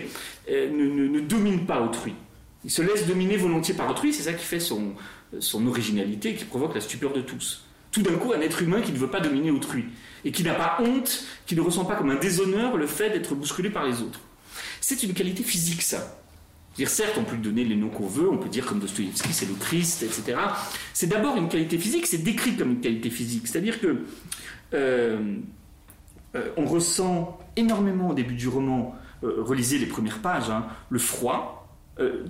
euh, 0.48 0.70
ne, 0.70 1.20
domine 1.22 1.66
pas 1.66 1.82
autrui. 1.82 2.14
Il 2.64 2.70
se 2.70 2.84
laisse 2.84 3.08
dominer 3.08 3.36
volontiers 3.36 3.74
par 3.74 3.90
autrui, 3.90 4.14
c'est 4.14 4.24
ça 4.24 4.34
qui 4.34 4.46
fait 4.46 4.60
son, 4.60 4.94
son 5.40 5.66
originalité, 5.66 6.36
qui 6.36 6.46
provoque 6.46 6.76
la 6.76 6.82
stupeur 6.82 7.14
de 7.14 7.22
tous. 7.22 7.66
Tout 7.92 8.04
d'un 8.04 8.14
coup, 8.14 8.32
un 8.34 8.42
être 8.42 8.62
humain 8.62 8.82
qui 8.82 8.92
ne 8.92 8.98
veut 9.00 9.10
pas 9.10 9.22
dominer 9.22 9.50
autrui, 9.50 9.86
et 10.24 10.32
qui 10.32 10.44
n'a 10.44 10.54
pas 10.54 10.78
honte, 10.82 11.26
qui 11.48 11.56
ne 11.56 11.62
ressent 11.62 11.86
pas 11.86 11.96
comme 11.96 12.12
un 12.12 12.20
déshonneur 12.20 12.78
le 12.78 12.86
fait 12.86 13.10
d'être 13.10 13.34
bousculé 13.34 13.72
par 13.72 13.88
les 13.88 14.04
autres. 14.04 14.20
C'est 14.82 15.02
une 15.02 15.16
qualité 15.16 15.42
physique, 15.42 15.82
ça. 15.82 16.23
Dire, 16.76 16.90
certes, 16.90 17.14
on 17.20 17.24
peut 17.24 17.36
lui 17.36 17.42
donner 17.42 17.64
les 17.64 17.76
noms 17.76 17.90
qu'on 17.90 18.08
veut, 18.08 18.28
on 18.28 18.38
peut 18.38 18.50
dire 18.50 18.66
comme 18.66 18.80
Dostoïevski, 18.80 19.32
c'est 19.32 19.46
le 19.46 19.54
Christ, 19.54 20.02
etc. 20.02 20.38
C'est 20.94 21.06
d'abord 21.06 21.38
une 21.38 21.48
qualité 21.48 21.78
physique, 21.78 22.08
c'est 22.08 22.18
décrit 22.18 22.56
comme 22.56 22.72
une 22.72 22.82
qualité 22.82 23.12
physique. 23.12 23.48
C'est-à-dire 23.48 23.80
que 23.80 24.04
euh, 24.74 25.36
euh, 26.36 26.50
on 26.58 26.66
ressent 26.66 27.38
énormément 27.56 28.10
au 28.10 28.14
début 28.16 28.34
du 28.34 28.48
roman, 28.48 28.96
euh, 29.24 29.36
relisez 29.38 29.78
les 29.78 29.86
premières 29.86 30.20
pages, 30.20 30.50
hein, 30.50 30.66
le 30.90 31.00
froid. 31.00 31.60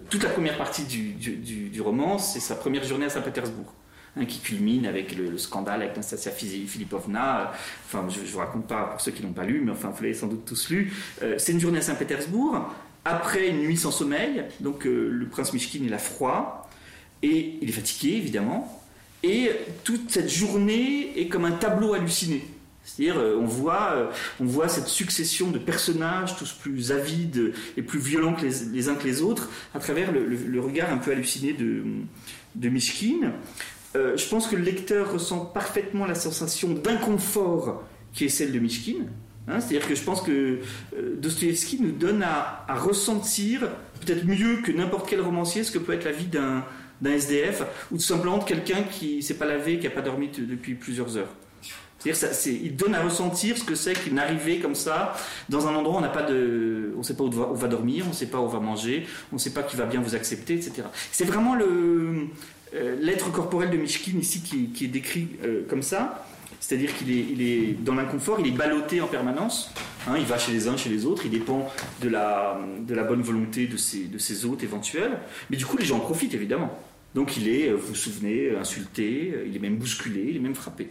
toute 0.10 0.24
la 0.24 0.30
première 0.30 0.58
partie 0.58 0.84
du, 0.84 1.82
roman, 1.82 2.18
c'est 2.18 2.42
sa 2.42 2.56
première 2.56 2.84
journée 2.84 3.06
à 3.06 3.10
Saint-Pétersbourg. 3.10 3.74
Hein, 4.16 4.26
qui 4.26 4.42
culmine 4.42 4.86
avec 4.86 5.16
le, 5.16 5.40
scandale 5.40 5.82
avec 5.82 5.96
Nastasia 5.96 6.32
Filipovna. 6.32 7.52
Enfin, 7.86 8.06
je 8.10 8.20
ne 8.20 8.26
vous 8.26 8.38
raconte 8.38 8.68
pas 8.68 8.84
pour 8.84 9.02
ceux 9.02 9.12
qui 9.12 9.24
n'ont 9.24 9.34
pas 9.34 9.44
lu, 9.44 9.62
mais 9.66 9.72
enfin, 9.72 9.90
vous 9.90 10.04
l'avez 10.04 10.14
sans 10.14 10.28
doute 10.28 10.46
tous 10.46 10.70
lu. 10.70 10.94
c'est 11.38 11.54
une 11.54 11.60
journée 11.60 11.80
à 11.80 11.82
Saint-Pétersbourg 11.82 12.70
après 13.06 13.50
une 13.50 13.60
nuit 13.60 13.78
sans 13.78 13.92
sommeil, 13.92 14.44
donc 14.60 14.86
euh, 14.86 15.10
le 15.10 15.28
prince 15.28 15.54
Mishkin 15.54 15.80
il 15.84 15.94
a 15.94 15.98
froid 15.98 16.70
et 17.22 17.58
il 17.62 17.70
est 17.70 17.74
fatigué 17.74 18.16
évidemment. 18.16 18.82
Et 19.24 19.52
toute 19.84 20.12
cette 20.12 20.30
journée 20.30 21.18
est 21.18 21.28
comme 21.28 21.46
un 21.46 21.52
tableau 21.52 21.94
halluciné. 21.94 22.46
C'est-à-dire, 22.84 23.18
euh, 23.18 23.38
on 23.40 23.46
voit, 23.46 23.92
euh, 23.94 24.08
on 24.42 24.46
voit 24.46 24.68
cette 24.68 24.88
succession 24.88 25.50
de 25.50 25.58
personnages, 25.58 26.36
tous 26.36 26.52
plus 26.52 26.92
avides 26.92 27.54
et 27.78 27.82
plus 27.82 28.00
violents 28.00 28.34
que 28.34 28.46
les, 28.46 28.90
uns 28.90 28.96
que 28.96 29.06
les 29.06 29.22
autres, 29.22 29.50
à 29.74 29.80
travers 29.80 30.12
le, 30.12 30.60
regard 30.60 30.92
un 30.92 30.98
peu 30.98 31.12
halluciné 31.12 31.54
de, 31.54 31.84
de 32.56 32.70
Mishkin. 32.70 33.32
je 33.96 34.28
pense 34.28 34.48
que 34.48 34.58
le 34.58 34.64
lecteur 34.64 35.14
ressent 35.14 35.46
parfaitement 35.46 36.06
la 36.06 36.16
sensation 36.16 36.74
d'inconfort 36.74 37.84
qui 38.12 38.26
est 38.26 38.30
celle 38.30 38.52
de 38.52 38.60
Mishkin. 38.60 39.06
Hein, 39.48 39.60
c'est-à-dire 39.60 39.88
que 39.88 39.96
je 39.96 40.04
pense 40.04 40.22
que 40.22 40.60
euh, 40.96 41.16
Dostoevsky 41.18 41.82
nous 41.82 41.92
donne 41.92 42.24
à, 42.24 42.66
ressentir, 42.76 43.62
peut-être 44.06 44.26
mieux 44.26 44.62
que 44.62 44.72
n'importe 44.72 45.10
quel 45.10 45.22
romancier, 45.22 45.64
ce 45.64 45.72
que 45.72 45.80
peut 45.80 45.94
être 45.94 46.06
la 46.06 46.12
vie 46.12 46.28
d'un, 46.28 46.64
SDF, 47.06 47.64
ou 47.92 47.96
tout 47.96 48.04
simplement 48.04 48.38
de 48.38 48.46
quelqu'un 48.46 48.84
qui 48.84 49.18
ne 49.18 49.22
s'est 49.22 49.34
pas 49.34 49.46
lavé, 49.46 49.78
qui 49.78 49.84
n'a 49.84 49.90
pas 49.90 50.02
dormi 50.02 50.30
depuis 50.30 50.76
plusieurs 50.76 51.18
heures. 51.18 51.34
C'est-à-dire 52.00 52.62
il 52.64 52.76
donne 52.76 52.96
à 52.96 53.02
ressentir 53.02 53.58
ce 53.58 53.64
que 53.64 53.76
c'est 53.76 53.94
qu'une 53.94 54.20
arrivée 54.20 54.60
comme 54.60 54.76
ça 54.76 55.14
dans 55.48 55.68
un 55.68 55.76
endroit 55.76 55.96
où 55.96 55.98
on 55.98 56.02
n'a 56.02 57.04
sait 57.04 57.16
pas 57.16 57.24
où 57.24 57.28
on 57.28 57.54
va 57.54 57.68
dormir, 57.68 58.04
on 58.06 58.10
ne 58.10 58.14
sait 58.14 58.26
pas 58.28 58.40
où 58.40 58.44
on 58.44 58.48
va 58.48 58.60
manger, 58.60 59.06
on 59.32 59.36
ne 59.36 59.40
sait 59.40 59.52
pas 59.52 59.64
qui 59.64 59.76
va 59.78 59.86
bien 59.86 60.02
vous 60.02 60.16
accepter, 60.16 60.56
etc. 60.56 60.84
C'est 61.12 61.24
vraiment 61.24 61.58
euh, 61.58 62.28
l'être 63.00 63.32
corporel 63.32 63.70
de 63.70 63.78
Mishkin 63.78 64.18
ici 64.18 64.42
qui, 64.42 64.86
est 64.86 64.88
décrit 64.88 65.30
euh, 65.46 65.62
comme 65.70 65.82
ça. 65.82 66.26
C'est-à-dire 66.66 66.96
qu'il 66.96 67.42
est, 67.42 67.74
dans 67.84 67.94
l'inconfort, 67.94 68.40
il 68.40 68.48
est 68.48 68.52
ballotté 68.52 69.02
en 69.02 69.08
permanence. 69.08 69.70
Hein, 70.08 70.14
il 70.18 70.24
va 70.24 70.38
chez 70.38 70.54
les 70.54 70.70
uns, 70.70 70.78
chez 70.78 70.90
les 70.90 71.06
autres, 71.06 71.24
il 71.26 71.32
dépend 71.32 71.70
de 72.02 72.08
la, 72.08 72.58
bonne 73.06 73.22
volonté 73.22 73.68
de 73.68 73.76
ses, 73.76 74.06
de 74.06 74.48
hôtes 74.48 74.64
éventuels. 74.64 75.20
Mais 75.50 75.58
du 75.58 75.66
coup, 75.66 75.76
les 75.76 75.84
gens 75.84 75.98
en 75.98 76.00
profitent 76.00 76.34
évidemment. 76.34 76.80
Donc 77.16 77.36
il 77.36 77.50
est, 77.50 77.70
vous 77.74 77.88
vous 77.88 77.96
souvenez, 77.96 78.56
insulté, 78.56 79.44
il 79.46 79.54
est 79.54 79.60
même 79.60 79.76
bousculé, 79.76 80.26
il 80.30 80.38
est 80.38 80.40
même 80.40 80.56
frappé. 80.56 80.88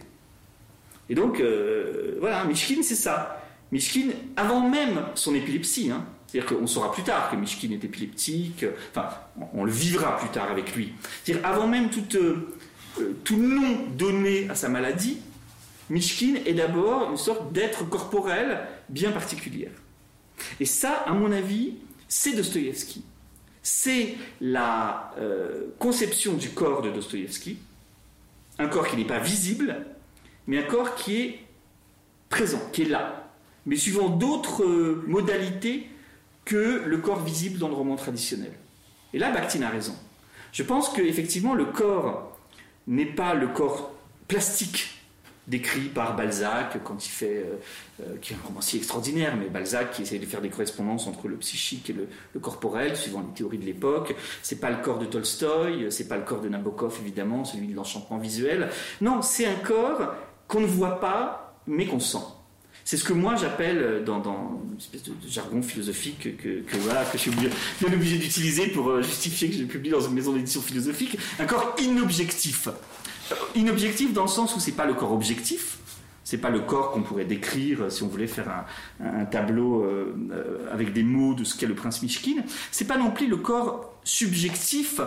Et 1.09 1.15
donc, 1.15 1.39
euh, 1.39 2.17
voilà, 2.19 2.45
Mishkin, 2.45 2.83
c'est 2.83 2.93
ça. 2.93 3.43
Mishkin, 3.71 4.09
avant 4.35 4.69
même 4.69 5.01
son 5.15 5.33
épilepsie, 5.33 5.89
hein, 5.89 6.05
c'est-à-dire 6.27 6.55
qu'on 6.55 6.67
saura 6.67 6.91
plus 6.91 7.03
tard 7.03 7.31
que 7.31 7.35
Mishkin 7.35 7.71
est 7.71 7.83
épileptique, 7.83 8.63
enfin, 8.91 9.09
on 9.55 9.63
le 9.63 9.71
vivra 9.71 10.17
plus 10.17 10.29
tard 10.29 10.51
avec 10.51 10.75
lui. 10.75 10.93
C'est-à-dire, 11.23 11.43
avant 11.43 11.67
même 11.67 11.89
tout, 11.89 12.15
euh, 12.15 13.17
tout 13.23 13.37
nom 13.37 13.87
donné 13.97 14.47
à 14.51 14.55
sa 14.55 14.69
maladie, 14.69 15.17
Mishkin 15.89 16.35
est 16.45 16.53
d'abord 16.53 17.09
une 17.11 17.17
sorte 17.17 17.51
d'être 17.51 17.87
corporel 17.89 18.67
bien 18.89 19.11
particulière. 19.11 19.71
Et 20.59 20.65
ça, 20.65 21.03
à 21.05 21.13
mon 21.13 21.31
avis, 21.31 21.75
c'est 22.07 22.33
Dostoïevski. 22.33 23.03
C'est 23.61 24.15
la 24.41 25.13
euh, 25.17 25.67
conception 25.79 26.33
du 26.33 26.49
corps 26.49 26.81
de 26.81 26.89
Dostoïevski, 26.89 27.57
un 28.59 28.67
corps 28.67 28.87
qui 28.87 28.97
n'est 28.97 29.05
pas 29.05 29.19
visible, 29.19 29.85
mais 30.47 30.57
un 30.59 30.63
corps 30.63 30.95
qui 30.95 31.17
est 31.17 31.39
présent, 32.29 32.61
qui 32.71 32.83
est 32.83 32.89
là, 32.89 33.31
mais 33.65 33.75
suivant 33.75 34.09
d'autres 34.09 34.63
euh, 34.63 35.03
modalités 35.07 35.87
que 36.45 36.83
le 36.85 36.97
corps 36.97 37.23
visible 37.23 37.57
dans 37.57 37.69
le 37.69 37.75
roman 37.75 37.95
traditionnel. 37.95 38.51
Et 39.13 39.19
là, 39.19 39.31
Bakhtin 39.31 39.61
a 39.61 39.69
raison. 39.69 39.95
Je 40.51 40.63
pense 40.63 40.89
qu'effectivement, 40.89 41.53
le 41.53 41.65
corps 41.65 42.37
n'est 42.87 43.05
pas 43.05 43.33
le 43.33 43.47
corps 43.47 43.93
plastique 44.27 45.02
décrit 45.47 45.89
par 45.89 46.15
Balzac 46.15 46.77
quand 46.83 47.05
il 47.05 47.09
fait, 47.09 47.45
euh, 47.45 47.55
euh, 48.01 48.15
qui 48.21 48.33
est 48.33 48.35
un 48.35 48.47
romancier 48.47 48.79
extraordinaire, 48.79 49.35
mais 49.37 49.47
Balzac 49.47 49.91
qui 49.91 50.03
essaie 50.03 50.19
de 50.19 50.25
faire 50.25 50.41
des 50.41 50.49
correspondances 50.49 51.07
entre 51.07 51.27
le 51.27 51.35
psychique 51.37 51.89
et 51.89 51.93
le, 51.93 52.39
corporel, 52.39 52.95
suivant 52.95 53.21
les 53.21 53.33
théories 53.33 53.57
de 53.57 53.65
l'époque. 53.65 54.15
C'est 54.41 54.59
pas 54.59 54.69
le 54.69 54.77
corps 54.77 54.99
de 54.99 55.05
Tolstoï, 55.05 55.91
c'est 55.91 56.07
pas 56.07 56.17
le 56.17 56.23
corps 56.23 56.41
de 56.41 56.49
Nabokov 56.49 56.97
évidemment, 57.01 57.43
celui 57.43 57.67
de 57.67 57.75
l'enchantement 57.75 58.17
visuel. 58.17 58.69
Non, 59.01 59.21
c'est 59.21 59.45
un 59.45 59.55
corps 59.55 60.13
qu'on 60.47 60.61
ne 60.61 60.65
voit 60.65 60.99
pas, 60.99 61.57
mais 61.67 61.85
qu'on 61.85 61.99
sent. 61.99 62.25
C'est 62.85 62.97
ce 62.97 63.05
que 63.05 63.13
moi 63.13 63.35
j'appelle, 63.37 64.03
dans, 64.05 64.21
une 64.71 64.77
espèce 64.77 65.03
de, 65.03 65.13
jargon 65.29 65.61
philosophique 65.61 66.35
que, 66.37 66.77
voilà, 66.79 67.05
que 67.05 67.17
je 67.17 67.23
suis 67.23 67.31
bien 67.31 67.49
obligé 67.93 68.17
d'utiliser 68.17 68.67
pour 68.67 68.89
euh, 68.89 69.01
justifier 69.01 69.49
que 69.49 69.55
je 69.55 69.63
publie 69.63 69.89
dans 69.89 70.01
une 70.01 70.13
maison 70.13 70.33
d'édition 70.33 70.61
philosophique, 70.61 71.17
un 71.39 71.45
corps 71.45 71.75
inobjectif. 71.81 72.67
Inobjectif 73.55 74.13
dans 74.13 74.23
le 74.23 74.27
sens 74.27 74.55
où 74.55 74.59
c'est 74.59 74.71
pas 74.73 74.85
le 74.85 74.93
corps 74.93 75.11
objectif, 75.11 75.77
c'est 76.23 76.37
pas 76.37 76.49
le 76.49 76.61
corps 76.61 76.91
qu'on 76.91 77.01
pourrait 77.01 77.25
décrire 77.25 77.91
si 77.91 78.03
on 78.03 78.07
voulait 78.07 78.27
faire 78.27 78.65
un, 78.99 79.25
tableau 79.25 79.83
euh, 79.83 80.15
euh, 80.31 80.71
avec 80.71 80.93
des 80.93 81.03
mots 81.03 81.33
de 81.33 81.43
ce 81.43 81.57
qu'est 81.57 81.67
le 81.67 81.75
prince 81.75 82.01
Mishkin. 82.01 82.43
C'est 82.71 82.87
pas 82.87 82.97
non 82.97 83.11
plus 83.11 83.27
le 83.27 83.37
corps 83.37 83.93
subjectif 84.03 85.01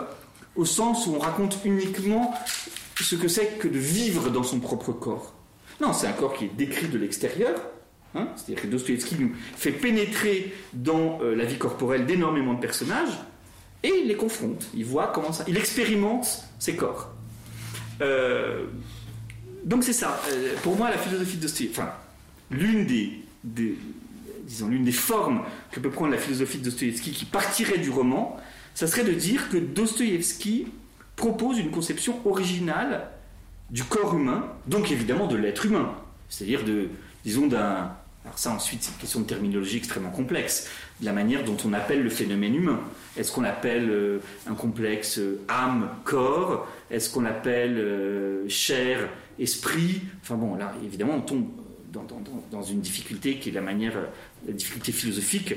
au 0.55 0.65
sens 0.65 1.07
où 1.07 1.15
on 1.15 1.19
raconte 1.19 1.59
uniquement 1.65 2.35
ce 3.01 3.17
que 3.17 3.29
c'est 3.29 3.59
que 3.59 3.69
de 3.69 3.79
vivre 3.79 4.31
dans 4.31 4.43
son 4.43 4.61
propre 4.61 4.93
corps. 4.93 5.33
Non, 5.81 5.93
c'est 5.93 6.07
un 6.07 6.13
corps 6.13 6.33
qui 6.33 6.45
est 6.45 6.55
décrit 6.57 6.89
de 6.89 6.99
l'extérieur. 6.99 7.55
Hein, 8.15 8.29
C'est-à-dire 8.37 8.63
que 8.63 8.69
Dostoevsky 8.69 9.17
nous 9.19 9.33
fait 9.57 9.73
pénétrer 9.73 10.55
dans 10.73 11.19
euh, 11.21 11.35
la 11.35 11.45
vie 11.45 11.59
corporelle 11.59 12.07
d'énormément 12.07 12.55
de 12.55 12.61
personnages 12.61 13.19
et 13.83 13.93
il 14.03 14.09
les 14.09 14.17
confronte. 14.17 14.69
Il 14.75 14.85
voit 14.85 15.09
comment 15.09 15.33
ça. 15.33 15.45
Il 15.49 15.57
expérimente 15.57 16.45
ses 16.59 16.77
corps. 16.77 17.16
Euh, 18.01 18.67
donc 19.65 19.85
c'est 19.85 19.93
ça. 19.93 20.21
Euh, 20.31 20.55
pour 20.63 20.77
moi, 20.77 20.91
la 20.91 20.99
philosophie 20.99 21.37
de 21.37 21.43
Dostoevsky, 21.43 21.71
enfin, 21.73 21.93
l'une 22.51 22.87
des, 22.87 23.23
disons, 24.45 24.69
l'une 24.69 24.85
des 24.85 24.93
formes 24.93 25.43
que 25.73 25.81
peut 25.81 25.91
prendre 25.91 26.13
la 26.13 26.19
philosophie 26.19 26.59
de 26.59 26.65
Dostoevsky 26.65 27.13
qui 27.13 27.25
partirait 27.25 27.79
du 27.79 27.91
roman, 27.91 28.37
ça 28.75 28.87
serait 28.87 29.05
de 29.05 29.13
dire 29.13 29.49
que 29.49 29.57
Dostoevsky 29.57 30.69
propose 31.17 31.59
une 31.59 31.71
conception 31.71 32.21
originale 32.27 33.09
du 33.71 33.83
corps 33.85 34.15
humain, 34.15 34.47
donc 34.67 34.93
évidemment 34.93 35.27
de 35.27 35.37
l'être 35.37 35.67
humain, 35.67 35.95
c'est-à-dire 36.29 36.65
de, 36.65 36.91
disons, 37.25 37.47
d'un. 37.47 37.93
Alors 38.25 38.39
ça 38.39 38.51
ensuite 38.51 38.83
c'est 38.83 38.91
une 38.91 38.99
question 38.99 39.21
de 39.21 39.25
terminologie 39.25 39.77
extrêmement 39.77 40.11
complexe, 40.11 40.69
la 41.03 41.13
manière 41.13 41.45
dont 41.45 41.57
on 41.65 41.73
appelle 41.73 42.03
le 42.03 42.11
phénomène 42.11 42.55
humain. 42.55 42.81
Est-ce 43.17 43.33
qu'on 43.33 43.45
appelle 43.45 43.91
euh, 43.91 44.19
un 44.47 44.55
complexe 44.55 45.19
euh, 45.19 45.41
âme-corps 45.49 46.69
Est-ce 46.91 47.11
qu'on 47.11 47.25
appelle 47.25 47.79
euh, 47.79 48.49
chair, 48.49 49.09
esprit? 49.39 50.03
Enfin 50.23 50.37
bon, 50.37 50.55
là 50.55 50.75
évidemment 50.85 51.17
on 51.17 51.23
tombe 51.23 51.49
dans, 52.51 52.63
une 52.63 52.83
difficulté 52.83 53.39
qui 53.39 53.49
est 53.49 53.53
la 53.53 53.63
manière, 53.63 53.95
la 54.47 54.53
difficulté 54.53 54.93
philosophique, 54.93 55.55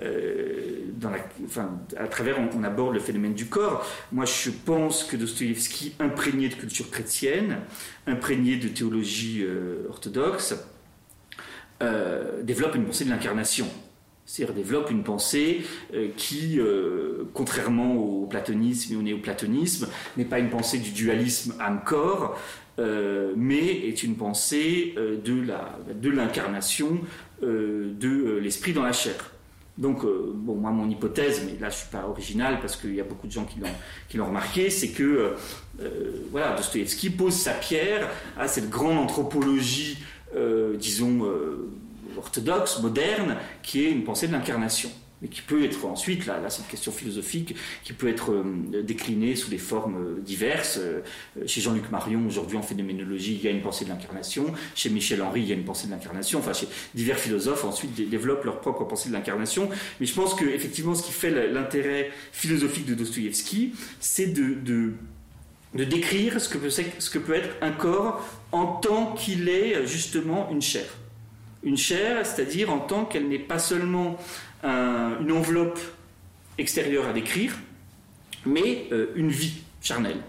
à 0.00 2.06
travers 2.06 2.36
on, 2.38 2.62
aborde 2.62 2.94
le 2.94 3.00
phénomène 3.00 3.34
du 3.34 3.46
corps. 3.46 3.84
Moi 4.12 4.24
je 4.24 4.50
pense 4.50 5.02
que 5.02 5.16
Dostoïevski, 5.16 5.94
imprégné 5.98 6.48
de 6.48 6.54
culture 6.54 6.88
chrétienne, 6.92 7.58
imprégné 8.06 8.56
de 8.56 8.68
théologie 8.68 9.44
orthodoxe, 9.88 10.54
développe 11.80 12.76
une 12.76 12.84
pensée 12.84 13.04
de 13.04 13.10
l'incarnation. 13.10 13.66
C'est-à-dire 14.30 14.54
développe 14.54 14.92
une 14.92 15.02
pensée 15.02 15.62
euh, 15.92 16.06
qui, 16.16 16.60
euh, 16.60 17.24
contrairement 17.34 17.96
au 17.96 18.26
platonisme 18.26 18.94
et 18.94 18.96
au 18.96 19.02
néoplatonisme, 19.02 19.88
n'est 20.16 20.24
pas 20.24 20.38
une 20.38 20.50
pensée 20.50 20.78
du 20.78 20.92
dualisme 20.92 21.54
âme-corps, 21.58 22.38
euh, 22.78 23.32
mais 23.36 23.88
est 23.88 24.04
une 24.04 24.14
pensée 24.14 24.94
de 24.96 26.10
l'incarnation 26.10 27.00
de, 27.42 28.38
l'esprit 28.40 28.72
dans 28.72 28.84
la 28.84 28.92
chair. 28.92 29.32
Donc, 29.78 30.02
bon, 30.04 30.54
moi, 30.54 30.70
mon 30.70 30.88
hypothèse, 30.88 31.42
mais 31.44 31.58
là, 31.58 31.68
je 31.68 31.74
ne 31.74 31.80
suis 31.80 31.90
pas 31.90 32.06
original 32.06 32.60
parce 32.60 32.76
qu'il 32.76 32.94
y 32.94 33.00
a 33.00 33.04
beaucoup 33.04 33.26
de 33.26 33.32
gens 33.32 33.46
qui 34.08 34.16
l'ont 34.16 34.26
remarqué, 34.26 34.70
c'est 34.70 34.90
que, 34.90 35.34
voilà, 36.30 36.54
Dostoevsky 36.54 37.10
pose 37.10 37.34
sa 37.34 37.54
pierre 37.54 38.08
à 38.38 38.46
cette 38.46 38.70
grande 38.70 38.98
anthropologie, 38.98 39.98
disons, 40.78 41.26
orthodoxe, 42.16 42.80
moderne, 42.80 43.36
qui 43.62 43.84
est 43.84 43.90
une 43.90 44.04
pensée 44.04 44.26
de 44.28 44.32
l'incarnation 44.32 44.90
mais 45.22 45.28
qui 45.28 45.42
peut 45.42 45.64
être 45.64 45.84
ensuite, 45.84 46.26
là, 46.26 46.40
là 46.40 46.48
c'est 46.48 46.62
une 46.62 46.68
question 46.68 46.92
philosophique, 46.92 47.54
qui 47.84 47.92
peut 47.92 48.08
être 48.08 48.32
euh, 48.32 48.82
déclinée 48.82 49.36
sous 49.36 49.50
des 49.50 49.58
formes 49.58 49.96
euh, 49.96 50.20
diverses. 50.20 50.78
Euh, 50.78 51.02
chez 51.46 51.60
Jean-Luc 51.60 51.90
Marion, 51.90 52.26
aujourd'hui 52.26 52.56
en 52.56 52.62
phénoménologie, 52.62 53.34
il 53.34 53.42
y 53.42 53.48
a 53.48 53.50
une 53.50 53.60
pensée 53.60 53.84
de 53.84 53.90
l'incarnation. 53.90 54.52
Chez 54.74 54.88
Michel 54.88 55.20
Henry, 55.22 55.42
il 55.42 55.48
y 55.48 55.52
a 55.52 55.54
une 55.54 55.64
pensée 55.64 55.86
de 55.86 55.92
l'incarnation. 55.92 56.38
Enfin, 56.38 56.52
chez 56.52 56.68
divers 56.94 57.18
philosophes, 57.18 57.64
ensuite, 57.64 57.94
développent 58.08 58.44
leur 58.44 58.60
propre 58.60 58.84
pensée 58.84 59.08
de 59.08 59.14
l'incarnation. 59.14 59.68
Mais 60.00 60.06
je 60.06 60.14
pense 60.14 60.34
que, 60.34 60.44
effectivement, 60.44 60.94
ce 60.94 61.02
qui 61.02 61.12
fait 61.12 61.50
l'intérêt 61.50 62.10
philosophique 62.32 62.86
de 62.86 62.94
Dostoïevski, 62.94 63.74
c'est 64.00 64.28
de, 64.28 64.54
de, 64.54 64.92
de, 65.74 65.84
décrire 65.84 66.40
ce 66.40 66.48
que, 66.48 66.58
peut, 66.58 66.70
ce 66.70 67.10
que 67.10 67.18
peut 67.18 67.34
être 67.34 67.56
un 67.60 67.72
corps 67.72 68.24
en 68.52 68.66
tant 68.66 69.12
qu'il 69.12 69.48
est 69.48 69.86
justement 69.86 70.48
une 70.50 70.62
chair 70.62 70.86
une 71.62 71.76
chair, 71.76 72.24
c'est-à-dire 72.24 72.72
en 72.72 72.78
tant 72.78 73.04
qu'elle 73.04 73.28
n'est 73.28 73.38
pas 73.38 73.58
seulement 73.58 74.18
une 74.62 75.32
enveloppe 75.32 75.80
extérieure 76.58 77.06
à 77.08 77.12
décrire, 77.12 77.54
mais 78.46 78.86
euh, 78.92 79.06
une 79.16 79.30
vie 79.30 79.62
charnelle. 79.80 80.20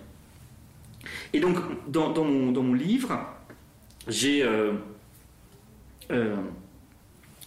Et 1.33 1.39
donc, 1.39 1.57
dans, 1.87 2.13
mon, 2.23 2.73
livre, 2.73 3.19
j'ai, 4.07 4.43
euh, 4.43 4.73
euh, 6.11 6.35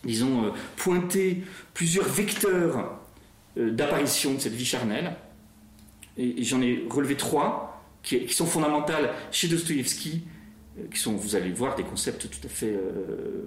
disons, 0.04 0.52
pointé 0.76 1.42
plusieurs 1.74 2.06
vecteurs 2.06 3.00
d'apparition 3.56 4.34
de 4.34 4.40
cette 4.40 4.54
vie 4.54 4.64
charnelle, 4.64 5.16
et, 6.16 6.42
j'en 6.44 6.60
ai 6.62 6.84
relevé 6.88 7.16
trois 7.16 7.84
qui, 8.02 8.28
sont 8.28 8.46
fondamentales 8.46 9.12
chez 9.30 9.48
Dostoïevski, 9.48 10.22
euh, 10.22 10.33
qui 10.92 10.98
sont, 10.98 11.14
vous 11.14 11.36
allez 11.36 11.52
voir, 11.52 11.76
des 11.76 11.84
concepts 11.84 12.28
tout 12.28 12.46
à 12.46 12.48
fait 12.48 12.72
euh, 12.72 13.46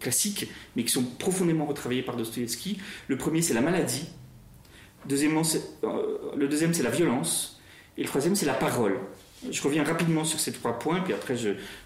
classiques, 0.00 0.48
mais 0.76 0.84
qui 0.84 0.92
sont 0.92 1.02
profondément 1.02 1.66
retravaillés 1.66 2.02
par 2.02 2.16
Dostoevsky. 2.16 2.78
Le 3.08 3.16
premier, 3.16 3.42
c'est 3.42 3.54
la 3.54 3.60
maladie. 3.60 4.08
Deuxièmement, 5.06 5.42
euh, 5.84 6.18
le 6.36 6.48
deuxième, 6.48 6.72
c'est 6.74 6.82
la 6.84 6.90
violence. 6.90 7.60
Et 7.96 8.02
le 8.02 8.08
troisième, 8.08 8.36
c'est 8.36 8.46
la 8.46 8.54
parole. 8.54 8.96
Je 9.50 9.60
reviens 9.62 9.82
rapidement 9.82 10.24
sur 10.24 10.38
ces 10.38 10.52
trois 10.52 10.78
points, 10.78 11.00
puis 11.00 11.12
après, 11.12 11.34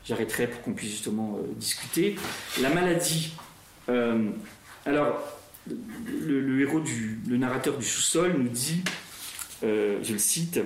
j'arrêterai 0.05 0.47
pour 0.47 0.63
qu'on 0.63 0.73
puisse 0.73 0.91
justement 0.91 1.39
discuter. 1.57 2.17
La 2.61 2.71
maladie. 2.71 3.35
alors, 3.89 5.23
le, 5.67 6.61
héros, 6.61 6.81
du, 6.81 7.19
le 7.29 7.37
narrateur 7.37 7.77
du 7.77 7.85
sous-sol 7.85 8.35
nous 8.39 8.49
dit, 8.49 8.83
je 9.63 10.13
le 10.13 10.19
cite, 10.19 10.61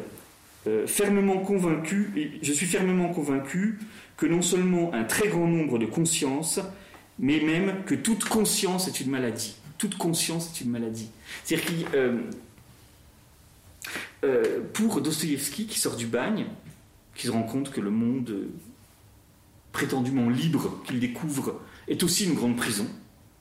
fermement 0.87 1.39
convaincu, 1.39 2.13
et 2.17 2.31
je 2.41 2.53
suis 2.53 2.67
fermement 2.67 3.09
convaincu 3.09 3.81
que 4.17 4.27
non 4.27 4.43
seulement 4.43 4.93
un 4.95 5.05
très 5.05 5.29
grand 5.29 5.47
nombre 5.47 5.79
de 5.79 5.87
consciences, 5.87 6.61
mais 7.19 7.41
même 7.41 7.85
que 7.85 7.95
toute 7.95 8.25
conscience 8.25 8.89
est 8.89 9.01
une 9.01 9.11
maladie. 9.11 9.57
Toute 9.79 9.97
conscience 9.99 10.51
est 10.51 10.63
une 10.63 10.71
maladie. 10.71 11.11
C'est-à-dire 11.45 11.67
que 11.67 11.97
euh, 11.97 12.21
euh, 14.25 14.61
pour 14.73 15.01
Dostoïevski, 15.01 15.67
qui 15.67 15.79
sort 15.79 15.97
du 15.97 16.07
bagne, 16.07 16.47
qui 17.15 17.27
se 17.27 17.33
rend 17.33 17.43
compte 17.43 17.71
que 17.71 17.81
le 17.81 17.91
monde 17.91 18.49
prétendument 19.73 20.31
libre 20.31 20.83
qu'il 20.87 21.01
découvre 21.01 21.61
est 21.89 22.03
aussi 22.03 22.25
une 22.25 22.35
grande 22.35 22.57
prison, 22.57 22.87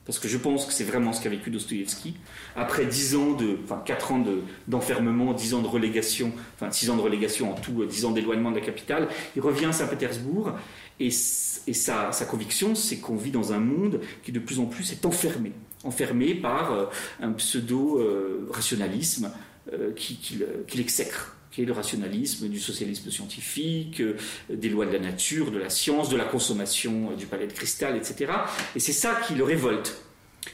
parce 0.06 0.18
que 0.18 0.28
je 0.28 0.38
pense 0.38 0.64
que 0.64 0.72
c'est 0.72 0.84
vraiment 0.84 1.12
ce 1.12 1.20
qu'a 1.20 1.28
vécu 1.28 1.50
Dostoïevski. 1.50 2.14
Après 2.54 2.86
10 2.86 3.16
ans 3.16 3.32
de, 3.32 3.58
enfin 3.64 3.82
4 3.84 4.12
ans 4.12 4.24
d'enfermement, 4.68 5.32
10 5.32 5.54
ans 5.54 5.62
de 5.62 5.66
relégation, 5.66 6.32
enfin 6.54 6.70
6 6.70 6.90
ans 6.90 6.96
de 6.96 7.02
relégation 7.02 7.52
en 7.52 7.54
tout, 7.54 7.84
10 7.84 8.04
ans 8.06 8.12
d'éloignement 8.12 8.50
de 8.50 8.56
la 8.56 8.64
capitale, 8.64 9.08
il 9.34 9.42
revient 9.42 9.66
à 9.66 9.72
Saint-Pétersbourg. 9.72 10.52
Et, 10.98 11.08
et 11.08 11.74
sa, 11.74 12.10
conviction, 12.28 12.74
c'est 12.74 12.98
qu'on 12.98 13.16
vit 13.16 13.32
dans 13.32 13.52
un 13.52 13.58
monde 13.58 14.00
qui 14.22 14.32
de 14.32 14.38
plus 14.38 14.60
en 14.60 14.64
plus 14.66 14.92
est 14.92 15.04
enfermé, 15.04 15.52
enfermé 15.84 16.34
par 16.34 16.72
euh, 16.72 16.86
un 17.20 17.32
pseudo-rationalisme 17.32 19.30
euh, 19.72 19.92
qui, 19.94 20.16
qui, 20.16 20.42
qui 20.66 20.78
l'exècre 20.78 21.35
qui 21.56 21.62
est 21.62 21.64
le 21.64 21.72
rationalisme 21.72 22.48
du 22.48 22.60
socialisme 22.60 23.10
scientifique, 23.10 24.02
euh, 24.02 24.16
des 24.50 24.68
lois 24.68 24.84
de 24.84 24.92
la 24.92 24.98
nature, 24.98 25.50
de 25.50 25.56
la 25.56 25.70
science, 25.70 26.10
de 26.10 26.16
la 26.16 26.26
consommation 26.26 27.12
euh, 27.12 27.16
du 27.16 27.24
palais 27.24 27.46
de 27.46 27.52
cristal, 27.54 27.96
etc. 27.96 28.30
Et 28.74 28.80
c'est 28.80 28.92
ça 28.92 29.18
qui 29.26 29.34
le 29.34 29.42
révolte. 29.42 29.96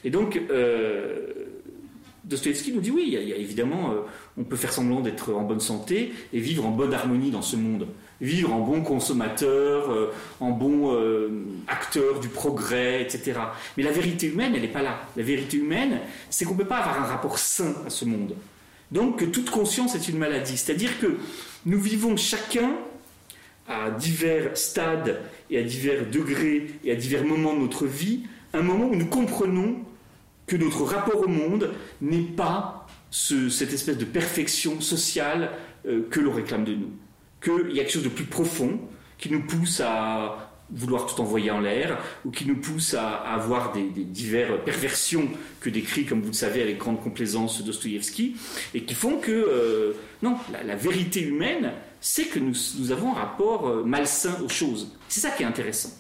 Et 0.04 0.10
donc, 0.10 0.40
euh, 0.50 1.26
Dostoevsky 2.22 2.72
nous 2.72 2.80
dit 2.80 2.92
oui, 2.92 3.16
évidemment, 3.16 3.94
on 4.38 4.44
peut 4.44 4.56
faire 4.56 4.72
semblant 4.72 5.00
d'être 5.00 5.32
en 5.32 5.42
bonne 5.42 5.60
santé 5.60 6.12
et 6.32 6.38
vivre 6.38 6.64
en 6.64 6.70
bonne 6.70 6.94
harmonie 6.94 7.30
dans 7.30 7.42
ce 7.42 7.56
monde. 7.56 7.88
vivre 8.20 8.52
en 8.52 8.60
bon 8.60 8.82
consommateur, 8.82 9.90
euh, 9.90 10.12
en 10.38 10.50
bon 10.50 10.94
euh, 10.94 11.44
acteur 11.66 12.20
du 12.20 12.28
progrès, 12.28 13.02
etc. 13.02 13.40
Mais 13.76 13.82
la 13.82 13.90
vérité 13.90 14.28
humaine, 14.28 14.52
elle 14.54 14.62
n'est 14.62 14.68
pas 14.68 14.82
là. 14.82 15.00
La 15.16 15.24
vérité 15.24 15.56
humaine, 15.56 15.98
c'est 16.30 16.44
qu'on 16.44 16.54
ne 16.54 16.58
peut 16.58 16.64
pas 16.64 16.78
avoir 16.78 17.02
un 17.02 17.06
rapport 17.06 17.38
sain 17.38 17.74
à 17.84 17.90
ce 17.90 18.04
monde. 18.04 18.36
Donc 18.92 19.18
que 19.18 19.24
toute 19.24 19.50
conscience 19.50 19.94
est 19.94 20.08
une 20.08 20.18
maladie. 20.18 20.56
C'est-à-dire 20.56 20.98
que 21.00 21.16
nous 21.66 21.80
vivons 21.80 22.16
chacun 22.16 22.74
à 23.66 23.90
divers 23.90 24.56
stades 24.56 25.20
et 25.50 25.58
à 25.58 25.62
divers 25.62 26.08
degrés 26.10 26.70
et 26.84 26.92
à 26.92 26.94
divers 26.94 27.24
moments 27.24 27.54
de 27.54 27.60
notre 27.60 27.86
vie, 27.86 28.22
un 28.52 28.62
moment 28.62 28.86
où 28.86 28.96
nous 28.96 29.06
comprenons 29.06 29.76
que 30.46 30.56
notre 30.56 30.84
rapport 30.84 31.22
au 31.22 31.28
monde 31.28 31.70
n'est 32.00 32.22
pas 32.36 32.86
cette 33.10 33.72
espèce 33.72 33.98
de 33.98 34.04
perfection 34.04 34.80
sociale 34.80 35.50
euh, 35.86 36.02
que 36.10 36.20
l'on 36.20 36.32
réclame 36.32 36.64
de 36.64 36.74
nous 36.74 36.90
qu'il 37.42 37.72
y 37.72 37.80
a 37.80 37.82
quelque 37.82 37.92
chose 37.92 38.04
de 38.04 38.08
plus 38.08 38.24
profond 38.24 38.80
qui 39.18 39.30
nous 39.30 39.42
pousse 39.42 39.80
à 39.80 40.51
vouloir 40.74 41.06
tout 41.06 41.20
envoyer 41.20 41.50
en 41.50 41.60
l'air, 41.60 41.98
ou 42.24 42.30
qui 42.30 42.46
nous 42.46 42.56
pousse 42.56 42.94
à, 42.94 43.08
avoir 43.08 43.72
des, 43.72 43.82
diverses 43.82 44.60
perversions 44.64 45.28
que 45.60 45.70
décrit, 45.70 46.04
comme 46.04 46.20
vous 46.20 46.28
le 46.28 46.34
savez, 46.34 46.62
avec 46.62 46.78
grande 46.78 47.02
complaisance 47.02 47.62
Dostoïevski, 47.62 48.36
et 48.74 48.82
qui 48.82 48.94
font 48.94 49.18
que, 49.18 49.30
euh, 49.30 49.92
non, 50.22 50.36
la, 50.64 50.76
vérité 50.76 51.20
humaine, 51.22 51.72
c'est 52.00 52.24
que 52.24 52.38
nous, 52.38 52.54
avons 52.90 53.12
un 53.12 53.18
rapport 53.18 53.68
euh, 53.68 53.84
malsain 53.84 54.36
aux 54.44 54.48
choses. 54.48 54.92
C'est 55.08 55.20
ça 55.20 55.30
qui 55.30 55.42
est 55.42 55.46
intéressant. 55.46 55.90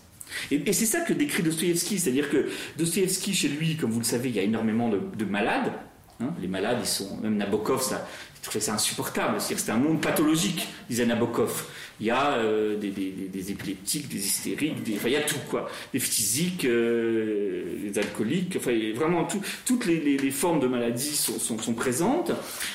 Et, 0.50 0.72
c'est 0.72 0.86
ça 0.86 1.00
que 1.00 1.12
décrit 1.12 1.42
Dostoïevski, 1.42 1.98
c'est-à-dire 1.98 2.30
que 2.30 2.48
Dostoïevski, 2.78 3.34
chez 3.34 3.48
lui, 3.48 3.76
comme 3.76 3.90
vous 3.90 4.00
le 4.00 4.04
savez, 4.04 4.30
il 4.30 4.36
y 4.36 4.38
a 4.38 4.42
énormément 4.42 4.88
de, 4.88 5.24
malades, 5.24 5.72
hein. 6.20 6.30
les 6.40 6.48
malades, 6.48 6.78
ils 6.80 6.86
sont, 6.86 7.18
même 7.18 7.36
Nabokov, 7.36 7.82
ça, 7.82 8.06
je 8.50 8.58
ça 8.58 8.74
insupportable. 8.74 9.36
C'est 9.40 9.70
un 9.70 9.76
monde 9.76 10.00
pathologique, 10.00 10.68
disait 10.88 11.06
Nabokov. 11.06 11.66
Il 12.02 12.06
y 12.06 12.10
a 12.10 12.32
euh, 12.32 12.76
des, 12.76 13.52
épileptiques, 13.52 14.08
des 14.08 14.18
hystériques, 14.18 14.74
enfin, 14.96 15.06
il 15.06 15.12
y 15.12 15.16
a 15.16 15.22
tout, 15.22 15.38
quoi. 15.48 15.70
Des 15.92 16.00
physiques, 16.00 16.64
euh, 16.64 17.62
des 17.80 17.96
alcooliques, 17.96 18.56
enfin, 18.56 18.72
vraiment 18.92 19.28
toutes 19.64 19.86
les, 19.86 20.30
formes 20.32 20.58
de 20.58 20.66
maladie 20.66 21.14
sont, 21.14 21.74
présentes. 21.74 22.32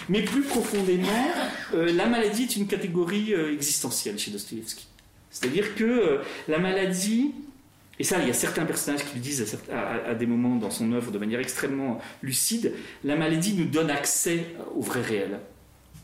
Mais 0.08 0.22
plus 0.22 0.44
profondément, 0.44 1.28
euh, 1.74 1.92
la 1.92 2.06
maladie 2.06 2.44
est 2.44 2.56
une 2.56 2.68
catégorie 2.68 3.34
existentielle 3.34 4.18
chez 4.18 4.32
Dostoevsky. 4.32 4.88
C'est-à-dire 5.30 5.76
que 5.76 6.22
la 6.48 6.60
maladie, 6.60 7.34
et 8.00 8.06
ça, 8.06 8.22
il 8.22 8.30
y 8.30 8.32
a 8.32 8.34
certains 8.34 8.64
personnages 8.64 9.04
qui 9.04 9.16
le 9.16 9.20
disent 9.20 9.58
à, 9.74 10.16
des 10.16 10.26
moments 10.26 10.56
dans 10.56 10.72
son 10.72 10.94
œuvre 10.94 11.12
de 11.12 11.18
manière 11.18 11.42
extrêmement 11.42 12.00
lucide, 12.24 12.72
la 13.04 13.18
maladie 13.18 13.56
nous 13.56 13.66
donne 13.66 13.90
accès 13.90 14.46
au 14.74 14.82
vrai 14.82 15.02
réel. 15.02 15.40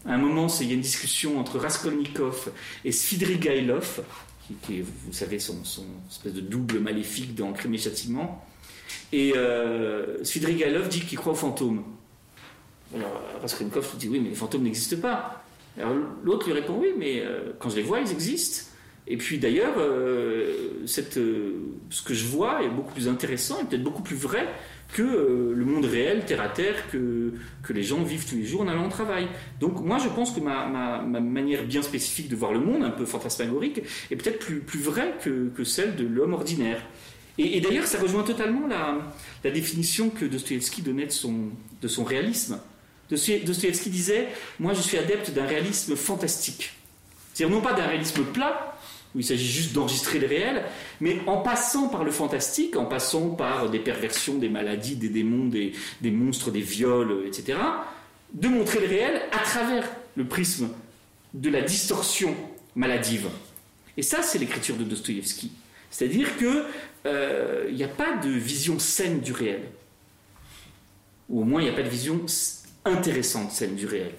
À 0.05 0.13
un 0.13 0.17
moment, 0.17 0.47
il 0.59 0.67
y 0.67 0.71
a 0.71 0.73
une 0.73 0.81
discussion 0.81 1.39
entre 1.39 1.59
Raskolnikov 1.59 2.51
et 2.83 2.91
Svidrigailov, 2.91 4.01
qui, 4.63 4.79
est, 4.79 4.81
vous 4.81 5.13
savez, 5.13 5.39
son, 5.39 5.55
espèce 6.09 6.33
de 6.33 6.41
double 6.41 6.79
maléfique 6.79 7.35
dans 7.35 7.53
Crime 7.53 7.73
et 7.73 7.77
Châtiment. 7.77 8.45
Et 9.13 9.33
euh, 9.37 10.21
Svidrigailov 10.23 10.89
dit 10.89 11.01
qu'il 11.01 11.17
croit 11.17 11.33
aux 11.33 11.37
fantômes. 11.37 11.83
Alors 12.93 13.21
Raskolnikov 13.41 13.95
dit 13.97 14.09
oui, 14.09 14.19
mais 14.19 14.29
les 14.29 14.35
fantômes 14.35 14.63
n'existent 14.63 14.97
pas. 14.97 15.43
Alors 15.79 15.95
l'autre 16.23 16.45
lui 16.47 16.53
répond 16.53 16.77
oui, 16.79 16.89
mais 16.97 17.21
euh, 17.21 17.53
quand 17.59 17.69
je 17.69 17.77
les 17.77 17.81
vois, 17.81 17.99
ils 18.01 18.11
existent. 18.11 18.69
Et 19.07 19.17
puis 19.17 19.37
d'ailleurs, 19.37 19.75
euh, 19.77 20.85
euh, 21.17 21.51
ce 21.89 22.01
que 22.03 22.13
je 22.13 22.25
vois 22.25 22.63
est 22.63 22.69
beaucoup 22.69 22.93
plus 22.93 23.07
intéressant 23.07 23.59
et 23.61 23.65
peut-être 23.65 23.83
beaucoup 23.83 24.01
plus 24.01 24.15
vrai 24.15 24.47
que 24.93 25.01
euh, 25.01 25.53
le 25.53 25.65
monde 25.65 25.85
réel, 25.85 26.23
terre 26.25 26.41
à 26.41 26.47
terre, 26.47 26.89
que, 26.89 27.33
que 27.63 27.73
les 27.73 27.83
gens 27.83 28.01
vivent 28.03 28.25
tous 28.27 28.35
les 28.35 28.45
jours 28.45 28.61
en 28.61 28.67
allant 28.67 28.85
au 28.85 28.89
travail. 28.89 29.27
Donc 29.59 29.83
moi 29.83 29.97
je 29.97 30.07
pense 30.07 30.31
que 30.31 30.39
ma, 30.39 30.67
ma, 30.67 31.19
manière 31.19 31.65
bien 31.65 31.81
spécifique 31.81 32.29
de 32.29 32.35
voir 32.35 32.53
le 32.53 32.59
monde, 32.59 32.83
un 32.83 32.91
peu 32.91 33.05
fantasmagorique, 33.05 33.81
est 34.09 34.15
peut-être 34.15 34.39
plus, 34.39 34.59
plus 34.59 34.79
vraie 34.79 35.15
que, 35.21 35.49
que 35.49 35.63
celle 35.63 35.95
de 35.95 36.05
l'homme 36.05 36.33
ordinaire. 36.33 36.81
Et, 37.39 37.59
d'ailleurs 37.59 37.87
ça 37.87 37.99
rejoint 37.99 38.23
totalement 38.23 38.67
la, 38.67 38.99
la 39.43 39.51
définition 39.51 40.11
que 40.11 40.23
Dostoevsky 40.23 40.83
donnait 40.83 41.07
de 41.07 41.11
son, 41.11 41.49
de 41.81 41.87
son 41.87 42.03
réalisme. 42.03 42.59
Dostoevsky 43.09 43.89
disait, 43.89 44.27
moi 44.59 44.73
je 44.73 44.81
suis 44.81 44.97
adepte 44.97 45.31
d'un 45.31 45.45
réalisme 45.45 45.95
fantastique. 45.95 46.73
C'est-à-dire 47.33 47.55
non 47.55 47.61
pas 47.61 47.73
d'un 47.73 47.87
réalisme 47.87 48.23
plat, 48.23 48.72
où 49.15 49.19
il 49.19 49.23
s'agit 49.23 49.47
juste 49.47 49.73
d'enregistrer 49.73 50.19
le 50.19 50.27
réel, 50.27 50.63
mais 50.99 51.19
en 51.27 51.37
passant 51.37 51.87
par 51.87 52.03
le 52.03 52.11
fantastique, 52.11 52.75
en 52.75 52.85
passant 52.85 53.29
par 53.29 53.69
des 53.69 53.79
perversions, 53.79 54.37
des 54.37 54.49
maladies, 54.49 54.95
des 54.95 55.09
démons, 55.09 55.47
des, 55.47 55.73
monstres, 56.11 56.51
des 56.51 56.61
viols, 56.61 57.23
etc., 57.27 57.59
de 58.33 58.47
montrer 58.47 58.79
le 58.79 58.87
réel 58.87 59.21
à 59.31 59.39
travers 59.39 59.87
le 60.15 60.25
prisme 60.25 60.69
de 61.33 61.49
la 61.49 61.61
distorsion 61.61 62.35
maladive. 62.75 63.27
Et 63.97 64.01
ça, 64.01 64.23
c'est 64.23 64.39
l'écriture 64.39 64.75
de 64.75 64.83
Dostoïevski. 64.83 65.51
C'est-à-dire 65.91 66.35
qu'il 66.37 66.63
euh, 67.05 67.71
n'y 67.71 67.83
a 67.83 67.87
pas 67.87 68.17
de 68.17 68.29
vision 68.29 68.79
saine 68.79 69.19
du 69.19 69.31
réel. 69.31 69.61
Ou 71.29 71.41
au 71.41 71.43
moins, 71.43 71.61
il 71.61 71.65
n'y 71.65 71.69
a 71.69 71.75
pas 71.75 71.83
de 71.83 71.89
vision 71.89 72.19
intéressante 72.85 73.51
saine 73.51 73.75
du 73.75 73.85
réel. 73.85 74.13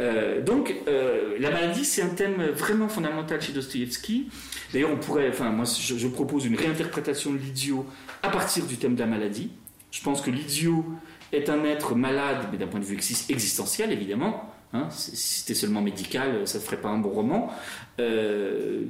Euh, 0.00 0.40
donc, 0.40 0.74
euh, 0.88 1.36
la 1.38 1.50
maladie, 1.50 1.84
c'est 1.84 2.02
un 2.02 2.08
thème 2.08 2.42
vraiment 2.54 2.88
fondamental 2.88 3.40
chez 3.40 3.52
Dostoïevski. 3.52 4.28
D'ailleurs, 4.72 4.90
on 4.90 4.96
pourrait, 4.96 5.28
enfin, 5.28 5.50
moi, 5.50 5.66
je, 5.66 6.06
propose 6.08 6.46
une 6.46 6.56
réinterprétation 6.56 7.32
de 7.32 7.38
l'idiot 7.38 7.86
à 8.22 8.30
partir 8.30 8.64
du 8.66 8.76
thème 8.76 8.94
de 8.94 9.00
la 9.00 9.06
maladie. 9.06 9.50
Je 9.90 10.02
pense 10.02 10.22
que 10.22 10.30
l'idiot 10.30 10.84
est 11.32 11.50
un 11.50 11.64
être 11.64 11.94
malade, 11.94 12.48
mais 12.50 12.58
d'un 12.58 12.66
point 12.66 12.80
de 12.80 12.84
vue 12.84 12.94
existentiel, 12.94 13.92
évidemment. 13.92 14.54
Hein, 14.72 14.88
si 14.90 15.16
c'était 15.16 15.54
seulement 15.54 15.82
médical, 15.82 16.46
ça 16.46 16.58
ne 16.58 16.62
ferait 16.62 16.80
pas 16.80 16.88
un 16.88 16.98
bon 16.98 17.10
roman. 17.10 17.52
Euh, 17.98 18.84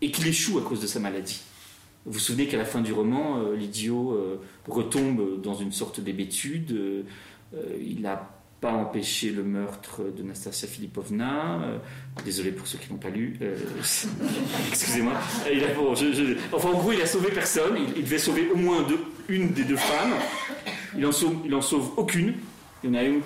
et 0.00 0.10
qu'il 0.10 0.26
échoue 0.28 0.58
à 0.58 0.62
cause 0.62 0.80
de 0.80 0.86
sa 0.86 1.00
maladie. 1.00 1.40
Vous 2.04 2.12
vous 2.12 2.18
souvenez 2.18 2.46
qu'à 2.46 2.58
la 2.58 2.66
fin 2.66 2.82
du 2.82 2.92
roman, 2.92 3.50
l'idiot 3.52 4.38
retombe 4.68 5.40
dans 5.40 5.54
une 5.54 5.72
sorte 5.72 6.00
d'hébétude. 6.00 7.04
il 7.80 8.06
a 8.06 8.33
pas 8.64 8.72
empêcher 8.72 9.28
le 9.28 9.42
meurtre 9.42 10.00
de 10.16 10.22
Nastasia 10.22 10.66
Filipovna. 10.66 11.60
Euh, 11.60 11.76
désolé 12.24 12.50
pour 12.50 12.66
ceux 12.66 12.78
qui 12.78 12.90
n'ont 12.90 12.98
pas 12.98 13.10
lu. 13.10 13.36
Euh, 13.42 13.58
excusez-moi. 14.70 15.12
enfin, 16.50 16.68
en 16.70 16.78
gros, 16.78 16.92
il 16.92 17.02
a 17.02 17.06
sauvé 17.06 17.28
personne. 17.30 17.76
Il, 17.94 18.04
devait 18.04 18.16
sauver 18.16 18.48
au 18.50 18.56
moins 18.56 18.86
une 19.28 19.50
des 19.50 19.64
deux 19.64 19.76
femmes. 19.76 20.14
Il 20.96 21.04
en 21.04 21.12
sauve, 21.12 21.42
il 21.44 21.54
en 21.54 21.60
sauve 21.60 21.90
aucune. 21.98 22.32
Il 22.82 22.88
y 22.88 22.90
en 22.90 22.94
a 22.94 23.02
une 23.02 23.20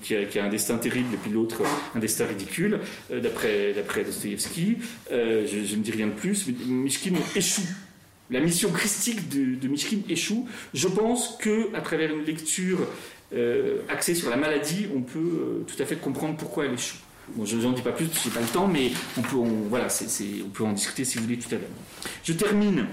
qui, 0.00 0.16
a, 0.16 0.44
un 0.44 0.48
destin 0.48 0.78
terrible 0.78 1.12
et 1.12 1.18
puis 1.18 1.30
l'autre 1.30 1.62
un 1.94 1.98
destin 1.98 2.24
ridicule, 2.24 2.80
euh, 3.10 3.20
d'après, 3.20 3.74
d'après 3.74 4.04
Dostoevsky. 4.04 4.78
je, 5.10 5.76
ne 5.76 5.82
dis 5.82 5.90
rien 5.90 6.06
de 6.06 6.12
plus. 6.12 6.46
Mais 6.46 6.54
Mishkin 6.66 7.12
échoue. 7.36 7.68
La 8.30 8.40
mission 8.40 8.70
christique 8.70 9.28
de, 9.28 9.54
de 9.56 10.10
échoue. 10.10 10.48
Je 10.72 10.88
pense 10.88 11.36
que 11.38 11.68
à 11.76 11.82
travers 11.82 12.14
une 12.14 12.24
lecture 12.24 12.78
euh, 13.34 13.78
axé 13.88 14.14
sur 14.14 14.30
la 14.30 14.36
maladie, 14.36 14.86
on 14.94 15.00
peut 15.00 15.18
euh, 15.18 15.64
tout 15.66 15.80
à 15.82 15.86
fait 15.86 15.96
comprendre 15.96 16.36
pourquoi 16.36 16.66
elle 16.66 16.74
échoue. 16.74 16.98
Bon, 17.34 17.44
je 17.44 17.56
n'en 17.56 17.72
dis 17.72 17.82
pas 17.82 17.92
plus, 17.92 18.06
je 18.06 18.28
n'ai 18.28 18.34
pas 18.34 18.40
le 18.40 18.46
temps, 18.46 18.66
mais 18.66 18.90
on 19.16 19.22
peut, 19.22 19.36
voilà, 19.68 19.86
on 20.44 20.48
peut 20.48 20.64
en 20.64 20.72
discuter 20.72 21.04
si 21.04 21.18
vous 21.18 21.24
voulez 21.24 21.38
tout 21.38 21.48
à 21.54 21.58
l'heure. 21.58 21.68
Je 22.24 22.32
termine 22.32 22.86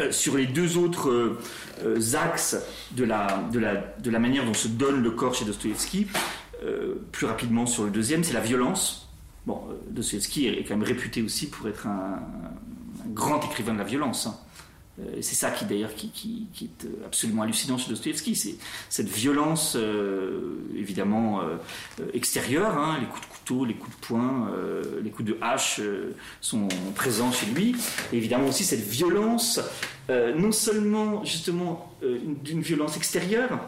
euh, 0.00 0.12
sur 0.12 0.36
les 0.36 0.46
deux 0.46 0.78
autres 0.78 1.36
axes 2.14 2.56
de 2.92 3.04
la, 3.04 4.18
manière 4.18 4.44
dont 4.44 4.54
se 4.54 4.68
donne 4.68 5.02
le 5.02 5.10
corps 5.10 5.34
chez 5.34 5.44
Dostoevsky. 5.44 6.06
plus 7.12 7.26
rapidement 7.26 7.66
sur 7.66 7.84
le 7.84 7.90
deuxième, 7.90 8.24
c'est 8.24 8.34
la 8.34 8.40
violence. 8.40 9.08
Bon, 9.46 9.62
Dostoevsky 9.90 10.46
est 10.46 10.64
quand 10.64 10.76
même 10.76 10.86
réputé 10.86 11.22
aussi 11.22 11.48
pour 11.48 11.68
être 11.68 11.86
un, 11.86 12.20
grand 13.08 13.40
écrivain 13.44 13.72
de 13.72 13.78
la 13.78 13.84
violence. 13.84 14.26
Hein. 14.26 14.36
Euh, 15.00 15.18
c'est 15.20 15.34
ça 15.34 15.50
qui 15.50 15.64
d'ailleurs 15.64 15.94
qui, 15.94 16.46
est 16.62 16.84
euh, 16.84 17.06
absolument 17.06 17.42
hallucinant 17.42 17.78
chez 17.78 17.88
Dostoevsky, 17.90 18.34
c'est 18.34 18.56
cette 18.88 19.08
violence 19.08 19.76
euh, 19.76 20.58
évidemment 20.76 21.40
extérieure, 22.12 22.76
hein, 22.76 22.98
les 23.00 23.06
coups 23.06 23.22
de 23.22 23.26
couteau, 23.26 23.64
les 23.64 23.74
coups 23.74 23.96
de 23.96 24.06
poing, 24.06 24.50
les 25.02 25.10
coups 25.10 25.28
de 25.28 25.36
hache 25.40 25.80
sont 26.40 26.68
présents 26.94 27.32
chez 27.32 27.46
lui, 27.46 27.74
et 28.12 28.16
évidemment 28.16 28.48
aussi 28.48 28.64
cette 28.64 28.80
violence, 28.80 29.60
non 30.08 30.52
seulement 30.52 31.24
justement 31.24 31.92
d'une 32.02 32.60
violence 32.60 32.96
extérieure, 32.96 33.60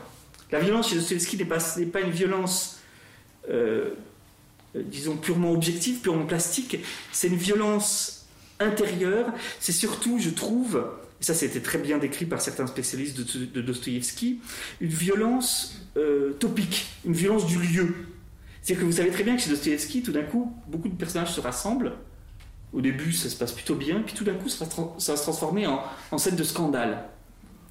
la 0.50 0.60
violence 0.60 0.90
chez 0.90 0.96
Dostoevsky 0.96 1.36
n'est 1.36 1.44
pas, 1.44 1.58
pas, 1.92 2.00
une 2.00 2.10
violence 2.10 2.80
disons 4.74 5.16
purement 5.16 5.52
objective, 5.52 6.00
purement 6.00 6.26
plastique, 6.26 6.78
c'est 7.12 7.28
une 7.28 7.36
violence 7.36 8.26
intérieure, 8.60 9.26
c'est 9.60 9.72
surtout, 9.72 10.18
je 10.18 10.30
trouve, 10.30 10.84
et 11.22 11.24
ça 11.24 11.34
c'était 11.34 11.60
très 11.60 11.78
bien 11.78 11.98
décrit 11.98 12.26
par 12.26 12.40
certains 12.40 12.66
spécialistes 12.66 13.16
de, 13.16 13.44
de 13.44 13.62
Dostoïevski, 13.62 14.40
une 14.80 14.90
violence 14.90 15.86
euh, 15.96 16.32
topique, 16.32 16.86
une 17.04 17.12
violence 17.12 17.46
du 17.46 17.60
lieu. 17.60 17.94
C'est 18.60 18.74
que 18.74 18.84
vous 18.84 18.92
savez 18.92 19.10
très 19.10 19.22
bien 19.22 19.36
que 19.36 19.42
chez 19.42 19.50
Dostoïevski, 19.50 20.02
tout 20.02 20.10
d'un 20.10 20.24
coup, 20.24 20.52
beaucoup 20.66 20.88
de 20.88 20.94
personnages 20.94 21.32
se 21.32 21.40
rassemblent. 21.40 21.92
Au 22.72 22.80
début, 22.80 23.12
ça 23.12 23.28
se 23.28 23.36
passe 23.36 23.52
plutôt 23.52 23.76
bien, 23.76 24.02
puis 24.04 24.16
tout 24.16 24.24
d'un 24.24 24.34
coup, 24.34 24.48
ça 24.48 24.64
va, 24.64 24.98
se 24.98 25.22
transformer 25.22 25.68
en, 25.68 26.18
scène 26.18 26.34
de 26.34 26.42
scandale. 26.42 27.04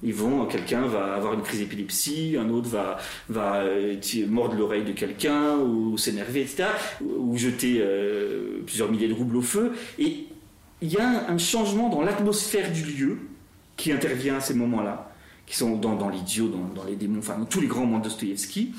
Ils 0.02 0.14
vont, 0.14 0.46
quelqu'un 0.46 0.86
va 0.86 1.14
avoir 1.14 1.34
une 1.34 1.42
crise 1.42 1.60
d'épilepsie, 1.60 2.36
un 2.38 2.48
autre 2.48 2.70
va, 2.70 2.96
va 3.28 3.64
euh, 3.64 3.96
mordre 4.28 4.56
l'oreille 4.56 4.84
de 4.84 4.92
quelqu'un, 4.92 5.58
ou, 5.58 5.98
s'énerver, 5.98 6.40
etc., 6.40 6.68
ou, 7.02 7.36
jeter 7.36 7.80
euh, 7.80 8.62
plusieurs 8.64 8.90
milliers 8.90 9.08
de 9.08 9.14
roubles 9.14 9.36
au 9.36 9.42
feu. 9.42 9.72
Et 9.98 10.26
il 10.80 10.92
y 10.92 10.96
a 10.98 11.30
un, 11.30 11.38
changement 11.38 11.88
dans 11.88 12.00
l'atmosphère 12.00 12.72
du 12.72 12.84
lieu 12.84 13.18
qui 13.76 13.92
intervient 13.92 14.36
à 14.36 14.40
ces 14.40 14.54
moments-là, 14.54 15.12
qui 15.46 15.56
sont 15.56 15.76
dans, 15.76 16.08
l'idiot, 16.08 16.48
dans, 16.48 16.84
les 16.84 16.96
démons, 16.96 17.18
enfin 17.18 17.38
dans 17.38 17.44
tous 17.44 17.60
les 17.60 17.66
grands 17.66 17.82
moments 17.82 17.98
de 17.98 18.04
Dostoïevski. 18.04 18.74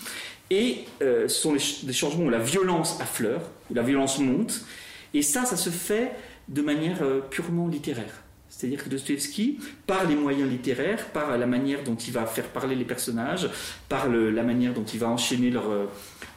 Et 0.49 0.85
euh, 1.01 1.27
ce 1.27 1.41
sont 1.41 1.53
des 1.53 1.93
changements 1.93 2.25
où 2.25 2.29
la 2.29 2.39
violence 2.39 2.99
affleure, 3.01 3.41
où 3.71 3.73
la 3.73 3.81
violence 3.81 4.19
monte. 4.19 4.65
Et 5.13 5.21
ça, 5.21 5.45
ça 5.45 5.57
se 5.57 5.69
fait 5.69 6.11
de 6.47 6.61
manière 6.61 6.99
purement 7.29 7.67
littéraire. 7.67 8.21
C'est-à-dire 8.49 8.83
que 8.83 8.89
Dostoevsky, 8.89 9.59
par 9.87 10.05
les 10.05 10.15
moyens 10.15 10.49
littéraires, 10.49 11.07
par 11.07 11.37
la 11.37 11.45
manière 11.45 11.83
dont 11.83 11.95
il 11.95 12.13
va 12.13 12.25
faire 12.25 12.45
parler 12.45 12.75
les 12.75 12.85
personnages, 12.85 13.49
par 13.89 14.07
la 14.09 14.43
manière 14.43 14.73
dont 14.73 14.83
il 14.83 14.99
va 14.99 15.07
enchaîner 15.07 15.49
leurs 15.49 15.89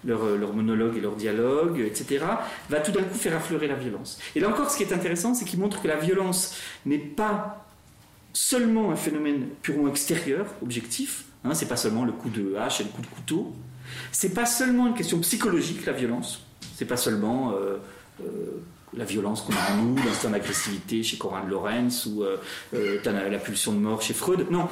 leur, 0.07 0.36
leur 0.36 0.52
monologues 0.52 0.96
et 0.96 1.00
leurs 1.00 1.16
dialogues, 1.16 1.80
etc., 1.80 2.24
va 2.70 2.80
tout 2.80 2.92
d'un 2.92 3.02
coup 3.02 3.14
faire 3.14 3.36
affleurer 3.36 3.68
la 3.68 3.74
violence. 3.74 4.18
Et 4.34 4.40
là 4.40 4.48
encore, 4.48 4.70
ce 4.70 4.76
qui 4.76 4.84
est 4.84 4.92
intéressant, 4.92 5.34
c'est 5.34 5.44
qu'il 5.44 5.59
montre 5.59 5.82
que 5.82 5.88
la 5.88 5.96
violence 5.96 6.57
n'est 6.86 6.98
pas 6.98 7.66
seulement 8.37 8.93
un 8.93 8.97
phénomène 8.97 9.47
purement 9.62 9.89
extérieur, 9.89 10.47
objectif, 10.62 11.24
hein, 11.43 11.55
c'est 11.55 11.68
pas 11.68 11.76
seulement 11.76 12.05
le 12.05 12.12
coup 12.12 12.28
de 12.28 12.55
hache 12.57 12.82
et 12.82 12.84
le 12.84 12.91
coup 12.91 13.01
de 13.01 13.07
couteau, 13.07 13.55
c'est 14.12 14.34
pas 14.34 14.45
seulement 14.45 14.89
une 14.89 14.95
question 14.95 15.18
psychologique, 15.20 15.87
la 15.87 15.93
violence, 15.93 16.45
c'est 16.76 16.84
pas 16.84 16.99
seulement. 16.99 17.53
Euh, 17.53 17.78
euh, 18.20 18.62
la 18.97 19.05
violence 19.05 19.43
qu'on 19.43 19.53
a 19.53 19.74
en 19.74 19.82
nous, 19.82 19.97
l'instinct 19.97 20.30
d'agressivité 20.30 21.03
chez 21.03 21.18
Corin 21.18 21.45
de 21.45 21.51
Lorenz 21.51 22.07
ou 22.07 22.22
euh, 22.22 22.39
la, 23.05 23.39
pulsion 23.39 23.72
de 23.72 23.78
mort 23.78 24.01
chez 24.01 24.14
Freud. 24.14 24.47
Non, 24.51 24.68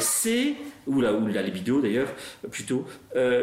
c'est 0.00 0.54
ou 0.86 1.02
la, 1.02 1.42
libido 1.42 1.82
d'ailleurs 1.82 2.08
plutôt. 2.50 2.86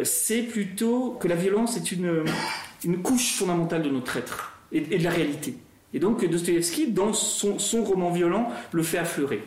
C'est 0.03 0.41
plutôt 0.41 1.11
que 1.19 1.27
la 1.27 1.35
violence 1.35 1.77
est 1.77 1.91
une 1.91 3.03
couche 3.03 3.35
fondamentale 3.35 3.83
de 3.83 3.89
notre 3.89 4.17
être 4.17 4.53
et, 4.71 4.81
de 4.81 5.03
la 5.03 5.11
réalité. 5.11 5.55
Et 5.95 5.99
donc 5.99 6.25
Dostoevsky, 6.25 6.91
dans 6.91 7.13
son, 7.13 7.83
roman 7.83 8.11
violent, 8.11 8.51
le 8.73 8.83
fait 8.83 8.97
affleurer. 8.97 9.41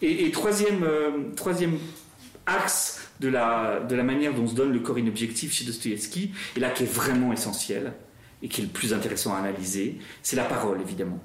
Et, 0.00 0.26
et 0.26 0.30
troisième, 0.30 0.84
axe 2.46 3.10
de 3.18 3.28
la, 3.28 3.80
manière 4.04 4.32
dont 4.32 4.46
se 4.46 4.54
donne 4.54 4.72
le 4.72 4.78
corps 4.78 4.98
inobjectif 4.98 5.52
chez 5.52 5.64
Dostoevsky, 5.64 6.30
et 6.56 6.60
là 6.60 6.70
qui 6.70 6.84
est 6.84 6.92
vraiment 6.92 7.32
essentiel, 7.32 7.94
et 8.42 8.48
qui 8.48 8.60
est 8.60 8.64
le 8.64 8.70
plus 8.70 8.94
intéressant 8.94 9.34
à 9.34 9.38
analyser, 9.38 9.98
c'est 10.22 10.36
la 10.36 10.44
parole, 10.44 10.80
évidemment. 10.80 11.18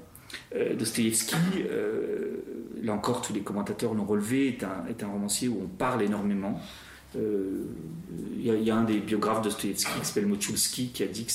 Euh, 0.56 0.74
Dostoïevski, 0.74 1.36
euh, 1.70 2.38
là 2.82 2.94
encore, 2.94 3.22
tous 3.22 3.32
les 3.32 3.42
commentateurs 3.42 3.94
l'ont 3.94 4.06
relevé, 4.06 4.58
un, 4.62 4.88
est 4.88 5.04
un, 5.04 5.08
romancier 5.08 5.46
où 5.46 5.60
on 5.62 5.68
parle 5.68 6.02
énormément. 6.02 6.60
Euh, 7.16 7.64
il 8.38 8.64
y, 8.64 8.70
a 8.70 8.76
un 8.76 8.82
des 8.82 8.98
biographes 8.98 9.40
de 9.40 9.44
Dostoïevski 9.44 10.00
qui 10.00 10.06
s'appelle 10.06 10.26
Mochulski 10.26 10.88
qui 10.88 11.02
a 11.04 11.06
dit 11.06 11.26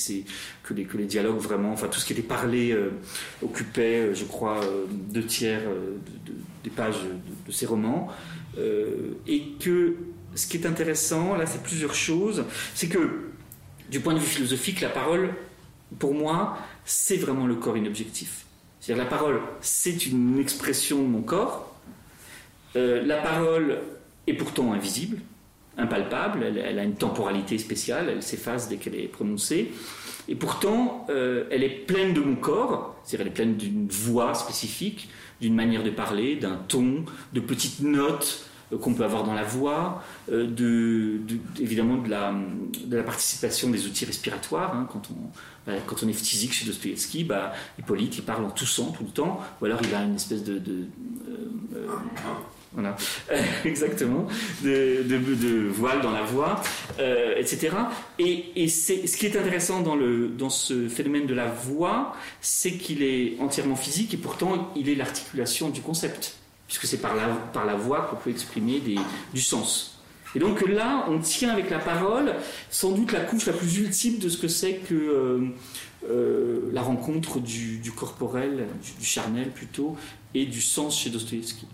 que, 0.62 0.74
les, 0.74 1.04
dialogues 1.06 1.38
vraiment, 1.38 1.72
enfin 1.72 1.88
tout 1.88 1.98
ce 1.98 2.04
qui 2.04 2.12
était 2.12 2.20
parlé 2.20 2.76
occupait, 3.42 4.14
je 4.14 4.24
crois, 4.24 4.60
deux 5.10 5.24
tiers 5.24 5.62
des 6.62 6.70
pages 6.70 6.96
de, 7.02 7.46
de, 7.46 7.52
ses 7.52 7.64
romans. 7.64 8.08
et 9.26 9.42
que 9.58 9.96
ce 10.34 10.46
qui 10.46 10.56
est 10.58 10.66
intéressant, 10.66 11.34
là, 11.36 11.46
c'est 11.46 11.62
plusieurs 11.62 11.94
choses. 11.94 12.44
C'est 12.74 12.88
que, 12.88 13.30
du 13.90 14.00
point 14.00 14.14
de 14.14 14.18
vue 14.18 14.26
philosophique, 14.26 14.80
la 14.80 14.90
parole 14.90 15.30
pour 15.98 16.14
moi, 16.14 16.58
c'est 16.84 17.16
vraiment 17.16 17.46
le 17.46 17.54
corps 17.56 17.76
inobjectif. 17.76 18.44
C'est-à-dire 18.80 19.04
la 19.04 19.10
parole, 19.10 19.40
c'est 19.60 20.06
une 20.06 20.38
expression 20.38 21.02
de 21.02 21.08
mon 21.08 21.22
corps. 21.22 21.74
Euh, 22.76 23.02
la 23.04 23.16
parole 23.16 23.78
est 24.26 24.34
pourtant 24.34 24.72
invisible, 24.72 25.18
impalpable, 25.78 26.42
elle, 26.42 26.78
a 26.78 26.82
une 26.82 26.94
temporalité 26.94 27.56
spéciale, 27.56 28.08
elle 28.10 28.22
s'efface 28.22 28.68
dès 28.68 28.76
qu'elle 28.76 28.96
est 28.96 29.08
prononcée. 29.08 29.72
Et 30.28 30.34
pourtant, 30.34 31.06
euh, 31.08 31.44
elle 31.50 31.62
est 31.62 31.86
pleine 31.86 32.12
de 32.12 32.20
mon 32.20 32.36
corps, 32.36 32.96
c'est-à-dire 33.04 33.26
elle 33.26 33.32
est 33.32 33.34
pleine 33.34 33.56
d'une 33.56 33.88
voix 33.88 34.34
spécifique, 34.34 35.08
d'une 35.40 35.54
manière 35.54 35.82
de 35.82 35.90
parler, 35.90 36.36
d'un 36.36 36.56
ton, 36.68 37.04
de 37.32 37.40
petites 37.40 37.80
notes, 37.80 38.44
euh, 38.72 38.76
qu'on 38.76 38.92
peut 38.92 39.04
avoir 39.04 39.24
dans 39.24 39.32
la 39.32 39.44
voix, 39.44 40.02
euh, 40.30 40.46
de, 40.46 41.20
évidemment 41.60 41.96
de 41.96 42.10
la, 42.10 43.02
participation 43.02 43.70
des 43.70 43.86
outils 43.86 44.04
respiratoires. 44.04 44.74
Hein, 44.74 44.86
quand, 44.92 45.02
on, 45.10 45.30
bah, 45.66 45.78
quand 45.86 46.02
on 46.02 46.08
est 46.08 46.12
physique 46.12 46.52
chez 46.52 46.66
Dostoevsky, 46.66 47.24
bah, 47.24 47.52
Hippolyte 47.78 48.18
il 48.18 48.24
parle 48.24 48.44
en 48.44 48.50
toussant 48.50 48.90
tout 48.90 49.04
le 49.04 49.10
temps, 49.10 49.40
ou 49.62 49.64
alors 49.64 49.80
il 49.82 49.94
a 49.94 50.02
une 50.02 50.16
espèce 50.16 50.44
de. 50.44 50.60
Voilà, 52.72 52.96
exactement, 53.64 54.26
de, 54.62 55.68
voile 55.68 56.00
dans 56.00 56.12
la 56.12 56.22
voix, 56.22 56.62
etc. 57.36 57.70
Et, 58.18 58.62
et 58.62 58.68
ce 58.68 59.16
qui 59.16 59.26
est 59.26 59.36
intéressant 59.36 59.80
dans, 59.80 60.50
ce 60.50 60.88
phénomène 60.88 61.26
de 61.26 61.34
la 61.34 61.46
voix, 61.46 62.14
c'est 62.40 62.72
qu'il 62.72 63.02
est 63.02 63.36
entièrement 63.40 63.76
physique 63.76 64.14
et 64.14 64.18
pourtant 64.18 64.72
il 64.76 64.88
est 64.88 64.94
l'articulation 64.94 65.70
du 65.70 65.80
concept 65.80 66.36
puisque 66.66 66.86
c'est 66.86 67.00
par 67.00 67.14
la, 67.16 67.74
voix 67.74 68.02
qu'on 68.02 68.16
peut 68.16 68.30
exprimer 68.30 68.82
du 69.32 69.40
sens. 69.40 69.98
Et 70.34 70.38
donc 70.38 70.66
là, 70.68 71.06
on 71.08 71.18
tient 71.18 71.50
avec 71.50 71.70
la 71.70 71.78
parole 71.78 72.34
sans 72.70 72.92
doute 72.92 73.12
la 73.12 73.20
couche 73.20 73.46
la 73.46 73.54
plus 73.54 73.78
ultime 73.78 74.18
de 74.18 74.28
ce 74.28 74.36
que 74.36 74.48
c'est 74.48 74.74
que 74.74 74.94
euh, 74.94 75.48
euh, 76.10 76.70
la 76.72 76.82
rencontre 76.82 77.40
du, 77.40 77.78
du 77.78 77.92
corporel, 77.92 78.66
du, 78.98 79.06
charnel 79.06 79.50
plutôt, 79.50 79.96
et 80.34 80.44
du 80.44 80.60
sens 80.60 80.98
chez 80.98 81.08
Dostoïevski. 81.08 81.66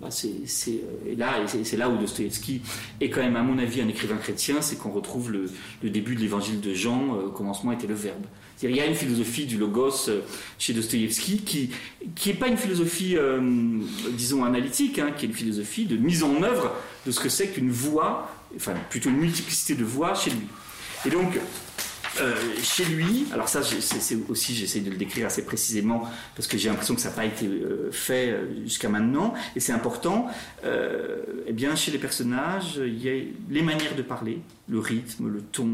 Bah, 0.00 0.08
c'est, 0.10 0.28
euh, 0.68 1.46
c'est, 1.46 1.76
là 1.76 1.88
où 1.88 1.96
Dostoïevski 1.96 2.60
est 3.00 3.10
quand 3.10 3.22
même, 3.22 3.36
à 3.36 3.42
mon 3.42 3.58
avis, 3.58 3.80
un 3.80 3.88
écrivain 3.88 4.16
chrétien, 4.16 4.60
c'est 4.60 4.76
qu'on 4.76 4.90
retrouve 4.90 5.30
le, 5.30 5.48
début 5.82 6.16
de 6.16 6.20
l'évangile 6.20 6.60
de 6.60 6.74
Jean, 6.74 7.14
au 7.14 7.30
commencement 7.30 7.72
était 7.72 7.86
le 7.86 7.94
Verbe. 7.94 8.24
Il 8.62 8.74
y 8.74 8.80
a 8.80 8.86
une 8.86 8.94
philosophie 8.94 9.44
du 9.44 9.58
logos 9.58 10.08
euh, 10.08 10.20
chez 10.58 10.72
Dostoïevski 10.72 11.38
qui 11.38 11.70
qui 12.14 12.28
n'est 12.30 12.34
pas 12.36 12.48
une 12.48 12.56
philosophie, 12.56 13.16
euh, 13.16 13.40
disons, 14.12 14.44
analytique, 14.44 14.98
hein, 14.98 15.10
qui 15.16 15.26
est 15.26 15.28
une 15.28 15.34
philosophie 15.34 15.84
de 15.84 15.96
mise 15.96 16.22
en 16.22 16.42
œuvre 16.42 16.72
de 17.04 17.10
ce 17.10 17.20
que 17.20 17.28
c'est 17.28 17.48
qu'une 17.48 17.70
voix, 17.70 18.30
enfin 18.56 18.74
plutôt 18.88 19.10
une 19.10 19.18
multiplicité 19.18 19.74
de 19.74 19.84
voix 19.84 20.14
chez 20.14 20.30
lui. 20.30 20.46
Et 21.06 21.10
donc, 21.10 21.38
euh, 22.20 22.34
chez 22.62 22.84
lui, 22.84 23.26
alors 23.32 23.48
ça, 23.48 23.62
c'est 23.62 24.18
aussi, 24.28 24.54
j'essaie 24.54 24.80
de 24.80 24.90
le 24.90 24.96
décrire 24.96 25.26
assez 25.26 25.44
précisément 25.44 26.08
parce 26.36 26.46
que 26.46 26.56
j'ai 26.56 26.68
l'impression 26.68 26.94
que 26.94 27.00
ça 27.00 27.08
n'a 27.10 27.14
pas 27.14 27.24
été 27.24 27.46
euh, 27.46 27.90
fait 27.90 28.30
euh, 28.30 28.62
jusqu'à 28.62 28.88
maintenant, 28.88 29.34
et 29.56 29.60
c'est 29.60 29.72
important. 29.72 30.28
eh 30.64 31.52
bien, 31.52 31.74
chez 31.74 31.90
les 31.90 31.98
personnages, 31.98 32.80
il 32.84 33.02
y 33.02 33.08
a 33.08 33.22
les 33.50 33.62
manières 33.62 33.94
de 33.96 34.02
parler, 34.02 34.40
le 34.68 34.78
rythme, 34.78 35.28
le 35.28 35.40
ton, 35.40 35.68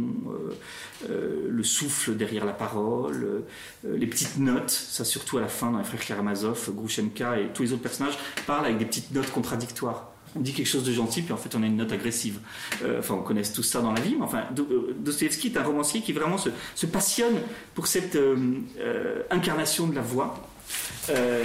le 1.08 1.62
souffle 1.62 2.16
derrière 2.16 2.44
la 2.44 2.52
parole, 2.52 3.44
les 3.84 4.06
petites 4.06 4.38
notes. 4.38 4.70
Ça, 4.70 5.04
surtout 5.04 5.38
à 5.38 5.40
la 5.40 5.48
fin, 5.48 5.70
dans 5.70 5.78
les 5.78 5.84
frères 5.84 6.04
Karamazov, 6.04 6.70
Grushenka 6.74 7.38
et 7.38 7.48
tous 7.54 7.62
les 7.62 7.72
autres 7.72 7.82
personnages 7.82 8.18
parlent 8.46 8.66
avec 8.66 8.78
des 8.78 8.84
petites 8.84 9.12
notes 9.12 9.30
contradictoires 9.30 10.09
on 10.36 10.40
dit 10.40 10.52
quelque 10.52 10.66
chose 10.66 10.84
de 10.84 10.92
gentil, 10.92 11.22
puis 11.22 11.32
en 11.32 11.36
fait 11.36 11.54
on 11.54 11.62
a 11.62 11.66
une 11.66 11.76
note 11.76 11.92
agressive. 11.92 12.38
Euh, 12.84 13.00
enfin, 13.00 13.14
on 13.14 13.22
connaît 13.22 13.42
tout 13.42 13.62
ça 13.62 13.80
dans 13.80 13.92
la 13.92 14.00
vie, 14.00 14.14
mais 14.16 14.24
enfin, 14.24 14.44
euh, 14.58 14.94
Dostoevsky 14.98 15.48
est 15.48 15.56
un 15.56 15.62
romancier 15.62 16.00
qui 16.00 16.12
vraiment 16.12 16.38
se, 16.38 16.86
passionne 16.86 17.40
pour 17.74 17.86
cette 17.86 18.16
euh, 18.16 19.22
incarnation 19.30 19.86
de 19.86 19.94
la 19.94 20.02
voix. 20.02 20.42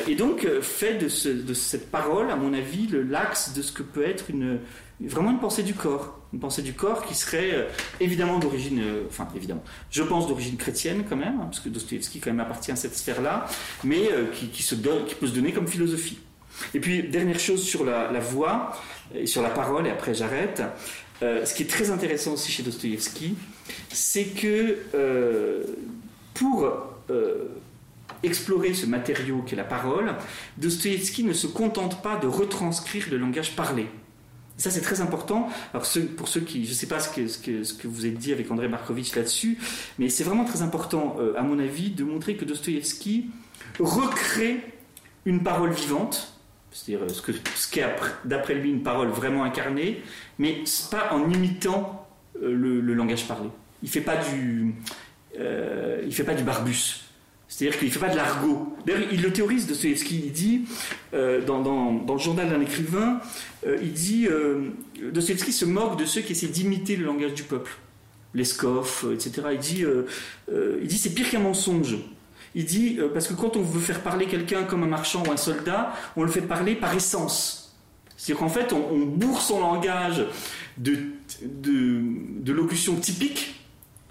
et 0.08 0.16
donc 0.16 0.48
fait 0.62 0.96
de, 0.96 1.08
cette 1.10 1.92
parole, 1.92 2.30
à 2.30 2.36
mon 2.36 2.54
avis, 2.54 2.88
l'axe 3.10 3.54
de 3.54 3.62
ce 3.62 3.72
que 3.72 3.84
peut 3.84 4.06
être 4.06 4.30
une, 4.30 4.60
vraiment 5.00 5.32
une 5.32 5.40
pensée 5.40 5.64
du 5.64 5.74
corps. 5.74 6.20
Une 6.34 6.40
pensée 6.40 6.62
du 6.62 6.74
corps 6.74 7.06
qui 7.06 7.16
serait 7.16 7.68
évidemment 8.00 8.40
d'origine, 8.40 8.84
enfin 9.08 9.28
évidemment, 9.36 9.64
je 9.90 10.04
pense 10.04 10.28
d'origine 10.28 10.58
chrétienne 10.58 11.06
quand 11.08 11.16
même, 11.16 11.40
hein, 11.40 11.46
parce 11.46 11.60
que 11.60 11.70
Dostoevsky 11.70 12.20
quand 12.20 12.32
même 12.32 12.42
appartient 12.42 12.72
à 12.72 12.76
cette 12.76 12.96
sphère-là, 12.96 13.48
mais 13.84 14.10
qui 14.34 14.64
peut 15.20 15.28
se 15.28 15.34
donner 15.34 15.54
comme 15.54 15.68
philosophie. 15.68 16.20
Et 16.74 16.80
puis, 16.80 17.04
dernière 17.04 17.40
chose 17.40 17.64
sur 17.64 17.86
la, 17.86 18.20
voix 18.20 18.78
et 19.14 19.26
sur 19.26 19.42
la 19.42 19.50
parole, 19.50 19.88
et 19.88 19.90
après 19.90 20.14
j'arrête. 20.14 20.62
Euh, 21.22 21.46
ce 21.46 21.54
qui 21.54 21.64
est 21.64 21.70
très 21.70 21.92
intéressant 21.92 22.34
aussi 22.34 22.52
chez 22.52 22.64
Dostoïevski, 22.64 23.36
c'est 23.90 24.26
que 24.26 24.78
euh, 24.94 25.64
pour 26.34 26.70
euh, 27.10 27.46
explorer 28.24 28.74
ce 28.74 28.86
matériau 28.86 29.42
qu'est 29.44 29.56
la 29.56 29.64
parole, 29.64 30.14
Dostoïevski 30.58 31.24
ne 31.24 31.34
se 31.34 31.48
contente 31.48 32.02
pas 32.02 32.18
de 32.18 32.28
retranscrire 32.28 33.06
le 33.12 33.18
langage 33.18 33.56
parlé. 33.56 33.88
Ça, 34.58 34.72
c'est 34.72 34.82
très 34.82 35.02
important. 35.02 35.50
Alors, 35.74 35.86
pour 36.16 36.30
ceux 36.30 36.42
qui, 36.42 36.66
je 36.66 36.70
ne 36.70 36.76
sais 36.76 36.88
pas 36.88 37.00
ce 37.00 37.10
que, 37.10 37.88
vous 37.88 38.06
avez 38.06 38.14
dit 38.14 38.32
avec 38.32 38.50
André 38.52 38.70
Markovitch 38.70 39.14
là-dessus, 39.16 39.58
mais 40.00 40.08
c'est 40.08 40.24
vraiment 40.24 40.46
très 40.46 40.62
important, 40.62 41.18
à 41.38 41.42
mon 41.42 41.60
avis, 41.60 41.90
de 41.90 42.06
montrer 42.06 42.38
que 42.38 42.46
Dostoïevski 42.46 43.32
recrée 43.80 44.64
une 45.26 45.44
parole 45.44 45.72
vivante, 45.72 46.35
c'est-à-dire 46.76 47.10
ce, 47.10 47.22
que, 47.22 47.32
ce 47.32 47.72
qu'est 47.72 47.86
d'après 48.26 48.54
lui 48.54 48.70
une 48.70 48.84
parole 48.84 49.08
vraiment 49.08 49.46
incarnée, 49.46 50.02
mais 50.38 50.64
pas 50.92 51.14
en 51.14 51.32
imitant 51.32 52.06
euh, 52.44 52.54
le, 52.54 52.94
langage 52.94 53.26
parlé. 53.28 53.50
Il 53.82 53.90
fait 53.90 54.04
euh, 55.40 56.12
fait 56.12 56.24
pas 56.24 56.34
du 56.34 56.44
barbus. 56.44 57.06
C'est-à-dire 57.48 57.80
qu'il 57.80 57.88
ne 57.88 57.94
fait 57.94 58.00
pas 58.00 58.10
de 58.10 58.18
l'argot. 58.18 58.76
D'ailleurs, 58.86 59.08
il 59.14 59.22
le 59.22 59.32
théorise, 59.32 59.68
Dostoevsky. 59.68 60.24
Il 60.26 60.32
dit, 60.34 60.62
euh, 61.14 61.42
dans, 61.46 62.04
le 62.06 62.18
journal 62.18 62.50
d'un 62.50 62.60
écrivain, 62.60 63.22
euh, 63.66 63.78
il 63.82 63.94
dit 63.94 64.28
euh, 64.28 64.72
Dostoevsky 65.12 65.54
se 65.54 65.64
moque 65.64 65.98
de 65.98 66.04
ceux 66.04 66.20
qui 66.20 66.34
essaient 66.34 66.48
d'imiter 66.48 66.98
le 66.98 67.06
langage 67.06 67.34
du 67.34 67.44
peuple. 67.44 67.72
Lescoff, 68.34 69.06
etc. 69.14 69.48
Il 69.54 69.60
dit, 69.60 69.86
il 70.82 70.88
dit 70.88 70.98
c'est 70.98 71.14
pire 71.14 71.30
qu'un 71.30 71.40
mensonge. 71.40 71.96
Il 72.56 72.66
dit, 72.66 72.98
parce 73.14 73.28
que 73.28 73.34
quand 73.34 73.58
on 73.58 73.62
veut 73.62 73.82
faire 73.82 74.02
parler 74.02 74.28
quelqu'un 74.28 74.64
comme 74.64 74.84
un 74.84 74.88
marchand 74.88 75.24
ou 75.28 75.32
un 75.32 75.38
soldat, 75.38 75.94
on 76.16 76.24
le 76.24 76.32
fait 76.32 76.42
parler 76.42 76.74
par 76.76 76.96
essence. 76.96 77.76
C'est-à-dire 78.16 78.40
qu'en 78.40 78.50
fait, 78.50 78.72
on, 78.72 79.06
bourre 79.06 79.42
son 79.42 79.60
langage 79.60 80.26
de, 80.78 80.98
de, 81.44 82.02
de 82.40 82.54
locution 82.54 82.96
typique, 82.96 83.56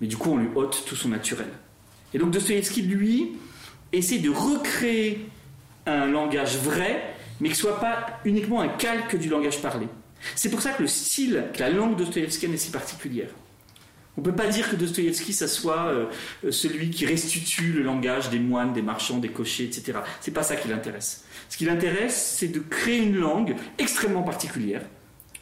mais 0.00 0.06
du 0.06 0.16
coup, 0.16 0.32
on 0.32 0.36
lui 0.36 0.48
ôte 0.54 0.84
tout 0.86 0.94
son 0.94 1.08
naturel. 1.08 1.48
Et 2.12 2.18
donc 2.18 2.30
Dostoevsky, 2.30 2.82
lui, 2.82 3.32
essaie 3.92 4.18
de 4.18 4.30
recréer 4.30 5.26
un 5.86 6.06
langage 6.06 6.58
vrai, 6.58 7.14
mais 7.40 7.48
qui 7.48 7.54
ne 7.54 7.58
soit 7.58 7.80
pas 7.80 8.20
uniquement 8.24 8.60
un 8.60 8.68
calque 8.68 9.16
du 9.16 9.28
langage 9.28 9.60
parlé. 9.62 9.88
C'est 10.36 10.50
pour 10.50 10.62
ça 10.62 10.72
que 10.72 10.82
le 10.82 10.88
style, 10.88 11.44
que 11.52 11.60
la 11.60 11.70
langue 11.70 11.96
dostoïevskienne 11.96 12.54
est 12.54 12.58
si 12.58 12.70
particulière. 12.70 13.30
On 14.16 14.20
ne 14.20 14.26
peut 14.26 14.34
pas 14.34 14.46
dire 14.46 14.70
que 14.70 14.76
Dostoïevski, 14.76 15.32
ça 15.32 15.48
soit 15.48 15.86
euh, 15.86 16.06
celui 16.50 16.90
qui 16.90 17.04
restitue 17.04 17.72
le 17.72 17.82
langage 17.82 18.30
des 18.30 18.38
moines, 18.38 18.72
des 18.72 18.82
marchands, 18.82 19.18
des 19.18 19.30
cochers, 19.30 19.64
etc. 19.64 19.98
C'est 20.20 20.30
pas 20.30 20.44
ça 20.44 20.54
qui 20.54 20.68
l'intéresse. 20.68 21.24
Ce 21.48 21.56
qui 21.56 21.64
l'intéresse, 21.64 22.36
c'est 22.38 22.48
de 22.48 22.60
créer 22.60 22.98
une 22.98 23.16
langue 23.16 23.56
extrêmement 23.78 24.22
particulière, 24.22 24.82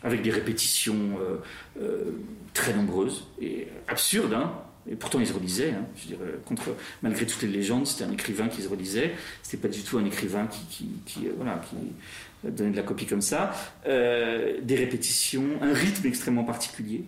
avec 0.02 0.22
des 0.22 0.30
répétitions 0.30 1.18
euh, 1.20 1.36
euh, 1.82 2.12
très 2.54 2.72
nombreuses 2.72 3.26
et 3.40 3.68
absurdes, 3.88 4.32
hein, 4.32 4.52
et 4.90 4.96
pourtant, 4.96 5.20
il 5.20 5.26
se 5.28 5.32
relisait. 5.32 5.70
Hein. 5.70 5.86
je 5.96 6.08
dirais, 6.08 6.24
malgré 7.02 7.24
toutes 7.24 7.42
les 7.42 7.48
légendes, 7.48 7.86
c'était 7.86 8.02
un 8.02 8.10
écrivain 8.10 8.48
qui 8.48 8.62
se 8.62 8.68
relisait. 8.68 9.12
C'était 9.40 9.68
pas 9.68 9.72
du 9.72 9.80
tout 9.82 9.96
un 9.98 10.04
écrivain 10.04 10.48
qui, 10.48 10.64
qui, 10.66 10.88
qui 11.06 11.28
donnait 12.42 12.72
de 12.72 12.76
la 12.76 12.82
copie 12.82 13.06
comme 13.06 13.22
ça. 13.22 13.52
Des 13.86 14.74
répétitions, 14.74 15.44
un 15.60 15.72
rythme 15.72 16.08
extrêmement 16.08 16.42
particulier, 16.42 17.04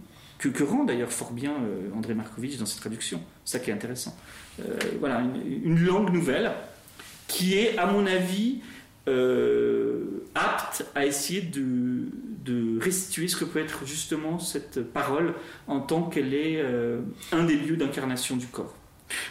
que, 0.48 0.62
rend 0.62 0.84
d'ailleurs 0.84 1.12
fort 1.12 1.32
bien 1.32 1.52
euh, 1.52 1.96
André 1.96 2.14
Markovitch 2.14 2.56
dans 2.56 2.66
ses 2.66 2.78
traductions. 2.78 3.20
C'est 3.44 3.58
ça 3.58 3.64
qui 3.64 3.70
est 3.70 3.74
intéressant. 3.74 4.16
voilà, 5.00 5.22
une, 5.64 5.84
langue 5.84 6.12
nouvelle 6.12 6.52
qui 7.26 7.58
est, 7.58 7.78
à 7.78 7.86
mon 7.86 8.06
avis, 8.06 8.60
apte 10.34 10.86
à 10.94 11.06
essayer 11.06 11.42
de, 11.42 12.80
restituer 12.80 13.28
ce 13.28 13.36
que 13.36 13.44
peut 13.44 13.60
être 13.60 13.86
justement 13.86 14.38
cette 14.38 14.82
parole 14.92 15.32
en 15.68 15.80
tant 15.80 16.02
qu'elle 16.02 16.34
est 16.34 16.60
euh, 16.60 17.00
un 17.32 17.44
des 17.44 17.56
lieux 17.56 17.76
d'incarnation 17.76 18.36
du 18.36 18.46
corps. 18.46 18.74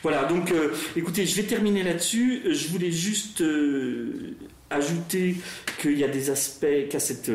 Voilà, 0.01 0.24
donc 0.24 0.51
euh, 0.51 0.70
écoutez, 0.95 1.26
je 1.26 1.36
vais 1.36 1.43
terminer 1.47 1.84
là-dessus. 1.84 2.41
Je 2.51 2.68
voulais 2.70 2.91
juste 2.91 3.41
euh, 3.41 4.36
ajouter 4.70 5.36
qu'il 5.80 5.99
y 5.99 6.03
a 6.03 6.07
des 6.07 6.30
aspects, 6.32 6.88
qu'à 6.89 6.99
cette 6.99 7.32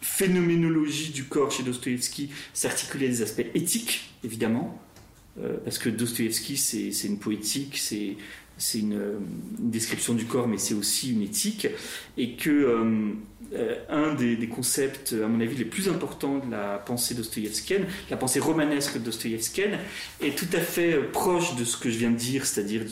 phénoménologie 0.00 1.10
du 1.10 1.24
corps 1.24 1.50
chez 1.50 1.62
Dostoïevski 1.62 2.30
s'articulait 2.54 3.08
des 3.08 3.22
aspects 3.22 3.46
éthiques, 3.54 4.10
évidemment, 4.24 4.80
parce 5.64 5.78
que 5.78 5.88
Dostoïevski, 5.88 6.56
c'est 6.56 7.06
une 7.06 7.18
poétique, 7.18 7.78
c'est 7.78 8.16
c'est 8.58 8.80
une, 8.80 9.00
description 9.58 10.14
du 10.14 10.24
corps, 10.24 10.48
mais 10.48 10.58
c'est 10.58 10.74
aussi 10.74 11.12
une 11.12 11.22
éthique, 11.22 11.68
et 12.16 12.34
que 12.34 12.50
euh, 12.50 13.12
euh, 13.54 13.76
un 13.88 14.14
des, 14.14 14.48
concepts, 14.48 15.12
à 15.12 15.28
mon 15.28 15.40
avis, 15.40 15.56
les 15.56 15.64
plus 15.64 15.88
importants 15.88 16.38
de 16.38 16.50
la 16.50 16.78
pensée 16.78 17.14
dostoïevskienne, 17.14 17.86
la 18.10 18.16
pensée 18.16 18.40
romanesque 18.40 18.98
dostoïevskienne, 18.98 19.78
est 20.20 20.36
tout 20.36 20.48
à 20.52 20.60
fait 20.60 20.94
euh, 20.94 21.10
proche 21.10 21.56
de 21.56 21.64
ce 21.64 21.76
que 21.76 21.90
je 21.90 21.98
viens 21.98 22.10
de 22.10 22.16
dire, 22.16 22.44
c'est-à-dire 22.44 22.82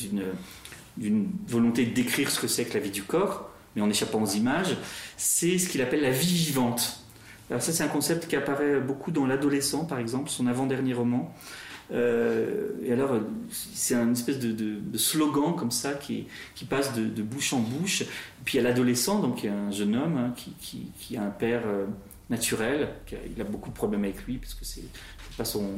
d'une 0.97 1.29
volonté 1.49 1.85
de 1.85 1.95
décrire 1.95 2.31
ce 2.31 2.41
que 2.41 2.47
c'est 2.47 2.65
que 2.65 2.75
la 2.75 2.81
vie 2.81 2.91
du 2.91 3.03
corps, 3.03 3.51
mais 3.77 3.83
en 3.83 3.91
échappant 3.91 4.23
aux 4.23 4.31
images, 4.31 4.77
c'est 5.17 5.59
ce 5.59 5.69
qu'il 5.69 5.83
appelle 5.83 6.03
la 6.03 6.11
vie 6.11 6.35
vivante. 6.35 7.01
Alors 7.51 7.63
ça, 7.63 7.71
c'est 7.71 7.85
un 7.85 7.89
concept 7.89 8.27
qui 8.27 8.35
apparaît 8.35 8.81
beaucoup 8.81 9.13
dans 9.13 9.27
L'adolescent, 9.27 9.85
par 9.85 10.01
exemple, 10.01 10.31
son 10.31 10.49
avant-dernier 10.49 10.95
roman, 10.95 11.33
euh, 11.93 12.71
et 12.85 12.93
alors, 12.93 13.21
c'est 13.51 13.95
un 13.95 14.11
espèce 14.13 14.39
de, 14.39 14.99
slogan 14.99 15.55
comme 15.57 15.71
ça 15.71 15.95
qui, 15.95 16.27
passe 16.69 16.95
de, 16.95 17.23
bouche 17.23 17.53
en 17.53 17.61
bouche. 17.61 18.05
puis 18.45 18.59
il 18.59 18.63
y 18.63 18.67
a 18.67 18.69
l'adolescent, 18.69 19.21
donc 19.21 19.43
il 19.43 19.47
y 19.47 19.49
a 19.49 19.55
un 19.55 19.71
jeune 19.71 19.95
homme 19.95 20.17
hein, 20.17 20.35
qui, 20.37 20.91
qui, 20.99 21.17
a 21.17 21.23
un 21.23 21.31
père 21.31 21.63
euh, 21.67 21.87
naturel. 22.31 22.89
il 23.35 23.41
a 23.41 23.45
beaucoup 23.45 23.71
de 23.71 23.75
problèmes 23.75 24.05
avec 24.05 24.25
lui 24.25 24.39
parce 24.39 24.55
que 24.55 24.65
c'est 24.65 24.89
pas 25.37 25.45
son 25.45 25.71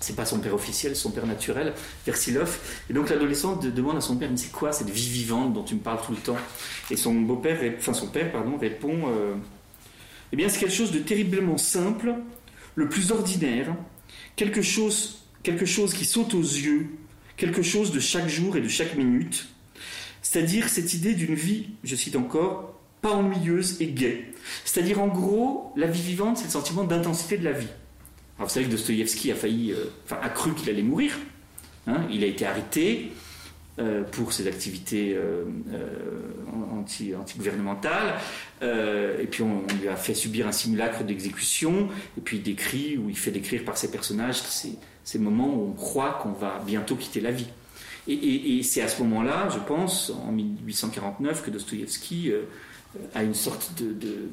c'est 0.00 0.16
pas 0.16 0.24
son 0.24 0.38
père 0.38 0.54
officiel, 0.54 0.94
son 0.96 1.10
père 1.10 1.26
naturel, 1.26 1.72
Versilov. 2.04 2.58
Et 2.90 2.92
donc 2.92 3.10
l'adolescent 3.10 3.56
demande 3.56 3.96
à 3.96 4.00
son 4.00 4.16
père, 4.16 4.30
mais 4.30 4.36
c'est 4.36 4.52
quoi 4.52 4.72
cette 4.72 4.90
vie 4.90 5.08
vivante 5.08 5.52
dont 5.52 5.62
tu 5.62 5.74
me 5.74 5.80
parles 5.80 6.00
tout 6.04 6.12
le 6.12 6.18
temps? 6.18 6.36
Et 6.90 6.96
son 6.96 7.14
beau-père, 7.14 7.58
enfin 7.78 7.94
son 7.94 8.08
père, 8.08 8.30
pardon, 8.32 8.56
répond, 8.58 9.08
euh, 9.08 9.34
eh 10.32 10.36
bien 10.36 10.48
c'est 10.48 10.60
quelque 10.60 10.74
chose 10.74 10.92
de 10.92 10.98
terriblement 10.98 11.56
simple, 11.56 12.14
le 12.74 12.88
plus 12.88 13.12
ordinaire, 13.12 13.74
quelque 14.36 14.62
chose, 14.62 15.22
quelque 15.42 15.66
chose 15.66 15.94
qui 15.94 16.04
saute 16.04 16.34
aux 16.34 16.42
yeux, 16.42 16.88
quelque 17.36 17.62
chose 17.62 17.92
de 17.92 18.00
chaque 18.00 18.28
jour 18.28 18.56
et 18.56 18.60
de 18.60 18.68
chaque 18.68 18.96
minute, 18.96 19.48
c'est-à-dire 20.22 20.68
cette 20.68 20.94
idée 20.94 21.14
d'une 21.14 21.34
vie, 21.34 21.68
je 21.84 21.94
cite 21.94 22.16
encore, 22.16 22.80
pas 23.00 23.12
ennuyeuse 23.12 23.80
et 23.80 23.88
gaie. 23.88 24.32
C'est-à-dire 24.64 25.00
en 25.00 25.08
gros, 25.08 25.72
la 25.76 25.86
vie 25.86 26.02
vivante, 26.02 26.38
c'est 26.38 26.44
le 26.44 26.50
sentiment 26.50 26.84
d'intensité 26.84 27.36
de 27.36 27.44
la 27.44 27.52
vie. 27.52 27.68
Vous 28.38 28.48
savez 28.48 28.66
que 28.66 28.70
Dostoïevski 28.70 29.30
a 29.32 29.34
failli, 29.34 29.72
euh, 29.72 29.86
enfin 30.04 30.18
a 30.22 30.28
cru 30.28 30.54
qu'il 30.54 30.68
allait 30.68 30.82
mourir. 30.82 31.12
Hein. 31.86 32.06
il 32.10 32.24
a 32.24 32.26
été 32.26 32.46
arrêté 32.46 33.12
euh, 33.80 34.04
pour 34.04 34.32
ses 34.32 34.46
activités 34.46 35.16
euh, 35.16 35.42
anti, 36.72 37.12
anti-gouvernementales. 37.12 38.14
Euh, 38.62 39.20
et 39.20 39.26
puis 39.26 39.42
on, 39.42 39.62
lui 39.80 39.88
a 39.88 39.96
fait 39.96 40.14
subir 40.14 40.46
un 40.46 40.52
simulacre 40.52 41.02
d'exécution, 41.02 41.88
et 42.16 42.20
puis 42.20 42.36
il 42.36 42.44
décrit, 42.44 42.96
ou 42.96 43.10
il 43.10 43.16
fait 43.16 43.32
décrire 43.32 43.64
par 43.64 43.76
ses 43.76 43.90
personnages 43.90 44.42
ces, 44.42 45.18
moments 45.18 45.52
où 45.52 45.70
on 45.70 45.72
croit 45.72 46.20
qu'on 46.22 46.30
va 46.30 46.62
bientôt 46.64 46.94
quitter 46.94 47.20
la 47.20 47.32
vie. 47.32 47.48
Et, 48.06 48.62
c'est 48.62 48.80
à 48.80 48.86
ce 48.86 49.02
moment-là, 49.02 49.48
je 49.52 49.58
pense, 49.58 50.12
en 50.24 50.30
1849, 50.30 51.42
que 51.42 51.50
Dostoïevski 51.50 52.30
euh, 52.96 53.18
a 53.18 53.22
une 53.22 53.34
sorte 53.34 53.72
de, 53.76 54.28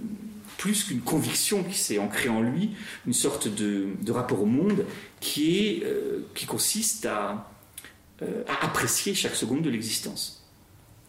plus 0.58 0.84
qu'une 0.84 1.02
conviction 1.02 1.64
qui 1.64 1.78
s'est 1.78 1.98
ancrée 1.98 2.30
en 2.30 2.42
lui, 2.42 2.72
une 3.08 3.14
sorte 3.14 3.48
de, 3.48 4.12
rapport 4.12 4.42
au 4.42 4.46
monde 4.46 4.86
qui, 5.20 5.58
est, 5.58 5.84
euh, 5.86 6.28
qui 6.36 6.46
consiste 6.46 7.06
à, 7.06 7.50
à 8.22 8.66
apprécier 8.66 9.14
chaque 9.14 9.36
seconde 9.36 9.62
de 9.64 9.70
l'existence. 9.70 10.46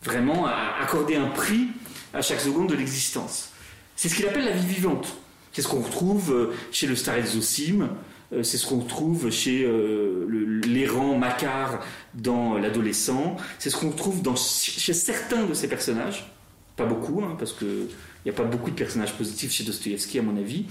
Vraiment 0.02 0.46
à 0.46 0.76
accorder 0.80 1.16
un 1.16 1.28
prix 1.28 1.68
à 2.14 2.22
chaque 2.22 2.40
seconde 2.40 2.68
de 2.68 2.74
l'existence. 2.74 3.50
C'est 3.96 4.08
ce 4.08 4.16
qu'il 4.16 4.26
appelle 4.26 4.44
la 4.44 4.52
vie 4.52 4.74
vivante. 4.74 5.16
C'est 5.52 5.62
ce 5.62 5.68
qu'on 5.68 5.80
retrouve 5.80 6.32
euh, 6.32 6.54
chez 6.70 6.86
le 6.86 6.96
Starets 6.96 7.26
Zosim, 7.26 7.90
euh, 8.32 8.42
c'est 8.42 8.56
ce 8.56 8.66
qu'on 8.66 8.80
retrouve 8.80 9.30
chez 9.30 9.64
euh, 9.64 10.26
l'errant 10.66 11.18
Makar 11.18 11.80
dans 12.14 12.56
L'adolescent, 12.56 13.36
c'est 13.58 13.68
ce 13.68 13.76
qu'on 13.76 13.90
retrouve 13.90 14.22
chez 14.36 14.94
certains 14.94 15.44
de 15.44 15.52
ces 15.52 15.68
personnages, 15.68 16.32
pas 16.76 16.86
beaucoup, 16.86 17.22
hein, 17.22 17.36
parce 17.38 17.52
qu'il 17.52 17.88
n'y 18.24 18.30
a 18.30 18.34
pas 18.34 18.44
beaucoup 18.44 18.70
de 18.70 18.76
personnages 18.76 19.14
positifs 19.14 19.52
chez 19.52 19.64
Dostoïevski 19.64 20.18
à 20.18 20.22
mon 20.22 20.36
avis, 20.36 20.64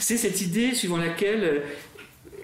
c'est 0.00 0.16
cette 0.16 0.40
idée 0.40 0.74
suivant 0.74 0.96
laquelle 0.98 1.62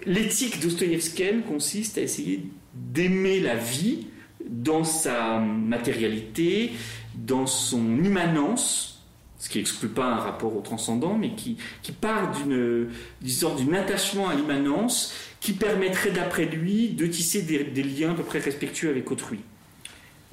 l'éthique 0.05 0.59
dostoïevskienne 0.59 1.43
consiste 1.43 1.97
à 1.97 2.01
essayer 2.01 2.45
d'aimer 2.73 3.39
la 3.39 3.55
vie 3.55 4.07
dans 4.49 4.83
sa 4.83 5.39
matérialité, 5.39 6.71
dans 7.15 7.45
son 7.45 8.03
immanence, 8.03 9.01
ce 9.39 9.49
qui 9.49 9.57
n'exclut 9.57 9.89
pas 9.89 10.05
un 10.05 10.15
rapport 10.15 10.55
au 10.55 10.61
transcendant, 10.61 11.17
mais 11.17 11.31
qui, 11.35 11.57
part 11.99 12.31
d'une 12.31 12.89
sorte 13.27 13.63
d'un 13.63 13.73
attachement 13.73 14.29
à 14.29 14.35
l'immanence 14.35 15.13
qui 15.39 15.53
permettrait, 15.53 16.11
d'après 16.11 16.45
lui, 16.45 16.89
de 16.89 17.05
tisser 17.07 17.41
des, 17.41 17.83
liens 17.83 18.11
à 18.11 18.15
peu 18.15 18.23
près 18.23 18.39
respectueux 18.39 18.89
avec 18.89 19.11
autrui. 19.11 19.39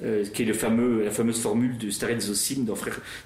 Euh, 0.03 0.25
qui 0.25 0.41
est 0.41 0.45
le 0.45 0.53
fameux, 0.53 1.03
la 1.03 1.11
fameuse 1.11 1.39
formule 1.39 1.77
de 1.77 1.91
Starets 1.91 2.21
Zosim 2.21 2.65
dans, 2.65 2.75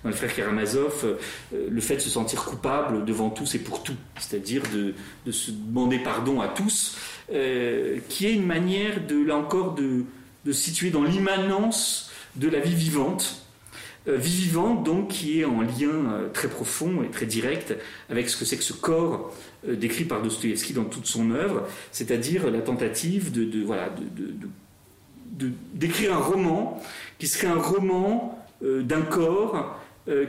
le 0.03 0.11
frère 0.11 0.35
Karamazov, 0.35 1.05
euh, 1.53 1.67
le 1.69 1.79
fait 1.79 1.95
de 1.95 2.01
se 2.01 2.09
sentir 2.09 2.43
coupable 2.43 3.05
devant 3.05 3.29
tous 3.29 3.55
et 3.55 3.59
pour 3.59 3.81
tout, 3.81 3.95
c'est-à-dire 4.19 4.61
de, 4.73 4.93
de, 5.25 5.31
se 5.31 5.51
demander 5.51 5.99
pardon 5.99 6.41
à 6.41 6.49
tous, 6.49 6.97
euh, 7.31 7.99
qui 8.09 8.25
est 8.25 8.33
une 8.33 8.45
manière, 8.45 9.07
de, 9.07 9.25
là 9.25 9.37
encore, 9.37 9.73
de, 9.73 10.03
de 10.43 10.51
situer 10.51 10.89
dans 10.89 11.03
l'immanence 11.03 12.11
de 12.35 12.49
la 12.49 12.59
vie 12.59 12.75
vivante, 12.75 13.45
vie 14.05 14.35
vivante 14.35 14.83
donc 14.83 15.07
qui 15.07 15.39
est 15.39 15.45
en 15.45 15.61
lien 15.61 16.29
très 16.33 16.49
profond 16.49 17.03
et 17.03 17.09
très 17.09 17.25
direct 17.25 17.73
avec 18.07 18.29
ce 18.29 18.37
que 18.37 18.45
c'est 18.45 18.57
que 18.57 18.63
ce 18.63 18.73
corps 18.73 19.33
décrit 19.67 20.03
par 20.03 20.21
Dostoïevski 20.21 20.73
dans 20.73 20.83
toute 20.83 21.07
son 21.07 21.31
œuvre, 21.31 21.67
c'est-à-dire 21.91 22.51
la 22.51 22.59
tentative 22.59 23.31
de, 23.31 23.63
voilà, 23.63 23.89
de, 23.89 24.47
d'écrire 25.73 26.15
un 26.15 26.19
roman 26.19 26.81
qui 27.19 27.27
serait 27.27 27.47
un 27.47 27.59
roman 27.59 28.39
d'un 28.61 29.01
corps 29.01 29.79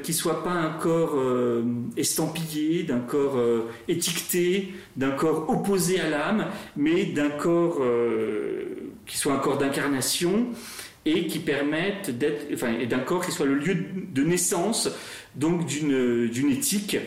qui 0.03 0.15
soit 0.15 0.43
pas 0.43 0.53
un 0.53 0.71
corps 0.71 1.23
estampillé, 1.97 2.83
d'un 2.83 3.01
corps 3.01 3.39
étiqueté, 3.89 4.73
d'un 4.97 5.11
corps 5.11 5.51
opposé 5.51 6.01
à 6.01 6.09
l'âme, 6.09 6.47
mais 6.77 7.05
d'un 7.05 7.29
corps 7.29 7.83
qui 9.07 9.19
soit 9.19 9.35
un 9.35 9.39
corps 9.39 9.59
d'incarnation 9.59 10.47
et 11.07 11.27
qui 11.27 11.39
permettent 11.39 12.11
d'être, 12.19 12.53
enfin, 12.53 12.75
d'un 12.85 12.99
corps 12.99 13.25
qui 13.25 13.33
soit 13.33 13.47
le 13.47 13.55
lieu 13.55 13.77
de 14.13 14.23
naissance 14.25 14.91
donc 15.37 15.65
d'une, 15.67 16.29
d'une 16.29 16.51
éthique 16.51 16.99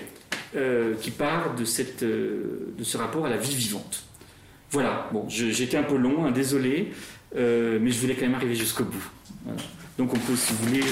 euh, 0.55 0.95
qui 0.99 1.11
part 1.11 1.55
de, 1.55 1.65
cette, 1.65 2.01
euh, 2.01 2.73
de 2.77 2.83
ce 2.83 2.97
rapport 2.97 3.25
à 3.25 3.29
la 3.29 3.37
vie 3.37 3.53
vivante. 3.53 4.05
Voilà, 4.71 5.09
bon, 5.11 5.27
été 5.27 5.77
un 5.77 5.83
peu 5.83 5.97
long, 5.97 6.25
hein, 6.25 6.31
désolé, 6.31 6.91
euh, 7.35 7.79
mais 7.81 7.91
je 7.91 7.99
voulais 7.99 8.15
quand 8.15 8.23
même 8.23 8.35
arriver 8.35 8.55
jusqu'au 8.55 8.85
bout. 8.85 9.03
Donc 9.97 10.13
on 10.13 10.19
peut, 10.19 10.35
si 10.35 10.53
vous 10.53 10.65
voulez... 10.65 10.83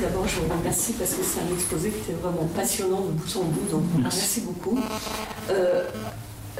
D'abord, 0.00 0.26
je 0.26 0.36
vous 0.40 0.48
remercie 0.48 0.94
parce 0.94 1.12
que 1.14 1.22
c'est 1.22 1.40
un 1.40 1.54
exposé 1.54 1.90
qui 1.90 1.98
était 1.98 2.20
vraiment 2.20 2.46
passionnant 2.56 3.02
de 3.02 3.10
bout 3.12 3.36
en 3.36 3.44
bout, 3.44 3.70
donc 3.70 3.84
merci 3.98 4.40
beaucoup. 4.40 4.78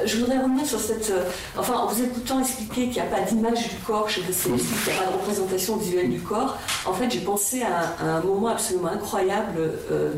Je 0.05 0.17
voudrais 0.17 0.37
revenir 0.37 0.65
sur 0.65 0.79
cette. 0.79 1.09
Euh, 1.09 1.23
enfin, 1.57 1.75
en 1.75 1.87
vous 1.87 2.03
écoutant 2.03 2.39
expliquer 2.39 2.85
qu'il 2.85 2.93
n'y 2.93 2.99
a 2.99 3.03
pas 3.03 3.21
d'image 3.21 3.69
du 3.69 3.75
corps 3.85 4.09
chez 4.09 4.21
Dostoevsky, 4.21 4.67
qu'il 4.83 4.93
n'y 4.93 4.99
a 4.99 5.03
pas 5.03 5.11
de 5.11 5.17
représentation 5.17 5.75
visuelle 5.77 6.09
du 6.09 6.19
corps, 6.19 6.57
en 6.85 6.93
fait, 6.93 7.09
j'ai 7.11 7.19
pensé 7.19 7.61
à, 7.61 7.95
un 8.03 8.21
moment 8.21 8.47
absolument 8.47 8.87
incroyable 8.87 9.59
euh, 9.91 10.13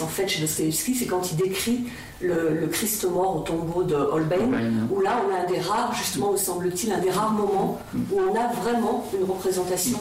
en 0.00 0.06
fait, 0.06 0.28
chez 0.28 0.40
Dostoevsky, 0.40 0.94
c'est 0.94 1.06
quand 1.06 1.32
il 1.32 1.36
décrit 1.36 1.84
le, 2.22 2.66
Christ 2.68 3.04
mort 3.04 3.36
au 3.36 3.40
tombeau 3.40 3.82
de 3.82 3.94
Holbein, 3.94 4.50
où 4.90 5.00
là, 5.00 5.22
on 5.26 5.34
a 5.34 5.40
un 5.40 5.46
des 5.46 5.60
rares, 5.60 5.94
justement, 5.94 6.32
me 6.32 6.36
semble-t-il, 6.36 6.92
un 6.92 6.98
des 6.98 7.10
rares 7.10 7.32
moments 7.32 7.78
où 7.94 8.18
on 8.18 8.34
a 8.34 8.52
vraiment 8.62 9.04
une 9.18 9.24
représentation 9.24 9.98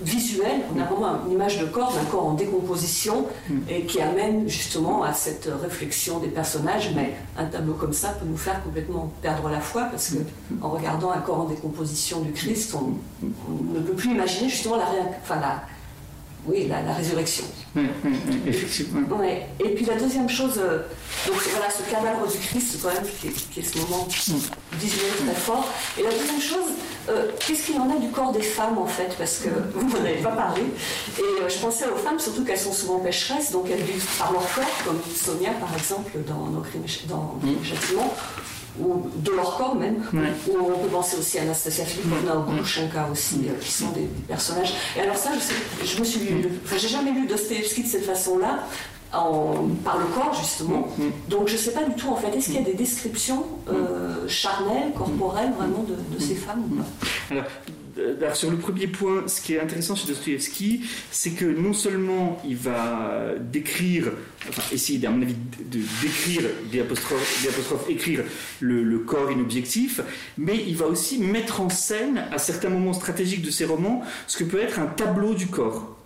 visuelle, 0.00 0.62
on 0.74 0.80
a 0.80 0.84
vraiment 0.84 1.18
une 1.26 1.32
image 1.32 1.58
de 1.58 1.66
corps, 1.66 1.92
d'un 1.92 2.04
corps 2.10 2.26
en 2.26 2.34
décomposition, 2.34 3.26
et 3.68 3.82
qui 3.84 4.00
amène 4.00 4.48
justement 4.48 5.02
à 5.02 5.12
cette 5.12 5.48
réflexion 5.62 6.18
des 6.18 6.28
personnages, 6.28 6.92
mais 6.94 7.14
un 7.36 7.46
tableau 7.46 7.74
comme 7.74 7.92
ça 7.92 8.10
peut 8.10 8.26
nous 8.26 8.36
faire 8.36 8.62
complètement 8.62 9.12
perdre 9.22 9.48
la 9.48 9.60
foi, 9.60 9.84
parce 9.84 10.10
que 10.10 10.18
en 10.62 10.70
regardant 10.70 11.10
un 11.10 11.20
corps 11.20 11.40
en 11.40 11.44
décomposition 11.44 12.20
du 12.20 12.32
Christ, 12.32 12.74
on, 12.74 12.94
ne 13.74 13.80
peut 13.80 13.94
plus 13.94 14.10
imaginer 14.10 14.48
justement 14.48 14.76
la, 14.76 14.86
enfin, 15.22 15.40
la, 15.40 15.62
oui, 16.46 16.68
la, 16.68 16.94
résurrection. 16.94 17.44
effectivement. 18.46 19.00
Et 19.60 19.68
puis 19.74 19.84
la 19.84 19.96
deuxième 19.96 20.28
chose, 20.28 20.58
euh, 20.58 20.78
donc 21.26 21.36
voilà, 21.50 21.70
ce 21.70 21.82
cadavre 21.90 22.26
du 22.30 22.38
Christ, 22.38 22.78
quand 22.82 22.88
même, 22.88 23.04
qui 23.20 23.60
est, 23.60 23.62
ce 23.62 23.78
moment 23.78 24.06
visuel 24.72 25.10
très 25.24 25.34
fort. 25.34 25.68
Et 25.98 26.02
la 26.02 26.10
deuxième 26.10 26.40
chose, 26.40 26.72
euh, 27.08 27.30
qu'est-ce 27.46 27.66
qu'il 27.66 27.80
en 27.80 27.90
a 27.90 27.98
du 27.98 28.08
corps 28.08 28.32
des 28.32 28.42
femmes, 28.42 28.78
en 28.78 28.86
fait? 28.86 29.14
Parce 29.18 29.38
que 29.38 29.48
vous 29.74 29.88
n'en 29.88 30.04
avez 30.04 30.22
pas 30.22 30.30
parlé. 30.30 30.62
Et 31.18 31.22
euh, 31.22 31.48
je 31.48 31.58
pensais 31.58 31.86
aux 31.86 31.96
femmes, 31.96 32.18
surtout 32.18 32.44
qu'elles 32.44 32.58
sont 32.58 32.72
souvent 32.72 33.00
pécheresses, 33.00 33.52
donc 33.52 33.66
elles 33.70 33.82
vivent 33.82 34.06
par 34.18 34.32
leur 34.32 34.42
corps, 34.54 34.84
comme 34.84 35.00
Sonia, 35.14 35.50
par 35.60 35.74
exemple, 35.74 36.12
dans 36.26 36.46
nos 36.46 36.60
crimes, 36.60 36.84
dans 37.08 37.38
mm. 37.42 37.64
Châtiment 37.64 38.14
ou 38.80 39.08
de 39.16 39.30
leur 39.32 39.56
corps 39.56 39.74
même. 39.74 40.02
Ou 40.48 40.56
on 40.58 40.78
peut 40.78 40.88
penser 40.88 41.16
aussi 41.18 41.38
à 41.38 41.42
Anastasia 41.42 41.84
Filipovna 41.84 42.36
ou 42.36 42.42
Grushenka 42.42 43.08
aussi, 43.10 43.42
euh, 43.48 43.58
qui 43.60 43.70
sont 43.70 43.90
des, 43.90 44.08
personnages. 44.26 44.74
Et 44.96 45.00
alors 45.00 45.16
ça, 45.16 45.30
je, 45.34 45.86
je 45.86 46.00
me 46.00 46.04
suis, 46.04 46.20
enfin, 46.64 46.76
j'ai 46.78 46.88
jamais 46.88 47.12
lu 47.12 47.26
Dostoevsky 47.26 47.82
de 47.82 47.88
cette 47.88 48.04
façon-là. 48.04 48.64
En, 49.10 49.68
par 49.82 49.96
le 49.96 50.04
corps 50.04 50.34
justement. 50.38 50.86
Donc 51.30 51.48
je 51.48 51.54
ne 51.54 51.58
sais 51.58 51.70
pas 51.70 51.82
du 51.82 51.94
tout 51.94 52.08
en 52.10 52.16
fait, 52.16 52.28
est-ce 52.36 52.48
qu'il 52.48 52.56
y 52.56 52.58
a 52.58 52.62
des 52.62 52.74
descriptions 52.74 53.46
euh, 53.70 54.28
charnelles, 54.28 54.92
corporelles 54.94 55.50
vraiment 55.56 55.82
de, 55.84 55.94
de 56.14 56.22
ces 56.22 56.34
femmes 56.34 56.64
ou 56.70 56.76
pas? 56.76 56.84
Alors, 57.30 57.44
sur 58.34 58.50
le 58.50 58.56
premier 58.56 58.86
point, 58.86 59.26
ce 59.26 59.40
qui 59.40 59.54
est 59.54 59.60
intéressant 59.60 59.94
chez 59.94 60.06
Dostoevsky, 60.06 60.82
c'est 61.10 61.30
que 61.30 61.44
non 61.44 61.72
seulement 61.72 62.40
il 62.46 62.56
va 62.56 63.34
décrire, 63.40 64.12
enfin 64.48 64.62
essayer 64.72 65.04
à 65.06 65.10
mon 65.10 65.22
avis 65.22 65.34
de 65.34 65.80
décrire, 66.02 66.42
des 66.70 66.80
apostrophes, 66.80 67.88
écrire 67.88 68.22
le, 68.60 68.98
corps 69.00 69.30
inobjectif, 69.30 70.00
mais 70.36 70.56
il 70.66 70.76
va 70.76 70.86
aussi 70.86 71.18
mettre 71.18 71.60
en 71.60 71.68
scène, 71.68 72.24
à 72.30 72.38
certains 72.38 72.68
moments 72.68 72.92
stratégiques 72.92 73.42
de 73.42 73.50
ses 73.50 73.64
romans, 73.64 74.02
ce 74.26 74.38
que 74.38 74.44
peut 74.44 74.60
être 74.60 74.78
un 74.78 74.86
tableau 74.86 75.34
du 75.34 75.46
corps. 75.46 75.98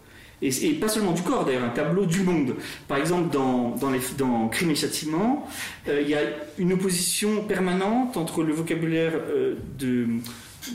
Et, 0.42 0.72
pas 0.74 0.88
seulement 0.88 1.12
du 1.12 1.22
corps 1.22 1.44
d'ailleurs, 1.44 1.62
un 1.62 1.68
tableau 1.68 2.04
du 2.04 2.22
monde. 2.22 2.56
Par 2.88 2.98
exemple, 2.98 3.32
dans, 3.32 3.76
dans, 3.76 3.90
les, 3.90 4.00
dans 4.18 4.48
Crime 4.48 4.72
et 4.72 4.74
Châtiment, 4.74 5.46
euh, 5.86 6.00
il 6.02 6.08
y 6.08 6.14
a 6.14 6.22
une 6.58 6.72
opposition 6.72 7.44
permanente 7.44 8.16
entre 8.16 8.42
le 8.42 8.52
vocabulaire 8.52 9.12
euh, 9.14 9.54
de 9.78 10.08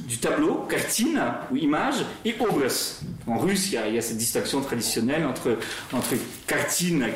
du 0.07 0.17
tableau, 0.17 0.65
cartine 0.69 1.21
ou 1.51 1.55
image, 1.55 2.05
et 2.25 2.35
obraz. 2.39 3.01
En 3.25 3.37
russe, 3.37 3.71
il 3.71 3.93
y, 3.93 3.97
a, 3.97 4.01
cette 4.01 4.17
distinction 4.17 4.61
traditionnelle 4.61 5.25
entre, 5.25 5.57
entre 5.91 6.15
cartine 6.45 7.07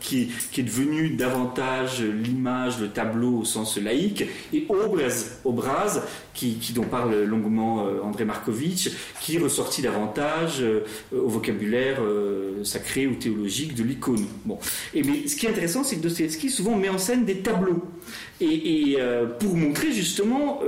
qui, 0.00 0.30
qui, 0.52 0.60
est 0.60 0.64
devenue 0.64 1.10
davantage 1.10 2.02
l'image, 2.02 2.80
le 2.80 2.88
tableau 2.88 3.38
au 3.38 3.44
sens 3.44 3.76
laïque, 3.76 4.24
et 4.52 4.66
obraz, 4.68 5.38
obraz 5.44 6.02
qui, 6.34 6.72
dont 6.74 6.84
parle 6.84 7.24
longuement 7.24 7.86
euh, 7.86 8.00
André 8.02 8.24
Markovitch, 8.24 8.90
qui 9.20 9.36
est 9.36 9.38
ressorti 9.38 9.82
davantage 9.82 10.60
euh, 10.60 10.84
au 11.12 11.28
vocabulaire 11.28 11.98
euh, 12.00 12.64
sacré 12.64 13.06
ou 13.06 13.14
théologique 13.14 13.74
de 13.74 13.82
l'icône. 13.82 14.24
Bon. 14.44 14.58
Et 14.94 15.02
mais 15.02 15.26
ce 15.26 15.36
qui 15.36 15.46
est 15.46 15.50
intéressant, 15.50 15.84
c'est 15.84 15.96
que 15.96 16.02
Dostoevsky 16.02 16.48
souvent 16.48 16.76
met 16.76 16.88
en 16.88 16.98
scène 16.98 17.24
des 17.24 17.38
tableaux. 17.38 17.84
Et, 18.40 18.96
pour 19.38 19.54
montrer 19.54 19.92
justement 19.92 20.60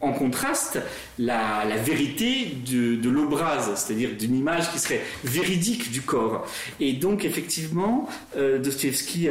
en 0.00 0.12
contraste 0.12 0.78
la, 1.18 1.64
vérité 1.76 2.56
de, 2.70 2.96
de 2.96 3.10
l'obraz, 3.10 3.74
c'est-à-dire 3.74 4.10
d'une 4.18 4.36
image 4.36 4.70
qui 4.72 4.78
serait 4.78 5.00
véridique 5.24 5.90
du 5.90 6.02
corps. 6.02 6.46
Et 6.80 6.92
donc 6.92 7.24
effectivement, 7.24 8.08
euh, 8.36 8.58
Dostoevsky, 8.58 9.28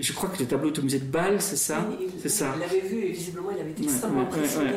je 0.00 0.12
crois 0.12 0.28
que 0.28 0.38
le 0.40 0.46
tableau 0.46 0.70
de 0.70 0.80
musée 0.80 1.00
de 1.00 1.04
Bâle, 1.04 1.40
c'est 1.40 1.56
ça 1.56 1.86
C'est 2.22 2.28
ça. 2.28 2.52
Il 2.56 2.60
l'avait 2.60 2.88
vu 2.88 3.04
et 3.04 3.12
visiblement 3.12 3.50
il 3.54 3.60
avait 3.60 3.70
été 3.70 3.84
extrêmement 3.84 4.22
impressionné. 4.22 4.70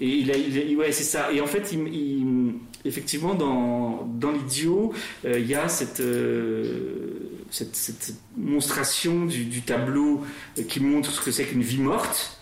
Et 0.00 0.08
il 0.08 0.30
a, 0.30 0.78
ouais, 0.78 0.92
c'est 0.92 1.04
ça. 1.04 1.32
Et 1.32 1.40
en 1.40 1.46
fait, 1.46 1.72
il, 1.72 2.54
effectivement, 2.84 3.34
dans, 3.34 4.06
dans 4.06 4.30
l'idiot, 4.30 4.92
euh, 5.24 5.38
il 5.38 5.46
y 5.46 5.54
a 5.54 5.68
cette, 5.68 6.00
euh, 6.00 7.42
cette, 7.50 7.74
cette, 7.76 8.14
monstration 8.36 9.26
du, 9.26 9.44
du 9.44 9.62
tableau 9.62 10.22
qui 10.68 10.80
montre 10.80 11.10
ce 11.10 11.20
que 11.20 11.30
c'est 11.30 11.44
qu'une 11.44 11.62
vie 11.62 11.78
morte 11.78 12.38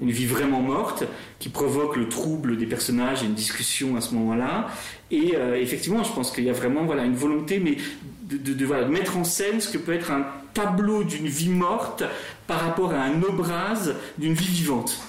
une 0.00 0.10
vie 0.10 0.26
vraiment 0.26 0.60
morte, 0.60 1.04
qui 1.38 1.48
provoque 1.48 1.96
le 1.96 2.08
trouble 2.08 2.56
des 2.56 2.66
personnages 2.66 3.22
et 3.22 3.26
une 3.26 3.34
discussion 3.34 3.96
à 3.96 4.00
ce 4.00 4.14
moment-là. 4.14 4.68
Et 5.10 5.34
euh, 5.34 5.60
effectivement, 5.60 6.04
je 6.04 6.12
pense 6.12 6.30
qu'il 6.30 6.44
y 6.44 6.50
a 6.50 6.52
vraiment 6.52 6.84
voilà, 6.84 7.04
une 7.04 7.16
volonté 7.16 7.58
mais 7.58 7.76
de, 8.22 8.86
mettre 8.86 9.16
en 9.16 9.24
scène 9.24 9.60
ce 9.60 9.70
que 9.70 9.78
peut 9.78 9.94
être 9.94 10.10
un 10.10 10.26
tableau 10.54 11.02
d'une 11.02 11.26
vie 11.26 11.48
morte 11.48 12.04
par 12.46 12.60
rapport 12.60 12.92
à 12.92 13.02
un 13.02 13.22
obraz 13.22 13.90
d'une 14.18 14.34
vie 14.34 14.48
vivante. 14.48 15.00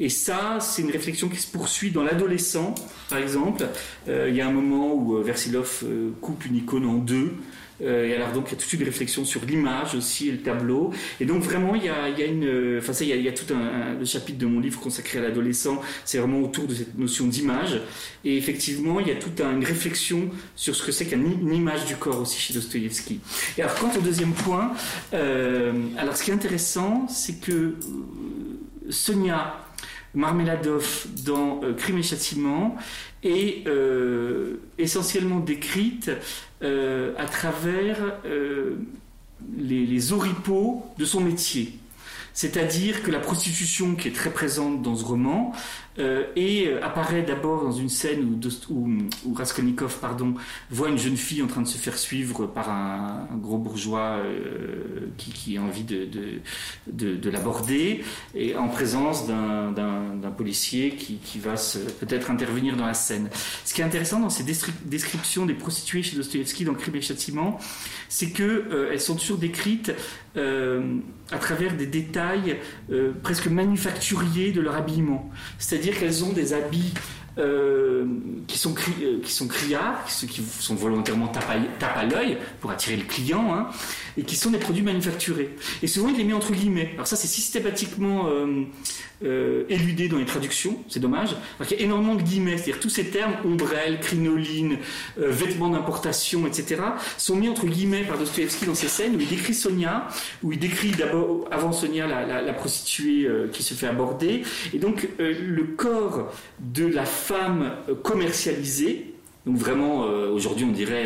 Et 0.00 0.10
ça, 0.10 0.58
c'est 0.60 0.82
une 0.82 0.92
réflexion 0.92 1.28
qui 1.28 1.38
se 1.38 1.50
poursuit 1.50 1.90
dans 1.90 2.04
l'adolescent, 2.04 2.74
par 3.10 3.18
exemple. 3.18 3.66
Euh, 4.08 4.26
il 4.28 4.36
y 4.36 4.40
a 4.40 4.46
un 4.46 4.52
moment 4.52 4.94
où 4.94 5.16
euh, 5.16 5.22
Versilov 5.22 5.84
coupe 6.20 6.44
une 6.46 6.56
icône 6.56 6.86
en 6.86 6.94
deux 6.94 7.32
et 7.80 8.14
alors 8.14 8.32
donc 8.32 8.46
il 8.48 8.52
y 8.52 8.54
a 8.54 8.60
toute 8.60 8.72
une 8.72 8.82
réflexion 8.82 9.24
sur 9.24 9.44
l'image 9.44 9.94
aussi 9.94 10.28
et 10.28 10.32
le 10.32 10.38
tableau. 10.38 10.92
Et 11.20 11.24
donc 11.24 11.42
vraiment 11.42 11.74
il 11.74 11.84
y 11.84 11.88
a, 11.88 12.08
une, 12.26 12.78
enfin 12.78 12.92
ça 12.92 13.04
il 13.04 13.22
y 13.22 13.28
a, 13.28 13.32
tout 13.32 13.52
un, 13.54 13.98
le 13.98 14.04
chapitre 14.04 14.38
de 14.38 14.46
mon 14.46 14.60
livre 14.60 14.80
consacré 14.80 15.18
à 15.18 15.22
l'adolescent, 15.22 15.80
c'est 16.04 16.18
vraiment 16.18 16.40
autour 16.40 16.66
de 16.66 16.74
cette 16.74 16.98
notion 16.98 17.26
d'image. 17.26 17.80
Et 18.24 18.36
effectivement 18.36 19.00
il 19.00 19.08
y 19.08 19.12
a 19.12 19.16
toute 19.16 19.40
une 19.40 19.64
réflexion 19.64 20.30
sur 20.56 20.74
ce 20.74 20.82
que 20.84 20.92
c'est 20.92 21.06
qu'une 21.06 21.52
image 21.52 21.84
du 21.84 21.96
corps 21.96 22.20
aussi 22.20 22.40
chez 22.40 22.54
Dostoïevski. 22.54 23.20
Et 23.56 23.62
alors 23.62 23.74
quant 23.76 23.90
au 23.96 24.00
deuxième 24.00 24.32
point, 24.32 24.72
euh, 25.14 25.72
alors 25.96 26.16
ce 26.16 26.24
qui 26.24 26.30
est 26.30 26.34
intéressant 26.34 27.06
c'est 27.08 27.40
que 27.40 27.52
euh, 27.52 27.74
Sonia 28.90 29.64
Marmeladov 30.14 31.06
dans 31.24 31.60
euh, 31.62 31.74
Crime 31.74 31.98
et 31.98 32.02
Châtiment 32.02 32.76
est 33.22 33.66
euh, 33.66 34.60
essentiellement 34.78 35.40
décrite 35.40 36.10
euh, 36.62 37.14
à 37.18 37.26
travers 37.26 38.20
les, 39.56 39.86
les, 39.86 40.12
oripeaux 40.12 40.86
de 40.98 41.04
son 41.04 41.20
métier. 41.20 41.78
C'est-à-dire 42.34 43.02
que 43.02 43.10
la 43.10 43.18
prostitution 43.18 43.96
qui 43.96 44.08
est 44.08 44.14
très 44.14 44.30
présente 44.30 44.82
dans 44.82 44.94
ce 44.94 45.04
roman 45.04 45.52
euh, 45.98 46.24
et 46.36 46.68
euh, 46.68 46.84
apparaît 46.84 47.22
d'abord 47.22 47.64
dans 47.64 47.72
une 47.72 47.88
scène 47.88 48.40
où, 48.70 49.34
Raskolnikov 49.34 49.98
pardon, 50.00 50.34
voit 50.70 50.88
une 50.88 50.98
jeune 50.98 51.16
fille 51.16 51.42
en 51.42 51.46
train 51.46 51.62
de 51.62 51.66
se 51.66 51.78
faire 51.78 51.98
suivre 51.98 52.46
par 52.46 52.70
un, 52.70 53.26
gros 53.36 53.58
bourgeois 53.58 54.18
euh, 54.18 55.08
qui, 55.16 55.56
a 55.56 55.62
envie 55.62 55.84
de, 55.84 56.08
de, 56.86 57.16
de, 57.16 57.30
l'aborder, 57.30 58.04
et 58.34 58.56
en 58.56 58.68
présence 58.68 59.26
d'un 59.26 60.32
policier 60.36 60.90
qui, 60.90 61.38
va 61.38 61.54
peut-être 62.00 62.30
intervenir 62.30 62.76
dans 62.76 62.86
la 62.86 62.94
scène. 62.94 63.28
Ce 63.64 63.74
qui 63.74 63.80
est 63.80 63.84
intéressant 63.84 64.20
dans 64.20 64.30
ces 64.30 64.44
descriptions 64.44 65.46
des 65.46 65.54
prostituées 65.54 66.02
chez 66.02 66.16
Dostoevsky 66.16 66.64
dans 66.64 66.74
Crime 66.74 66.96
et 66.96 67.00
Châtiment, 67.00 67.58
c'est 68.08 68.30
qu'elles 68.30 68.88
elles 68.92 69.00
sont 69.00 69.16
toujours 69.16 69.38
décrites 69.38 69.92
à 71.30 71.38
travers 71.38 71.74
des 71.74 71.86
détails 71.86 72.58
presque 73.22 73.48
manufacturiers 73.48 74.52
de 74.52 74.60
leur 74.60 74.76
habillement. 74.76 75.30
C'est-à-dire 75.58 75.98
qu'elles 75.98 76.24
ont 76.24 76.32
des 76.32 76.52
habits 76.52 76.94
euh, 77.38 78.04
qui, 78.48 78.58
sont 78.58 78.74
euh, 79.00 79.20
qui 79.22 79.32
sont 79.32 79.46
criards, 79.46 80.10
ceux 80.10 80.26
qui 80.26 80.42
sont 80.42 80.74
volontairement 80.74 81.28
tapent 81.28 81.96
à, 81.96 82.04
l'œil 82.04 82.36
pour 82.60 82.72
attirer 82.72 82.96
le 82.96 83.04
client, 83.04 83.54
hein, 83.54 83.68
et 84.18 84.22
qui 84.22 84.36
sont 84.36 84.50
des 84.50 84.58
produits 84.58 84.82
manufacturés. 84.82 85.50
Et 85.82 85.86
souvent, 85.86 86.08
il 86.08 86.16
les 86.16 86.24
met 86.24 86.32
entre 86.32 86.52
guillemets. 86.52 86.90
Alors 86.94 87.06
ça, 87.06 87.16
c'est 87.16 87.28
systématiquement 87.28 88.28
euh, 89.24 89.64
éludé 89.68 90.08
dans 90.08 90.18
les 90.18 90.24
traductions, 90.24 90.78
c'est 90.88 91.00
dommage. 91.00 91.36
il 91.60 91.70
y 91.70 91.80
a 91.80 91.84
énormément 91.84 92.14
de 92.14 92.22
guillemets, 92.22 92.56
c'est-à-dire 92.56 92.80
tous 92.80 92.90
ces 92.90 93.06
termes, 93.06 93.34
ombrelle, 93.44 94.00
crinoline, 94.00 94.78
vêtements 95.16 95.70
d'importation, 95.70 96.46
etc., 96.46 96.82
sont 97.16 97.36
mis 97.36 97.48
entre 97.48 97.66
guillemets 97.66 98.02
par 98.02 98.18
Dostoevsky 98.18 98.66
dans 98.66 98.74
ses 98.74 98.88
scènes 98.88 99.16
où 99.16 99.20
il 99.20 99.28
décrit 99.28 99.54
Sonia, 99.54 100.08
où 100.42 100.52
il 100.52 100.58
décrit 100.58 100.90
d'abord, 100.92 101.48
avant 101.50 101.72
Sonia, 101.72 102.06
la, 102.06 102.52
prostituée 102.52 103.28
qui 103.52 103.62
se 103.62 103.74
fait 103.74 103.86
aborder. 103.86 104.42
Et 104.72 104.78
donc, 104.78 105.08
le 105.18 105.64
corps 105.76 106.32
de 106.60 106.86
la 106.86 107.04
femme 107.04 107.72
euh, 107.88 107.94
commercialisée, 107.94 109.07
donc 109.48 109.56
vraiment, 109.56 110.04
euh, 110.04 110.30
aujourd'hui, 110.30 110.66
on 110.68 110.72
dirait 110.72 111.04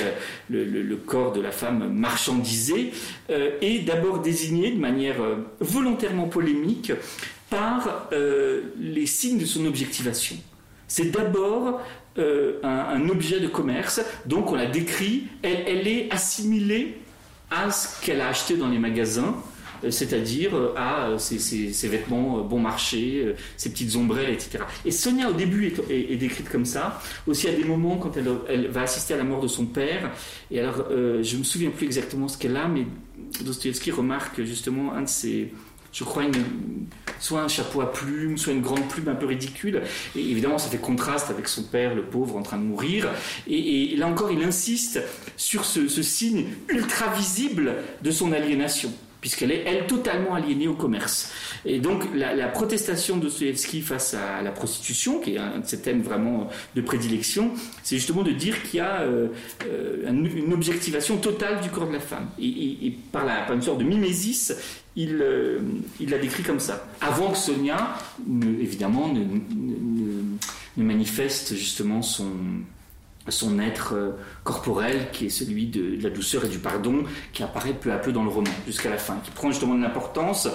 euh, 0.53 0.83
le, 0.83 0.97
corps 0.97 1.33
de 1.33 1.41
la 1.41 1.53
femme 1.53 1.93
marchandisé, 1.93 2.93
est 3.31 3.87
d'abord 3.87 4.19
désigné 4.19 4.73
de 4.73 4.79
manière 4.79 5.17
volontairement 5.61 6.29
polémique 6.29 6.93
par 7.49 8.09
les 8.79 9.07
signes 9.07 9.39
de 9.39 9.45
son 9.47 9.65
objectivation. 9.67 10.37
C'est 10.87 11.11
d'abord 11.11 11.81
un, 12.17 13.09
objet 13.09 13.41
de 13.41 13.49
commerce, 13.49 14.01
donc 14.27 14.53
on 14.53 14.55
la 14.55 14.67
décrit, 14.67 15.29
elle 15.43 15.89
est 15.89 16.11
assimilée 16.11 16.99
à 17.51 17.71
ce 17.71 18.05
qu'elle 18.05 18.21
a 18.21 18.29
acheté 18.29 18.57
dans 18.57 18.69
les 18.69 18.79
magasins, 18.79 19.35
euh, 19.35 19.52
c'est-à-dire 19.91 20.55
euh, 20.55 20.75
à 20.77 21.19
ses, 21.19 21.89
vêtements 21.89 22.41
bon 22.43 22.61
marché, 22.61 23.35
ses 23.57 23.71
petites 23.71 23.97
ombrelles, 23.97 24.31
etc. 24.31 24.65
Et 24.85 24.91
Sonia, 24.91 25.31
au 25.31 25.33
début, 25.33 25.75
est, 25.91 26.17
décrite 26.17 26.49
comme 26.49 26.65
ça. 26.65 27.01
Aussi, 27.27 27.49
à 27.49 27.53
des 27.53 27.65
moments, 27.65 27.97
quand 27.97 28.17
elle, 28.17 28.69
va 28.69 28.83
assister 28.83 29.15
à 29.15 29.17
la 29.17 29.25
mort 29.25 29.41
de 29.41 29.49
son 29.49 29.67
père, 29.67 30.11
et 30.51 30.61
alors, 30.61 30.87
euh, 30.91 31.23
je 31.23 31.35
ne 31.35 31.41
me 31.41 31.45
souviens 31.45 31.71
plus 31.71 31.87
exactement 31.87 32.29
ce 32.29 32.39
qu'elle 32.39 32.57
a, 32.57 32.69
mais 32.69 32.87
Dostoevsky 33.43 33.91
remarque 33.91 34.43
justement 34.43 34.93
un 34.95 35.03
de 35.03 35.09
ses 35.09 35.53
je 35.93 36.05
crois, 36.05 36.23
soit 37.21 37.43
un 37.43 37.49
chapeau 37.49 37.83
à 37.83 37.93
plumes, 37.93 38.39
soit 38.39 38.55
une 38.55 38.63
grande 38.63 38.89
plume 38.89 39.09
un 39.09 39.15
peu 39.15 39.27
ridicule. 39.27 39.83
Et 40.17 40.21
évidemment, 40.21 40.57
ça 40.57 40.71
fait 40.71 40.79
contraste 40.79 41.29
avec 41.29 41.49
son 41.49 41.65
père, 41.65 41.95
le 41.95 42.03
pauvre, 42.03 42.37
en 42.37 42.43
train 42.43 42.57
de 42.57 42.63
mourir. 42.63 43.11
Et, 43.47 43.95
là 43.97 44.07
encore, 44.07 44.33
il 44.33 44.43
insiste 44.43 45.03
sur 45.37 45.67
ce 45.67 45.87
signe 46.03 46.47
ultra 46.69 47.13
visible 47.13 47.75
de 48.01 48.11
son 48.11 48.33
aliénation 48.33 48.91
puisqu'elle 49.23 49.53
est, 49.53 49.63
elle, 49.65 49.87
totalement 49.87 50.35
aliénée 50.35 50.69
au 50.69 50.75
commerce. 50.75 51.33
Et 51.65 51.79
donc, 51.79 52.03
la, 52.15 52.49
protestation 52.49 53.17
de 53.17 53.23
Dostoevsky 53.23 53.81
face 53.81 54.15
à 54.15 54.43
la 54.43 54.51
prostitution, 54.51 55.21
qui 55.21 55.37
est 55.37 55.39
un 55.39 55.61
de 55.61 55.67
ses 55.67 55.81
thèmes 55.81 56.03
vraiment 56.03 56.51
de 56.75 56.83
prédilection, 56.83 57.53
c'est 57.85 57.97
justement 57.97 58.23
de 58.23 58.33
dire 58.33 58.63
qu'il 58.65 58.79
y 58.79 58.81
a 58.81 59.03
euh, 59.03 59.29
euh, 59.65 60.11
une 60.11 60.53
objectivation 60.53 61.17
totale 61.17 61.61
du 61.61 61.71
corps 61.71 61.87
de 61.87 61.93
la 61.93 62.01
femme. 62.01 62.29
Et, 62.39 62.95
par, 63.13 63.25
la, 63.25 63.43
par, 63.43 63.55
une 63.55 63.63
sorte 63.63 63.79
de 63.79 63.85
mimésis, 63.85 64.55
il, 64.97 65.21
euh, 65.23 65.61
la 66.01 66.19
décrit 66.19 66.43
comme 66.43 66.61
ça. 66.61 66.85
Avant 67.01 67.31
que 67.31 67.39
Sonia, 67.39 67.97
évidemment, 68.61 69.09
ne 70.77 70.83
manifeste 70.85 71.55
justement 71.55 72.03
son 72.03 72.27
son 73.29 73.59
être 73.61 73.95
euh, 73.95 74.11
corporel, 74.45 75.11
qui 75.13 75.27
est 75.27 75.31
celui 75.31 75.67
de, 75.67 76.03
la 76.03 76.11
douceur 76.11 76.45
et 76.45 76.49
du 76.49 76.59
pardon, 76.59 77.05
qui 77.33 77.43
apparaît 77.43 77.75
peu 77.75 77.93
à 77.93 77.99
peu 77.99 78.13
dans 78.13 78.25
le 78.25 78.31
roman, 78.31 78.51
jusqu'à 78.67 78.91
la 78.91 78.99
fin, 78.99 79.19
qui 79.25 79.31
prend 79.31 79.51
justement 79.51 79.75
de 79.75 79.83
l'importance, 79.83 80.49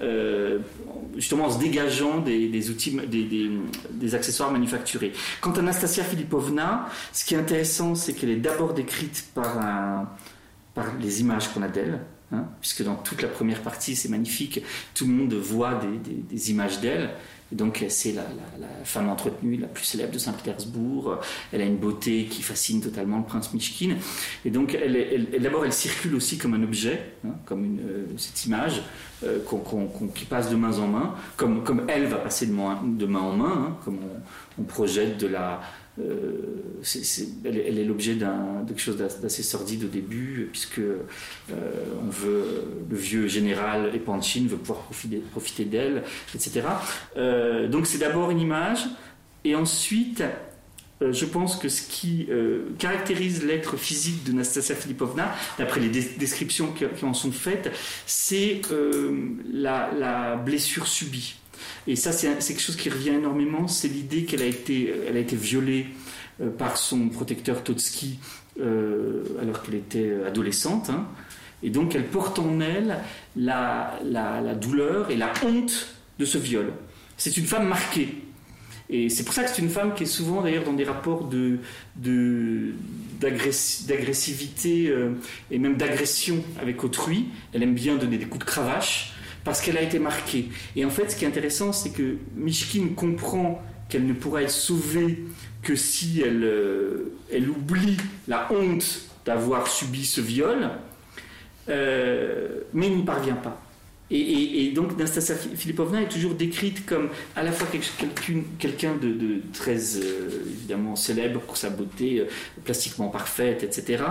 euh, 0.00 0.58
justement 1.16 1.46
en 1.46 1.50
se 1.50 1.58
dégageant 1.58 2.18
des, 2.18 2.70
outils, 2.70 2.98
des, 3.90 4.14
accessoires 4.14 4.50
manufacturés. 4.50 5.12
Quant 5.40 5.52
à 5.52 5.58
Anastasia 5.58 6.04
Filipovna, 6.04 6.88
ce 7.12 7.24
qui 7.24 7.34
est 7.34 7.38
intéressant, 7.38 7.94
c'est 7.94 8.14
qu'elle 8.14 8.30
est 8.30 8.36
d'abord 8.36 8.74
décrite 8.74 9.26
par, 9.34 10.06
les 11.00 11.20
images 11.20 11.48
qu'on 11.52 11.62
a 11.62 11.68
d'elle, 11.68 12.00
hein, 12.32 12.46
puisque 12.60 12.82
dans 12.82 12.96
toute 12.96 13.22
la 13.22 13.28
première 13.28 13.60
partie, 13.60 13.94
c'est 13.96 14.08
magnifique, 14.08 14.62
tout 14.94 15.06
le 15.06 15.12
monde 15.12 15.34
voit 15.34 15.80
des 16.30 16.50
images 16.50 16.80
d'elle 16.80 17.10
donc 17.54 17.84
c'est 17.88 18.12
la, 18.12 18.24
femme 18.84 19.08
entretenue 19.08 19.56
la 19.56 19.66
plus 19.66 19.84
célèbre 19.84 20.12
de 20.12 20.18
Saint-Pétersbourg. 20.18 21.18
Elle 21.52 21.62
a 21.62 21.64
une 21.64 21.78
beauté 21.78 22.26
qui 22.26 22.42
fascine 22.42 22.82
totalement 22.82 23.18
le 23.18 23.24
prince 23.24 23.54
Mishkin. 23.54 23.96
Et 24.44 24.50
donc 24.50 24.74
elle, 24.74 25.40
d'abord 25.40 25.64
elle 25.64 25.72
circule 25.72 26.14
aussi 26.14 26.36
comme 26.36 26.54
un 26.54 26.62
objet, 26.62 27.14
hein, 27.24 27.30
comme 27.46 27.78
euh, 27.80 28.06
cette 28.18 28.44
image 28.44 28.82
euh, 29.24 29.38
qui 30.14 30.24
passe 30.24 30.50
de 30.50 30.56
main 30.56 30.78
en 30.78 30.88
main, 30.88 31.14
comme, 31.36 31.86
elle 31.88 32.06
va 32.06 32.16
passer 32.16 32.46
de 32.46 32.52
main, 32.52 32.76
en 33.20 33.36
main, 33.36 33.68
hein, 33.68 33.76
comme 33.84 33.98
on, 34.58 34.62
projette 34.62 35.18
de 35.18 35.26
la, 35.26 35.60
euh, 36.00 36.82
elle, 37.44 37.78
est 37.78 37.84
l'objet 37.84 38.14
d'un, 38.14 38.64
quelque 38.66 38.80
chose 38.80 38.96
d'assez 38.96 39.42
sordide 39.42 39.84
au 39.84 39.88
début, 39.88 40.48
puisque 40.50 40.80
euh, 40.80 40.98
on 42.04 42.10
veut, 42.10 42.64
le 42.90 42.96
vieux 42.96 43.28
général 43.28 43.94
Epanchin 43.94 44.46
veut 44.48 44.56
pouvoir 44.56 44.80
profiter, 45.30 45.64
d'elle, 45.64 46.02
etc. 46.34 46.62
Euh, 47.16 47.68
donc 47.68 47.86
c'est 47.86 47.98
d'abord 47.98 48.30
une 48.30 48.40
image, 48.40 48.86
et 49.44 49.54
ensuite, 49.54 50.24
je 51.00 51.24
pense 51.26 51.56
que 51.56 51.68
ce 51.68 51.82
qui 51.82 52.28
caractérise 52.78 53.44
l'être 53.44 53.76
physique 53.76 54.24
de 54.24 54.32
Nastasia 54.32 54.74
Filipovna, 54.74 55.34
d'après 55.58 55.80
les 55.80 55.90
descriptions 55.90 56.72
qui, 56.72 57.04
en 57.04 57.12
sont 57.12 57.30
faites, 57.30 57.70
c'est 58.06 58.62
la 59.52 60.36
blessure 60.36 60.86
subie. 60.86 61.34
Et 61.86 61.96
ça, 61.96 62.12
c'est 62.12 62.36
quelque 62.38 62.60
chose 62.60 62.76
qui 62.76 62.90
revient 62.90 63.10
énormément, 63.10 63.68
c'est 63.68 63.88
l'idée 63.88 64.24
qu'elle 64.24 64.42
a 64.42 64.46
été, 64.46 64.94
elle 65.08 65.16
a 65.16 65.20
été 65.20 65.36
violée 65.36 65.86
euh, 66.40 66.50
par 66.50 66.76
son 66.76 67.08
protecteur 67.08 67.62
Totsky 67.62 68.18
euh, 68.60 69.22
alors 69.40 69.62
qu'elle 69.62 69.76
était 69.76 70.14
adolescente. 70.26 70.90
Hein. 70.90 71.06
Et 71.62 71.70
donc, 71.70 71.94
elle 71.94 72.06
porte 72.06 72.38
en 72.38 72.60
elle 72.60 72.98
la, 73.36 73.98
douleur 74.60 75.10
et 75.10 75.16
la 75.16 75.32
honte 75.44 75.94
de 76.18 76.24
ce 76.24 76.38
viol. 76.38 76.72
C'est 77.16 77.36
une 77.36 77.46
femme 77.46 77.68
marquée. 77.68 78.22
Et 78.90 79.08
c'est 79.08 79.24
pour 79.24 79.32
ça 79.32 79.44
que 79.44 79.50
c'est 79.50 79.62
une 79.62 79.70
femme 79.70 79.94
qui 79.94 80.02
est 80.02 80.06
souvent 80.06 80.42
d'ailleurs 80.42 80.64
dans 80.64 80.74
des 80.74 80.84
rapports 80.84 81.26
d'agressivité 83.20 84.88
euh, 84.88 85.12
et 85.50 85.58
même 85.58 85.76
d'agression 85.76 86.44
avec 86.60 86.84
autrui. 86.84 87.28
Elle 87.52 87.62
aime 87.62 87.74
bien 87.74 87.96
donner 87.96 88.18
des 88.18 88.26
coups 88.26 88.44
de 88.44 88.50
cravache 88.50 89.13
parce 89.44 89.60
qu'elle 89.60 89.76
a 89.76 89.82
été 89.82 89.98
marquée. 89.98 90.48
Et 90.74 90.84
en 90.84 90.90
fait, 90.90 91.10
ce 91.10 91.16
qui 91.16 91.24
est 91.24 91.28
intéressant, 91.28 91.72
c'est 91.72 91.90
que 91.90 92.16
Mishkin 92.34 92.88
comprend 92.96 93.62
qu'elle 93.88 94.06
ne 94.06 94.14
pourra 94.14 94.42
être 94.42 94.50
sauvée 94.50 95.24
que 95.62 95.76
si 95.76 96.22
elle, 96.24 96.44
euh, 96.44 97.14
elle 97.32 97.48
oublie 97.48 97.96
la 98.28 98.50
honte 98.52 99.02
d'avoir 99.24 99.66
subi 99.66 100.04
ce 100.04 100.20
viol, 100.20 100.70
euh, 101.68 102.60
mais 102.72 102.88
n'y 102.88 103.02
parvient 103.02 103.36
pas. 103.36 103.60
Et, 104.10 104.70
donc 104.74 104.96
Nastasia 104.98 105.34
Filipovna 105.34 106.02
est 106.02 106.08
toujours 106.08 106.34
décrite 106.34 106.84
comme 106.86 107.08
à 107.34 107.42
la 107.42 107.50
fois 107.50 107.66
quelqu'un 108.58 108.94
de, 108.96 109.40
très 109.52 109.96
euh, 109.96 110.44
évidemment 110.46 110.94
célèbre 110.94 111.40
pour 111.40 111.56
sa 111.56 111.70
beauté 111.70 112.24
plastiquement 112.64 113.08
parfaite, 113.08 113.64
etc. 113.64 114.04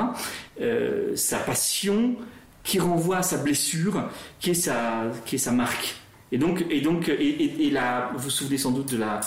sa 1.15 1.37
passion, 1.37 2.17
qui 2.63 2.79
renvoie 2.79 3.17
à 3.17 3.23
sa 3.23 3.37
blessure, 3.37 4.09
qui 4.39 4.51
est 4.51 4.55
sa, 4.55 5.11
qui 5.25 5.35
est 5.35 5.39
sa 5.39 5.51
marque. 5.51 5.95
Et 6.33 6.39
donc, 6.39 6.65
et 6.71 6.81
donc, 6.81 7.09
et, 7.09 7.69
là, 7.69 8.09
vous 8.15 8.23
vous 8.23 8.29
souvenez 8.31 8.57
sans 8.57 8.71
doute 8.71 8.91
de 8.91 8.97
la 8.97 9.19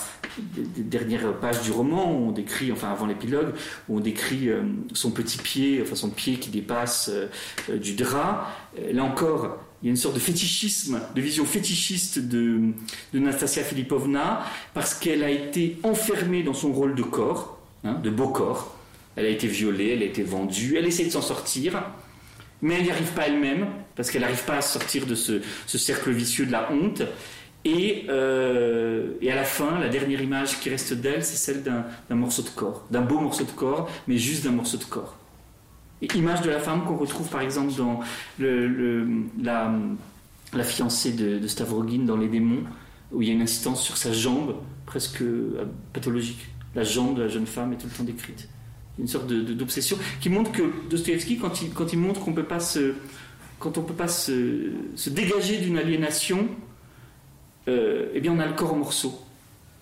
dernière 0.57 1.33
page 1.39 1.61
du 1.61 1.71
roman 1.71 2.11
où 2.11 2.27
on 2.27 2.31
décrit, 2.31 2.69
enfin 2.69 2.91
avant 2.91 3.05
l'épilogue, 3.05 3.53
où 3.87 3.95
on 3.95 3.99
décrit 4.01 4.49
euh, 4.49 4.63
son 4.91 5.11
petit 5.11 5.37
pied, 5.37 5.79
enfin 5.81 5.95
son 5.95 6.09
pied 6.09 6.35
qui 6.35 6.49
dépasse 6.49 7.09
euh, 7.13 7.27
euh, 7.69 7.77
du 7.77 7.93
drap. 7.93 8.49
là 8.91 9.05
encore, 9.05 9.57
il 9.81 9.85
y 9.85 9.89
a 9.89 9.91
une 9.91 9.95
sorte 9.95 10.15
de 10.15 10.19
fétichisme, 10.19 10.99
de 11.15 11.21
vision 11.21 11.45
fétichiste 11.45 12.19
de, 12.19 12.73
de 13.13 13.19
Nastasia 13.19 13.63
Filipovna, 13.63 14.43
parce 14.73 14.93
qu'elle 14.93 15.23
a 15.23 15.29
été 15.29 15.77
enfermée 15.83 16.43
dans 16.43 16.53
son 16.53 16.73
rôle 16.73 16.93
de 16.93 17.03
corps, 17.03 17.57
hein, 17.85 17.93
de 18.03 18.09
beau 18.09 18.27
corps. 18.27 18.75
Elle 19.15 19.27
a 19.27 19.29
été 19.29 19.47
violée, 19.47 19.93
elle 19.93 20.01
a 20.01 20.07
été 20.07 20.23
vendue, 20.23 20.75
elle 20.77 20.85
essaie 20.85 21.05
de 21.05 21.11
s'en 21.11 21.21
sortir 21.21 21.81
mais 22.61 22.75
elle 22.75 22.83
n'y 22.83 22.91
arrive 22.91 23.11
pas 23.13 23.27
elle-même, 23.27 23.67
parce 23.95 24.11
qu'elle 24.11 24.21
n'arrive 24.21 24.45
pas 24.45 24.57
à 24.57 24.61
sortir 24.61 25.05
de 25.05 25.15
ce, 25.15 25.41
cercle 25.65 26.11
vicieux 26.11 26.45
de 26.45 26.51
la 26.51 26.71
honte. 26.71 27.03
Euh, 27.65 29.13
et, 29.21 29.31
à 29.31 29.35
la 29.35 29.43
fin, 29.43 29.79
la 29.79 29.89
dernière 29.89 30.21
image 30.21 30.59
qui 30.59 30.69
reste 30.69 30.93
d'elle, 30.93 31.23
c'est 31.23 31.35
celle 31.35 31.63
d'un 31.63 32.15
morceau 32.15 32.41
de 32.41 32.49
corps, 32.49 32.85
d'un 32.89 33.01
beau 33.01 33.19
morceau 33.19 33.43
de 33.43 33.51
corps, 33.51 33.89
mais 34.07 34.17
juste 34.17 34.45
d'un 34.45 34.51
morceau 34.51 34.77
de 34.77 34.85
corps. 34.85 35.17
Et 36.01 36.07
image 36.15 36.41
de 36.41 36.49
la 36.49 36.59
femme 36.59 36.85
qu'on 36.85 36.95
retrouve 36.95 37.27
par 37.27 37.41
exemple 37.41 37.73
dans 37.73 37.99
la, 38.39 40.63
fiancée 40.63 41.11
de, 41.11 41.39
de 41.39 41.47
Stavrogin 41.47 42.05
dans 42.05 42.15
Les 42.15 42.27
démons, 42.27 42.63
où 43.11 43.21
il 43.21 43.27
y 43.27 43.31
a 43.31 43.33
une 43.33 43.41
insistance 43.41 43.83
sur 43.83 43.97
sa 43.97 44.13
jambe 44.13 44.55
presque 44.85 45.21
euh, 45.21 45.65
pathologique. 45.93 46.47
La 46.75 46.83
jambe 46.83 47.17
de 47.17 47.23
la 47.23 47.27
jeune 47.27 47.47
femme 47.47 47.73
est 47.73 47.77
tout 47.77 47.87
le 47.87 47.93
temps 47.93 48.03
décrite 48.03 48.47
une 48.99 49.07
sorte 49.07 49.27
d'obsession, 49.27 49.97
qui 50.19 50.29
montre 50.29 50.51
que 50.51 50.63
Dostoevsky, 50.89 51.37
quand 51.37 51.93
il, 51.93 51.99
montre 51.99 52.21
qu'on 52.21 52.33
peut 52.33 52.43
pas 52.43 52.59
se, 52.59 52.93
quand 53.59 53.77
on 53.77 53.83
peut 53.83 53.93
pas 53.93 54.07
se, 54.07 54.71
dégager 55.07 55.57
d'une 55.57 55.77
aliénation, 55.77 56.47
euh, 57.67 58.07
eh 58.13 58.21
bien 58.21 58.31
on 58.31 58.39
a 58.39 58.47
le 58.47 58.53
corps 58.53 58.73
en 58.73 58.77
morceaux. 58.77 59.21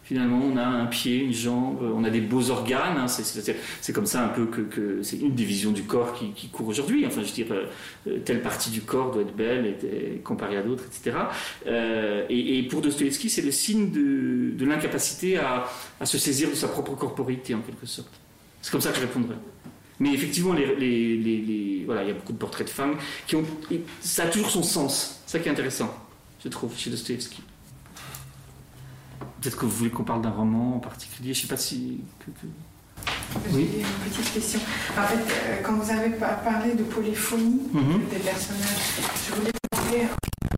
Finalement, 0.05 0.39
on 0.45 0.55
a 0.55 0.63
un 0.63 0.85
pied, 0.85 1.17
une 1.17 1.33
jambe, 1.33 1.79
on 1.81 2.03
a 2.03 2.11
des 2.11 2.21
beaux 2.21 2.51
organes. 2.51 2.95
Hein, 2.95 3.07
c'est 3.07 3.91
comme 3.91 4.05
ça 4.05 4.23
un 4.23 4.27
peu 4.27 4.45
que, 4.45 5.01
c'est 5.01 5.17
une 5.17 5.33
des 5.33 5.45
visions 5.45 5.71
du 5.71 5.81
corps 5.81 6.13
qui, 6.13 6.47
court 6.49 6.67
aujourd'hui. 6.67 7.07
Enfin, 7.07 7.21
je 7.23 7.27
veux 7.27 7.33
dire, 7.33 7.47
euh, 7.51 8.19
telle 8.23 8.43
partie 8.43 8.69
du 8.69 8.81
corps 8.81 9.09
doit 9.09 9.23
être 9.23 9.35
belle 9.35 9.65
et, 9.65 10.19
comparée 10.23 10.57
à 10.57 10.61
d'autres, 10.61 10.83
etc. 10.85 11.17
Euh, 11.65 12.23
et, 12.29 12.61
pour 12.69 12.81
Dostoevsky, 12.81 13.31
c'est 13.31 13.41
le 13.41 13.49
signe 13.49 13.89
de, 13.89 14.63
l'incapacité 14.63 15.37
à, 15.37 15.65
se 16.03 16.19
saisir 16.19 16.51
de 16.51 16.55
sa 16.55 16.67
propre 16.67 16.93
corporité, 16.93 17.55
en 17.55 17.61
quelque 17.61 17.87
sorte. 17.87 18.11
C'est 18.65 18.71
comme 18.71 18.81
ça 18.81 18.89
que 18.89 18.95
je 18.95 19.01
répondrais. 19.01 19.35
Mais 19.99 20.11
effectivement, 20.11 20.53
les, 20.53 21.83
voilà, 21.85 22.01
il 22.01 22.07
y 22.07 22.11
a 22.11 22.15
beaucoup 22.15 22.33
de 22.33 22.37
portraits 22.39 22.65
de 22.65 22.71
femmes 22.71 22.95
qui 23.27 23.35
ont. 23.35 23.43
Ça 24.01 24.23
a 24.23 24.25
toujours 24.25 24.49
son 24.49 24.63
sens. 24.63 25.21
C'est 25.27 25.37
ça 25.37 25.39
qui 25.39 25.49
est 25.49 25.51
intéressant, 25.51 25.95
je 26.43 26.49
trouve, 26.49 26.75
chez 26.75 26.89
Dostoevsky. 26.89 27.43
Peut-être 29.39 29.55
que 29.55 29.65
vous 29.65 29.71
voulez 29.71 29.91
qu'on 29.91 30.03
parle 30.03 30.23
d'un 30.23 30.31
roman 30.31 30.77
en 30.77 30.79
particulier. 30.79 31.35
Je 31.35 31.41
ne 31.41 31.41
sais 31.43 31.47
pas 31.47 31.57
si. 31.57 31.99
Oui. 33.51 33.69
J'ai 33.71 33.81
une 33.81 34.11
petite 34.11 34.33
question. 34.33 34.59
En 34.97 35.03
fait, 35.03 35.15
euh, 35.15 35.61
quand 35.63 35.73
vous 35.73 35.91
avez 35.91 36.09
parlé 36.09 36.73
de 36.73 36.83
polyphonie 36.85 37.61
mhm. 37.71 37.99
des 38.09 38.17
personnages, 38.17 38.99
je 39.27 39.35
voulais 39.35 39.51
demander. 39.71 40.07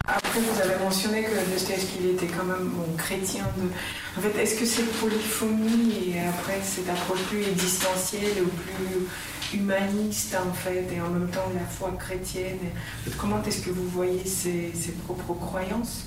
Après, 0.07 0.39
vous 0.39 0.61
avez 0.61 0.84
mentionné 0.84 1.23
que 1.23 1.51
Dostoevsky 1.51 2.09
était 2.15 2.27
quand 2.27 2.45
même 2.45 2.69
bon, 2.69 2.95
chrétien. 2.97 3.43
De... 3.57 3.64
En 4.18 4.22
fait, 4.22 4.41
est-ce 4.41 4.59
que 4.59 4.65
cette 4.65 4.91
polyphonie 4.93 6.14
et 6.15 6.27
après 6.27 6.59
cette 6.64 6.89
approche 6.89 7.22
plus 7.23 7.43
existentielle 7.47 8.43
ou 8.43 8.47
plus 8.47 9.07
humaniste 9.53 10.35
en 10.35 10.53
fait, 10.53 10.85
et 10.93 10.99
en 10.99 11.09
même 11.09 11.30
temps 11.30 11.49
la 11.53 11.65
foi 11.65 11.93
chrétienne, 11.97 12.59
comment 13.18 13.41
est-ce 13.43 13.61
que 13.61 13.69
vous 13.69 13.88
voyez 13.88 14.26
ses, 14.26 14.72
ses 14.73 14.91
propres 14.91 15.34
croyances 15.34 16.05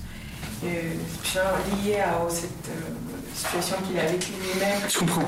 euh, 0.65 0.69
lié 1.83 2.01
à 2.01 2.19
cette 2.29 2.69
euh, 2.69 3.35
situation 3.35 3.77
qu'il 3.87 3.99
a 3.99 4.05
vécue 4.05 4.33
lui-même? 4.33 4.81
Je 4.89 4.99
comprends. 4.99 5.23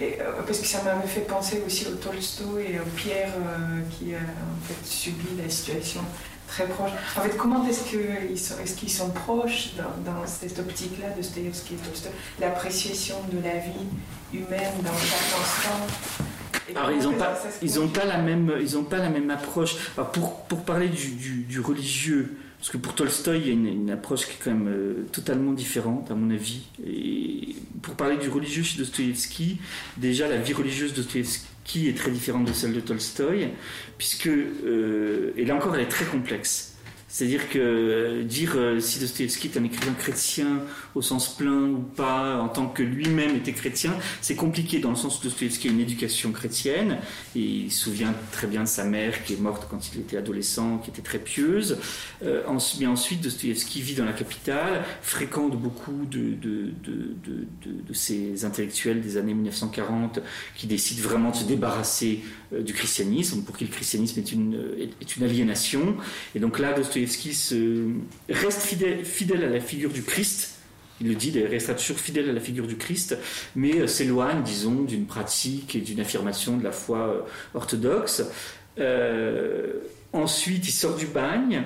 Euh, 0.00 0.42
parce 0.46 0.58
que 0.58 0.66
ça 0.66 0.82
m'avait 0.82 1.06
fait 1.06 1.20
penser 1.20 1.62
aussi 1.64 1.86
au 1.86 1.94
Tolstoy 1.94 2.72
et 2.72 2.80
au 2.80 2.90
Pierre 2.96 3.32
qui 3.90 4.14
a 4.14 4.18
en 4.18 4.66
fait 4.66 4.86
subi 4.86 5.40
la 5.40 5.48
situation 5.48 6.00
très 6.50 6.66
proche. 6.66 6.90
En 7.16 7.20
fait, 7.20 7.36
comment 7.36 7.66
est-ce 7.66 7.84
qu'ils 7.88 8.38
sont, 8.38 8.54
est 8.58 8.76
qu'ils 8.76 8.90
sont 8.90 9.10
proches 9.10 9.70
dans, 9.76 10.26
cette 10.26 10.58
optique-là 10.58 11.10
de 11.10 11.16
Dostoevsky 11.16 11.74
et 11.74 11.76
Tolstoy 11.76 12.10
L'appréciation 12.40 13.16
de 13.32 13.38
la 13.42 13.56
vie 13.58 13.86
humaine 14.32 14.74
dans 14.82 14.98
chaque 14.98 15.40
instant 15.40 15.86
alors, 16.76 16.92
ils 16.92 17.02
n'ont 17.02 17.14
pas, 17.14 17.36
ils 17.62 17.80
ont 17.80 17.88
pas 17.88 18.04
la 18.04 18.18
même, 18.18 18.52
ils 18.60 18.78
ont 18.78 18.84
pas 18.84 18.98
la 18.98 19.08
même 19.08 19.28
approche. 19.30 19.74
pour, 20.12 20.42
pour 20.42 20.60
parler 20.60 20.88
du, 20.88 21.08
du, 21.08 21.42
du 21.42 21.58
religieux, 21.58 22.36
parce 22.60 22.70
que 22.70 22.76
pour 22.76 22.94
Tolstoï, 22.94 23.40
il 23.40 23.46
y 23.46 23.50
a 23.50 23.72
une, 23.72 23.90
approche 23.90 24.26
qui 24.26 24.32
est 24.32 24.38
quand 24.44 24.52
même 24.52 24.68
euh, 24.68 25.06
totalement 25.10 25.52
différente, 25.52 26.12
à 26.12 26.14
mon 26.14 26.30
avis. 26.30 26.60
Et 26.86 27.56
pour 27.82 27.94
parler 27.94 28.18
du 28.18 28.28
religieux 28.28 28.62
chez 28.62 28.78
Dostoïevski, 28.78 29.58
déjà 29.96 30.28
la 30.28 30.36
vie 30.36 30.52
religieuse 30.52 30.92
de 30.92 31.02
Dostoïevski 31.02 31.46
est 31.78 31.96
très 31.96 32.10
différente 32.10 32.46
de 32.46 32.52
celle 32.52 32.72
de 32.72 32.80
Tolstoï, 32.80 33.48
puisque, 33.98 34.28
euh, 34.28 35.32
et 35.36 35.44
là 35.44 35.54
encore, 35.54 35.74
elle 35.74 35.82
est 35.82 35.88
très 35.88 36.04
complexe. 36.04 36.70
C'est-à-dire 37.12 37.48
que 37.48 37.58
euh, 37.58 38.22
dire 38.22 38.52
euh, 38.54 38.78
si 38.78 39.00
Dostoevsky 39.00 39.48
est 39.48 39.58
un 39.58 39.64
écrivain 39.64 39.94
chrétien 39.94 40.62
au 40.94 41.02
sens 41.02 41.36
plein 41.36 41.70
ou 41.70 41.78
pas, 41.78 42.38
en 42.38 42.48
tant 42.48 42.66
que 42.66 42.82
lui-même 42.82 43.36
était 43.36 43.52
chrétien, 43.52 43.92
c'est 44.20 44.36
compliqué 44.36 44.78
dans 44.78 44.90
le 44.90 44.96
sens 44.96 45.18
où 45.18 45.22
Dostoevsky 45.24 45.68
a 45.68 45.70
une 45.70 45.80
éducation 45.80 46.32
chrétienne. 46.32 46.98
Il 47.34 47.70
se 47.70 47.84
souvient 47.84 48.14
très 48.32 48.46
bien 48.46 48.62
de 48.62 48.68
sa 48.68 48.84
mère 48.84 49.24
qui 49.24 49.34
est 49.34 49.40
morte 49.40 49.66
quand 49.70 49.92
il 49.92 50.00
était 50.00 50.16
adolescent, 50.16 50.78
qui 50.78 50.90
était 50.90 51.02
très 51.02 51.18
pieuse. 51.18 51.78
Euh, 52.24 52.42
mais 52.80 52.86
ensuite, 52.86 53.20
Dostoevsky 53.20 53.80
vit 53.80 53.94
dans 53.94 54.04
la 54.04 54.12
capitale, 54.12 54.84
fréquente 55.02 55.60
beaucoup 55.60 56.06
de, 56.10 56.34
de, 56.40 56.72
ces 57.92 58.44
intellectuels 58.44 59.00
des 59.00 59.16
années 59.16 59.34
1940 59.34 60.20
qui 60.56 60.66
décident 60.66 61.02
vraiment 61.02 61.30
de 61.30 61.36
se 61.36 61.44
débarrasser 61.44 62.22
du 62.52 62.72
christianisme, 62.72 63.42
pour 63.42 63.56
qui 63.56 63.64
le 63.64 63.70
christianisme 63.70 64.20
est 64.20 64.32
une, 64.32 64.60
est 65.00 65.16
une 65.16 65.24
aliénation. 65.24 65.96
Et 66.34 66.40
donc 66.40 66.58
là, 66.58 66.72
Dostoevsky 66.72 67.30
reste 68.28 68.60
fidèle, 68.62 69.44
à 69.44 69.48
la 69.48 69.60
figure 69.60 69.90
du 69.90 70.02
Christ. 70.02 70.59
Il 71.00 71.08
le 71.08 71.14
dit, 71.14 71.32
restera 71.44 71.74
toujours 71.74 71.98
fidèle 71.98 72.28
à 72.28 72.32
la 72.32 72.40
figure 72.40 72.66
du 72.66 72.76
Christ, 72.76 73.16
mais 73.56 73.80
euh, 73.80 73.86
s'éloigne, 73.86 74.42
disons, 74.42 74.82
d'une 74.82 75.06
pratique 75.06 75.74
et 75.74 75.80
d'une 75.80 76.00
affirmation 76.00 76.58
de 76.58 76.64
la 76.64 76.72
foi 76.72 76.98
euh, 76.98 77.20
orthodoxe. 77.54 78.22
Euh, 78.78 79.72
ensuite, 80.12 80.68
il 80.68 80.72
sort 80.72 80.96
du 80.96 81.06
bagne 81.06 81.62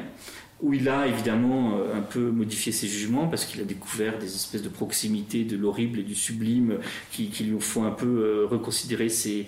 où 0.64 0.72
il 0.72 0.88
a 0.88 1.06
évidemment 1.06 1.76
euh, 1.76 1.98
un 1.98 2.00
peu 2.00 2.30
modifié 2.30 2.72
ses 2.72 2.88
jugements 2.88 3.28
parce 3.28 3.44
qu'il 3.44 3.60
a 3.60 3.64
découvert 3.64 4.18
des 4.18 4.34
espèces 4.34 4.62
de 4.62 4.70
proximité 4.70 5.44
de 5.44 5.58
l'horrible 5.58 5.98
et 5.98 6.02
du 6.02 6.14
sublime 6.14 6.78
qui, 7.12 7.30
lui 7.44 7.60
font 7.60 7.84
un 7.84 7.90
peu 7.90 8.06
euh, 8.06 8.46
reconsidérer 8.46 9.08
euh, 9.08 9.42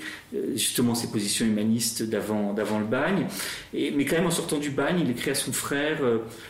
justement 0.53 0.95
ses 0.95 1.11
positions 1.11 1.47
humanistes 1.47 2.03
d'avant, 2.03 2.55
le 2.55 2.85
bagne. 2.85 3.27
Mais 3.73 4.05
quand 4.05 4.17
même 4.17 4.27
en 4.27 4.31
sortant 4.31 4.59
du 4.59 4.69
bagne, 4.69 5.01
il 5.01 5.11
écrit 5.11 5.31
à 5.31 5.35
son 5.35 5.53
frère, 5.53 6.01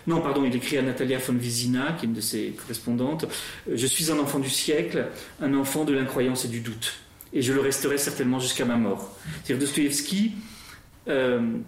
non 0.06 0.20
pardon, 0.20 0.44
il 0.44 0.54
écrit 0.56 0.78
à 0.78 0.82
Natalia 0.82 1.18
von 1.18 1.34
Vizina, 1.34 1.92
qui 1.92 2.06
est 2.06 2.08
une 2.08 2.14
de 2.14 2.20
ses 2.20 2.50
correspondantes, 2.50 3.26
Je 3.72 3.86
suis 3.86 4.10
un 4.10 4.18
enfant 4.18 4.40
du 4.40 4.50
siècle, 4.50 5.06
un 5.40 5.54
enfant 5.54 5.84
de 5.84 5.92
l'incroyance 5.92 6.44
et 6.44 6.48
du 6.48 6.60
doute. 6.60 6.94
Et 7.32 7.42
je 7.42 7.52
le 7.52 7.60
resterai 7.60 7.98
certainement 7.98 8.40
jusqu'à 8.40 8.64
ma 8.64 8.76
mort. 8.76 9.16
C'est-à-dire 9.44 9.66
Dostoevsky 9.66 10.32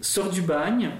sort 0.01 0.31
du 0.31 0.43
bagne, 0.43 0.91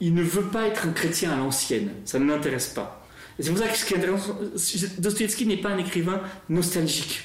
il 0.00 0.14
ne 0.14 0.22
veut 0.22 0.44
pas 0.44 0.66
être 0.66 0.86
un 0.86 0.92
chrétien 0.92 1.32
à 1.32 1.36
l'ancienne. 1.36 1.90
Ça 2.04 2.18
ne 2.18 2.26
l'intéresse 2.26 2.68
pas. 2.68 3.04
C'est 3.40 3.50
pour 3.50 3.58
ça 3.58 3.68
que 3.68 5.00
Dostoevsky 5.00 5.46
n'est 5.46 5.58
pas 5.58 5.70
un 5.70 5.78
écrivain 5.78 6.20
nostalgique. 6.48 7.24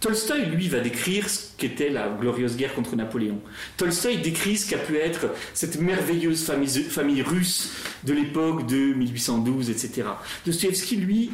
Tolstoï, 0.00 0.46
lui, 0.46 0.68
va 0.68 0.78
décrire 0.78 1.28
ce 1.28 1.48
qu'était 1.56 1.90
la 1.90 2.08
glorieuse 2.08 2.56
guerre 2.56 2.72
contre 2.74 2.94
Napoléon. 2.94 3.40
Tolstoï 3.76 4.18
décrit 4.18 4.56
ce 4.56 4.70
qu'a 4.70 4.78
pu 4.78 4.96
être 4.96 5.26
cette 5.54 5.80
merveilleuse 5.80 6.44
famille, 6.44 7.22
russe 7.22 7.72
de 8.04 8.12
l'époque 8.12 8.66
de 8.68 8.94
1812, 8.94 9.70
etc. 9.70 10.04
Dostoevsky, 10.46 10.96
lui, 10.96 11.32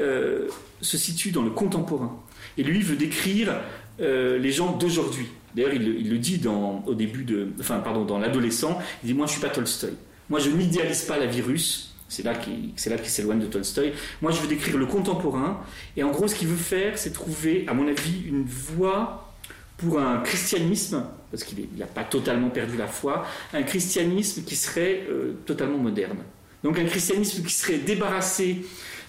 euh, 0.00 0.46
se 0.80 0.96
situe 0.96 1.32
dans 1.32 1.42
le 1.42 1.50
contemporain. 1.50 2.22
Et 2.56 2.62
lui 2.62 2.82
veut 2.82 2.96
décrire 2.96 3.60
euh, 4.00 4.38
les 4.38 4.52
gens 4.52 4.76
d'aujourd'hui. 4.76 5.26
D'ailleurs, 5.56 5.72
il, 5.74 6.08
le 6.08 6.18
dit 6.18 6.38
dans, 6.38 6.84
au 6.86 6.94
début 6.94 7.24
de, 7.24 7.48
pardon, 7.66 8.04
dans 8.04 8.18
l'adolescent. 8.18 8.78
Il 9.02 9.08
dit 9.08 9.14
Moi, 9.14 9.26
je 9.26 9.32
suis 9.32 9.40
pas 9.40 9.48
Tolstoï. 9.48 9.94
Moi, 10.28 10.40
je 10.40 10.50
n'idéalise 10.50 11.02
pas 11.02 11.18
la 11.18 11.26
vie 11.26 11.40
russe. 11.40 11.94
C'est 12.08 12.22
là 12.22 12.34
qu'il 12.34 12.72
s'éloigne 13.10 13.40
de 13.40 13.46
Tolstoï. 13.46 13.92
Moi, 14.22 14.32
je 14.32 14.40
veux 14.40 14.48
décrire 14.48 14.78
le 14.78 14.86
contemporain. 14.86 15.60
Et 15.96 16.02
en 16.02 16.10
gros, 16.10 16.26
ce 16.26 16.34
qu'il 16.34 16.48
veut 16.48 16.56
faire, 16.56 16.98
c'est 16.98 17.12
trouver, 17.12 17.64
à 17.68 17.74
mon 17.74 17.86
avis, 17.86 18.22
une 18.26 18.44
voie 18.44 19.34
pour 19.76 20.00
un 20.00 20.18
christianisme, 20.20 21.04
parce 21.30 21.44
qu'il 21.44 21.68
n'a 21.76 21.86
pas 21.86 22.04
totalement 22.04 22.48
perdu 22.48 22.76
la 22.76 22.88
foi, 22.88 23.24
un 23.52 23.62
christianisme 23.62 24.42
qui 24.42 24.56
serait 24.56 25.04
euh, 25.08 25.34
totalement 25.46 25.78
moderne. 25.78 26.18
Donc 26.64 26.78
un 26.78 26.84
christianisme 26.84 27.44
qui 27.44 27.52
serait 27.52 27.78
débarrassé, 27.78 28.64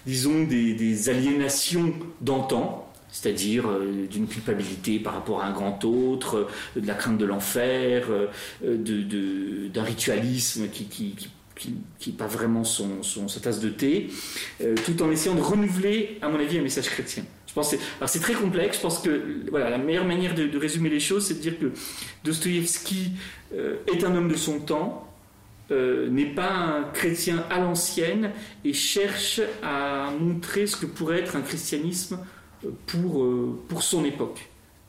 disons, 0.06 0.44
des 0.44 1.08
aliénations 1.08 1.92
d'antan, 2.20 2.89
c'est-à-dire 3.10 3.68
euh, 3.68 4.06
d'une 4.10 4.26
culpabilité 4.26 4.98
par 4.98 5.14
rapport 5.14 5.42
à 5.42 5.46
un 5.46 5.52
grand 5.52 5.84
autre, 5.84 6.48
euh, 6.76 6.80
de 6.80 6.86
la 6.86 6.94
crainte 6.94 7.18
de 7.18 7.24
l'enfer, 7.24 8.06
euh, 8.62 9.68
d'un 9.68 9.82
ritualisme 9.82 10.68
qui, 10.68 10.84
qui 10.86 11.76
n'est 12.06 12.12
pas 12.12 12.26
vraiment 12.26 12.64
son, 12.64 13.02
sa 13.02 13.40
tasse 13.40 13.60
de 13.60 13.68
thé, 13.68 14.08
tout 14.86 15.02
en 15.02 15.10
essayant 15.10 15.34
de 15.34 15.42
renouveler, 15.42 16.18
à 16.22 16.28
mon 16.28 16.38
avis, 16.38 16.58
un 16.58 16.62
message 16.62 16.88
chrétien. 16.88 17.24
Je 17.46 17.52
pense 17.52 17.74
alors 17.98 18.08
c'est 18.08 18.20
très 18.20 18.34
complexe. 18.34 18.76
Je 18.76 18.82
pense 18.82 19.00
que 19.00 19.44
voilà, 19.50 19.68
la 19.68 19.78
meilleure 19.78 20.06
manière 20.06 20.34
de, 20.34 20.56
résumer 20.56 20.88
les 20.88 21.00
choses, 21.00 21.26
c'est 21.26 21.34
de 21.34 21.40
dire 21.40 21.58
que 21.58 21.72
Dostoïevski 22.24 23.12
est 23.52 24.04
un 24.04 24.14
homme 24.14 24.28
de 24.28 24.36
son 24.36 24.60
temps, 24.60 25.12
n'est 25.70 26.32
pas 26.34 26.50
un 26.50 26.82
chrétien 26.94 27.44
à 27.50 27.58
l'ancienne 27.58 28.30
et 28.64 28.72
cherche 28.72 29.40
à 29.62 30.10
montrer 30.18 30.66
ce 30.66 30.76
que 30.76 30.86
pourrait 30.86 31.18
être 31.18 31.36
un 31.36 31.42
christianisme 31.42 32.18
pour, 32.86 33.22
euh, 33.22 33.58
pour 33.68 33.82
son 33.82 34.04
époque 34.04 34.48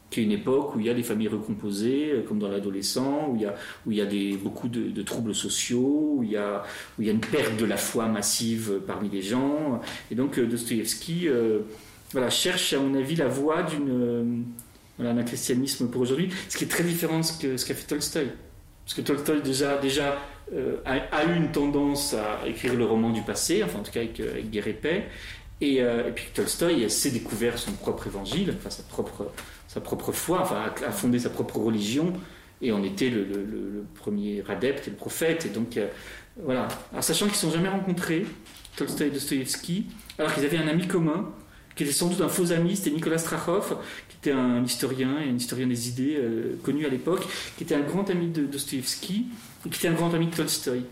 qui 0.10 0.20
est 0.20 0.24
une 0.24 0.34
époque 0.34 0.76
où 0.76 0.80
il 0.82 0.88
y 0.88 0.90
a 0.90 0.94
des 0.94 1.04
familles 1.04 1.30
recomposées, 1.30 2.12
euh, 2.12 2.22
comme 2.22 2.38
dans 2.38 2.50
l'adolescent, 2.50 3.30
où 3.30 3.38
il 3.38 3.44
y 3.44 3.46
a, 3.46 3.56
où 3.86 3.92
il 3.92 3.98
y 3.98 4.02
a 4.02 4.06
des, 4.06 4.36
beaucoup 4.36 4.68
de, 4.68 5.02
troubles 5.04 5.34
sociaux, 5.34 6.16
où 6.18 6.24
il, 6.24 6.32
y 6.32 6.38
a, 6.38 6.64
où 7.00 7.02
il 7.02 7.08
y 7.08 7.10
a 7.10 7.14
une 7.14 7.22
perte 7.22 7.56
de 7.56 7.64
la 7.66 7.78
foi 7.78 8.08
massive 8.08 8.82
parmi 8.86 9.10
les 9.10 9.22
gens. 9.22 9.80
Et 10.12 10.16
donc 10.16 10.38
euh, 10.38 10.46
Dostoïevski 10.46 11.30
voilà, 12.12 12.30
cherche, 12.30 12.74
à 12.74 12.80
mon 12.80 12.94
avis, 12.94 13.16
la 13.16 13.30
voie 13.30 13.64
d'une, 13.64 14.44
voilà, 14.98 15.14
d'un 15.14 15.24
christianisme 15.24 15.88
pour 15.88 16.02
aujourd'hui, 16.02 16.30
ce 16.50 16.58
qui 16.58 16.66
est 16.66 16.68
très 16.68 16.84
différent 16.84 17.20
de 17.20 17.56
ce 17.56 17.66
qu'a 17.66 17.74
fait 17.74 17.88
Tolstoï. 17.88 18.28
Parce 18.84 18.96
que 18.96 19.02
Tolstoï 19.02 19.42
déjà, 19.42 19.78
déjà 19.78 20.18
a, 20.84 21.26
eu 21.26 21.38
une 21.38 21.54
tendance 21.54 22.14
à 22.14 22.46
écrire 22.46 22.76
le 22.76 22.84
roman 22.84 23.12
du 23.12 23.22
passé, 23.22 23.64
enfin 23.64 23.80
en 23.80 23.84
tout 23.84 23.94
cas 23.94 24.02
avec, 24.02 24.20
avec 24.20 24.50
Guerre 24.50 24.68
et 24.68 24.74
Paix, 24.74 25.06
euh, 25.64 26.08
et, 26.08 26.12
puis 26.12 26.26
Tolstoï 26.34 26.90
s'est 26.90 27.12
découvert 27.12 27.58
son 27.58 27.72
propre 27.74 28.08
évangile, 28.08 28.54
enfin 28.58 28.70
sa 28.70 28.84
propre, 28.84 29.32
sa 29.68 29.80
propre 29.80 30.12
foi, 30.12 30.42
enfin 30.42 30.74
a, 30.86 30.92
fondé 30.92 31.20
sa 31.20 31.30
propre 31.30 31.58
religion, 31.58 32.14
et 32.62 32.72
en 32.72 32.84
était 32.84 33.10
le, 33.10 33.86
premier 33.96 34.44
adepte 34.50 34.88
et 34.88 34.92
le 34.92 34.98
prophète. 34.98 35.46
Et 35.46 35.50
donc 35.50 35.78
euh, 35.78 35.88
voilà. 36.44 36.68
Sachant 37.02 37.26
qu'ils 37.26 37.36
ne 37.36 37.40
sont 37.40 37.52
jamais 37.52 37.70
rencontrés, 37.70 38.26
Tolstoï 38.76 39.08
et 39.08 39.12
Dostoïevski, 39.12 39.86
alors 40.18 40.34
qu'ils 40.34 40.46
avaient 40.46 40.58
un 40.58 40.68
ami 40.68 40.88
commun, 40.88 41.32
qui 41.76 41.84
était 41.84 41.92
sans 41.92 42.10
doute 42.10 42.22
un 42.22 42.30
faux 42.30 42.52
ami, 42.52 42.76
c'était 42.76 42.92
Nicolas 42.92 43.18
Strachov, 43.18 43.78
qui 44.10 44.18
était 44.18 44.32
un 44.32 44.64
historien 44.64 45.20
et 45.22 45.30
un 45.30 45.36
historien 45.36 45.68
des 45.68 45.90
idées 45.90 46.18
euh, 46.18 46.56
connu 46.64 46.86
à 46.86 46.90
l'époque, 46.90 47.26
qui 47.58 47.64
était 47.64 47.76
un 47.76 47.82
grand 47.82 48.10
ami 48.10 48.30
de 48.30 48.46
Dostoevsky 48.46 49.28
et 49.66 49.70
qui 49.70 49.78
était 49.78 49.88
un 49.88 49.94
grand 49.94 50.14
ami 50.14 50.28
de 50.28 50.36
Tolstoï. 50.36 50.84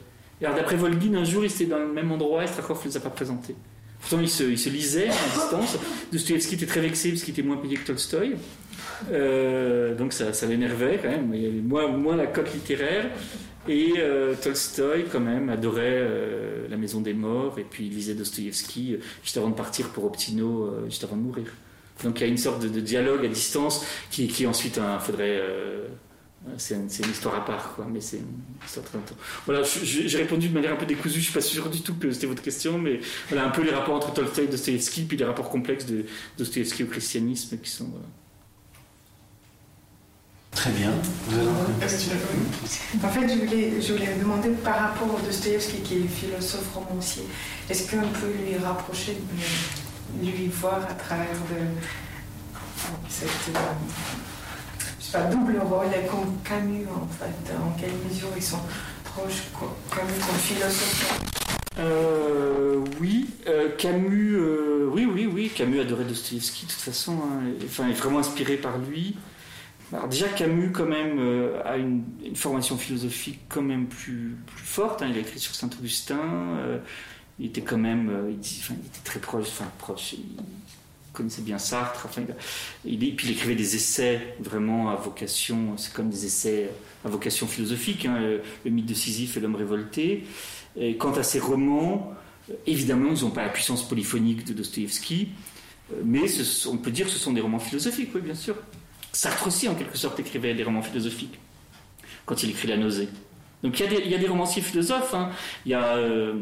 Et 0.41 0.45
alors 0.45 0.57
d'après 0.57 0.75
Volgin, 0.75 1.15
un 1.15 1.23
jour, 1.23 1.43
ils 1.43 1.51
étaient 1.51 1.65
dans 1.65 1.79
le 1.79 1.91
même 1.91 2.11
endroit 2.11 2.43
et 2.43 2.47
Strachov 2.47 2.79
ne 2.85 2.89
les 2.89 2.97
a 2.97 2.99
pas 3.01 3.09
présentés. 3.09 3.55
Pourtant, 3.99 4.19
ils 4.21 4.29
se, 4.29 4.55
se 4.55 4.69
lisaient 4.69 5.09
à 5.09 5.33
distance. 5.33 5.77
Dostoevsky 6.11 6.55
était 6.55 6.65
très 6.65 6.81
vexé 6.81 7.09
parce 7.09 7.23
qu'il 7.23 7.33
était 7.33 7.43
moins 7.43 7.57
payé 7.57 7.75
que 7.77 7.85
Tolstoï. 7.85 8.35
Euh, 9.11 9.95
donc 9.95 10.13
ça, 10.13 10.31
l'énervait 10.47 10.99
quand 11.01 11.09
même. 11.09 11.31
Il 11.33 11.41
y 11.41 11.47
avait 11.47 11.61
moins, 11.61 11.87
moins 11.87 12.15
la 12.15 12.27
cote 12.27 12.53
littéraire. 12.53 13.09
Et 13.67 13.93
euh, 13.97 14.35
Tolstoï, 14.41 15.05
quand 15.11 15.19
même, 15.19 15.49
adorait 15.49 15.83
euh, 15.85 16.67
La 16.69 16.77
Maison 16.77 17.01
des 17.01 17.13
Morts, 17.13 17.59
et 17.59 17.65
puis 17.69 17.87
il 17.87 17.93
lisait 17.93 18.15
Dostoïevski 18.15 18.97
juste 19.21 19.37
avant 19.37 19.49
de 19.49 19.55
partir 19.55 19.89
pour 19.89 20.05
Optino, 20.05 20.85
juste 20.85 21.03
avant 21.03 21.17
de 21.17 21.21
mourir. 21.21 21.53
Donc 22.03 22.19
il 22.19 22.23
y 22.23 22.25
a 22.25 22.29
une 22.29 22.37
sorte 22.37 22.61
de, 22.61 22.79
dialogue 22.79 23.25
à 23.25 23.27
distance 23.27 23.85
qui, 24.09 24.47
ensuite 24.47 24.77
il 24.77 24.81
hein, 24.81 24.99
faudrait. 24.99 25.41
C'est 26.57 26.75
une, 26.75 26.81
une, 26.81 27.11
histoire 27.11 27.35
à 27.35 27.45
part, 27.45 27.75
quoi, 27.75 27.85
mais 27.91 28.01
c'est 28.01 28.17
une 28.17 28.41
histoire 28.65 28.85
très 28.85 28.97
longtemps. 28.97 29.15
Voilà, 29.45 29.61
j'ai 29.63 30.17
répondu 30.17 30.49
de 30.49 30.53
manière 30.53 30.73
un 30.73 30.77
peu 30.77 30.85
décousue, 30.85 31.19
je 31.19 31.25
suis 31.25 31.33
pas 31.33 31.41
sûr 31.41 31.69
du 31.69 31.81
tout 31.81 31.95
que 31.95 32.11
c'était 32.11 32.27
votre 32.27 32.41
question, 32.41 32.77
mais 32.77 33.01
voilà 33.29 33.45
un 33.45 33.49
peu 33.49 33.63
les 33.63 33.71
rapports 33.71 33.95
entre 33.95 34.13
Tolstoï 34.13 34.45
et 34.45 34.47
Dostoïevski, 34.47 35.03
puis 35.03 35.17
les 35.17 35.25
rapports 35.25 35.49
complexes 35.49 35.85
de 35.85 36.05
Dostoïevski 36.37 36.83
au 36.83 36.87
christianisme 36.87 37.57
qui 37.57 37.69
sont. 37.69 37.91
Très 40.51 40.71
bien. 40.71 40.91
En 43.03 43.07
fait, 43.09 43.29
je 43.29 43.45
voulais, 43.45 43.81
je 43.81 43.93
voulais 43.93 44.15
demander 44.19 44.49
par 44.63 44.79
rapport 44.79 45.15
au 45.15 45.19
Dostoevsky, 45.25 45.81
qui 45.81 45.97
est 45.97 46.07
philosophe 46.07 46.73
romancier, 46.73 47.23
est-ce 47.69 47.91
qu'on 47.91 48.07
peut 48.07 48.33
lui 48.45 48.57
rapprocher, 48.57 49.17
lui 50.21 50.47
voir 50.47 50.83
à 50.89 50.93
travers 50.93 51.27
de 51.27 51.65
cette 53.09 53.29
pas, 55.11 55.23
double 55.23 55.59
rôle, 55.59 55.87
comme 56.09 56.37
Camus, 56.43 56.87
en 56.87 57.07
fait, 57.07 57.53
en 57.53 57.71
quelle 57.79 57.93
mesure 58.07 58.29
ils 58.35 58.43
sont 58.43 58.59
proches, 59.03 59.43
Camus 59.89 60.19
comme 60.19 60.37
philosophe 60.37 61.19
euh, 61.77 62.83
oui, 62.99 63.29
euh, 63.47 63.69
Camus, 63.77 64.35
euh, 64.35 64.89
oui, 64.91 65.05
oui, 65.05 65.29
oui, 65.31 65.49
Camus 65.55 65.79
adorait 65.79 66.03
Dostoevsky 66.03 66.65
de 66.65 66.71
toute 66.71 66.81
façon, 66.81 67.13
hein, 67.13 67.43
enfin, 67.63 67.85
il 67.87 67.91
est 67.91 67.93
vraiment 67.93 68.19
inspiré 68.19 68.57
par 68.57 68.77
lui. 68.77 69.15
Alors 69.93 70.07
déjà 70.07 70.27
Camus 70.27 70.71
quand 70.71 70.85
même 70.85 71.19
a 71.65 71.77
une, 71.77 72.03
formation 72.35 72.77
philosophique 72.77 73.39
quand 73.49 73.61
même 73.61 73.87
plus, 73.87 74.37
plus 74.45 74.65
forte. 74.65 75.01
Hein. 75.01 75.07
Il 75.09 75.17
a 75.17 75.21
écrit 75.21 75.39
sur 75.39 75.55
Saint 75.55 75.69
Augustin. 75.79 76.19
Euh, 76.59 76.77
il 77.39 77.47
était 77.47 77.61
quand 77.61 77.77
même, 77.77 78.09
euh, 78.09 78.31
il, 78.31 78.35
était 78.37 79.03
très 79.03 79.19
proche, 79.19 79.47
enfin 79.47 79.71
proche. 79.77 80.15
Connaissait 81.19 81.41
bien 81.41 81.57
Sartre. 81.57 82.07
Il, 82.85 82.97
puis 83.15 83.27
il 83.27 83.31
écrivait 83.31 83.55
des 83.55 83.75
essais 83.75 84.35
vraiment 84.39 84.89
à 84.89 84.95
vocation. 84.95 85.77
C'est 85.77 85.93
comme 85.93 86.09
des 86.09 86.25
essais 86.25 86.69
à 87.05 87.09
vocation 87.09 87.45
philosophique. 87.45 88.05
Hein, 88.05 88.39
le, 88.65 88.71
mythe 88.71 88.85
de 88.85 88.93
Sisyphe 88.93 89.37
et 89.37 89.39
l'homme 89.39 89.55
révolté. 89.55 90.23
Et 90.77 90.95
quant 90.95 91.11
à 91.13 91.23
ses 91.23 91.39
romans, 91.39 92.13
évidemment, 92.65 93.11
ils 93.13 93.21
n'ont 93.23 93.31
pas 93.31 93.43
la 93.43 93.49
puissance 93.49 93.87
polyphonique 93.87 94.45
de 94.45 94.53
Dostoïevski. 94.53 95.29
Mais 96.03 96.21
on 96.67 96.77
peut 96.77 96.91
dire 96.91 97.07
que 97.07 97.11
ce 97.11 97.19
sont 97.19 97.33
des 97.33 97.41
romans 97.41 97.59
philosophiques, 97.59 98.11
oui, 98.15 98.21
bien 98.21 98.35
sûr. 98.35 98.55
Sartre 99.11 99.47
aussi, 99.47 99.67
en 99.67 99.75
quelque 99.75 99.97
sorte, 99.97 100.19
écrivait 100.19 100.53
des 100.53 100.63
romans 100.63 100.83
philosophiques 100.83 101.39
quand 102.25 102.43
il 102.43 102.51
écrit 102.51 102.67
La 102.67 102.77
nausée. 102.77 103.09
Donc 103.63 103.77
il 103.79 104.09
y 104.09 104.15
a 104.15 104.17
des, 104.17 104.27
romanciers 104.27 104.61
philosophes. 104.61 105.15
Il 105.65 105.71
y 105.71 105.73
a, 105.73 105.97
euh, 105.97 106.35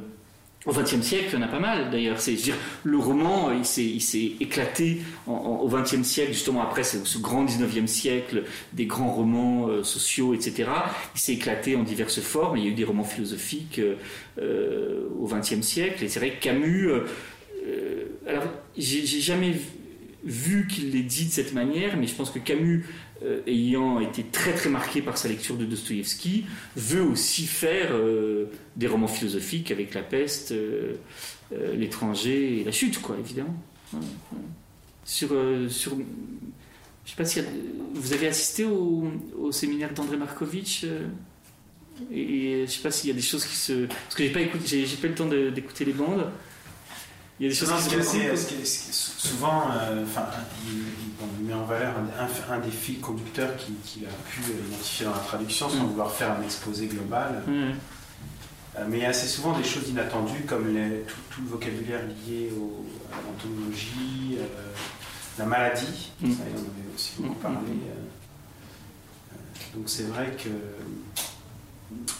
au 0.65 0.73
XXe 0.73 1.01
siècle, 1.01 1.29
il 1.33 1.35
y 1.35 1.37
en 1.37 1.45
a 1.45 1.47
pas 1.47 1.59
mal 1.59 1.91
d'ailleurs. 1.91 2.19
C'est, 2.19 2.33
dire, 2.33 2.55
le 2.83 2.97
roman, 2.97 3.51
il 3.51 3.65
s'est, 3.65 4.31
éclaté 4.39 5.01
au 5.27 5.69
XXe 5.69 6.03
siècle, 6.03 6.33
justement 6.33 6.61
après 6.61 6.83
ce, 6.83 7.17
grand 7.19 7.45
XIXe 7.45 7.89
siècle, 7.89 8.43
des 8.73 8.85
grands 8.85 9.11
romans 9.11 9.67
euh, 9.67 9.83
sociaux, 9.83 10.33
etc. 10.33 10.69
Il 11.15 11.19
s'est 11.19 11.33
éclaté 11.33 11.75
en 11.75 11.83
diverses 11.83 12.19
formes. 12.19 12.57
Il 12.57 12.65
y 12.65 12.67
a 12.67 12.71
eu 12.71 12.75
des 12.75 12.83
romans 12.83 13.03
philosophiques 13.03 13.79
euh, 14.39 15.07
au 15.17 15.27
XXe 15.27 15.61
siècle. 15.61 16.03
Et 16.03 16.09
c'est 16.09 16.19
vrai 16.19 16.31
que 16.31 16.41
Camus. 16.41 16.91
alors, 18.27 18.43
j'ai, 18.77 19.05
j'ai 19.05 19.21
jamais 19.21 19.53
vu 20.23 20.67
qu'il 20.67 20.91
l'ait 20.91 21.03
dit 21.03 21.25
de 21.25 21.31
cette 21.31 21.53
manière, 21.53 21.95
mais 21.97 22.05
je 22.05 22.13
pense 22.13 22.29
que 22.29 22.39
Camus, 22.39 22.85
euh, 23.23 23.41
ayant 23.47 23.99
été 23.99 24.23
très 24.23 24.53
très 24.53 24.69
marqué 24.69 25.01
par 25.01 25.17
sa 25.17 25.27
lecture 25.27 25.57
de 25.57 25.65
Dostoïevski, 25.65 26.45
veut 26.75 27.01
aussi 27.01 27.47
faire 27.47 27.89
euh, 27.91 28.45
des 28.75 28.87
romans 28.87 29.07
philosophiques 29.07 29.71
avec 29.71 29.93
la 29.93 30.03
peste, 30.03 30.51
euh, 30.51 30.95
l'étranger 31.51 32.59
et 32.59 32.63
la 32.63 32.71
chute, 32.71 33.01
quoi, 33.01 33.15
évidemment. 33.19 33.55
Sur, 35.03 35.29
sur, 35.69 35.97
je 37.05 37.09
sais 37.09 37.15
pas 37.15 37.25
si 37.25 37.39
vous 37.93 38.13
avez 38.13 38.27
assisté 38.27 38.65
au, 38.65 39.51
séminaire 39.51 39.93
d'André 39.93 40.17
Markovitch 40.17 40.85
et, 42.11 42.65
je 42.67 42.71
sais 42.71 42.81
pas 42.81 42.91
s'il 42.91 43.09
y 43.09 43.13
a 43.13 43.15
des 43.15 43.21
choses 43.21 43.45
qui 43.45 43.55
se 43.55 43.85
parce 43.85 44.15
que 44.15 44.23
j'ai 44.23 44.29
pas 44.29 44.41
pas 44.41 45.07
eu 45.07 45.09
le 45.09 45.15
temps 45.15 45.25
d'écouter 45.25 45.85
les 45.85 45.93
bandes. 45.93 46.29
Il 47.39 47.43
y 47.43 47.45
a 47.45 47.49
des 47.49 47.55
choses 47.55 47.71
qui 48.47 48.65
se 48.65 49.07
Souvent, 49.17 49.69
euh, 49.71 50.05
il, 51.39 51.45
met 51.45 51.53
en 51.53 51.65
valeur 51.65 51.93
un, 52.49 52.59
des 52.59 52.71
fils 52.71 52.99
conducteurs 52.99 53.55
qu'il 53.57 54.05
a 54.05 54.09
pu 54.29 54.41
identifier 54.41 55.05
dans 55.05 55.11
la 55.11 55.19
traduction 55.19 55.69
sans 55.69 55.83
mm. 55.83 55.87
vouloir 55.87 56.11
faire 56.11 56.31
un 56.31 56.41
exposé 56.43 56.87
global. 56.87 57.43
Mm. 57.45 57.51
Euh, 57.51 58.85
mais 58.89 58.97
il 58.97 59.03
y 59.03 59.05
a 59.05 59.09
assez 59.09 59.27
souvent 59.27 59.57
des 59.57 59.63
choses 59.63 59.89
inattendues 59.89 60.45
comme 60.47 60.73
les, 60.73 61.03
tout, 61.29 61.41
le 61.41 61.47
vocabulaire 61.47 62.01
lié 62.27 62.51
au, 62.57 62.85
à 63.11 63.17
l'entomologie, 63.25 64.37
euh, 64.39 64.45
la 65.37 65.45
maladie, 65.45 66.11
mm. 66.21 66.31
ça 66.31 66.43
il 66.49 66.55
en 66.55 66.59
avait 66.59 66.95
aussi 66.95 67.13
beaucoup 67.19 67.35
parlé. 67.35 67.57
donc 69.75 69.89
c'est 69.89 70.03
vrai 70.03 70.35
que 70.43 70.49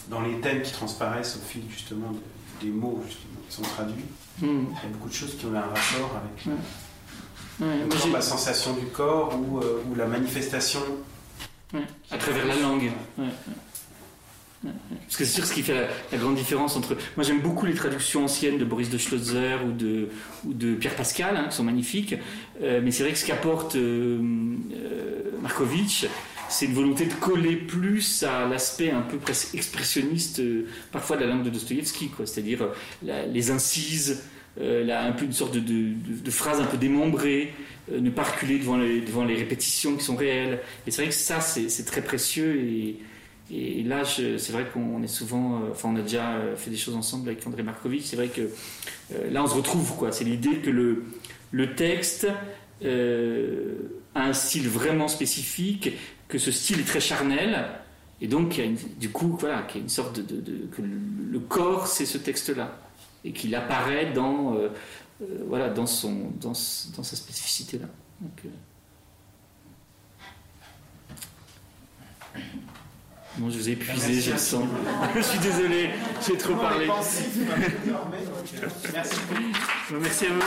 dans 0.10 0.22
les 0.22 0.39
thèmes 0.41 0.61
qui 0.61 0.73
transparaissent 0.73 1.38
au 1.38 1.45
fil 1.48 1.64
justement 1.69 2.14
des 2.61 2.69
mots 2.69 3.03
qui 3.10 3.56
sont 3.56 3.61
traduits. 3.61 4.06
Il 4.41 4.47
y 4.47 4.51
a 4.51 4.89
beaucoup 4.91 5.09
de 5.09 5.14
choses 5.14 5.35
qui 5.38 5.45
ont 5.45 5.55
un 5.55 5.61
rapport 5.61 6.22
avec 6.22 6.57
la 8.14 8.22
sensation 8.22 8.73
du 8.73 8.85
corps 8.88 9.38
ou, 9.39 9.59
euh, 9.59 9.84
ou 9.89 9.95
la 9.95 10.05
manifestation. 10.05 10.81
À 12.11 12.18
travers 12.18 12.45
la 12.45 12.55
langue. 12.55 12.91
Parce 14.64 15.18
que 15.18 15.26
c'est 15.26 15.35
sûr 15.35 15.45
ce 15.45 15.53
qui 15.53 15.61
fait 15.61 15.88
la, 16.11 16.18
grande 16.18 16.35
différence 16.35 16.76
entre. 16.76 16.97
Moi 17.15 17.23
j'aime 17.23 17.41
beaucoup 17.41 17.65
les 17.65 17.73
traductions 17.73 18.26
anciennes 18.26 18.57
de 18.57 18.65
Boris 18.65 18.89
de 18.89 18.97
Schlosser 18.97 19.55
ou 19.65 19.72
de, 19.72 20.09
ou 20.45 20.53
de 20.53 20.76
Pierre 20.76 20.95
Pascal, 20.95 21.38
hein, 21.38 21.47
qui 21.49 21.55
sont 21.55 21.64
magnifiques. 21.64 22.15
Euh, 22.61 22.81
mais 22.84 22.91
c'est 22.91 23.03
vrai 23.03 23.14
que 23.14 23.19
ce 23.19 23.26
qu'apporte 23.26 23.76
euh, 23.76 24.19
Markovitch, 25.41 26.07
c'est 26.49 26.65
une 26.65 26.74
volonté 26.74 27.06
de 27.06 27.14
coller 27.14 27.56
plus 27.56 28.24
à 28.24 28.48
l'aspect 28.48 28.91
un 28.91 29.02
peu 29.02 29.18
presque 29.18 29.56
expressionniste, 29.56 30.40
euh, 30.40 30.68
parfois 30.91 31.18
de 31.18 31.22
la 31.22 31.28
langue 31.28 31.44
de 31.44 31.49
Dostoïevski, 31.49 32.11
c'est-à-dire 32.26 32.69
euh, 33.07 33.26
les 33.28 33.52
incises, 33.52 34.24
euh, 34.60 34.90
un 34.90 35.11
peu 35.11 35.26
une 35.26 35.34
sorte 35.34 35.56
de, 35.56 35.60
de, 35.60 36.32
phrase 36.32 36.60
un 36.60 36.65
peu 36.65 36.78
démembrée, 36.78 37.53
ne 37.91 38.10
pas 38.10 38.24
reculer 38.24 38.60
devant 38.60 38.78
les, 38.78 39.02
devant 39.02 39.24
les 39.24 39.36
répétitions 39.36 39.95
qui 39.95 40.03
sont 40.03 40.15
réelles. 40.15 40.60
Et 40.86 40.91
c'est 40.91 41.03
vrai 41.03 41.10
que 41.10 41.15
ça, 41.15 41.40
c'est 41.40 41.86
très 41.86 42.02
précieux. 42.02 42.60
Et, 42.60 42.98
et 43.52 43.84
là, 43.84 44.03
c'est 44.03 44.52
vrai 44.52 44.65
qu'on 44.74 45.02
est 45.03 45.07
souvent, 45.07 45.61
enfin, 45.72 45.90
on 45.94 45.95
a 45.95 46.02
déjà 46.02 46.41
fait 46.57 46.72
des 46.72 46.76
choses 46.76 46.95
ensemble 46.95 47.30
avec 47.30 47.45
André 47.45 47.64
Markovitch. 47.64 48.03
C'est 48.06 48.15
vrai 48.15 48.28
que 48.30 48.49
là, 49.32 49.44
on 49.44 49.48
se 49.48 49.53
retrouve, 49.53 49.95
quoi. 49.95 50.11
C'est 50.11 50.26
l'idée 50.26 50.57
que 50.57 50.72
le, 50.72 51.06
le 51.52 51.76
texte 51.76 52.28
a 52.84 52.88
un 54.15 54.34
style 54.34 54.68
vraiment 54.68 55.07
spécifique, 55.07 55.91
que 56.27 56.37
ce 56.37 56.51
style 56.51 56.79
est 56.79 56.87
très 56.87 56.99
charnel, 56.99 57.65
et 58.19 58.27
donc 58.27 58.59
du 58.99 59.09
coup, 59.09 59.37
voilà, 59.39 59.61
qu'il 59.63 59.77
y 59.77 59.81
a 59.81 59.83
une 59.83 59.89
sorte 59.89 60.19
de, 60.19 60.67
que 60.75 60.81
le, 60.81 61.39
corps, 61.39 61.87
c'est 61.87 62.05
ce 62.05 62.17
texte-là, 62.17 62.77
et 63.23 63.31
qu'il 63.31 63.55
apparaît 63.55 64.11
dans, 64.11 64.55
euh, 64.55 64.69
euh, 65.21 65.25
voilà, 65.47 65.69
dans, 65.69 65.85
son, 65.85 66.31
dans, 66.41 66.53
dans 66.95 67.03
sa 67.03 67.15
spécificité-là. 67.15 67.85
Euh, 68.23 68.49
bon, 73.37 73.49
je 73.49 73.57
vous 73.57 73.69
ai 73.69 73.73
épuisé, 73.73 74.19
je 74.19 74.31
le 74.31 74.37
sens. 74.37 74.65
je 75.15 75.21
suis 75.21 75.39
désolé, 75.39 75.91
j'ai 76.27 76.37
trop 76.37 76.55
parlé. 76.55 76.87
Merci. 78.93 79.15
Merci 79.91 80.25
à 80.25 80.29
vous. 80.29 80.41